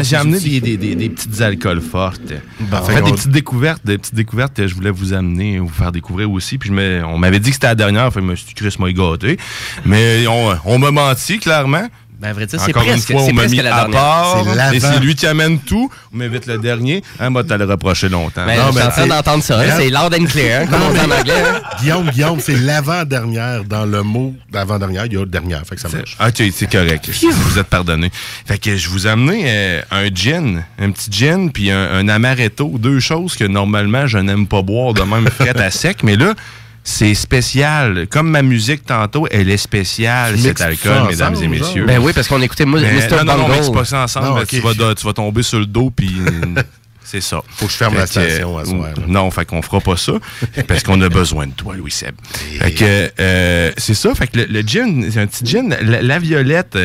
J'ai 0.04 0.16
amené 0.16 0.40
des, 0.40 0.60
des, 0.60 0.78
des, 0.78 0.96
des 0.96 1.10
petites 1.10 1.42
alcools 1.42 1.82
fortes. 1.82 2.22
Bon, 2.60 2.78
en 2.78 2.84
fait, 2.84 3.02
des 3.02 3.12
petites 3.12 3.32
découvertes, 3.32 3.82
des 3.86 3.98
petites 3.98 4.16
découvertes 4.16 4.54
que 4.56 4.68
je 4.68 4.76
voulais 4.76 4.90
vous 4.92 5.14
amener, 5.14 5.60
vous 5.60 5.68
faire 5.70 5.92
découvrir 5.92 6.30
aussi. 6.32 6.58
Puis 6.58 6.72
on 6.72 7.18
m'avait 7.18 7.40
dit 7.40 7.50
que 7.50 7.56
c'était 7.56 7.68
la 7.68 7.76
dernière, 7.76 8.12
fait 8.14 8.20
que 8.20 8.26
je 8.26 8.32
me 8.32 8.36
suis 8.36 8.48
dit, 8.48 8.54
Chris 8.54 8.76
m'a 8.80 8.92
gâté. 8.92 9.38
Mais 9.86 10.26
on, 10.28 10.56
on 10.66 10.80
m'a 10.80 10.92
menti, 10.92 11.40
clairement. 11.40 11.88
Ben, 12.22 12.30
à 12.30 12.34
vrai 12.34 12.46
dire, 12.46 12.60
c'est 12.62 12.70
Encore 12.70 12.84
une 12.84 12.90
presque, 12.92 13.12
fois, 13.12 13.22
c'est 13.24 13.32
on 13.32 13.34
m'a 13.34 13.42
presque 13.42 13.56
mis 13.56 13.62
la 13.64 13.76
à 13.76 13.80
dernière. 13.88 14.00
part. 14.00 14.74
Et 14.74 14.80
c'est 14.80 15.00
lui 15.00 15.16
qui 15.16 15.26
amène 15.26 15.58
tout. 15.60 15.90
On 16.14 16.18
m'évite 16.18 16.46
le 16.46 16.60
dernier. 16.60 17.04
Hein, 17.20 17.32
moi, 17.32 17.44
t'as 17.44 17.58
le 17.58 17.66
reprocher 17.66 18.10
longtemps. 18.10 18.46
Ben, 18.46 18.58
Non, 18.60 18.66
je 18.68 18.72
suis 18.74 18.76
mais 18.80 18.84
en 18.86 18.90
train 18.92 19.08
d'entendre 19.08 19.44
ça. 19.44 19.58
Mais- 19.58 19.72
C'est 19.76 19.90
loud 19.90 20.14
and 20.14 20.26
clear, 20.26 20.62
hein, 20.62 20.68
comme 20.68 20.82
on 20.84 20.94
dit 20.94 21.00
en 21.00 21.10
anglais. 21.20 21.34
hein. 21.34 21.62
Guillaume, 21.82 22.10
Guillaume, 22.12 22.40
c'est 22.40 22.56
l'avant-dernière 22.58 23.64
dans 23.64 23.86
le 23.86 24.04
mot 24.04 24.36
d'avant-dernière. 24.52 25.06
Il 25.08 25.14
y 25.14 25.18
a 25.18 25.26
dernière, 25.26 25.64
fait 25.66 25.76
que 25.76 25.82
ça 25.82 25.90
marche. 25.90 26.16
Ok, 26.24 26.44
c'est 26.54 26.72
correct. 26.72 27.10
vous 27.24 27.58
êtes 27.60 27.68
pardonné. 27.68 28.12
Fait 28.46 28.58
que 28.60 28.76
je 28.78 28.88
vous 28.90 29.08
ai 29.08 29.10
amené 29.10 29.44
euh, 29.48 29.82
un 29.90 30.06
gin, 30.14 30.64
un 30.80 30.92
petit 30.92 31.10
gin, 31.12 31.52
puis 31.52 31.72
un, 31.72 31.92
un 31.92 32.08
amaretto. 32.08 32.72
Deux 32.78 33.00
choses 33.00 33.36
que 33.36 33.46
normalement 33.46 34.06
je 34.06 34.20
n'aime 34.20 34.46
pas 34.46 34.62
boire 34.62 34.94
de 34.94 35.02
même 35.02 35.28
frette 35.28 35.60
à 35.60 35.72
sec. 35.72 36.04
Mais 36.04 36.16
là, 36.18 36.34
c'est 36.84 37.14
spécial. 37.14 38.08
Comme 38.10 38.30
ma 38.30 38.42
musique 38.42 38.86
tantôt, 38.86 39.28
elle 39.30 39.50
est 39.50 39.58
spéciale, 39.58 40.38
cet 40.40 40.62
alcool, 40.62 41.08
mesdames 41.10 41.36
et 41.42 41.48
messieurs. 41.48 41.86
Ben 41.86 42.00
oui, 42.00 42.12
parce 42.14 42.28
qu'on 42.28 42.42
écoutait 42.42 42.66
Mr. 42.66 42.80
non, 42.80 43.18
non, 43.18 43.24
non, 43.26 43.38
Bungle. 43.44 43.52
mais 43.52 43.64
c'est 43.64 43.72
pas 43.74 43.86
ça 43.86 44.04
ensemble. 44.04 44.28
Non, 44.40 44.46
tu, 44.48 44.60
vas, 44.60 44.74
tu 44.96 45.06
vas 45.06 45.14
tomber 45.14 45.44
sur 45.44 45.60
le 45.60 45.66
dos, 45.68 45.92
puis 45.96 46.12
c'est 47.04 47.22
ça. 47.22 47.42
Faut 47.56 47.66
que 47.68 47.72
je 47.72 47.78
ferme 47.78 47.94
Fait 47.94 48.00
la 48.00 48.06
que, 48.06 48.12
station 48.12 48.58
à 48.58 48.66
soir. 48.66 48.90
Non, 49.08 49.30
fait 49.32 49.46
qu'on 49.46 49.62
fera 49.62 49.80
pas 49.80 49.98
ça, 49.98 50.14
parce 50.68 50.84
qu'on 50.84 51.00
a 51.02 51.10
besoin 51.10 51.48
de 51.48 51.52
toi, 51.54 51.76
Louis-Seb. 51.76 52.16
Fait 52.60 52.72
que, 52.72 53.12
euh, 53.20 53.72
c'est 53.78 53.94
ça, 53.96 54.16
fait 54.16 54.28
que 54.28 54.38
le, 54.40 54.46
le 54.46 54.62
gin, 54.62 55.08
c'est 55.12 55.20
un 55.20 55.28
petit 55.28 55.46
gin, 55.46 55.76
la, 55.82 56.02
la 56.02 56.20
violette, 56.20 56.78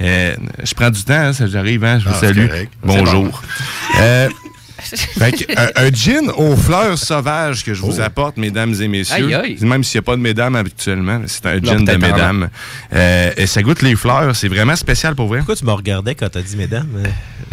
euh, 0.00 0.34
je 0.62 0.74
prends 0.74 0.90
du 0.90 1.02
temps, 1.04 1.12
hein, 1.14 1.32
ça 1.34 1.46
j'arrive, 1.46 1.84
hein, 1.84 1.98
je 1.98 2.04
vous 2.08 2.14
Ah, 2.16 2.20
salue. 2.20 2.46
correct. 2.46 2.72
Bonjour. 2.82 3.42
Euh, 4.00 4.28
fait 5.18 5.32
que, 5.32 5.58
un, 5.58 5.86
un 5.86 5.90
gin 5.90 6.30
aux 6.36 6.56
fleurs 6.56 6.98
sauvages 6.98 7.64
que 7.64 7.74
je 7.74 7.82
vous 7.82 8.00
apporte, 8.00 8.36
mesdames 8.36 8.74
et 8.80 8.88
messieurs. 8.88 9.26
Aïe, 9.26 9.34
aïe. 9.34 9.58
Même 9.60 9.84
s'il 9.84 9.98
n'y 9.98 10.04
a 10.04 10.06
pas 10.06 10.16
de 10.16 10.20
mesdames 10.22 10.56
habituellement, 10.56 11.22
c'est 11.26 11.46
un 11.46 11.60
Non, 11.60 11.72
gin 11.72 11.84
de 11.84 11.92
mesdames. 11.96 12.48
Euh, 12.92 13.30
et 13.36 13.46
ça 13.46 13.62
goûte 13.62 13.82
les 13.82 13.96
fleurs, 13.96 14.34
c'est 14.36 14.48
vraiment 14.48 14.76
spécial 14.76 15.14
pour 15.14 15.28
vrai. 15.28 15.38
Pourquoi 15.38 15.56
tu 15.56 15.64
me 15.64 15.72
regardais 15.72 16.14
quand 16.14 16.28
t'as 16.28 16.42
dit 16.42 16.56
mesdames? 16.56 16.88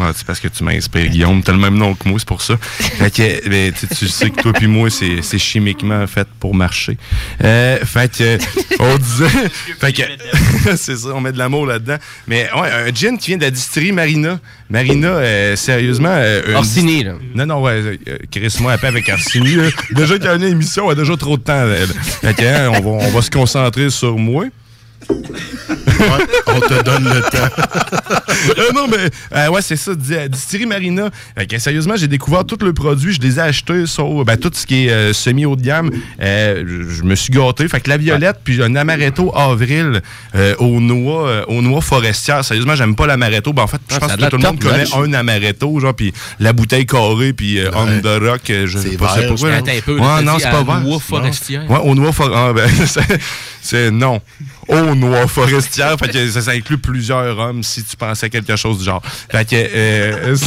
Ouais, 0.02 0.12
c'est 0.16 0.26
parce 0.26 0.40
que 0.40 0.48
tu 0.48 0.64
m'inspires, 0.64 1.10
Guillaume. 1.10 1.44
T'as 1.44 1.52
le 1.52 1.60
même 1.60 1.78
nom 1.78 1.94
que 1.94 2.10
moi, 2.10 2.18
c'est 2.18 2.28
pour 2.28 2.42
ça. 2.42 2.58
Fait 2.58 3.12
que, 3.12 3.50
ben, 3.50 3.72
tu, 3.72 4.08
sais 4.08 4.32
que 4.32 4.42
toi 4.42 4.52
puis 4.52 4.66
moi, 4.66 4.90
c'est 4.90 5.22
c'est 5.22 5.38
chimiquement 5.38 6.08
fait 6.08 6.28
pour 6.40 6.56
marcher. 6.56 6.98
Euh, 7.44 7.78
fait 7.86 8.12
que, 8.18 8.38
on 8.80 8.98
disait... 8.98 9.50
fait 9.80 9.94
que, 9.94 10.02
c'est 10.76 10.98
ça, 10.98 11.10
on 11.14 11.22
met 11.22 11.32
de 11.32 11.38
l'amour 11.38 11.68
là-dedans. 11.68 11.98
Mais 12.28 12.50
ouais, 12.56 12.72
un 12.72 12.92
gin 12.94 13.18
qui 13.18 13.28
vient 13.28 13.38
de 13.38 13.44
la 13.44 13.52
distillerie 13.52 13.92
Marina. 13.92 14.40
Marina, 14.72 15.10
euh, 15.10 15.56
sérieusement... 15.56 16.10
euh, 16.14 16.56
Orsini, 16.56 17.04
là. 17.04 17.14
non, 17.36 17.46
non, 17.46 17.62
ouais, 17.62 18.00
euh, 18.08 18.18
Chris-moi 18.32 18.74
un 18.74 18.78
peu 18.80 18.88
avec 18.88 19.08
Arsini. 19.08 19.56
là. 19.56 19.70
Déjà 19.92 20.16
qu'il 20.16 20.26
y 20.26 20.30
a 20.30 20.36
une 20.36 20.44
émission, 20.44 20.86
elle 20.90 20.98
a 20.98 21.02
déjà 21.02 21.16
trop 21.16 21.38
de 21.38 21.44
temps. 21.44 21.68
elle. 21.68 21.88
Fait 21.88 22.34
que, 22.34 22.44
hein, 22.44 22.72
on, 22.76 22.80
va, 22.82 23.06
on 23.06 23.12
va 23.12 23.22
se 23.22 23.30
concentrer 23.30 23.92
sur 23.92 24.18
moi. 24.18 24.46
Ouais, 25.12 26.26
on 26.48 26.60
te 26.60 26.84
donne 26.84 27.04
le 27.04 27.22
temps. 27.22 27.64
Euh, 28.58 28.72
non, 28.74 28.88
mais 28.88 29.10
euh, 29.38 29.50
ouais, 29.50 29.62
c'est 29.62 29.76
ça. 29.76 29.94
Di- 29.94 30.30
Distillerie 30.30 30.66
Marina. 30.66 31.10
Fait 31.38 31.46
que, 31.46 31.60
sérieusement, 31.60 31.96
j'ai 31.96 32.08
découvert 32.08 32.46
tout 32.46 32.58
le 32.62 32.74
produit. 32.74 33.14
Je 33.14 33.22
les 33.22 33.38
ai 33.38 33.42
achetés 33.42 33.86
sur 33.86 34.26
ben, 34.26 34.38
tout 34.38 34.50
ce 34.54 34.66
qui 34.66 34.88
est 34.88 34.92
euh, 34.92 35.14
semi-haut 35.14 35.56
de 35.56 35.62
gamme. 35.62 35.92
Euh, 36.22 36.64
je 36.90 37.04
me 37.04 37.16
suis 37.16 37.32
gâté. 37.32 37.68
Fait 37.68 37.80
que 37.82 37.90
la 37.90 37.98
violette, 37.98 38.38
puis 38.44 38.62
un 38.64 38.76
amaretto 38.76 39.32
avril 39.38 40.02
euh, 40.36 40.56
aux 40.60 40.80
noix 40.80 41.28
euh, 41.28 41.44
aux 41.48 41.62
noix 41.62 41.82
forestières. 41.82 42.44
Sérieusement, 42.44 42.76
j'aime 42.76 42.96
pas 42.96 43.06
l'amaretto. 43.06 43.54
Ben, 43.54 43.64
en 43.64 43.68
fait, 43.68 43.82
je 43.90 43.96
Ah, 43.96 44.00
pense 44.00 44.16
que 44.16 44.26
tout 44.30 44.38
le 44.38 44.44
monde 44.44 44.60
connaît 44.60 44.92
un 44.96 45.14
amaretto, 45.14 45.80
genre, 45.80 45.94
puis 45.94 46.14
la 46.40 46.54
bouteille 46.54 46.86
carrée, 46.86 47.34
puis 47.34 47.60
euh, 47.60 47.70
on 47.76 47.86
the 48.02 48.22
rock. 48.24 48.50
euh, 48.50 48.66
Je 48.66 48.78
sais 48.80 48.90
C'est 48.92 48.98
pas 48.98 49.16
vert, 49.16 49.28
pourquoi. 49.28 49.50
un 49.52 49.62
peu, 49.86 50.00
Ouais, 50.00 50.22
non, 50.24 50.38
c'est 50.40 50.50
pas 50.50 50.64
vert. 50.64 50.80
noix 50.82 50.94
Non. 50.94 51.00
forestières. 51.00 51.70
Ouais, 51.70 51.80
aux 51.84 51.96
noix 51.96 52.12
forestières. 52.12 52.54
ben, 52.54 52.70
c'est- 52.88 53.20
c'est 53.62 53.92
non. 53.92 54.20
Aux 54.68 54.96
noix 54.96 55.28
forestières. 55.28 55.98
fait 55.98 56.10
que 56.10 56.30
ça, 56.30 56.42
ça 56.42 56.52
inclut 56.52 56.78
plusieurs 56.78 57.38
hommes 57.38 57.64
si 57.64 57.84
tu 57.84 57.96
pensais 57.98 58.28
à 58.28 58.30
quelque 58.30 58.56
chose 58.56 58.78
du 58.80 58.86
genre. 58.86 59.02
Fait 59.30 59.48
que. 59.48 59.56
euh, 59.56 60.36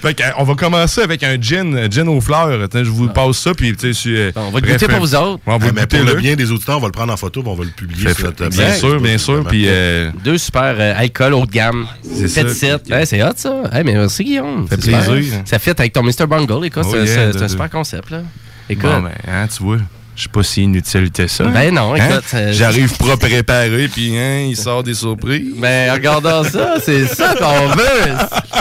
fait 0.00 0.14
que, 0.14 0.22
euh, 0.22 0.30
on 0.38 0.44
va 0.44 0.54
commencer 0.54 1.00
avec 1.02 1.22
un 1.22 1.40
gin, 1.40 1.76
un 1.76 1.90
gin 1.90 2.08
aux 2.08 2.20
fleurs. 2.20 2.68
Je 2.72 2.82
vous 2.90 3.08
passe 3.08 3.38
ça, 3.38 3.54
puis 3.54 3.74
tu 3.76 3.92
sais, 3.94 4.08
euh, 4.08 4.32
on 4.36 4.50
va 4.50 4.60
le 4.60 4.66
goûter 4.72 4.86
pour 4.88 4.98
vous 5.00 5.14
autres. 5.14 5.40
On 5.46 5.58
va 5.58 5.66
Ah, 5.68 5.72
mais 5.74 5.86
pour 5.86 6.02
le 6.04 6.14
bien 6.14 6.34
des 6.34 6.50
auditeurs, 6.50 6.78
on 6.78 6.80
va 6.80 6.86
le 6.86 6.92
prendre 6.92 7.12
en 7.12 7.16
photo 7.16 7.42
et 7.42 7.48
on 7.48 7.54
va 7.54 7.64
le 7.64 7.70
publier 7.70 8.08
Fait- 8.08 8.14
sur 8.14 8.24
notre 8.24 8.48
bien 8.48 8.72
sûr, 8.74 9.00
bien 9.00 9.18
sûr. 9.18 9.44
Puis, 9.48 9.64
euh, 9.66 10.10
Deux 10.24 10.38
super 10.38 10.74
euh, 10.78 10.94
alcool 10.96 11.34
haut 11.34 11.46
de 11.46 11.50
gamme. 11.50 11.86
C'est 12.02 12.28
ça. 12.28 12.46
Fait. 12.46 12.90
Ouais, 12.90 13.06
c'est 13.06 13.22
hot, 13.22 13.32
ça. 13.36 13.62
Hey, 13.72 13.82
mais 13.84 13.92
merci, 13.94 14.24
Guillaume. 14.24 14.66
Fait 14.68 14.76
C'est 14.76 14.82
super. 14.90 15.04
plaisir. 15.10 15.34
Ça 15.44 15.58
fit 15.58 15.70
avec 15.70 15.92
ton 15.92 16.02
Mr. 16.02 16.26
Bungle. 16.28 16.66
Écoute, 16.66 16.84
Oh 16.86 16.90
c'est- 16.92 17.04
yeah, 17.04 17.30
un 17.44 17.48
super 17.48 17.70
concept, 17.70 18.10
là. 18.10 18.22
Écoute. 18.68 18.84
Bon, 18.90 19.00
ben, 19.02 19.10
hein, 19.28 19.46
tu 19.54 19.62
vois, 19.62 19.78
je 20.22 20.28
sais 20.28 20.32
pas 20.32 20.42
si 20.44 20.62
inutile 20.62 21.10
que 21.10 21.26
ça. 21.26 21.42
Ben 21.44 21.74
non, 21.74 21.94
Hein? 21.94 22.08
écoute, 22.08 22.24
euh, 22.34 22.52
J'arrive 22.52 22.96
pas 22.96 23.16
préparé, 23.16 23.88
puis 23.88 24.16
hein, 24.16 24.42
il 24.48 24.56
sort 24.56 24.84
des 24.84 24.94
surprises. 24.94 25.52
Ben, 25.56 25.90
regardons 25.92 26.44
ça, 26.44 26.74
c'est 26.80 27.06
ça 27.06 27.34
qu'on 27.34 27.68
veut. 27.70 28.14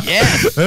Yes! 0.07 0.57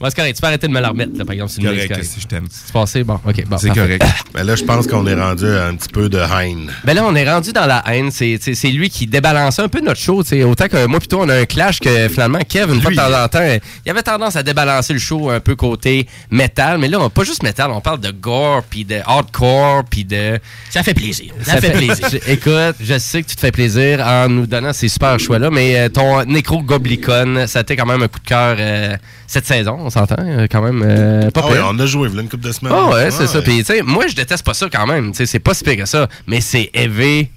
Ouais, 0.00 0.10
c'est 0.10 0.16
correct, 0.16 0.34
tu 0.36 0.40
peux 0.42 0.46
arrêter 0.46 0.66
de 0.68 0.72
me 0.72 0.80
la 0.80 0.88
remettre, 0.90 1.16
là, 1.16 1.24
par 1.24 1.32
exemple, 1.32 1.52
c'est 1.54 1.62
Correct, 1.62 1.88
correct. 1.88 2.04
si 2.04 2.20
je 2.20 2.26
t'aime? 2.26 2.46
C'est 2.50 2.72
passé, 2.72 3.02
bon, 3.02 3.18
ok, 3.26 3.46
bon. 3.46 3.56
C'est 3.56 3.70
correct. 3.70 4.02
Ben 4.34 4.44
là, 4.44 4.54
je 4.54 4.64
pense 4.64 4.86
qu'on 4.86 5.06
est 5.06 5.14
rendu 5.14 5.46
à 5.46 5.66
un 5.66 5.74
petit 5.74 5.88
peu 5.88 6.08
de 6.10 6.18
haine. 6.18 6.70
Ben 6.84 6.94
là, 6.94 7.02
on 7.06 7.14
est 7.14 7.28
rendu 7.30 7.52
dans 7.52 7.64
la 7.66 7.82
haine. 7.86 8.10
C'est 8.10 8.38
lui 8.70 8.90
qui 8.90 9.06
débalançait 9.06 9.62
un 9.62 9.68
peu 9.68 9.80
notre 9.80 9.98
show. 10.00 10.22
Autant 10.22 10.68
que 10.68 10.84
moi, 10.86 10.98
plutôt, 10.98 11.20
on 11.22 11.28
a 11.30 11.34
un 11.36 11.44
clash 11.46 11.80
que 11.80 12.08
finalement, 12.08 12.40
Kev, 12.46 12.74
une 12.74 12.82
fois 12.82 12.90
de 12.90 12.96
temps 12.96 13.24
en 13.24 13.28
temps, 13.28 13.58
il 13.86 13.90
avait 13.90 14.02
tendance 14.02 14.36
à 14.36 14.42
débalancer 14.42 14.92
le 14.92 14.98
show 14.98 15.30
un 15.30 15.40
peu 15.40 15.56
côté 15.56 16.06
métal. 16.30 16.76
Mais 16.78 16.88
là, 16.88 17.00
on, 17.00 17.08
pas 17.08 17.24
juste 17.24 17.42
métal, 17.42 17.70
on 17.70 17.80
parle 17.80 18.00
de 18.00 18.10
gore, 18.10 18.62
puis 18.68 18.84
de 18.84 19.00
hardcore, 19.06 19.84
puis 19.88 20.04
de. 20.04 20.38
Ça 20.70 20.82
fait 20.82 20.94
plaisir. 20.94 21.32
Ça, 21.42 21.56
fait 21.60 21.70
plaisir. 21.72 22.06
Je- 22.10 22.18
écoute, 22.32 22.76
je 22.80 22.98
sais 22.98 23.22
que 23.22 23.28
tu 23.28 23.36
te 23.36 23.40
fais 23.40 23.52
plaisir 23.52 24.00
en 24.06 24.28
nous 24.28 24.46
donnant 24.46 24.72
ces 24.74 24.88
super 24.88 25.18
choix-là, 25.18 25.50
mais 25.50 25.78
euh, 25.78 25.88
ton 25.88 26.22
Necro 26.24 26.62
Goblicon, 26.62 27.44
ça 27.46 27.60
a 27.60 27.62
été 27.62 27.76
quand 27.76 27.86
même 27.86 28.02
un 28.02 28.08
coup 28.08 28.20
de 28.20 28.26
cœur 28.28 28.56
euh, 28.58 28.96
cette 29.26 29.46
saison, 29.46 29.76
on 29.80 29.90
s'entend, 29.90 30.16
euh, 30.20 30.46
quand 30.50 30.62
même 30.62 30.82
euh, 30.84 31.30
pas 31.30 31.42
Ah 31.44 31.48
ouais, 31.48 31.54
pire. 31.54 31.66
on 31.70 31.78
a 31.78 31.86
joué, 31.86 32.08
voilà 32.08 32.22
une 32.22 32.28
couple 32.28 32.44
de 32.46 32.52
semaines. 32.52 32.72
Ah 32.76 32.90
ouais, 32.90 33.10
c'est 33.10 33.24
Ah 33.24 33.26
ça. 33.26 33.42
Puis, 33.42 33.58
tu 33.58 33.64
sais, 33.64 33.82
moi, 33.82 34.06
je 34.06 34.14
déteste 34.14 34.44
pas 34.44 34.54
ça 34.54 34.68
quand 34.72 34.86
même. 34.86 35.10
Tu 35.12 35.18
sais, 35.18 35.26
c'est 35.26 35.38
pas 35.40 35.54
si 35.54 35.64
pire 35.64 35.76
que 35.76 35.84
ça, 35.86 36.08
mais 36.26 36.40
c'est 36.40 36.70
élevé. 36.74 37.30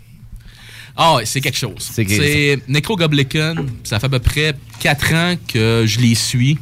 Ah, 1.01 1.15
ouais, 1.15 1.25
c'est 1.25 1.39
quelque 1.41 1.57
chose. 1.57 1.75
C'est 1.79 2.03
que- 2.05 2.11
C'est 2.11 2.59
Necro 2.67 2.95
Goblicon. 2.97 3.55
Ça 3.83 3.99
fait 3.99 4.07
à 4.07 4.09
peu 4.09 4.19
près 4.19 4.53
4 4.81 5.13
ans 5.13 5.35
que 5.47 5.83
je 5.87 5.99
les 5.99 6.13
suis. 6.15 6.57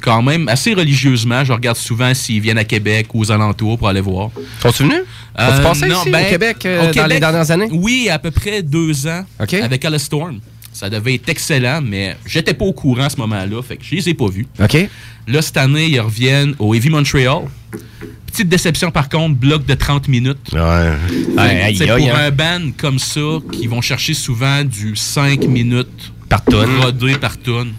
Quand 0.00 0.20
même, 0.22 0.48
assez 0.48 0.74
religieusement. 0.74 1.44
Je 1.44 1.52
regarde 1.52 1.76
souvent 1.78 2.12
s'ils 2.14 2.40
viennent 2.40 2.58
à 2.58 2.64
Québec 2.64 3.08
ou 3.14 3.20
aux 3.20 3.32
alentours 3.32 3.78
pour 3.78 3.88
aller 3.88 4.02
voir. 4.02 4.30
Sont-tu 4.60 4.82
venus? 4.82 5.02
Sont-tu 5.38 5.62
passés 5.62 5.86
non, 5.86 6.00
ici, 6.02 6.10
ben, 6.10 6.26
au 6.26 6.30
Québec, 6.30 6.56
euh, 6.66 6.82
au 6.82 6.84
dans 6.86 6.90
Québec, 6.92 7.10
les 7.10 7.20
dernières 7.20 7.50
années? 7.50 7.68
Oui, 7.72 8.08
à 8.10 8.18
peu 8.18 8.30
près 8.30 8.62
deux 8.62 9.06
ans. 9.06 9.24
Avec 9.38 9.84
Alice 9.84 10.02
Storm. 10.02 10.40
Ça 10.74 10.90
devait 10.90 11.14
être 11.14 11.28
excellent, 11.28 11.80
mais 11.80 12.16
j'étais 12.26 12.52
pas 12.52 12.64
au 12.64 12.72
courant 12.72 13.04
à 13.04 13.08
ce 13.08 13.16
moment-là. 13.18 13.62
Fait 13.62 13.76
que 13.76 13.84
je 13.84 13.94
les 13.94 14.08
ai 14.08 14.14
pas 14.14 14.28
vus. 14.28 14.46
OK. 14.60 14.88
Là, 15.28 15.40
cette 15.40 15.56
année, 15.56 15.86
ils 15.86 16.00
reviennent 16.00 16.56
au 16.58 16.74
Heavy 16.74 16.90
Montreal. 16.90 17.44
Petite 18.26 18.48
déception, 18.48 18.90
par 18.90 19.08
contre, 19.08 19.36
bloc 19.36 19.64
de 19.64 19.74
30 19.74 20.08
minutes. 20.08 20.52
Ouais. 20.52 21.74
C'est 21.76 21.86
pour 21.86 21.96
hein. 21.96 22.26
un 22.26 22.30
band 22.32 22.72
comme 22.76 22.98
ça, 22.98 23.38
qui 23.52 23.68
vont 23.68 23.80
chercher 23.80 24.14
souvent 24.14 24.64
du 24.64 24.96
5 24.96 25.46
minutes 25.46 26.12
par 26.28 26.44
tonne. 26.44 26.76
Rodé 26.80 27.14
par 27.18 27.38
tonne. 27.38 27.72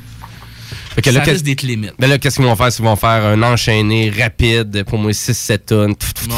Fait 0.95 1.01
que 1.01 1.09
là, 1.09 1.25
ça 1.25 1.33
limites. 1.67 1.93
Ben 1.99 2.09
là, 2.09 2.17
qu'est-ce 2.17 2.37
qu'ils 2.37 2.45
vont 2.45 2.55
faire? 2.55 2.69
Ils 2.79 2.83
vont 2.83 2.95
faire 2.95 3.25
un 3.25 3.43
enchaîné 3.43 4.09
rapide, 4.17 4.85
pour 4.85 4.97
moi, 4.97 5.11
6-7 5.11 5.57
tonnes. 5.65 5.95
Ouais. 6.29 6.35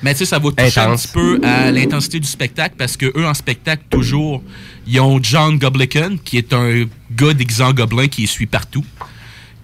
Mais 0.00 0.12
tu 0.12 0.18
sais, 0.18 0.26
ça 0.26 0.38
va 0.38 0.50
toucher 0.52 0.78
un 0.80 0.92
Intense. 0.92 1.08
petit 1.08 1.12
peu 1.12 1.40
à 1.42 1.72
l'intensité 1.72 2.20
du 2.20 2.28
spectacle 2.28 2.76
parce 2.78 2.96
que 2.96 3.06
eux, 3.18 3.26
en 3.26 3.34
spectacle, 3.34 3.82
toujours, 3.90 4.44
ils 4.86 5.00
ont 5.00 5.18
John 5.20 5.58
Goblicon, 5.58 6.18
qui 6.24 6.38
est 6.38 6.52
un 6.52 6.84
gars 7.10 7.34
déguisé 7.34 7.64
en 7.64 7.72
gobelin 7.72 8.06
qui 8.06 8.20
les 8.20 8.26
suit 8.28 8.46
partout, 8.46 8.84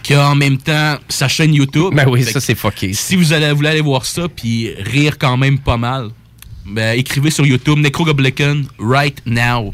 qui 0.03 0.15
a 0.15 0.29
en 0.31 0.35
même 0.35 0.59
temps 0.59 0.97
sa 1.09 1.29
chaîne 1.29 1.55
YouTube. 1.55 1.95
Ben 1.95 2.09
oui, 2.09 2.25
Fait 2.25 2.33
ça, 2.33 2.41
c'est 2.41 2.57
fucké. 2.57 2.95
Si 2.95 3.15
vous 3.15 3.33
allez, 3.33 3.53
voulez 3.53 3.69
aller 3.69 3.81
voir 3.81 4.05
ça 4.05 4.27
puis 4.29 4.75
rire 4.75 5.19
quand 5.19 5.37
même 5.37 5.61
pas 5.61 5.77
mal, 5.77 6.09
ben, 6.67 6.99
écrivez 6.99 7.31
sur 7.31 7.47
YouTube 7.47 7.79
Necro 7.79 8.05
Goblicon 8.05 8.63
right 8.81 9.23
now. 9.25 9.73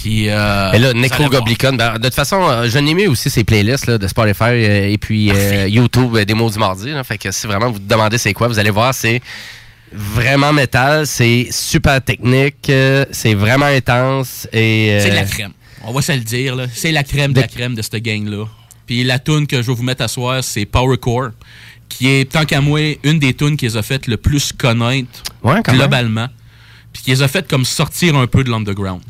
Puis. 0.00 0.28
Euh, 0.28 0.72
Et 0.72 0.78
là, 0.78 0.92
Necro. 0.92 1.28
Goblicon, 1.28 1.72
ben, 1.72 1.98
de 1.98 2.04
toute 2.04 2.14
façon, 2.14 2.40
euh, 2.42 2.68
je 2.68 2.78
n'ai 2.78 2.94
mis 2.94 3.06
aussi 3.06 3.30
ces 3.30 3.44
playlists 3.44 3.86
là, 3.86 3.98
de 3.98 4.06
Spotify 4.06 4.44
euh, 4.44 4.90
et 4.90 4.98
puis 4.98 5.30
euh, 5.30 5.66
YouTube 5.68 6.16
des 6.18 6.34
mots 6.34 6.50
du 6.50 6.58
mardi. 6.58 6.90
là. 6.90 7.02
fait 7.04 7.18
que 7.18 7.30
si 7.30 7.46
vraiment 7.46 7.70
vous 7.70 7.78
demandez 7.78 8.18
c'est 8.18 8.32
quoi, 8.32 8.48
vous 8.48 8.58
allez 8.58 8.70
voir, 8.70 8.94
c'est 8.94 9.20
vraiment 9.92 10.52
métal, 10.52 11.06
c'est 11.06 11.48
super 11.50 12.02
technique, 12.02 12.70
c'est 13.10 13.34
vraiment 13.34 13.66
intense 13.66 14.48
et. 14.52 14.98
C'est 15.00 15.10
de 15.10 15.14
la 15.14 15.24
crème. 15.24 15.52
On 15.84 15.92
va 15.92 16.02
se 16.02 16.12
le 16.12 16.20
dire, 16.20 16.56
là. 16.56 16.66
C'est 16.72 16.92
la 16.92 17.04
crème 17.04 17.32
de 17.32 17.40
la 17.40 17.48
crème 17.48 17.74
de 17.74 17.82
cette 17.82 17.96
gang-là. 17.96 18.46
Puis 18.86 19.04
la 19.04 19.18
tune 19.18 19.46
que 19.46 19.62
je 19.62 19.66
vais 19.68 19.74
vous 19.74 19.82
mettre 19.82 20.02
à 20.02 20.08
soir, 20.08 20.42
c'est 20.42 20.64
Power 20.64 20.96
Core, 20.96 21.30
qui 21.88 22.08
est, 22.08 22.30
tant 22.30 22.44
qu'à 22.44 22.60
moi, 22.60 22.80
une 23.04 23.18
des 23.18 23.34
tunes 23.34 23.56
qui 23.56 23.66
les 23.66 23.76
a 23.76 23.82
fait 23.82 24.06
le 24.06 24.16
plus 24.16 24.52
connaître 24.52 25.22
Ouais, 25.42 25.62
globalement. 25.62 26.28
Puis 26.92 27.02
qui 27.02 27.10
les 27.10 27.22
a 27.22 27.28
fait 27.28 27.48
comme 27.48 27.64
sortir 27.64 28.16
un 28.16 28.26
peu 28.26 28.42
de 28.42 28.50
l'underground. 28.50 29.02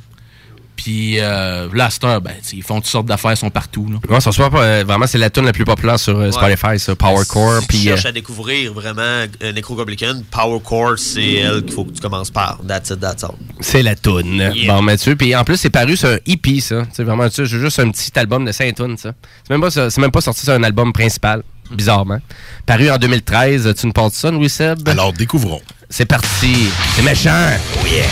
Puis 0.86 1.18
euh, 1.18 1.66
heure, 2.04 2.20
ben, 2.20 2.30
ils 2.52 2.62
font 2.62 2.76
toutes 2.76 2.86
sortes 2.86 3.06
d'affaires, 3.06 3.32
ils 3.32 3.36
sont 3.36 3.50
partout. 3.50 3.88
Là. 3.90 3.98
Ouais, 4.08 4.20
ça 4.20 4.30
se 4.30 4.36
voit 4.36 4.50
pas, 4.50 4.62
euh, 4.62 4.84
vraiment, 4.86 5.08
c'est 5.08 5.18
la 5.18 5.30
tune 5.30 5.44
la 5.44 5.52
plus 5.52 5.64
populaire 5.64 5.98
sur 5.98 6.16
euh, 6.16 6.30
Spotify, 6.30 6.78
ça, 6.78 6.94
Power 6.94 7.24
Core. 7.28 7.60
Si 7.62 7.66
tu 7.66 7.76
euh, 7.78 7.80
cherches 7.90 8.06
à 8.06 8.12
découvrir 8.12 8.72
vraiment 8.72 9.02
euh, 9.02 9.52
Necrogoblican, 9.52 10.22
Power 10.30 10.60
Core, 10.64 10.96
c'est 10.96 11.32
elle 11.38 11.64
qu'il 11.64 11.72
faut 11.72 11.84
que 11.86 11.90
tu 11.92 12.00
commences 12.00 12.30
par. 12.30 12.60
That's 12.68 12.90
it, 12.90 13.00
that's 13.00 13.24
all. 13.24 13.32
c'est 13.58 13.82
la 13.82 13.96
tune. 13.96 14.48
Yeah. 14.54 14.74
Bon, 14.76 14.80
Mathieu. 14.80 15.16
Puis 15.16 15.34
en 15.34 15.42
plus, 15.42 15.56
c'est 15.56 15.70
paru 15.70 15.96
sur 15.96 16.08
un 16.08 16.18
EP, 16.24 16.60
ça. 16.60 16.84
C'est 16.92 17.02
vraiment 17.02 17.28
ça. 17.28 17.42
Juste 17.44 17.80
un 17.80 17.90
petit 17.90 18.16
album 18.16 18.44
de 18.44 18.52
5 18.52 18.76
tunes, 18.76 18.96
ça. 18.96 19.10
C'est 19.42 19.52
même, 19.54 19.60
pas 19.60 19.72
ça- 19.72 19.90
c'est 19.90 20.00
même 20.00 20.12
pas 20.12 20.20
sorti 20.20 20.42
sur 20.42 20.52
un 20.52 20.62
album 20.62 20.92
principal, 20.92 21.42
bizarrement. 21.72 22.20
Paru 22.64 22.92
en 22.92 22.98
2013. 22.98 23.74
Tu 23.76 23.90
parles 23.90 24.10
de 24.10 24.14
ça, 24.14 24.30
Louis 24.30 24.48
Seb? 24.48 24.88
Alors, 24.88 25.12
découvrons. 25.12 25.62
C'est 25.90 26.06
parti. 26.06 26.68
C'est 26.94 27.02
méchant. 27.02 27.50
Oh 27.82 27.86
yeah. 27.88 28.06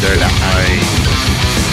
De 0.00 0.18
la 0.18 0.26
haine. 0.28 1.63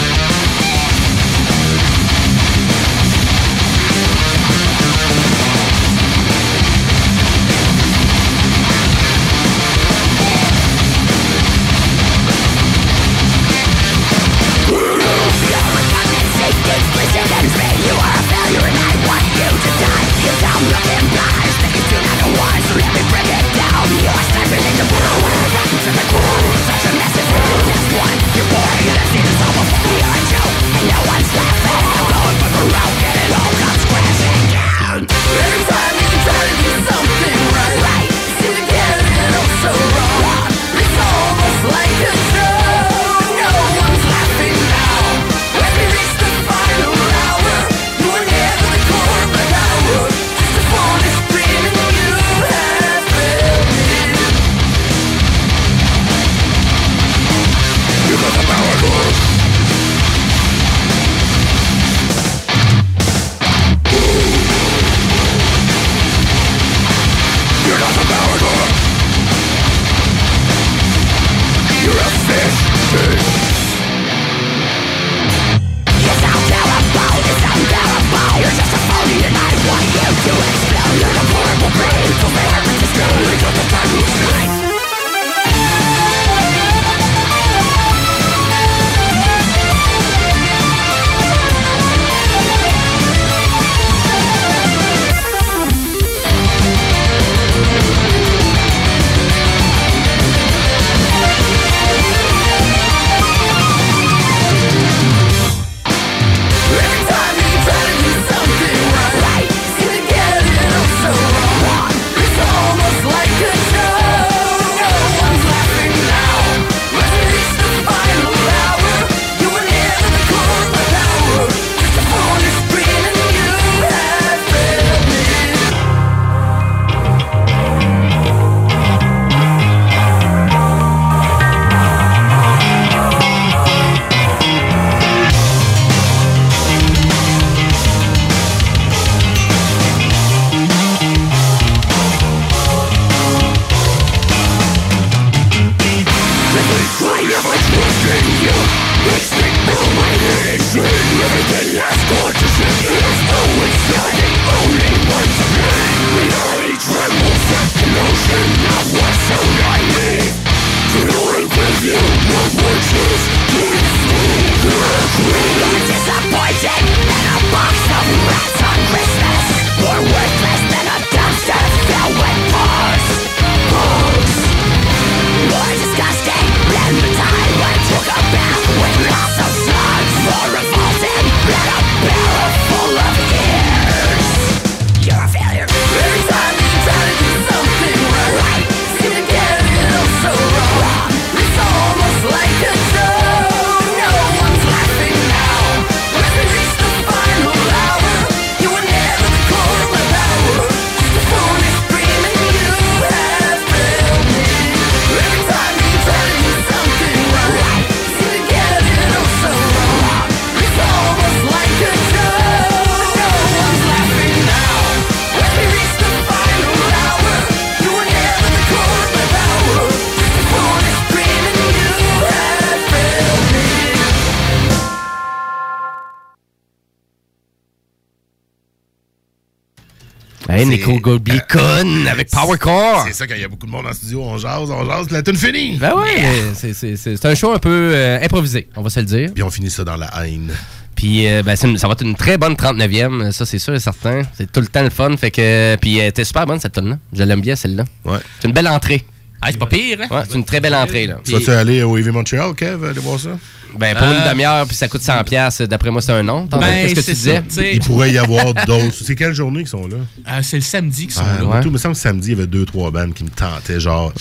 Avec 232.06 232.30
Power 232.30 232.58
Core. 232.58 233.04
C'est 233.06 233.12
ça, 233.14 233.26
quand 233.26 233.34
il 233.34 233.40
y 233.40 233.44
a 233.44 233.48
beaucoup 233.48 233.66
de 233.66 233.70
monde 233.70 233.86
en 233.86 233.92
studio, 233.92 234.22
on 234.22 234.38
jase, 234.38 234.70
on 234.70 234.84
jase, 234.88 235.10
la 235.10 235.22
tune 235.22 235.36
finie. 235.36 235.76
Ben 235.78 235.94
ouais, 235.94 236.22
mais 236.62 236.72
c'est- 236.74 237.24
un 237.26 237.34
show 237.34 237.52
un 237.52 237.58
peu 237.58 237.90
euh, 237.94 238.18
improvisé, 238.22 238.68
on 238.76 238.82
va 238.82 238.90
se 238.90 239.00
le 239.00 239.06
dire. 239.06 239.30
Puis 239.34 239.42
on 239.42 239.50
finit 239.50 239.70
ça 239.70 239.84
dans 239.84 239.96
la 239.96 240.10
haine. 240.26 240.52
Puis 240.94 241.26
euh, 241.26 241.42
ben, 241.42 241.56
ça 241.56 241.66
va 241.86 241.92
être 241.92 242.02
une 242.04 242.14
très 242.14 242.36
bonne 242.38 242.54
39e, 242.54 243.32
ça 243.32 243.46
c'est 243.46 243.58
sûr 243.58 243.74
et 243.74 243.80
certain. 243.80 244.22
C'est 244.36 244.50
tout 244.50 244.60
le 244.60 244.66
temps 244.66 244.82
le 244.82 244.90
fun. 244.90 245.16
Fait 245.16 245.30
que, 245.30 245.76
puis 245.76 245.98
elle 245.98 246.08
était 246.08 246.24
super 246.24 246.46
bonne 246.46 246.60
cette 246.60 246.74
tune 246.74 246.90
là 246.90 246.98
Je 247.12 247.22
l'aime 247.24 247.40
bien 247.40 247.56
celle-là. 247.56 247.84
Ouais. 248.04 248.18
C'est 248.40 248.48
une 248.48 248.54
belle 248.54 248.68
entrée. 248.68 249.04
Ah, 249.42 249.48
c'est 249.50 249.58
pas 249.58 249.66
pire, 249.66 249.98
hein? 250.02 250.06
Ouais, 250.10 250.22
c'est 250.28 250.36
une 250.38 250.44
très 250.44 250.60
belle 250.60 250.74
entrée, 250.74 251.06
là. 251.08 251.16
Tu 251.24 251.32
vas-tu 251.32 251.50
aller 251.50 251.82
au 251.82 251.96
EV 251.98 252.10
Montreal, 252.12 252.54
Kev, 252.54 252.84
aller 252.88 253.00
voir 253.00 253.18
ça? 253.18 253.30
Ben, 253.76 253.96
pour 253.96 254.06
Euh, 254.06 254.22
une 254.24 254.30
demi-heure, 254.30 254.66
puis 254.66 254.76
ça 254.76 254.86
coûte 254.86 255.00
100$, 255.00 255.24
piastres, 255.24 255.66
d'après 255.66 255.90
moi, 255.90 256.00
c'est 256.02 256.12
un 256.12 256.22
nom. 256.22 256.46
Tantôt, 256.46 256.58
Ben, 256.64 256.86
Qu'est-ce 256.86 256.94
que 256.94 257.00
tu 257.06 257.12
disais? 257.12 257.42
Il 257.74 257.80
pourrait 257.80 258.12
y 258.12 258.18
avoir 258.18 258.52
d'autres. 258.66 258.94
C'est 259.02 259.14
quelle 259.16 259.32
journée 259.34 259.60
qu'ils 259.60 259.68
sont 259.68 259.86
là? 259.88 259.96
Euh, 260.28 260.40
c'est 260.42 260.56
le 260.58 260.62
samedi 260.62 261.02
qu'ils 261.06 261.12
sont 261.14 261.22
Ah, 261.24 261.42
là. 261.56 261.60
tout, 261.62 261.68
il 261.68 261.72
me 261.72 261.78
semble 261.78 261.94
que 261.94 262.00
samedi, 262.00 262.28
il 262.32 262.36
y 262.36 262.38
avait 262.38 262.46
deux, 262.46 262.64
trois 262.66 262.90
bandes 262.90 263.14
qui 263.14 263.24
me 263.24 263.30
tentaient, 263.30 263.80
genre. 263.80 264.12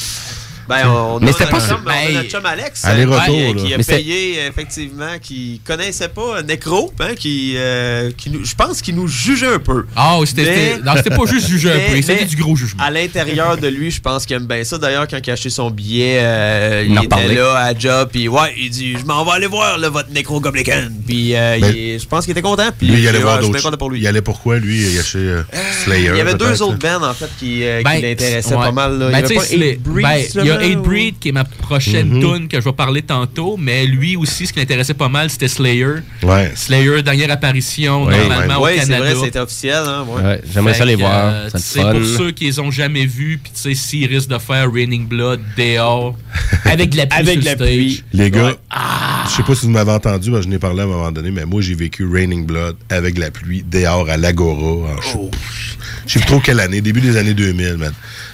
Ben, 0.71 0.87
on, 0.89 1.19
Mais 1.19 1.29
a 1.29 1.33
c'était 1.33 1.45
pas 1.49 1.59
chum, 1.59 1.77
on 1.85 1.89
a 1.89 2.11
notre 2.13 2.29
chum 2.29 2.45
Alex, 2.45 2.83
euh, 2.85 3.53
qui 3.55 3.73
a 3.73 3.77
Mais 3.77 3.83
payé, 3.83 4.45
effectivement, 4.47 5.17
qui 5.21 5.61
connaissait 5.65 6.07
pas 6.09 6.41
Necro, 6.43 6.93
hein, 6.99 7.13
qui, 7.17 7.55
euh, 7.57 8.11
qui 8.17 8.29
nous, 8.29 8.45
je 8.45 8.55
pense 8.55 8.81
qu'il 8.81 8.95
nous 8.95 9.07
jugeait 9.07 9.53
un 9.55 9.59
peu. 9.59 9.85
Ah, 9.95 10.17
oui, 10.19 10.27
c'était- 10.27 10.77
pas 10.81 11.25
juste 11.25 11.47
juger 11.47 11.71
un 11.71 11.91
peu, 11.91 12.01
c'était 12.01 12.25
du 12.25 12.35
gros 12.37 12.55
jugement. 12.55 12.83
À 12.83 12.89
l'intérieur 12.89 13.57
de 13.57 13.67
lui, 13.67 13.91
je 13.91 13.99
pense 14.01 14.25
qu'il 14.25 14.35
aime 14.35 14.45
bien 14.47 14.63
ça. 14.63 14.77
D'ailleurs, 14.77 15.07
quand 15.07 15.17
il 15.25 15.29
a 15.29 15.33
acheté 15.33 15.49
son 15.49 15.69
billet, 15.69 16.19
euh, 16.21 16.85
Il 16.87 17.03
était 17.03 17.35
là 17.35 17.55
à 17.57 17.77
job, 17.77 18.09
puis 18.11 18.27
ouais, 18.27 18.53
il 18.57 18.69
dit 18.69 18.97
Je 18.97 19.05
m'en 19.05 19.23
vais 19.25 19.31
aller 19.31 19.47
voir 19.47 19.77
là, 19.77 19.89
votre 19.89 20.09
Necro 20.11 20.39
Goblican. 20.39 20.87
Puis 21.05 21.35
euh, 21.35 21.57
Ben, 21.59 21.99
je 21.99 22.05
pense 22.05 22.25
qu'il 22.25 22.31
était 22.31 22.41
content. 22.41 22.69
Puis 22.77 22.87
Lui, 22.87 23.01
il 23.01 23.07
allait 23.07 23.19
voir 23.19 23.39
d'autres. 23.39 23.61
content 23.61 23.77
pour 23.77 23.89
lui. 23.89 23.99
Il 23.99 24.07
allait 24.07 24.21
pourquoi, 24.21 24.57
lui? 24.57 24.81
Il 24.91 24.99
acheté 24.99 25.35
Slayer. 25.83 26.11
Il 26.13 26.17
y 26.17 26.21
avait 26.21 26.35
deux 26.35 26.61
autres 26.61 26.77
bands, 26.77 27.03
en 27.03 27.13
fait, 27.13 27.29
qui, 27.39 27.61
Ben, 27.83 28.01
l'intéressaient 28.01 28.55
pas 28.55 28.71
mal. 28.71 28.97
Là. 28.97 29.09
Ben, 29.11 29.19
il 29.19 30.45
y 30.45 30.49
avait 30.51 30.57
pas 30.59 30.60
c'est- 30.61 30.67
ben, 30.67 30.73
justement, 30.73 30.81
ou- 30.81 30.81
Hatebreed 30.93 31.19
qui 31.19 31.29
est 31.29 31.31
ma 31.31 31.43
prochaine 31.43 32.09
Mhm. 32.09 32.19
tune 32.21 32.47
que 32.47 32.59
je 32.59 32.65
vais 32.65 32.73
parler 32.73 33.01
tantôt, 33.01 33.57
mais 33.57 33.85
lui 33.85 34.15
aussi, 34.15 34.47
ce 34.47 34.53
qui 34.53 34.59
l'intéressait 34.59 34.93
pas 34.93 35.09
mal, 35.09 35.29
c'était 35.29 35.47
Slayer. 35.47 35.95
Ouais. 36.23 36.51
Slayer, 36.55 37.01
dernière 37.03 37.31
apparition 37.31 38.05
normalement 38.09 38.61
Oui, 38.61 38.71
au 38.71 38.73
c'est 38.81 38.87
Canada. 38.87 39.13
vrai, 39.13 39.25
c'était 39.25 39.39
officiel. 39.39 39.83
Hein, 39.85 40.05
ouais. 40.07 40.21
Ouais, 40.23 40.41
j'aimerais 40.53 40.73
ça 40.73 40.85
les 40.85 40.95
voir. 40.95 41.11
euh, 41.13 41.49
le 41.53 41.59
fun. 41.59 41.91
pour 41.93 42.05
ceux 42.05 42.31
qui 42.31 42.45
les 42.45 42.59
ont 42.59 42.71
jamais 42.71 43.05
vus, 43.05 43.39
puis 43.41 43.51
tu 43.53 43.59
sais, 43.61 43.75
s'ils 43.75 44.07
risquent 44.07 44.29
de 44.29 44.37
faire 44.37 44.71
Raining 44.71 45.07
Blood 45.07 45.39
dehors, 45.57 46.15
avec 46.65 46.89
de 46.89 46.97
la 46.97 47.05
pluie 47.07 47.19
Avec 47.19 47.41
sur 47.41 47.49
la 47.51 47.55
stage. 47.55 47.67
pluie. 47.67 48.03
Les 48.13 48.31
gars, 48.31 48.45
Ouais. 48.45 48.55
je 49.25 49.31
sais 49.35 49.43
pas 49.43 49.55
si 49.55 49.65
vous 49.65 49.71
m'avez 49.71 49.91
entendu, 49.91 50.31
mais 50.31 50.41
je 50.41 50.47
n'ai 50.47 50.59
parlé 50.59 50.81
à 50.81 50.83
un 50.83 50.87
moment 50.87 51.11
donné, 51.11 51.31
mais 51.31 51.45
moi, 51.45 51.61
j'ai 51.61 51.75
vécu 51.75 52.05
Raining 52.07 52.45
Blood 52.45 52.75
avec 52.89 53.17
la 53.17 53.31
pluie 53.31 53.63
dehors 53.69 54.09
à 54.09 54.17
l'Agora. 54.17 54.99
show. 55.01 55.29
Je 56.07 56.13
sais 56.13 56.19
plus 56.19 56.27
trop 56.27 56.39
quelle 56.39 56.59
année, 56.59 56.81
début 56.81 57.01
des 57.01 57.15
années 57.17 57.33
2000, 57.33 57.77
man. 57.77 57.93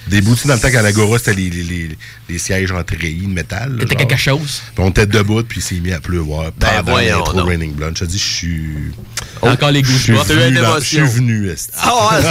Des 0.09 0.21
sais, 0.21 0.47
dans 0.47 0.53
le 0.53 0.59
temps 0.59 0.71
qu'à 0.71 0.81
l'Agora, 0.81 1.17
c'était 1.17 1.33
les, 1.33 1.49
les, 1.49 1.63
les, 1.63 1.89
les 2.29 2.37
sièges 2.37 2.71
en 2.71 2.83
treillis 2.83 3.27
de 3.27 3.33
métal. 3.33 3.77
C'était 3.81 3.95
quelque 3.95 4.15
chose. 4.15 4.61
Puis 4.73 4.83
on 4.83 4.89
était 4.89 5.05
debout, 5.05 5.43
puis 5.43 5.59
il 5.59 5.63
s'est 5.63 5.79
mis 5.81 5.91
à 5.91 5.99
pleuvoir. 5.99 6.51
Ben, 6.57 6.81
voyons 6.85 7.23
donc. 7.33 7.47
Raining 7.47 7.73
Blood. 7.73 7.97
Je 7.97 8.05
te 8.05 8.09
dis, 8.09 8.17
je 8.17 8.23
suis. 8.23 8.65
Encore 9.41 9.71
les 9.71 9.81
une 9.81 10.15
venu, 10.15 10.55
dans- 10.61 10.79
je 10.79 10.85
suis 10.85 10.99
venu. 10.99 11.51
Ah 11.77 11.93
ouais, 11.93 12.21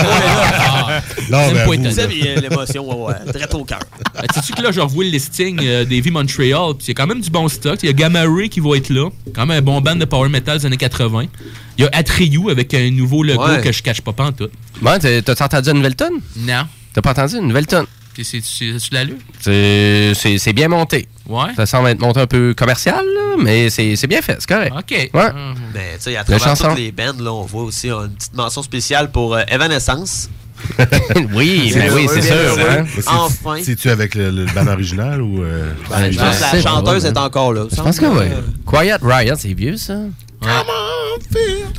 c'est 1.20 1.30
Non, 1.30 1.38
mais 1.52 1.64
mais, 2.08 2.28
euh, 2.28 2.40
l'émotion, 2.40 2.88
ouais, 3.06 3.12
ouais, 3.14 3.32
direct 3.32 3.54
au 3.54 3.64
cœur. 3.64 3.80
Ben, 4.14 4.22
sais-tu 4.34 4.52
que 4.52 4.62
là, 4.62 4.72
je 4.72 4.80
revois 4.80 5.04
le 5.04 5.10
listing 5.10 5.58
euh, 5.62 5.84
des 5.84 6.00
V 6.00 6.10
Montreal, 6.10 6.74
puis 6.76 6.86
il 6.86 6.88
y 6.88 6.90
a 6.92 6.94
quand 6.94 7.06
même 7.06 7.20
du 7.20 7.30
bon 7.30 7.48
stock. 7.48 7.78
Il 7.82 7.86
y 7.86 7.90
a 7.90 7.92
Gamma 7.92 8.22
Ray 8.26 8.48
qui 8.48 8.60
va 8.60 8.76
être 8.76 8.90
là, 8.90 9.10
quand 9.34 9.46
même 9.46 9.58
un 9.58 9.62
bon 9.62 9.80
band 9.80 9.96
de 9.96 10.04
power 10.04 10.28
metal 10.28 10.58
des 10.58 10.66
années 10.66 10.76
80. 10.76 11.24
Il 11.78 11.84
y 11.84 11.86
a 11.86 11.90
Atreyu 11.92 12.50
avec 12.50 12.72
un 12.74 12.90
nouveau 12.90 13.22
logo 13.22 13.46
Ouais. 13.46 13.60
que 13.60 13.70
je 13.70 13.82
cache 13.82 14.00
pas 14.00 14.12
en 14.18 14.32
tout. 14.32 14.48
Ouais, 14.82 14.98
t'as- 15.22 15.44
entendu 15.44 15.70
une 15.70 15.76
nouvelle 15.76 15.94
tonne? 15.96 16.14
Non. 16.38 16.64
T'as 16.96 17.02
pas 17.02 17.10
entendu? 17.10 17.36
Une 17.36 17.48
nouvelle 17.48 17.66
tonne? 17.66 17.84
Puis 18.14 18.24
c'est- 18.24 18.40
c'est- 18.42 18.78
Tu 18.80 18.94
l'as 18.94 19.04
lu? 19.04 19.18
C'est 19.42 20.52
bien 20.54 20.68
monté. 20.68 21.06
Ouais. 21.28 21.48
Ça 21.54 21.66
semble 21.66 21.90
être 21.90 22.00
monté 22.00 22.20
un 22.20 22.26
peu 22.26 22.54
commercial, 22.56 23.04
là, 23.04 23.36
mais 23.38 23.68
c'est 23.68 24.06
bien 24.06 24.22
fait, 24.22 24.36
c'est 24.38 24.48
correct. 24.48 24.72
OK. 24.74 25.10
Ouais. 25.12 25.28
Mais 25.74 25.96
tu 25.96 26.04
sais, 26.04 26.16
à 26.16 26.20
La 26.20 26.24
travers 26.24 26.40
chanson. 26.40 26.68
toutes 26.70 26.78
les 26.78 26.90
bands, 26.92 27.12
là, 27.20 27.34
on 27.34 27.42
voit 27.42 27.64
aussi 27.64 27.90
une 27.90 28.08
petite 28.14 28.32
mention 28.34 28.62
spéciale 28.62 29.10
pour 29.10 29.34
euh, 29.34 29.42
Evanescence. 29.48 30.30
oui, 31.34 31.70
ben 31.74 31.92
oui, 31.92 32.06
c'est 32.10 32.22
sûr. 32.22 32.34
hein. 32.58 32.84
Mais 32.96 33.02
c'est- 33.02 33.08
Enfin. 33.10 33.58
C'est-tu 33.62 33.90
avec 33.90 34.14
le, 34.14 34.30
le 34.30 34.46
band 34.46 34.66
original 34.68 35.20
ou. 35.20 35.42
euh, 35.44 35.70
Ben, 35.90 36.10
je 36.10 36.16
Ben, 36.18 36.24
pense 36.30 36.38
que 36.38 36.56
la 36.56 36.62
chanteuse 36.62 37.04
est 37.04 37.18
encore 37.18 37.52
là. 37.52 37.66
Je 37.70 37.76
pense 37.82 38.00
que 38.00 38.06
oui. 38.06 38.24
Quiet 38.64 38.96
Riot, 39.02 39.34
c'est 39.38 39.52
vieux, 39.52 39.76
ça. 39.76 39.98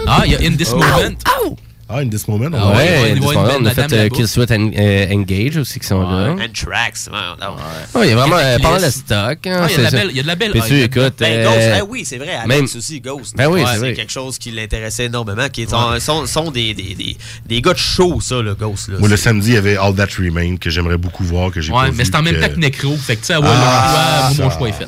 Ah, 0.05 0.21
il 0.25 0.31
y 0.33 0.35
a 0.35 0.39
In 0.47 0.55
This 0.55 0.73
Oh. 0.75 1.57
Ah, 1.89 1.99
in 1.99 2.09
this 2.09 2.27
moment. 2.27 2.49
Ah 2.53 2.67
on- 2.67 2.69
ouais, 2.71 2.75
ouais, 2.75 3.01
ouais, 3.01 3.13
This 3.15 3.25
ouais, 3.25 3.35
Moment, 3.35 3.57
une 3.59 3.63
on 3.63 3.69
a 3.69 3.73
fait 3.73 3.93
euh. 3.93 4.09
Kill 4.09 4.27
Sweat 4.27 4.51
and, 4.51 4.71
euh, 4.77 5.13
Engage 5.13 5.55
aussi 5.55 5.79
qui 5.79 5.87
sont 5.87 6.01
là. 6.01 6.33
Anthrax. 6.33 7.09
ouais, 7.11 7.17
non. 7.39 7.55
Ouais, 7.99 8.07
il 8.07 8.09
y 8.09 8.13
a 8.13 8.15
vraiment 8.17 8.35
euh, 8.37 8.59
pas 8.59 8.71
mal 8.71 8.81
de 8.83 8.89
stock. 8.89 9.47
hein, 9.47 9.61
Ah, 9.63 9.67
il 9.69 9.71
y 9.71 9.73
a 9.75 9.77
de 9.77 9.83
la 9.83 9.91
belle- 9.91 10.07
il 10.11 10.17
y 10.17 10.19
a 10.19 10.23
de 10.23 10.27
la 10.27 10.35
belle 10.35 10.51
Puis 10.51 10.81
écoutes. 10.81 11.13
Ben, 11.19 11.31
euh, 11.31 11.43
Ghost, 11.45 11.67
ah 11.81 11.85
oui, 11.87 12.03
c'est 12.05 12.17
vrai, 12.17 12.35
Alex 12.35 12.47
même- 12.49 12.63
aussi, 12.65 12.99
Ghost. 12.99 13.35
Ben 13.37 13.47
oui, 13.47 13.61
Ouais, 13.61 13.67
c'est 13.79 13.93
quelque 13.93 14.11
chose 14.11 14.37
qui 14.37 14.51
l'intéressait 14.51 15.05
énormément. 15.05 15.47
Qui 15.47 15.61
est, 15.61 15.69
sont, 15.69 15.97
sont, 16.01 16.25
sont 16.25 16.51
des, 16.51 16.73
des, 16.73 16.93
des, 16.93 17.15
des 17.45 17.61
gars 17.61 17.71
de 17.73 17.77
show, 17.77 18.19
ça, 18.19 18.41
le 18.41 18.53
Ghost. 18.53 18.89
Là. 18.89 18.97
Moi, 18.99 19.07
le 19.07 19.15
samedi, 19.17 19.49
il 19.51 19.53
y 19.53 19.57
avait 19.57 19.77
All 19.77 19.95
That 19.95 20.07
Remain 20.19 20.57
que 20.57 20.69
j'aimerais 20.69 20.97
beaucoup 20.97 21.23
voir, 21.23 21.51
que 21.51 21.61
j'ai 21.61 21.71
Ouais, 21.71 21.89
mais 21.95 22.03
c'est 22.03 22.15
en 22.15 22.21
même 22.21 22.39
temps 22.41 22.49
que 22.49 22.59
Necro. 22.59 22.97
Fait 22.97 23.15
que 23.15 23.21
tu 23.21 23.27
sais, 23.27 23.35
mon 23.39 24.49
choix 24.49 24.67
est 24.67 24.73
fait. 24.73 24.87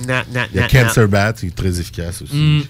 Il 0.54 0.60
y 0.60 0.60
a 0.60 0.68
Cancer 0.68 1.08
Bat, 1.08 1.32
qui 1.34 1.46
est 1.48 1.56
très 1.56 1.80
efficace 1.80 2.22
aussi. 2.24 2.36
Mm. 2.36 2.64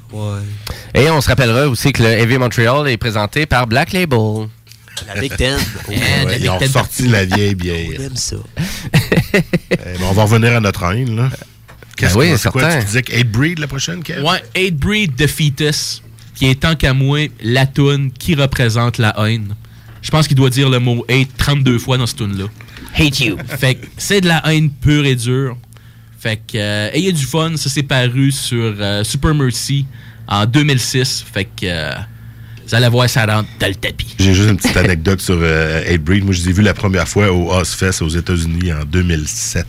Et 0.94 1.10
on 1.10 1.20
se 1.20 1.30
rappellera 1.30 1.68
aussi 1.68 1.92
que 1.92 2.04
le 2.04 2.10
Heavy 2.10 2.38
Montreal 2.38 2.88
est 2.88 2.98
présenté 2.98 3.46
par 3.48 3.66
Black 3.66 3.92
Label. 3.94 4.19
La 5.08 5.22
Big 5.22 5.36
Ten. 5.36 5.58
Eh, 5.90 5.92
Ouais, 5.96 6.26
la 6.26 6.36
ils 6.38 6.42
Big 6.42 6.50
ont 6.52 6.58
Ten 6.60 6.68
sorti 6.70 7.08
la 7.08 7.26
vieille 7.26 7.54
On 7.54 7.58
bière. 7.64 8.02
aime 8.02 8.16
ça. 8.16 8.36
Eh 9.34 9.76
ben, 9.76 9.98
on 10.10 10.14
va 10.14 10.24
revenir 10.24 10.56
à 10.56 10.60
notre 10.60 10.84
haine, 10.84 11.16
là. 11.16 11.30
Qu'est-ce 11.96 12.14
Ben 12.16 12.20
oui, 12.22 12.32
que 12.32 12.38
c'est 12.38 12.50
quoi? 12.50 12.62
certain. 12.62 12.80
Tu 12.80 12.86
disais 12.86 13.02
que 13.04 13.16
Hate 13.20 13.28
Breed 13.32 13.60
la 13.60 13.68
prochaine, 13.68 14.02
Kev? 14.04 14.22
Ouais, 14.24 14.42
Hate 14.56 14.76
Breed 14.76 15.16
The 15.16 15.28
Fetus, 15.28 16.02
qui 16.36 16.48
est 16.48 16.60
tant 16.62 16.76
qu'à 16.76 16.94
moi 16.94 17.28
la 17.42 17.66
toune 17.66 18.12
qui 18.12 18.36
représente 18.36 18.98
la 18.98 19.14
haine. 19.28 19.56
Je 20.02 20.10
pense 20.12 20.28
qu'il 20.28 20.38
doit 20.38 20.50
dire 20.50 20.70
le 20.70 20.80
mot 20.80 21.06
hate 21.10 21.28
32 21.38 21.78
fois 21.78 21.98
dans 21.98 22.08
cette 22.08 22.18
tune 22.18 22.38
là 22.38 22.46
Hate 22.98 23.20
you. 23.20 23.38
Fait 23.60 23.76
que 23.76 23.86
c'est 23.98 24.22
de 24.22 24.28
la 24.28 24.42
haine 24.52 24.70
pure 24.70 25.06
et 25.06 25.16
dure. 25.16 25.58
Fait 26.18 26.38
que 26.38 26.58
euh, 26.58 26.90
ayez 26.94 27.12
du 27.12 27.26
fun, 27.26 27.56
ça 27.58 27.70
s'est 27.70 27.84
paru 27.84 28.32
sur 28.32 28.74
euh, 28.80 29.04
Super 29.04 29.36
Mercy 29.36 29.86
en 30.28 30.46
2006. 30.46 31.24
Fait 31.32 31.46
que 31.46 31.50
euh, 31.66 31.92
vous 32.70 32.76
allez 32.76 32.88
voir 32.90 33.10
ça 33.10 33.26
rentre 33.26 33.50
dans 33.60 33.68
le 33.68 33.76
tapis. 33.76 34.16
J'ai 34.20 34.34
juste 34.34 34.50
une 34.50 34.58
petite 34.58 34.78
anecdote 34.78 35.22
sur 35.22 35.38
euh, 35.42 35.82
Hate 35.94 36.02
Breed. 36.04 36.24
Moi, 36.24 36.34
je 36.34 36.42
les 36.44 36.50
ai 36.50 36.54
vus 36.54 36.62
la 36.62 36.74
première 36.74 37.08
fois 37.08 37.32
au 37.32 37.52
Ozfest 37.54 38.02
aux 38.02 38.10
États-Unis 38.10 38.72
en 38.74 38.86
2007. 38.86 39.66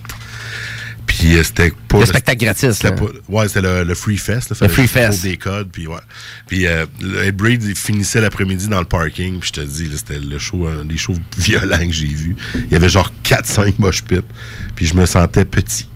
Puis 1.07 1.37
euh, 1.37 1.43
c'était 1.43 1.73
pas. 1.89 1.99
Le 1.99 2.07
spectacle 2.07 2.45
gratis, 2.45 2.73
c'était 2.73 2.91
là. 2.91 2.97
pas- 2.97 3.07
ouais, 3.29 3.49
c'était 3.49 3.63
le, 3.63 3.83
le 3.85 3.95
Free 3.95 4.17
Fest. 4.17 4.51
là. 4.51 4.57
Le 4.61 4.69
Free 4.69 4.87
Fest. 4.87 5.23
des 5.23 5.37
codes. 5.37 5.69
Puis 5.73 5.87
ouais. 5.87 5.97
Puis 6.47 6.67
euh, 6.67 6.87
le 7.01 7.27
Hate 7.27 7.37
Breed, 7.37 7.63
il 7.65 7.75
finissait 7.75 8.21
l'après-midi 8.21 8.69
dans 8.69 8.79
le 8.79 8.85
parking. 8.87 9.41
Puis 9.41 9.49
je 9.55 9.61
te 9.61 9.67
dis, 9.67 9.91
c'était 9.97 10.19
le 10.21 10.39
show, 10.39 10.67
un 10.69 10.85
des 10.85 10.97
shows 10.97 11.17
violents 11.39 11.79
que 11.87 11.93
j'ai 11.93 12.07
vu. 12.07 12.37
Il 12.55 12.73
y 12.73 12.77
avait 12.77 12.89
genre 12.89 13.13
4-5 13.25 13.75
mosh 13.79 14.03
pits. 14.05 14.19
Puis 14.77 14.87
je 14.87 14.95
me 14.95 15.05
sentais 15.07 15.45
petit. 15.45 15.89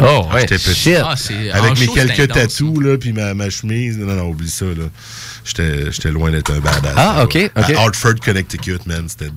Oh, 0.00 0.26
ouais. 0.32 0.42
J'étais 0.42 0.58
petit. 0.58 0.74
Shit. 0.74 0.96
Ah, 1.02 1.14
Avec 1.58 1.78
mes 1.78 1.86
show, 1.86 1.92
quelques 1.92 2.32
tatous, 2.32 2.80
là, 2.82 2.96
puis 2.98 3.12
ma, 3.12 3.34
ma 3.34 3.50
chemise. 3.50 3.98
Non, 3.98 4.14
non, 4.14 4.28
oublie 4.28 4.48
ça, 4.50 4.64
là. 4.66 4.84
J'étais 5.48 5.90
j'étais 5.90 6.10
loin 6.10 6.30
d'être 6.30 6.52
un 6.52 6.60
badass. 6.60 6.92
Ah, 6.96 7.24
ok. 7.24 7.50
À 7.54 7.62
Hartford, 7.80 8.16
Connecticut, 8.22 8.80
man. 8.86 9.06
C'était 9.08 9.30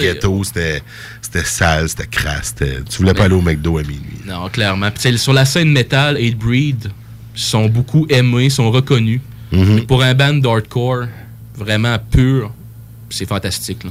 ghetto, 0.00 0.44
c'était 0.44 0.80
c'était 1.20 1.44
sale, 1.44 1.88
c'était 1.88 2.06
crasse. 2.06 2.54
c'était- 2.56 2.82
Tu 2.88 2.98
voulais 2.98 3.12
pas 3.14 3.20
Mais- 3.20 3.24
aller 3.26 3.34
au 3.34 3.42
McDo 3.42 3.78
à 3.78 3.82
minuit. 3.82 4.20
Non, 4.26 4.48
clairement. 4.48 4.90
Puis, 4.90 5.02
tu 5.02 5.10
sais, 5.10 5.18
sur 5.18 5.32
la 5.32 5.44
scène 5.44 5.70
métal, 5.72 6.16
Hate 6.16 6.36
Breed 6.36 6.90
sont 7.34 7.68
beaucoup 7.68 8.06
aimés, 8.08 8.48
sont 8.48 8.70
reconnus. 8.70 9.20
Mhm. 9.52 9.74
Mais 9.74 9.80
pour 9.82 10.02
un 10.04 10.14
band 10.14 10.34
d'hardcore 10.34 11.06
vraiment 11.56 11.96
pur, 11.98 12.52
c'est 13.10 13.26
fantastique. 13.26 13.82
Là. 13.84 13.90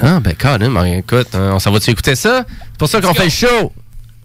Ah, 0.00 0.20
ben, 0.20 0.34
quand 0.38 0.58
même, 0.58 0.76
écoute, 0.98 1.28
hein, 1.34 1.52
on 1.54 1.58
s'en 1.58 1.70
va-tu 1.72 1.90
écouter 1.90 2.14
ça? 2.14 2.44
C'est 2.48 2.78
pour 2.78 2.88
ça 2.88 3.00
qu'on 3.00 3.14
fait 3.14 3.24
le 3.24 3.30
show. 3.30 3.72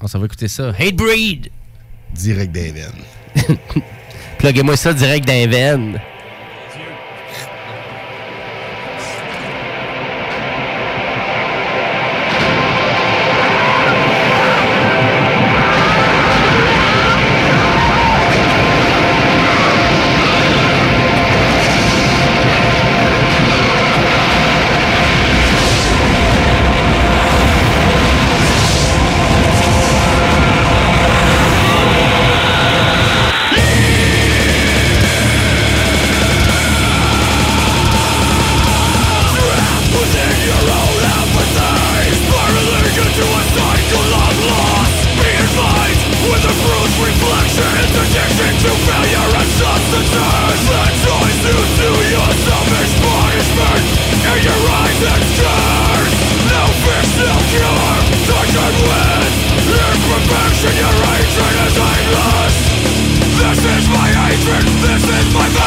On 0.01 0.07
s'en 0.07 0.19
va 0.19 0.25
écouter 0.25 0.47
ça. 0.49 0.73
Hate 0.77 0.95
Breed. 0.95 1.49
Direct 2.13 2.53
veines. 2.53 2.81
Pluguez-moi 4.37 4.75
ça 4.75 4.93
direct 4.93 5.25
dans 5.27 5.33
my 65.33 65.49
back 65.53 65.66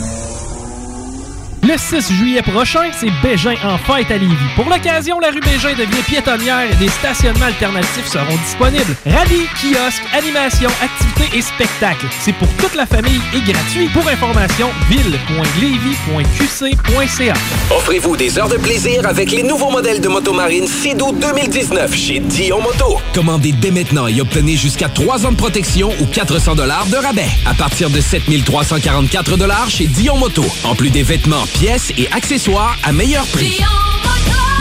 681 1.71 1.71
4476. 1.71 1.71
Le 1.71 1.77
6 1.77 2.11
juillet 2.13 2.41
prochain, 2.41 2.91
c'est 2.99 3.11
Bégin 3.23 3.55
en 3.63 3.77
fête 3.77 4.11
à 4.11 4.17
Lévis. 4.17 4.35
Pour 4.55 4.65
l'occasion, 4.65 5.17
la 5.19 5.29
rue 5.29 5.39
Bégin 5.39 5.73
devient 5.73 6.03
piétonnière 6.05 6.69
et 6.69 6.75
des 6.75 6.89
stationnements 6.89 7.45
alternatifs 7.45 8.07
seront 8.07 8.35
disponibles. 8.45 8.93
Rallye, 9.05 9.47
kiosques, 9.55 10.03
animations, 10.13 10.69
activités 10.81 11.37
et 11.37 11.41
spectacles. 11.41 12.07
C'est 12.19 12.33
pour 12.33 12.49
toute 12.57 12.75
la 12.75 12.85
famille 12.85 13.21
et 13.33 13.39
gratuit. 13.39 13.87
Pour 13.93 14.05
information, 14.07 14.69
ville.levy.qc.ca. 14.89 17.33
Offrez-vous 17.73 18.17
des 18.17 18.37
heures 18.37 18.49
de 18.49 18.57
plaisir 18.57 19.07
avec 19.07 19.31
les 19.31 19.43
nouveaux 19.43 19.71
modèles 19.71 20.01
de 20.01 20.09
motomarine 20.09 20.67
Sea-Doo 20.67 21.13
2019 21.13 21.95
chez 21.95 22.19
Dion 22.19 22.61
Moto. 22.61 22.99
Commandez 23.13 23.53
dès 23.53 23.71
maintenant 23.71 24.07
et 24.07 24.19
obtenez 24.19 24.57
jusqu'à 24.57 24.89
3 24.89 25.25
ans 25.25 25.31
de 25.31 25.37
protection 25.37 25.93
ou 26.01 26.05
400 26.05 26.55
de 26.55 26.63
rabais 26.63 27.29
à 27.45 27.53
partir 27.53 27.89
de 27.89 28.01
7344 28.01 29.69
chez 29.69 29.87
Dion 29.87 30.17
Moto. 30.17 30.43
En 30.65 30.75
plus 30.75 30.89
des 30.89 31.03
vêtements, 31.03 31.45
pièces 31.61 31.93
et 31.95 32.11
accessoires 32.11 32.75
à 32.83 32.91
meilleur 32.91 33.23
prix. 33.27 33.59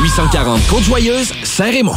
840 0.02 0.66
Côte-Joyeuse, 0.68 1.32
Saint-Raymond. 1.44 1.96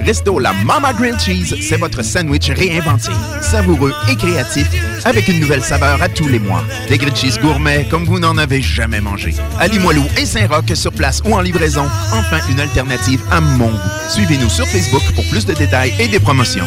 Resto 0.00 0.40
La 0.40 0.52
Mama 0.52 0.92
Grilled 0.92 1.20
Cheese, 1.20 1.54
c'est 1.62 1.76
votre 1.76 2.02
sandwich 2.02 2.50
réinventé, 2.50 3.12
savoureux 3.40 3.94
et 4.10 4.16
créatif, 4.16 4.68
avec 5.04 5.28
une 5.28 5.38
nouvelle 5.38 5.62
saveur 5.62 6.02
à 6.02 6.08
tous 6.08 6.26
les 6.26 6.40
mois. 6.40 6.64
Des 6.88 6.98
grilled 6.98 7.16
cheese 7.16 7.38
gourmets 7.40 7.86
comme 7.88 8.06
vous 8.06 8.18
n'en 8.18 8.36
avez 8.36 8.60
jamais 8.60 9.00
mangé. 9.00 9.34
À 9.60 9.68
Limoilou 9.68 10.04
et 10.18 10.26
Saint-Roch 10.26 10.74
sur 10.74 10.92
place 10.92 11.22
ou 11.24 11.32
en 11.32 11.42
livraison, 11.42 11.86
enfin 12.12 12.40
une 12.50 12.58
alternative 12.58 13.22
à 13.30 13.40
mon 13.40 13.68
goût. 13.68 13.78
Suivez-nous 14.08 14.50
sur 14.50 14.66
Facebook 14.66 15.02
pour 15.14 15.24
plus 15.28 15.46
de 15.46 15.54
détails 15.54 15.94
et 16.00 16.08
des 16.08 16.18
promotions. 16.18 16.66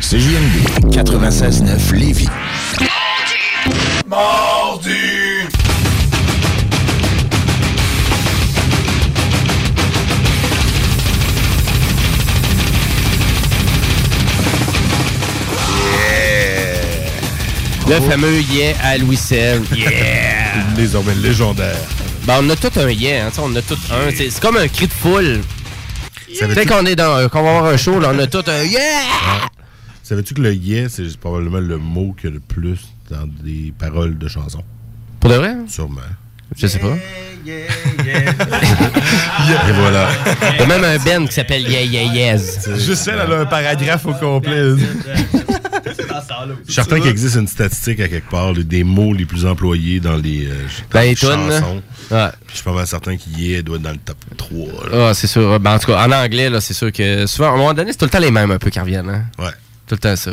CJMD 0.00 0.88
96.9 0.90 1.92
Lévis. 1.92 2.28
Le 17.86 18.00
fameux 18.00 18.40
yeah 18.40 18.74
à 18.82 18.96
Louis 18.98 19.16
XVI. 19.16 19.60
Yeah! 19.76 20.64
Désormais 20.76 21.14
légendaire. 21.14 21.76
Ben, 22.26 22.40
on 22.42 22.48
a 22.50 22.56
tout 22.56 22.70
un 22.76 22.88
yeah, 22.90 23.26
hein, 23.26 23.28
tu 23.28 23.36
sais, 23.36 23.42
on 23.44 23.54
a 23.54 23.62
tout 23.62 23.76
un. 23.90 24.10
C'est 24.16 24.40
comme 24.40 24.56
un 24.56 24.68
cri 24.68 24.86
de 24.86 24.92
foule. 24.92 25.40
Dès 26.54 26.64
qu'on 26.66 26.86
est 26.86 26.96
dans, 26.96 27.28
qu'on 27.28 27.42
va 27.42 27.56
avoir 27.56 27.72
un 27.72 27.76
show, 27.76 28.00
là, 28.00 28.12
on 28.14 28.18
a 28.18 28.26
tout 28.26 28.42
un 28.46 28.64
yeah! 28.64 29.02
Savais-tu 30.02 30.34
que 30.34 30.40
le 30.40 30.54
yeah, 30.54 30.88
c'est 30.88 31.16
probablement 31.18 31.60
le 31.60 31.78
mot 31.78 32.14
qu'il 32.18 32.30
y 32.30 32.32
a 32.32 32.34
le 32.34 32.40
plus 32.40 32.78
dans 33.10 33.26
des 33.42 33.72
paroles 33.78 34.16
de 34.18 34.28
chansons? 34.28 34.64
Pour 35.20 35.30
de 35.30 35.36
vrai? 35.36 35.54
Sûrement. 35.68 36.00
Je 36.56 36.66
sais 36.66 36.78
pas. 36.78 36.96
Et 37.46 37.66
voilà. 39.74 40.08
Il 40.54 40.60
y 40.60 40.62
a 40.62 40.66
même 40.66 40.84
un 40.84 40.96
band 40.98 41.26
qui 41.26 41.34
s'appelle 41.34 41.62
Yeah 41.62 41.82
Yeah 41.82 42.32
Yes. 42.32 42.68
Juste 42.78 43.06
elle, 43.08 43.20
elle 43.22 43.32
a 43.32 43.40
un 43.40 43.46
paragraphe 43.46 44.06
au 44.06 44.14
complet. 44.14 44.62
Je 46.08 46.64
suis 46.64 46.74
certain 46.74 47.00
qu'il 47.00 47.10
existe 47.10 47.36
une 47.36 47.48
statistique 47.48 48.00
à 48.00 48.08
quelque 48.08 48.30
part 48.30 48.52
des 48.52 48.84
mots 48.84 49.12
les 49.12 49.24
plus 49.24 49.46
employés 49.46 50.00
dans 50.00 50.16
les, 50.16 50.46
euh, 50.46 50.54
Dans 50.92 51.00
les 51.00 51.14
chansons. 51.16 51.82
Ouais. 52.10 52.28
Puis 52.46 52.50
Je 52.50 52.54
suis 52.54 52.64
pas 52.64 52.72
mal 52.72 52.86
certain 52.86 53.16
qu'il 53.16 53.38
yeah 53.40 53.62
doit 53.62 53.76
être 53.76 53.82
dans 53.82 53.90
le 53.90 53.96
top 53.98 54.16
3. 54.36 54.58
là. 54.90 55.08
Ah, 55.08 55.14
c'est 55.14 55.26
sûr. 55.26 55.58
Ben, 55.60 55.74
en 55.74 55.78
tout 55.78 55.86
cas, 55.88 56.06
en 56.06 56.12
anglais, 56.12 56.50
là, 56.50 56.60
c'est 56.60 56.74
sûr 56.74 56.92
que 56.92 57.26
souvent, 57.26 57.48
à 57.48 57.52
un 57.52 57.56
moment 57.56 57.74
donné, 57.74 57.92
c'est 57.92 57.98
tout 57.98 58.04
le 58.04 58.10
temps 58.10 58.18
les 58.18 58.30
mêmes 58.30 58.50
un 58.50 58.58
peu 58.58 58.70
qui 58.70 58.80
reviennent. 58.80 59.08
Hein? 59.08 59.24
Ouais. 59.38 59.52
Tout 59.86 59.94
le 59.94 59.98
temps 59.98 60.16
ça. 60.16 60.32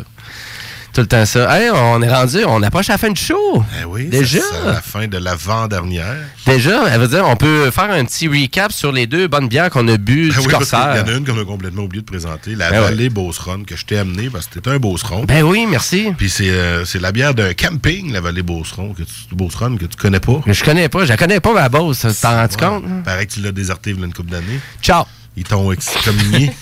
Tout 0.92 1.00
le 1.00 1.06
temps 1.06 1.24
ça. 1.24 1.58
Hey, 1.58 1.70
on 1.70 2.02
est 2.02 2.12
rendu, 2.12 2.44
on 2.46 2.62
approche 2.62 2.88
la 2.88 2.98
fin 2.98 3.08
du 3.08 3.18
show. 3.20 3.64
Eh 3.80 3.84
oui, 3.86 4.08
Déjà? 4.08 4.40
c'est 4.40 4.66
la 4.66 4.82
fin 4.82 5.08
de 5.08 5.16
l'avant-dernière. 5.16 6.16
Déjà, 6.44 6.82
elle 6.90 7.00
veut 7.00 7.08
dire, 7.08 7.24
on 7.26 7.34
peut 7.36 7.70
faire 7.70 7.90
un 7.90 8.04
petit 8.04 8.28
recap 8.28 8.72
sur 8.72 8.92
les 8.92 9.06
deux 9.06 9.26
bonnes 9.26 9.48
bières 9.48 9.70
qu'on 9.70 9.88
a 9.88 9.96
bu 9.96 10.28
du 10.28 10.28
oui, 10.28 10.32
parce 10.34 10.42
qu'il 10.44 10.52
Corsair. 10.52 10.96
y 10.98 11.00
en 11.00 11.08
a 11.14 11.16
une 11.16 11.24
qu'on 11.26 11.40
a 11.40 11.44
complètement 11.46 11.84
oublié 11.84 12.02
de 12.02 12.06
présenter, 12.06 12.54
la 12.56 12.70
Ben. 12.70 12.80
Vallée 12.82 13.08
Beauceronne, 13.08 13.64
que 13.64 13.74
je 13.74 13.86
t'ai 13.86 13.96
amenée 13.96 14.28
parce 14.28 14.46
que 14.48 14.54
c'était 14.56 14.68
un 14.68 14.76
Beauceron. 14.78 15.24
Ben 15.24 15.42
oui, 15.42 15.64
merci. 15.66 16.12
Puis 16.18 16.28
c'est 16.28 16.50
euh, 16.50 16.84
c'est 16.84 17.00
la 17.00 17.10
bière 17.10 17.32
d'un 17.34 17.54
camping, 17.54 18.12
la 18.12 18.20
Vallée 18.20 18.42
Beauceron, 18.42 18.92
que 18.92 19.02
tu, 19.02 19.34
Beauceronne, 19.34 19.78
que 19.78 19.86
tu 19.86 19.96
connais 19.96 20.20
pas. 20.20 20.42
Mais 20.44 20.52
je 20.52 20.62
connais 20.62 20.90
pas, 20.90 21.04
je 21.04 21.08
la 21.08 21.16
connais 21.16 21.40
pas, 21.40 21.54
ma 21.54 21.70
boss. 21.70 22.06
T'en 22.20 22.34
rends-tu 22.36 22.56
Ouais. 22.62 22.68
compte? 22.70 22.84
hein? 22.86 23.00
Paraît 23.02 23.24
que 23.26 23.32
tu 23.32 23.40
l'as 23.40 23.52
déserté 23.52 23.90
il 23.92 23.98
y 23.98 24.02
a 24.02 24.04
une 24.04 24.12
couple 24.12 24.30
d'années. 24.32 24.60
Ciao. 24.82 25.04
Ils 25.38 25.44
t'ont 25.44 25.72
excommunié. 25.72 26.52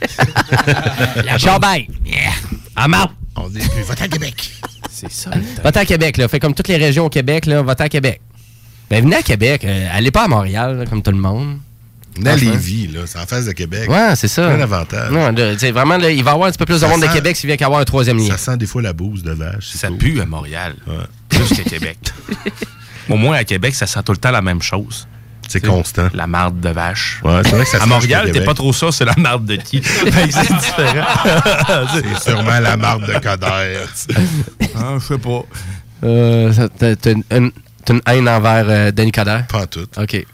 Ciao, 1.38 1.58
bye. 1.58 1.88
Yeah. 2.06 2.30
I'm 2.76 2.94
out. 2.94 3.10
On 3.44 3.48
dit, 3.48 3.58
va 3.58 3.94
à 3.98 4.08
Québec. 4.08 4.50
C'est 4.90 5.10
ça. 5.10 5.30
Va-t'en 5.62 5.80
à 5.80 5.84
Québec, 5.84 6.16
là. 6.16 6.28
Fait 6.28 6.40
comme 6.40 6.54
toutes 6.54 6.68
les 6.68 6.76
régions 6.76 7.06
au 7.06 7.08
Québec, 7.08 7.46
là, 7.46 7.62
va-t'en 7.62 7.84
à 7.84 7.88
Québec. 7.88 8.20
Ben, 8.90 9.02
venez 9.04 9.16
à 9.16 9.22
Québec. 9.22 9.64
euh, 9.64 9.88
allez 9.92 10.10
pas 10.10 10.24
à 10.24 10.28
Montréal, 10.28 10.78
là, 10.78 10.86
comme 10.86 11.02
tout 11.02 11.12
le 11.12 11.16
monde. 11.16 11.58
Dans 12.18 12.30
Franchement. 12.32 12.50
Lévis, 12.50 12.88
là, 12.88 13.00
c'est 13.06 13.18
en 13.18 13.26
face 13.26 13.46
de 13.46 13.52
Québec. 13.52 13.88
Ouais, 13.88 14.16
c'est 14.16 14.28
ça. 14.28 14.48
Plein 14.48 14.58
d'avantages. 14.58 15.12
Non, 15.12 15.30
là, 15.30 15.54
vraiment, 15.72 15.96
là, 15.96 16.10
il 16.10 16.24
va 16.24 16.32
y 16.32 16.34
avoir 16.34 16.48
un 16.48 16.50
petit 16.50 16.58
peu 16.58 16.66
plus 16.66 16.80
de 16.80 16.86
monde 16.86 17.02
de 17.02 17.06
Québec 17.06 17.36
s'il 17.36 17.46
vient 17.46 17.56
qu'à 17.56 17.66
avoir 17.66 17.80
un 17.80 17.84
troisième 17.84 18.18
lien. 18.18 18.36
Ça 18.36 18.36
sent 18.36 18.56
des 18.56 18.66
fois 18.66 18.82
la 18.82 18.92
bouse 18.92 19.22
de 19.22 19.30
vache. 19.30 19.68
Ça 19.68 19.90
pue 19.90 20.20
à 20.20 20.26
Montréal. 20.26 20.74
Plus 21.28 21.48
qu'à 21.48 21.62
Québec. 21.62 21.98
Au 23.08 23.16
moins, 23.16 23.36
à 23.36 23.44
Québec, 23.44 23.74
ça 23.74 23.86
sent 23.86 24.02
tout 24.04 24.12
le 24.12 24.18
temps 24.18 24.30
la 24.30 24.42
même 24.42 24.60
chose. 24.62 25.06
C'est 25.50 25.66
constant. 25.66 26.08
La 26.14 26.26
marde 26.26 26.60
de 26.60 26.68
vache. 26.70 27.20
Ouais, 27.24 27.40
c'est 27.44 27.50
vrai 27.50 27.64
que 27.64 27.70
ça 27.70 27.82
À 27.82 27.86
Montréal, 27.86 28.30
t'es 28.32 28.40
pas 28.44 28.54
trop 28.54 28.72
ça, 28.72 28.92
c'est 28.92 29.04
la 29.04 29.14
marde 29.18 29.44
de 29.46 29.56
qui? 29.56 29.80
Que 29.80 29.88
c'est 30.30 30.54
différent. 30.54 31.06
C'est 31.92 32.30
sûrement 32.30 32.60
la 32.60 32.76
marde 32.76 33.06
de 33.06 33.12
Coder. 33.18 33.78
Ah, 34.76 34.94
je 35.00 35.04
sais 35.06 35.18
pas. 35.18 35.42
Euh, 36.04 36.68
t'as 36.78 36.94
une, 37.12 37.24
une- 37.32 37.52
t'as 37.84 37.94
une 37.94 38.00
haine 38.06 38.28
envers 38.28 38.64
euh, 38.68 38.90
Denis 38.92 39.10
Coderre? 39.12 39.46
Pas 39.48 39.66
tout. 39.66 39.86
OK. 39.96 40.24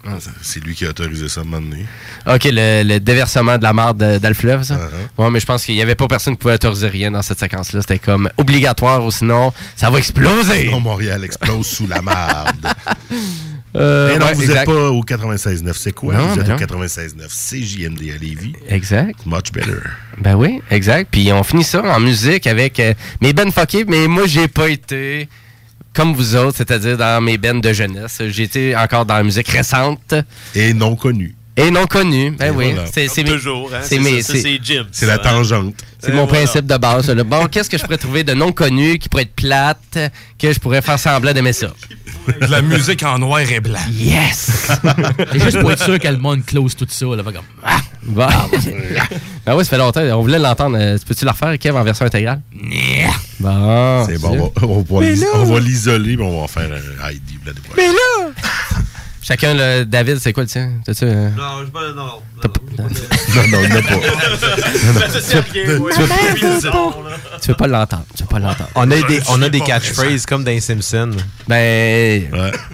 C'est 0.42 0.60
lui 0.62 0.74
qui 0.74 0.84
a 0.84 0.90
autorisé 0.90 1.28
ça 1.28 1.40
à 1.40 1.44
un 1.44 1.46
moment 1.46 1.66
donné. 1.66 1.86
OK, 2.26 2.44
le, 2.44 2.82
le 2.84 2.98
déversement 3.00 3.56
de 3.56 3.62
la 3.62 3.72
marde 3.72 3.98
de- 3.98 4.18
dans 4.18 4.28
le 4.28 4.34
fleuve, 4.34 4.62
ça? 4.64 4.74
Uh-huh. 4.74 5.22
Ouais, 5.24 5.30
mais 5.30 5.40
je 5.40 5.46
pense 5.46 5.64
qu'il 5.64 5.74
n'y 5.74 5.82
avait 5.82 5.94
pas 5.94 6.06
personne 6.08 6.34
qui 6.34 6.40
pouvait 6.40 6.54
autoriser 6.54 6.88
rien 6.88 7.10
dans 7.10 7.22
cette 7.22 7.38
séquence-là. 7.40 7.80
C'était 7.80 7.98
comme 7.98 8.28
obligatoire 8.36 9.04
ou 9.04 9.10
sinon, 9.10 9.52
ça 9.76 9.90
va 9.90 9.98
exploser! 9.98 10.68
Non, 10.70 10.80
Montréal 10.80 11.24
explose 11.24 11.66
sous 11.66 11.86
la 11.86 12.02
marde. 12.02 12.66
Euh, 13.76 14.08
Mais 14.12 14.18
non, 14.18 14.26
ouais, 14.26 14.34
vous 14.34 14.46
n'êtes 14.46 14.64
pas 14.64 14.90
au 14.90 15.02
96.9. 15.02 15.72
C'est 15.74 15.92
quoi? 15.92 16.14
Non, 16.14 16.26
vous 16.28 16.40
êtes 16.40 16.46
au 16.46 16.50
non. 16.50 16.56
96.9 16.56 17.28
CJMD 17.28 18.00
à 18.14 18.18
Lévis. 18.18 18.54
Exact. 18.68 19.26
Much 19.26 19.52
better. 19.52 19.78
Ben 20.18 20.34
oui, 20.34 20.60
exact. 20.70 21.08
Puis 21.10 21.30
on 21.32 21.42
finit 21.42 21.64
ça 21.64 21.82
en 21.82 22.00
musique 22.00 22.46
avec 22.46 22.80
euh, 22.80 22.94
mes 23.20 23.32
ben 23.32 23.52
fuckés, 23.52 23.84
mais 23.86 24.08
moi 24.08 24.26
j'ai 24.26 24.48
pas 24.48 24.68
été 24.68 25.28
comme 25.94 26.14
vous 26.14 26.36
autres, 26.36 26.58
c'est-à-dire 26.58 26.96
dans 26.96 27.22
mes 27.22 27.38
bennes 27.38 27.60
de 27.60 27.72
jeunesse. 27.72 28.20
J'ai 28.28 28.42
été 28.42 28.76
encore 28.76 29.06
dans 29.06 29.14
la 29.14 29.22
musique 29.22 29.48
récente. 29.48 30.14
Et 30.54 30.74
non 30.74 30.96
connue. 30.96 31.35
Et 31.58 31.70
non 31.70 31.86
connue. 31.86 32.32
Ben 32.32 32.48
Et 32.48 32.50
oui. 32.50 32.72
voilà. 32.72 32.88
C'est 32.92 33.24
toujours, 33.24 33.70
hein, 33.74 33.78
C'est 33.82 33.98
Jim, 34.62 34.86
C'est 34.92 35.06
la 35.06 35.14
hein. 35.14 35.18
tangente. 35.22 35.74
C'est 35.98 36.10
Et 36.10 36.12
mon 36.12 36.26
voilà. 36.26 36.44
principe 36.44 36.66
de 36.66 36.76
base. 36.76 37.08
là. 37.10 37.24
Bon, 37.24 37.46
qu'est-ce 37.46 37.70
que 37.70 37.78
je 37.78 37.82
pourrais 37.82 37.96
trouver 37.96 38.24
de 38.24 38.34
non 38.34 38.52
connu 38.52 38.98
qui 38.98 39.08
pourrait 39.08 39.22
être 39.22 39.34
plate, 39.34 39.98
que 40.38 40.52
je 40.52 40.58
pourrais 40.60 40.82
faire 40.82 40.98
semblant 40.98 41.32
d'aimer 41.32 41.54
ça? 41.54 41.68
De 42.40 42.46
la 42.50 42.60
musique 42.60 43.02
en 43.04 43.18
noir 43.18 43.40
et 43.40 43.60
blanc. 43.60 43.80
Yes! 43.90 44.70
C'est 45.32 45.40
juste 45.42 45.60
pour 45.60 45.72
être 45.72 45.82
sûr 45.82 45.98
que 45.98 46.08
le 46.08 46.18
monde 46.18 46.44
close 46.44 46.76
tout 46.76 46.86
ça. 46.88 47.06
Là, 47.06 47.22
comme, 47.22 47.36
ah, 47.64 47.80
Bon. 48.02 48.26
ben 49.46 49.56
oui, 49.56 49.64
ça 49.64 49.70
fait 49.70 49.78
longtemps. 49.78 50.00
On 50.02 50.20
voulait 50.20 50.38
l'entendre. 50.38 50.76
Euh, 50.78 50.98
Peux-tu 51.06 51.24
la 51.24 51.32
refaire, 51.32 51.58
Kev, 51.58 51.76
en 51.76 51.82
version 51.82 52.04
intégrale? 52.06 52.40
Bon. 53.40 54.04
C'est 54.06 54.18
bon, 54.20 54.52
on 54.62 54.82
va, 54.82 55.06
on 55.34 55.44
va 55.44 55.60
l'isoler, 55.60 56.16
puis 56.16 56.24
on 56.24 56.36
va 56.36 56.42
en 56.44 56.48
faire 56.48 56.64
un 56.64 56.68
l'année 56.70 57.60
prochaine. 57.68 57.76
Mais 57.76 57.86
là! 57.88 58.30
Chacun, 59.26 59.54
le 59.54 59.84
David, 59.84 60.18
c'est 60.18 60.32
quoi 60.32 60.44
le 60.44 60.48
tien? 60.48 60.70
T'as-tu, 60.84 61.04
euh, 61.04 61.30
Non, 61.36 61.64
je 61.64 61.70
pas. 61.70 61.80
Non, 61.88 61.94
non. 61.96 62.22
Non, 62.78 63.48
non, 63.50 63.58
il 63.64 63.68
n'a 63.70 63.82
pas. 63.82 63.94
Ça, 65.20 65.42
tu 65.42 65.64
veux- 65.64 65.80
pas- 65.80 65.94
tu 67.40 67.48
veux 67.48 67.54
pas 67.56 67.66
l'entendre. 67.66 68.04
Tu 68.16 68.22
veux 68.22 68.28
pas 68.28 68.38
l'entendre. 68.38 68.70
On 68.76 68.88
a 68.90 69.02
des, 69.02 69.20
on 69.28 69.42
a 69.42 69.48
des 69.48 69.60
catchphrases 69.60 70.26
comme 70.26 70.44
dans 70.44 70.50
les 70.52 70.60
Simpsons. 70.60 71.10
Ben, 71.48 72.28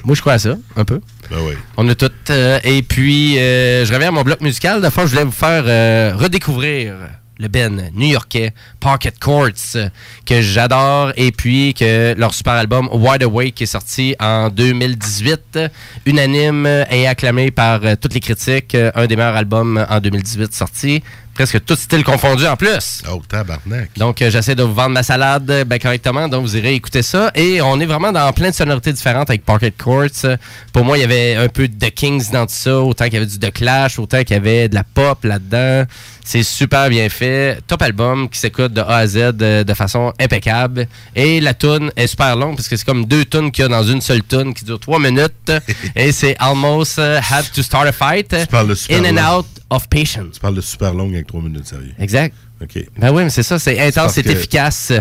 moi, 0.05 0.15
je 0.15 0.21
crois 0.21 0.35
à 0.35 0.39
ça, 0.39 0.57
un 0.77 0.85
peu. 0.85 1.01
Ben 1.31 1.39
oui. 1.43 1.55
On 1.79 1.89
a 1.89 1.95
tout. 1.95 2.11
euh, 2.31 2.59
et 2.65 2.83
puis, 2.83 3.39
euh, 3.39 3.87
je 3.87 3.93
reviens 3.95 4.09
à 4.09 4.13
mon 4.13 4.23
bloc 4.23 4.41
musical. 4.43 4.83
De 4.83 4.91
fois, 4.91 5.07
je 5.07 5.11
voulais 5.13 5.25
vous 5.25 5.33
faire 5.33 5.65
euh, 5.67 6.13
redécouvrir 6.17 6.95
le 7.43 7.49
Ben 7.49 7.91
new-yorkais 7.95 8.53
Pocket 8.79 9.19
Courts 9.19 9.75
euh, 9.75 9.89
que 10.25 10.41
j'adore 10.41 11.13
et 11.17 11.33
puis 11.33 11.75
que 11.75 12.15
leur 12.17 12.33
super 12.33 12.55
album 12.55 12.89
Wide 12.93 13.25
Awake 13.25 13.61
est 13.61 13.67
sorti 13.67 14.15
en 14.21 14.49
2018 14.49 15.41
euh, 15.57 15.69
unanime 16.07 16.67
et 16.91 17.07
acclamé 17.09 17.51
par 17.51 17.81
euh, 17.85 17.97
toutes 18.01 18.15
les 18.15 18.21
critiques 18.21 18.77
euh, 18.77 18.93
un 18.95 19.07
des 19.07 19.17
meilleurs 19.17 19.37
albums 19.37 19.85
en 19.89 20.01
2018 20.01 20.55
sorti 20.55 21.03
presque 21.35 21.65
tout 21.65 21.77
style 21.77 22.05
confondu 22.05 22.47
en 22.47 22.57
plus 22.57 23.03
oh 23.11 23.23
tabarnak 23.29 23.91
donc 23.97 24.21
euh, 24.21 24.31
j'essaie 24.31 24.55
de 24.55 24.63
vous 24.63 24.75
vendre 24.75 24.91
ma 24.91 25.03
salade 25.03 25.51
euh, 25.51 25.65
ben, 25.65 25.79
correctement 25.79 26.29
donc 26.29 26.43
vous 26.43 26.57
irez 26.57 26.75
écouter 26.75 27.03
ça 27.03 27.31
et 27.35 27.61
on 27.63 27.81
est 27.81 27.87
vraiment 27.87 28.13
dans 28.13 28.33
plein 28.33 28.51
de 28.51 28.55
sonorités 28.55 28.93
différentes 28.93 29.31
avec 29.31 29.45
Pocket 29.45 29.77
Courts 29.77 30.03
Euh, 30.25 30.37
pour 30.73 30.85
moi 30.85 30.99
il 30.99 31.01
y 31.01 31.05
avait 31.05 31.35
un 31.37 31.49
peu 31.49 31.69
de 31.69 31.87
Kings 31.89 32.31
dans 32.33 32.47
tout 32.47 32.55
ça 32.55 32.79
autant 32.81 33.05
qu'il 33.05 33.15
y 33.15 33.17
avait 33.17 33.27
du 33.27 33.39
The 33.39 33.53
Clash 33.53 33.99
autant 33.99 34.23
qu'il 34.25 34.35
y 34.37 34.39
avait 34.39 34.69
de 34.69 34.75
la 34.75 34.85
pop 34.85 35.25
là-dedans 35.25 35.85
c'est 36.25 36.43
super 36.43 36.89
bien 36.89 37.09
fait. 37.09 37.59
Top 37.67 37.83
album 37.83 38.29
qui 38.29 38.39
s'écoute 38.39 38.73
de 38.73 38.81
A 38.81 38.99
à 38.99 39.07
Z 39.07 39.33
de, 39.33 39.63
de 39.65 39.75
façon 39.75 40.13
impeccable. 40.21 40.87
Et 41.15 41.41
la 41.41 41.55
tune 41.55 41.91
est 41.97 42.07
super 42.07 42.37
longue 42.37 42.57
parce 42.57 42.69
que 42.69 42.77
c'est 42.77 42.85
comme 42.85 43.07
deux 43.07 43.25
tunes 43.25 43.51
qu'il 43.51 43.63
y 43.63 43.67
a 43.67 43.69
dans 43.69 43.83
une 43.83 44.01
seule 44.01 44.23
tune 44.23 44.55
qui 44.55 44.65
dure 44.65 44.79
trois 44.79 44.99
minutes. 44.99 45.53
et 45.97 46.13
c'est 46.13 46.37
Almost 46.39 46.99
uh, 46.99 47.19
Had 47.29 47.51
to 47.53 47.63
Start 47.63 47.89
a 47.89 47.93
Fight. 47.93 48.35
parles 48.51 48.69
de 48.69 48.75
super 48.75 48.99
In 48.99 49.19
and 49.19 49.37
out 49.39 49.47
of 49.71 49.89
patience. 49.89 50.35
Tu 50.35 50.41
parles 50.41 50.55
de 50.55 50.61
super 50.61 50.95
long 51.23 51.25
avec 51.25 51.27
3 51.29 51.43
minutes, 51.43 51.67
sérieux. 51.67 51.95
Exact. 51.99 52.35
OK. 52.63 52.85
Ben 52.99 53.11
oui, 53.13 53.25
mais 53.25 53.31
c'est 53.31 53.43
ça, 53.43 53.59
c'est 53.59 53.79
intense, 53.81 54.13
c'est 54.15 54.23
que, 54.23 54.31
efficace. 54.31 54.93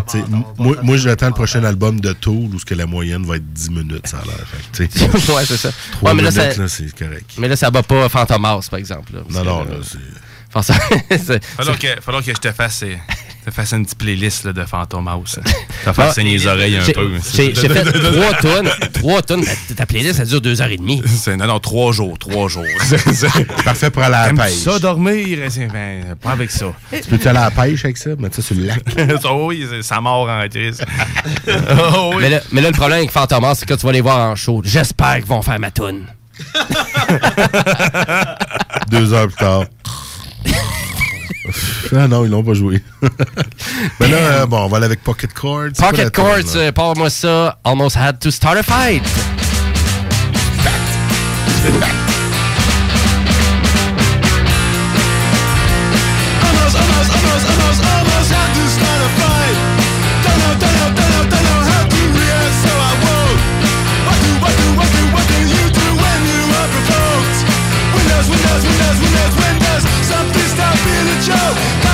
moi, 0.57 0.77
moi 0.81 0.97
j'attends 0.97 1.27
le 1.27 1.33
prochain 1.33 1.63
album 1.63 1.99
de 1.99 2.11
Tool 2.13 2.55
où 2.55 2.59
ce 2.59 2.65
que 2.65 2.73
la 2.73 2.85
moyenne 2.87 3.23
va 3.25 3.35
être 3.37 3.53
10 3.53 3.69
minutes, 3.69 4.07
ça 4.07 4.17
a 4.17 4.25
l'air. 4.25 4.35
Fait 4.71 4.87
que, 4.87 4.93
tu 4.93 4.99
sais, 4.99 5.31
ouais, 5.33 5.45
c'est 5.45 5.57
ça. 5.57 5.71
trois 5.93 6.11
Ouais, 6.11 6.15
mais 6.15 6.23
là, 6.23 6.31
minutes, 6.31 6.53
ça- 6.55 6.61
là, 6.61 6.67
c'est 6.67 6.95
correct. 6.97 7.31
Mais 7.37 7.47
là, 7.47 7.55
ça 7.55 7.69
bat 7.69 7.83
pas 7.83 8.09
Fantomas, 8.09 8.67
par 8.69 8.79
exemple. 8.79 9.11
Non, 9.13 9.23
que, 9.41 9.45
non, 9.45 9.61
euh, 9.61 9.65
là, 9.65 9.75
c'est... 9.83 9.97
Falloir 10.51 11.79
que, 11.79 12.01
falloir 12.01 12.23
que 12.23 12.31
je 12.33 12.39
te 12.39 12.51
fasse, 12.51 12.83
te 13.45 13.51
fasse 13.51 13.73
une 13.73 13.83
petite 13.85 13.97
playlist 13.97 14.43
là, 14.45 14.53
de 14.53 14.63
Phantom 14.65 15.07
House. 15.07 15.39
hein. 15.39 15.49
Ça 15.83 15.93
Ah, 15.97 16.11
saigner 16.11 16.33
les 16.33 16.45
oreilles 16.47 16.77
un 16.77 16.85
peu. 16.91 17.09
J'ai 17.33 17.53
fait 17.53 17.83
trois 18.11 18.33
tonnes. 18.35 18.69
Trois 18.93 19.21
tonnes. 19.23 19.43
Ta, 19.69 19.73
ta 19.75 19.85
playlist, 19.85 20.17
ça 20.17 20.25
dure 20.25 20.41
deux 20.41 20.61
heures 20.61 20.69
et 20.69 20.77
demie. 20.77 21.01
Non, 21.27 21.47
non, 21.47 21.59
trois 21.59 21.91
jours, 21.91 22.17
trois 22.19 22.47
jours. 22.47 22.65
Parfait 23.65 23.89
pour 23.89 24.03
aller 24.03 24.15
à 24.15 24.31
la 24.31 24.43
pêche. 24.43 24.53
ça, 24.57 24.77
dormir? 24.79 25.39
C'est- 25.49 25.67
Ben, 25.67 26.15
pas 26.21 26.31
avec 26.31 26.51
ça. 26.51 26.67
Tu 26.91 27.01
peux-tu 27.09 27.27
aller 27.27 27.39
à 27.39 27.45
la 27.45 27.51
pêche 27.51 27.83
avec 27.85 27.97
ça? 27.97 28.11
Mettre 28.17 28.35
ça 28.35 28.41
sur 28.41 28.55
le 28.55 28.65
lac? 28.65 28.81
Ça, 29.21 29.33
oui, 29.33 29.65
ça 29.81 29.99
mord 30.01 30.29
en 30.29 30.47
crise. 30.47 30.81
Oh, 31.95 32.11
oui. 32.15 32.21
mais, 32.21 32.29
là, 32.29 32.39
mais 32.51 32.61
là, 32.61 32.69
le 32.69 32.75
problème 32.75 32.99
avec 32.99 33.11
Fantomas, 33.11 33.55
c'est 33.55 33.65
que 33.65 33.73
quand 33.73 33.77
tu 33.79 33.85
vas 33.85 33.91
les 33.91 34.01
voir 34.01 34.31
en 34.31 34.35
show, 34.35 34.61
j'espère 34.63 35.15
qu'ils 35.15 35.25
vont 35.25 35.41
faire 35.41 35.59
ma 35.59 35.71
toune. 35.71 36.05
Deux 38.89 39.13
heures 39.13 39.27
plus 39.27 39.35
tard. 39.37 39.65
ah 41.95 42.07
non, 42.07 42.25
ils 42.25 42.31
l'ont 42.31 42.43
pas 42.43 42.53
joué. 42.53 42.81
Mais 43.99 44.07
là, 44.07 44.17
euh, 44.17 44.45
bon, 44.45 44.59
on 44.59 44.67
va 44.67 44.77
aller 44.77 44.85
avec 44.85 45.03
Pocket 45.03 45.33
Chords. 45.33 45.71
Pocket 45.77 46.15
là? 46.17 46.33
euh, 46.55 46.71
parle-moi 46.71 47.09
ça. 47.09 47.59
Almost 47.63 47.97
had 47.97 48.19
to 48.19 48.31
start 48.31 48.57
a 48.57 48.63
fight. 48.63 49.03
Almost, 56.43 56.75
almost, 56.75 57.11
almost, 57.15 57.49
almost, 57.49 58.00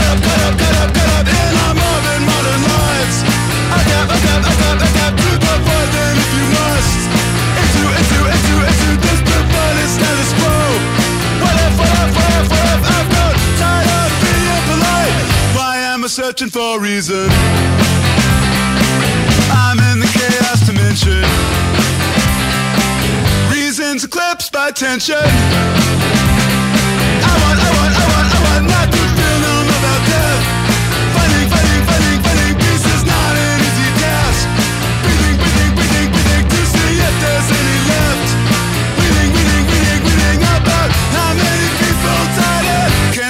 up, 0.08 0.24
up, 0.24 0.56
up, 0.56 0.92
up 0.96 1.28
in 1.28 1.54
our 1.64 1.76
modern, 1.76 2.22
modern 2.24 2.62
lives. 2.64 3.18
Adapt, 3.78 4.10
adapt, 4.16 4.82
adapt 4.88 5.16
to 5.20 5.30
the 5.36 5.56
if 6.24 6.32
you 6.38 6.46
must. 6.56 7.00
Into, 7.62 7.84
into, 8.00 8.20
into, 8.34 8.56
into 8.68 8.90
this. 9.04 10.30
What 11.44 11.56
if, 11.66 11.76
what 11.78 11.96
if, 12.04 12.12
what 12.16 12.34
if, 12.40 12.48
I've 12.96 13.10
tired 13.60 13.88
of 13.88 14.12
being? 14.24 14.80
Why 15.56 15.76
am 15.92 16.04
I 16.04 16.08
searching 16.08 16.50
for 16.50 16.78
a 16.78 16.80
reason? 16.80 17.28
I'm 19.52 19.80
in 19.92 20.00
the 20.00 20.10
chaos 20.16 20.60
dimension. 20.66 21.24
Reasons 23.52 24.04
eclipsed 24.04 24.52
by 24.52 24.72
tension. 24.72 25.16
I 27.20 27.34
want, 27.42 27.60
I 27.60 27.70
want, 27.78 27.94
I 27.94 28.06
want, 28.12 28.28
I 28.36 28.40
want 28.46 28.66
not 28.72 28.97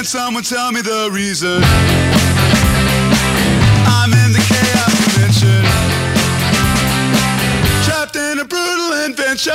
someone 0.08 0.42
tell 0.42 0.72
me 0.72 0.80
the 0.80 1.10
reason? 1.12 1.60
I'm 3.84 4.10
in 4.10 4.32
the 4.32 4.42
chaos 4.48 4.94
dimension. 5.04 5.62
Trapped 7.84 8.16
in 8.16 8.38
a 8.38 8.44
brutal 8.46 9.04
invention. 9.04 9.52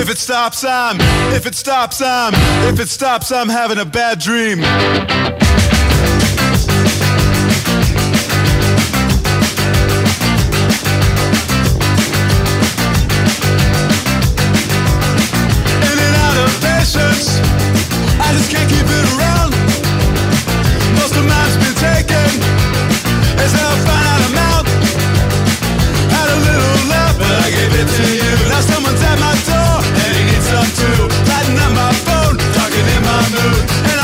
If 0.00 0.08
it 0.08 0.18
stops, 0.18 0.62
I'm, 0.62 1.00
if 1.34 1.44
it 1.44 1.56
stops, 1.56 2.00
I'm, 2.00 2.32
if 2.72 2.78
it 2.78 2.88
stops, 2.88 3.32
I'm 3.32 3.48
having 3.48 3.78
a 3.78 3.84
bad 3.84 4.20
dream. 4.20 4.60
patience. 16.96 17.40
I 18.20 18.32
just 18.32 18.50
can't 18.50 18.68
keep 18.68 18.86
it 18.86 19.04
around. 19.16 19.52
Most 20.96 21.14
of 21.16 21.24
mine's 21.24 21.56
been 21.60 21.76
taken. 21.76 22.28
It's 23.40 23.52
now 23.52 23.72
find 23.84 24.06
out 24.12 24.20
I'm. 24.26 24.66
Had 26.14 26.28
a 26.28 26.38
little 26.48 26.76
left, 26.88 27.18
but 27.18 27.36
I 27.44 27.48
gave 27.52 27.72
it 27.80 27.88
to 27.88 28.06
you. 28.20 28.32
Now 28.48 28.60
someone's 28.60 29.02
at 29.02 29.18
my 29.20 29.34
door, 29.44 29.74
and 30.02 30.10
he 30.16 30.22
needs 30.30 30.48
some 30.48 30.70
too. 30.80 31.00
Lighting 31.28 31.58
up 31.60 31.72
my 31.76 31.92
phone, 32.06 32.36
talking 32.56 32.86
in 32.94 33.02
my 33.04 33.20
mood. 33.34 33.95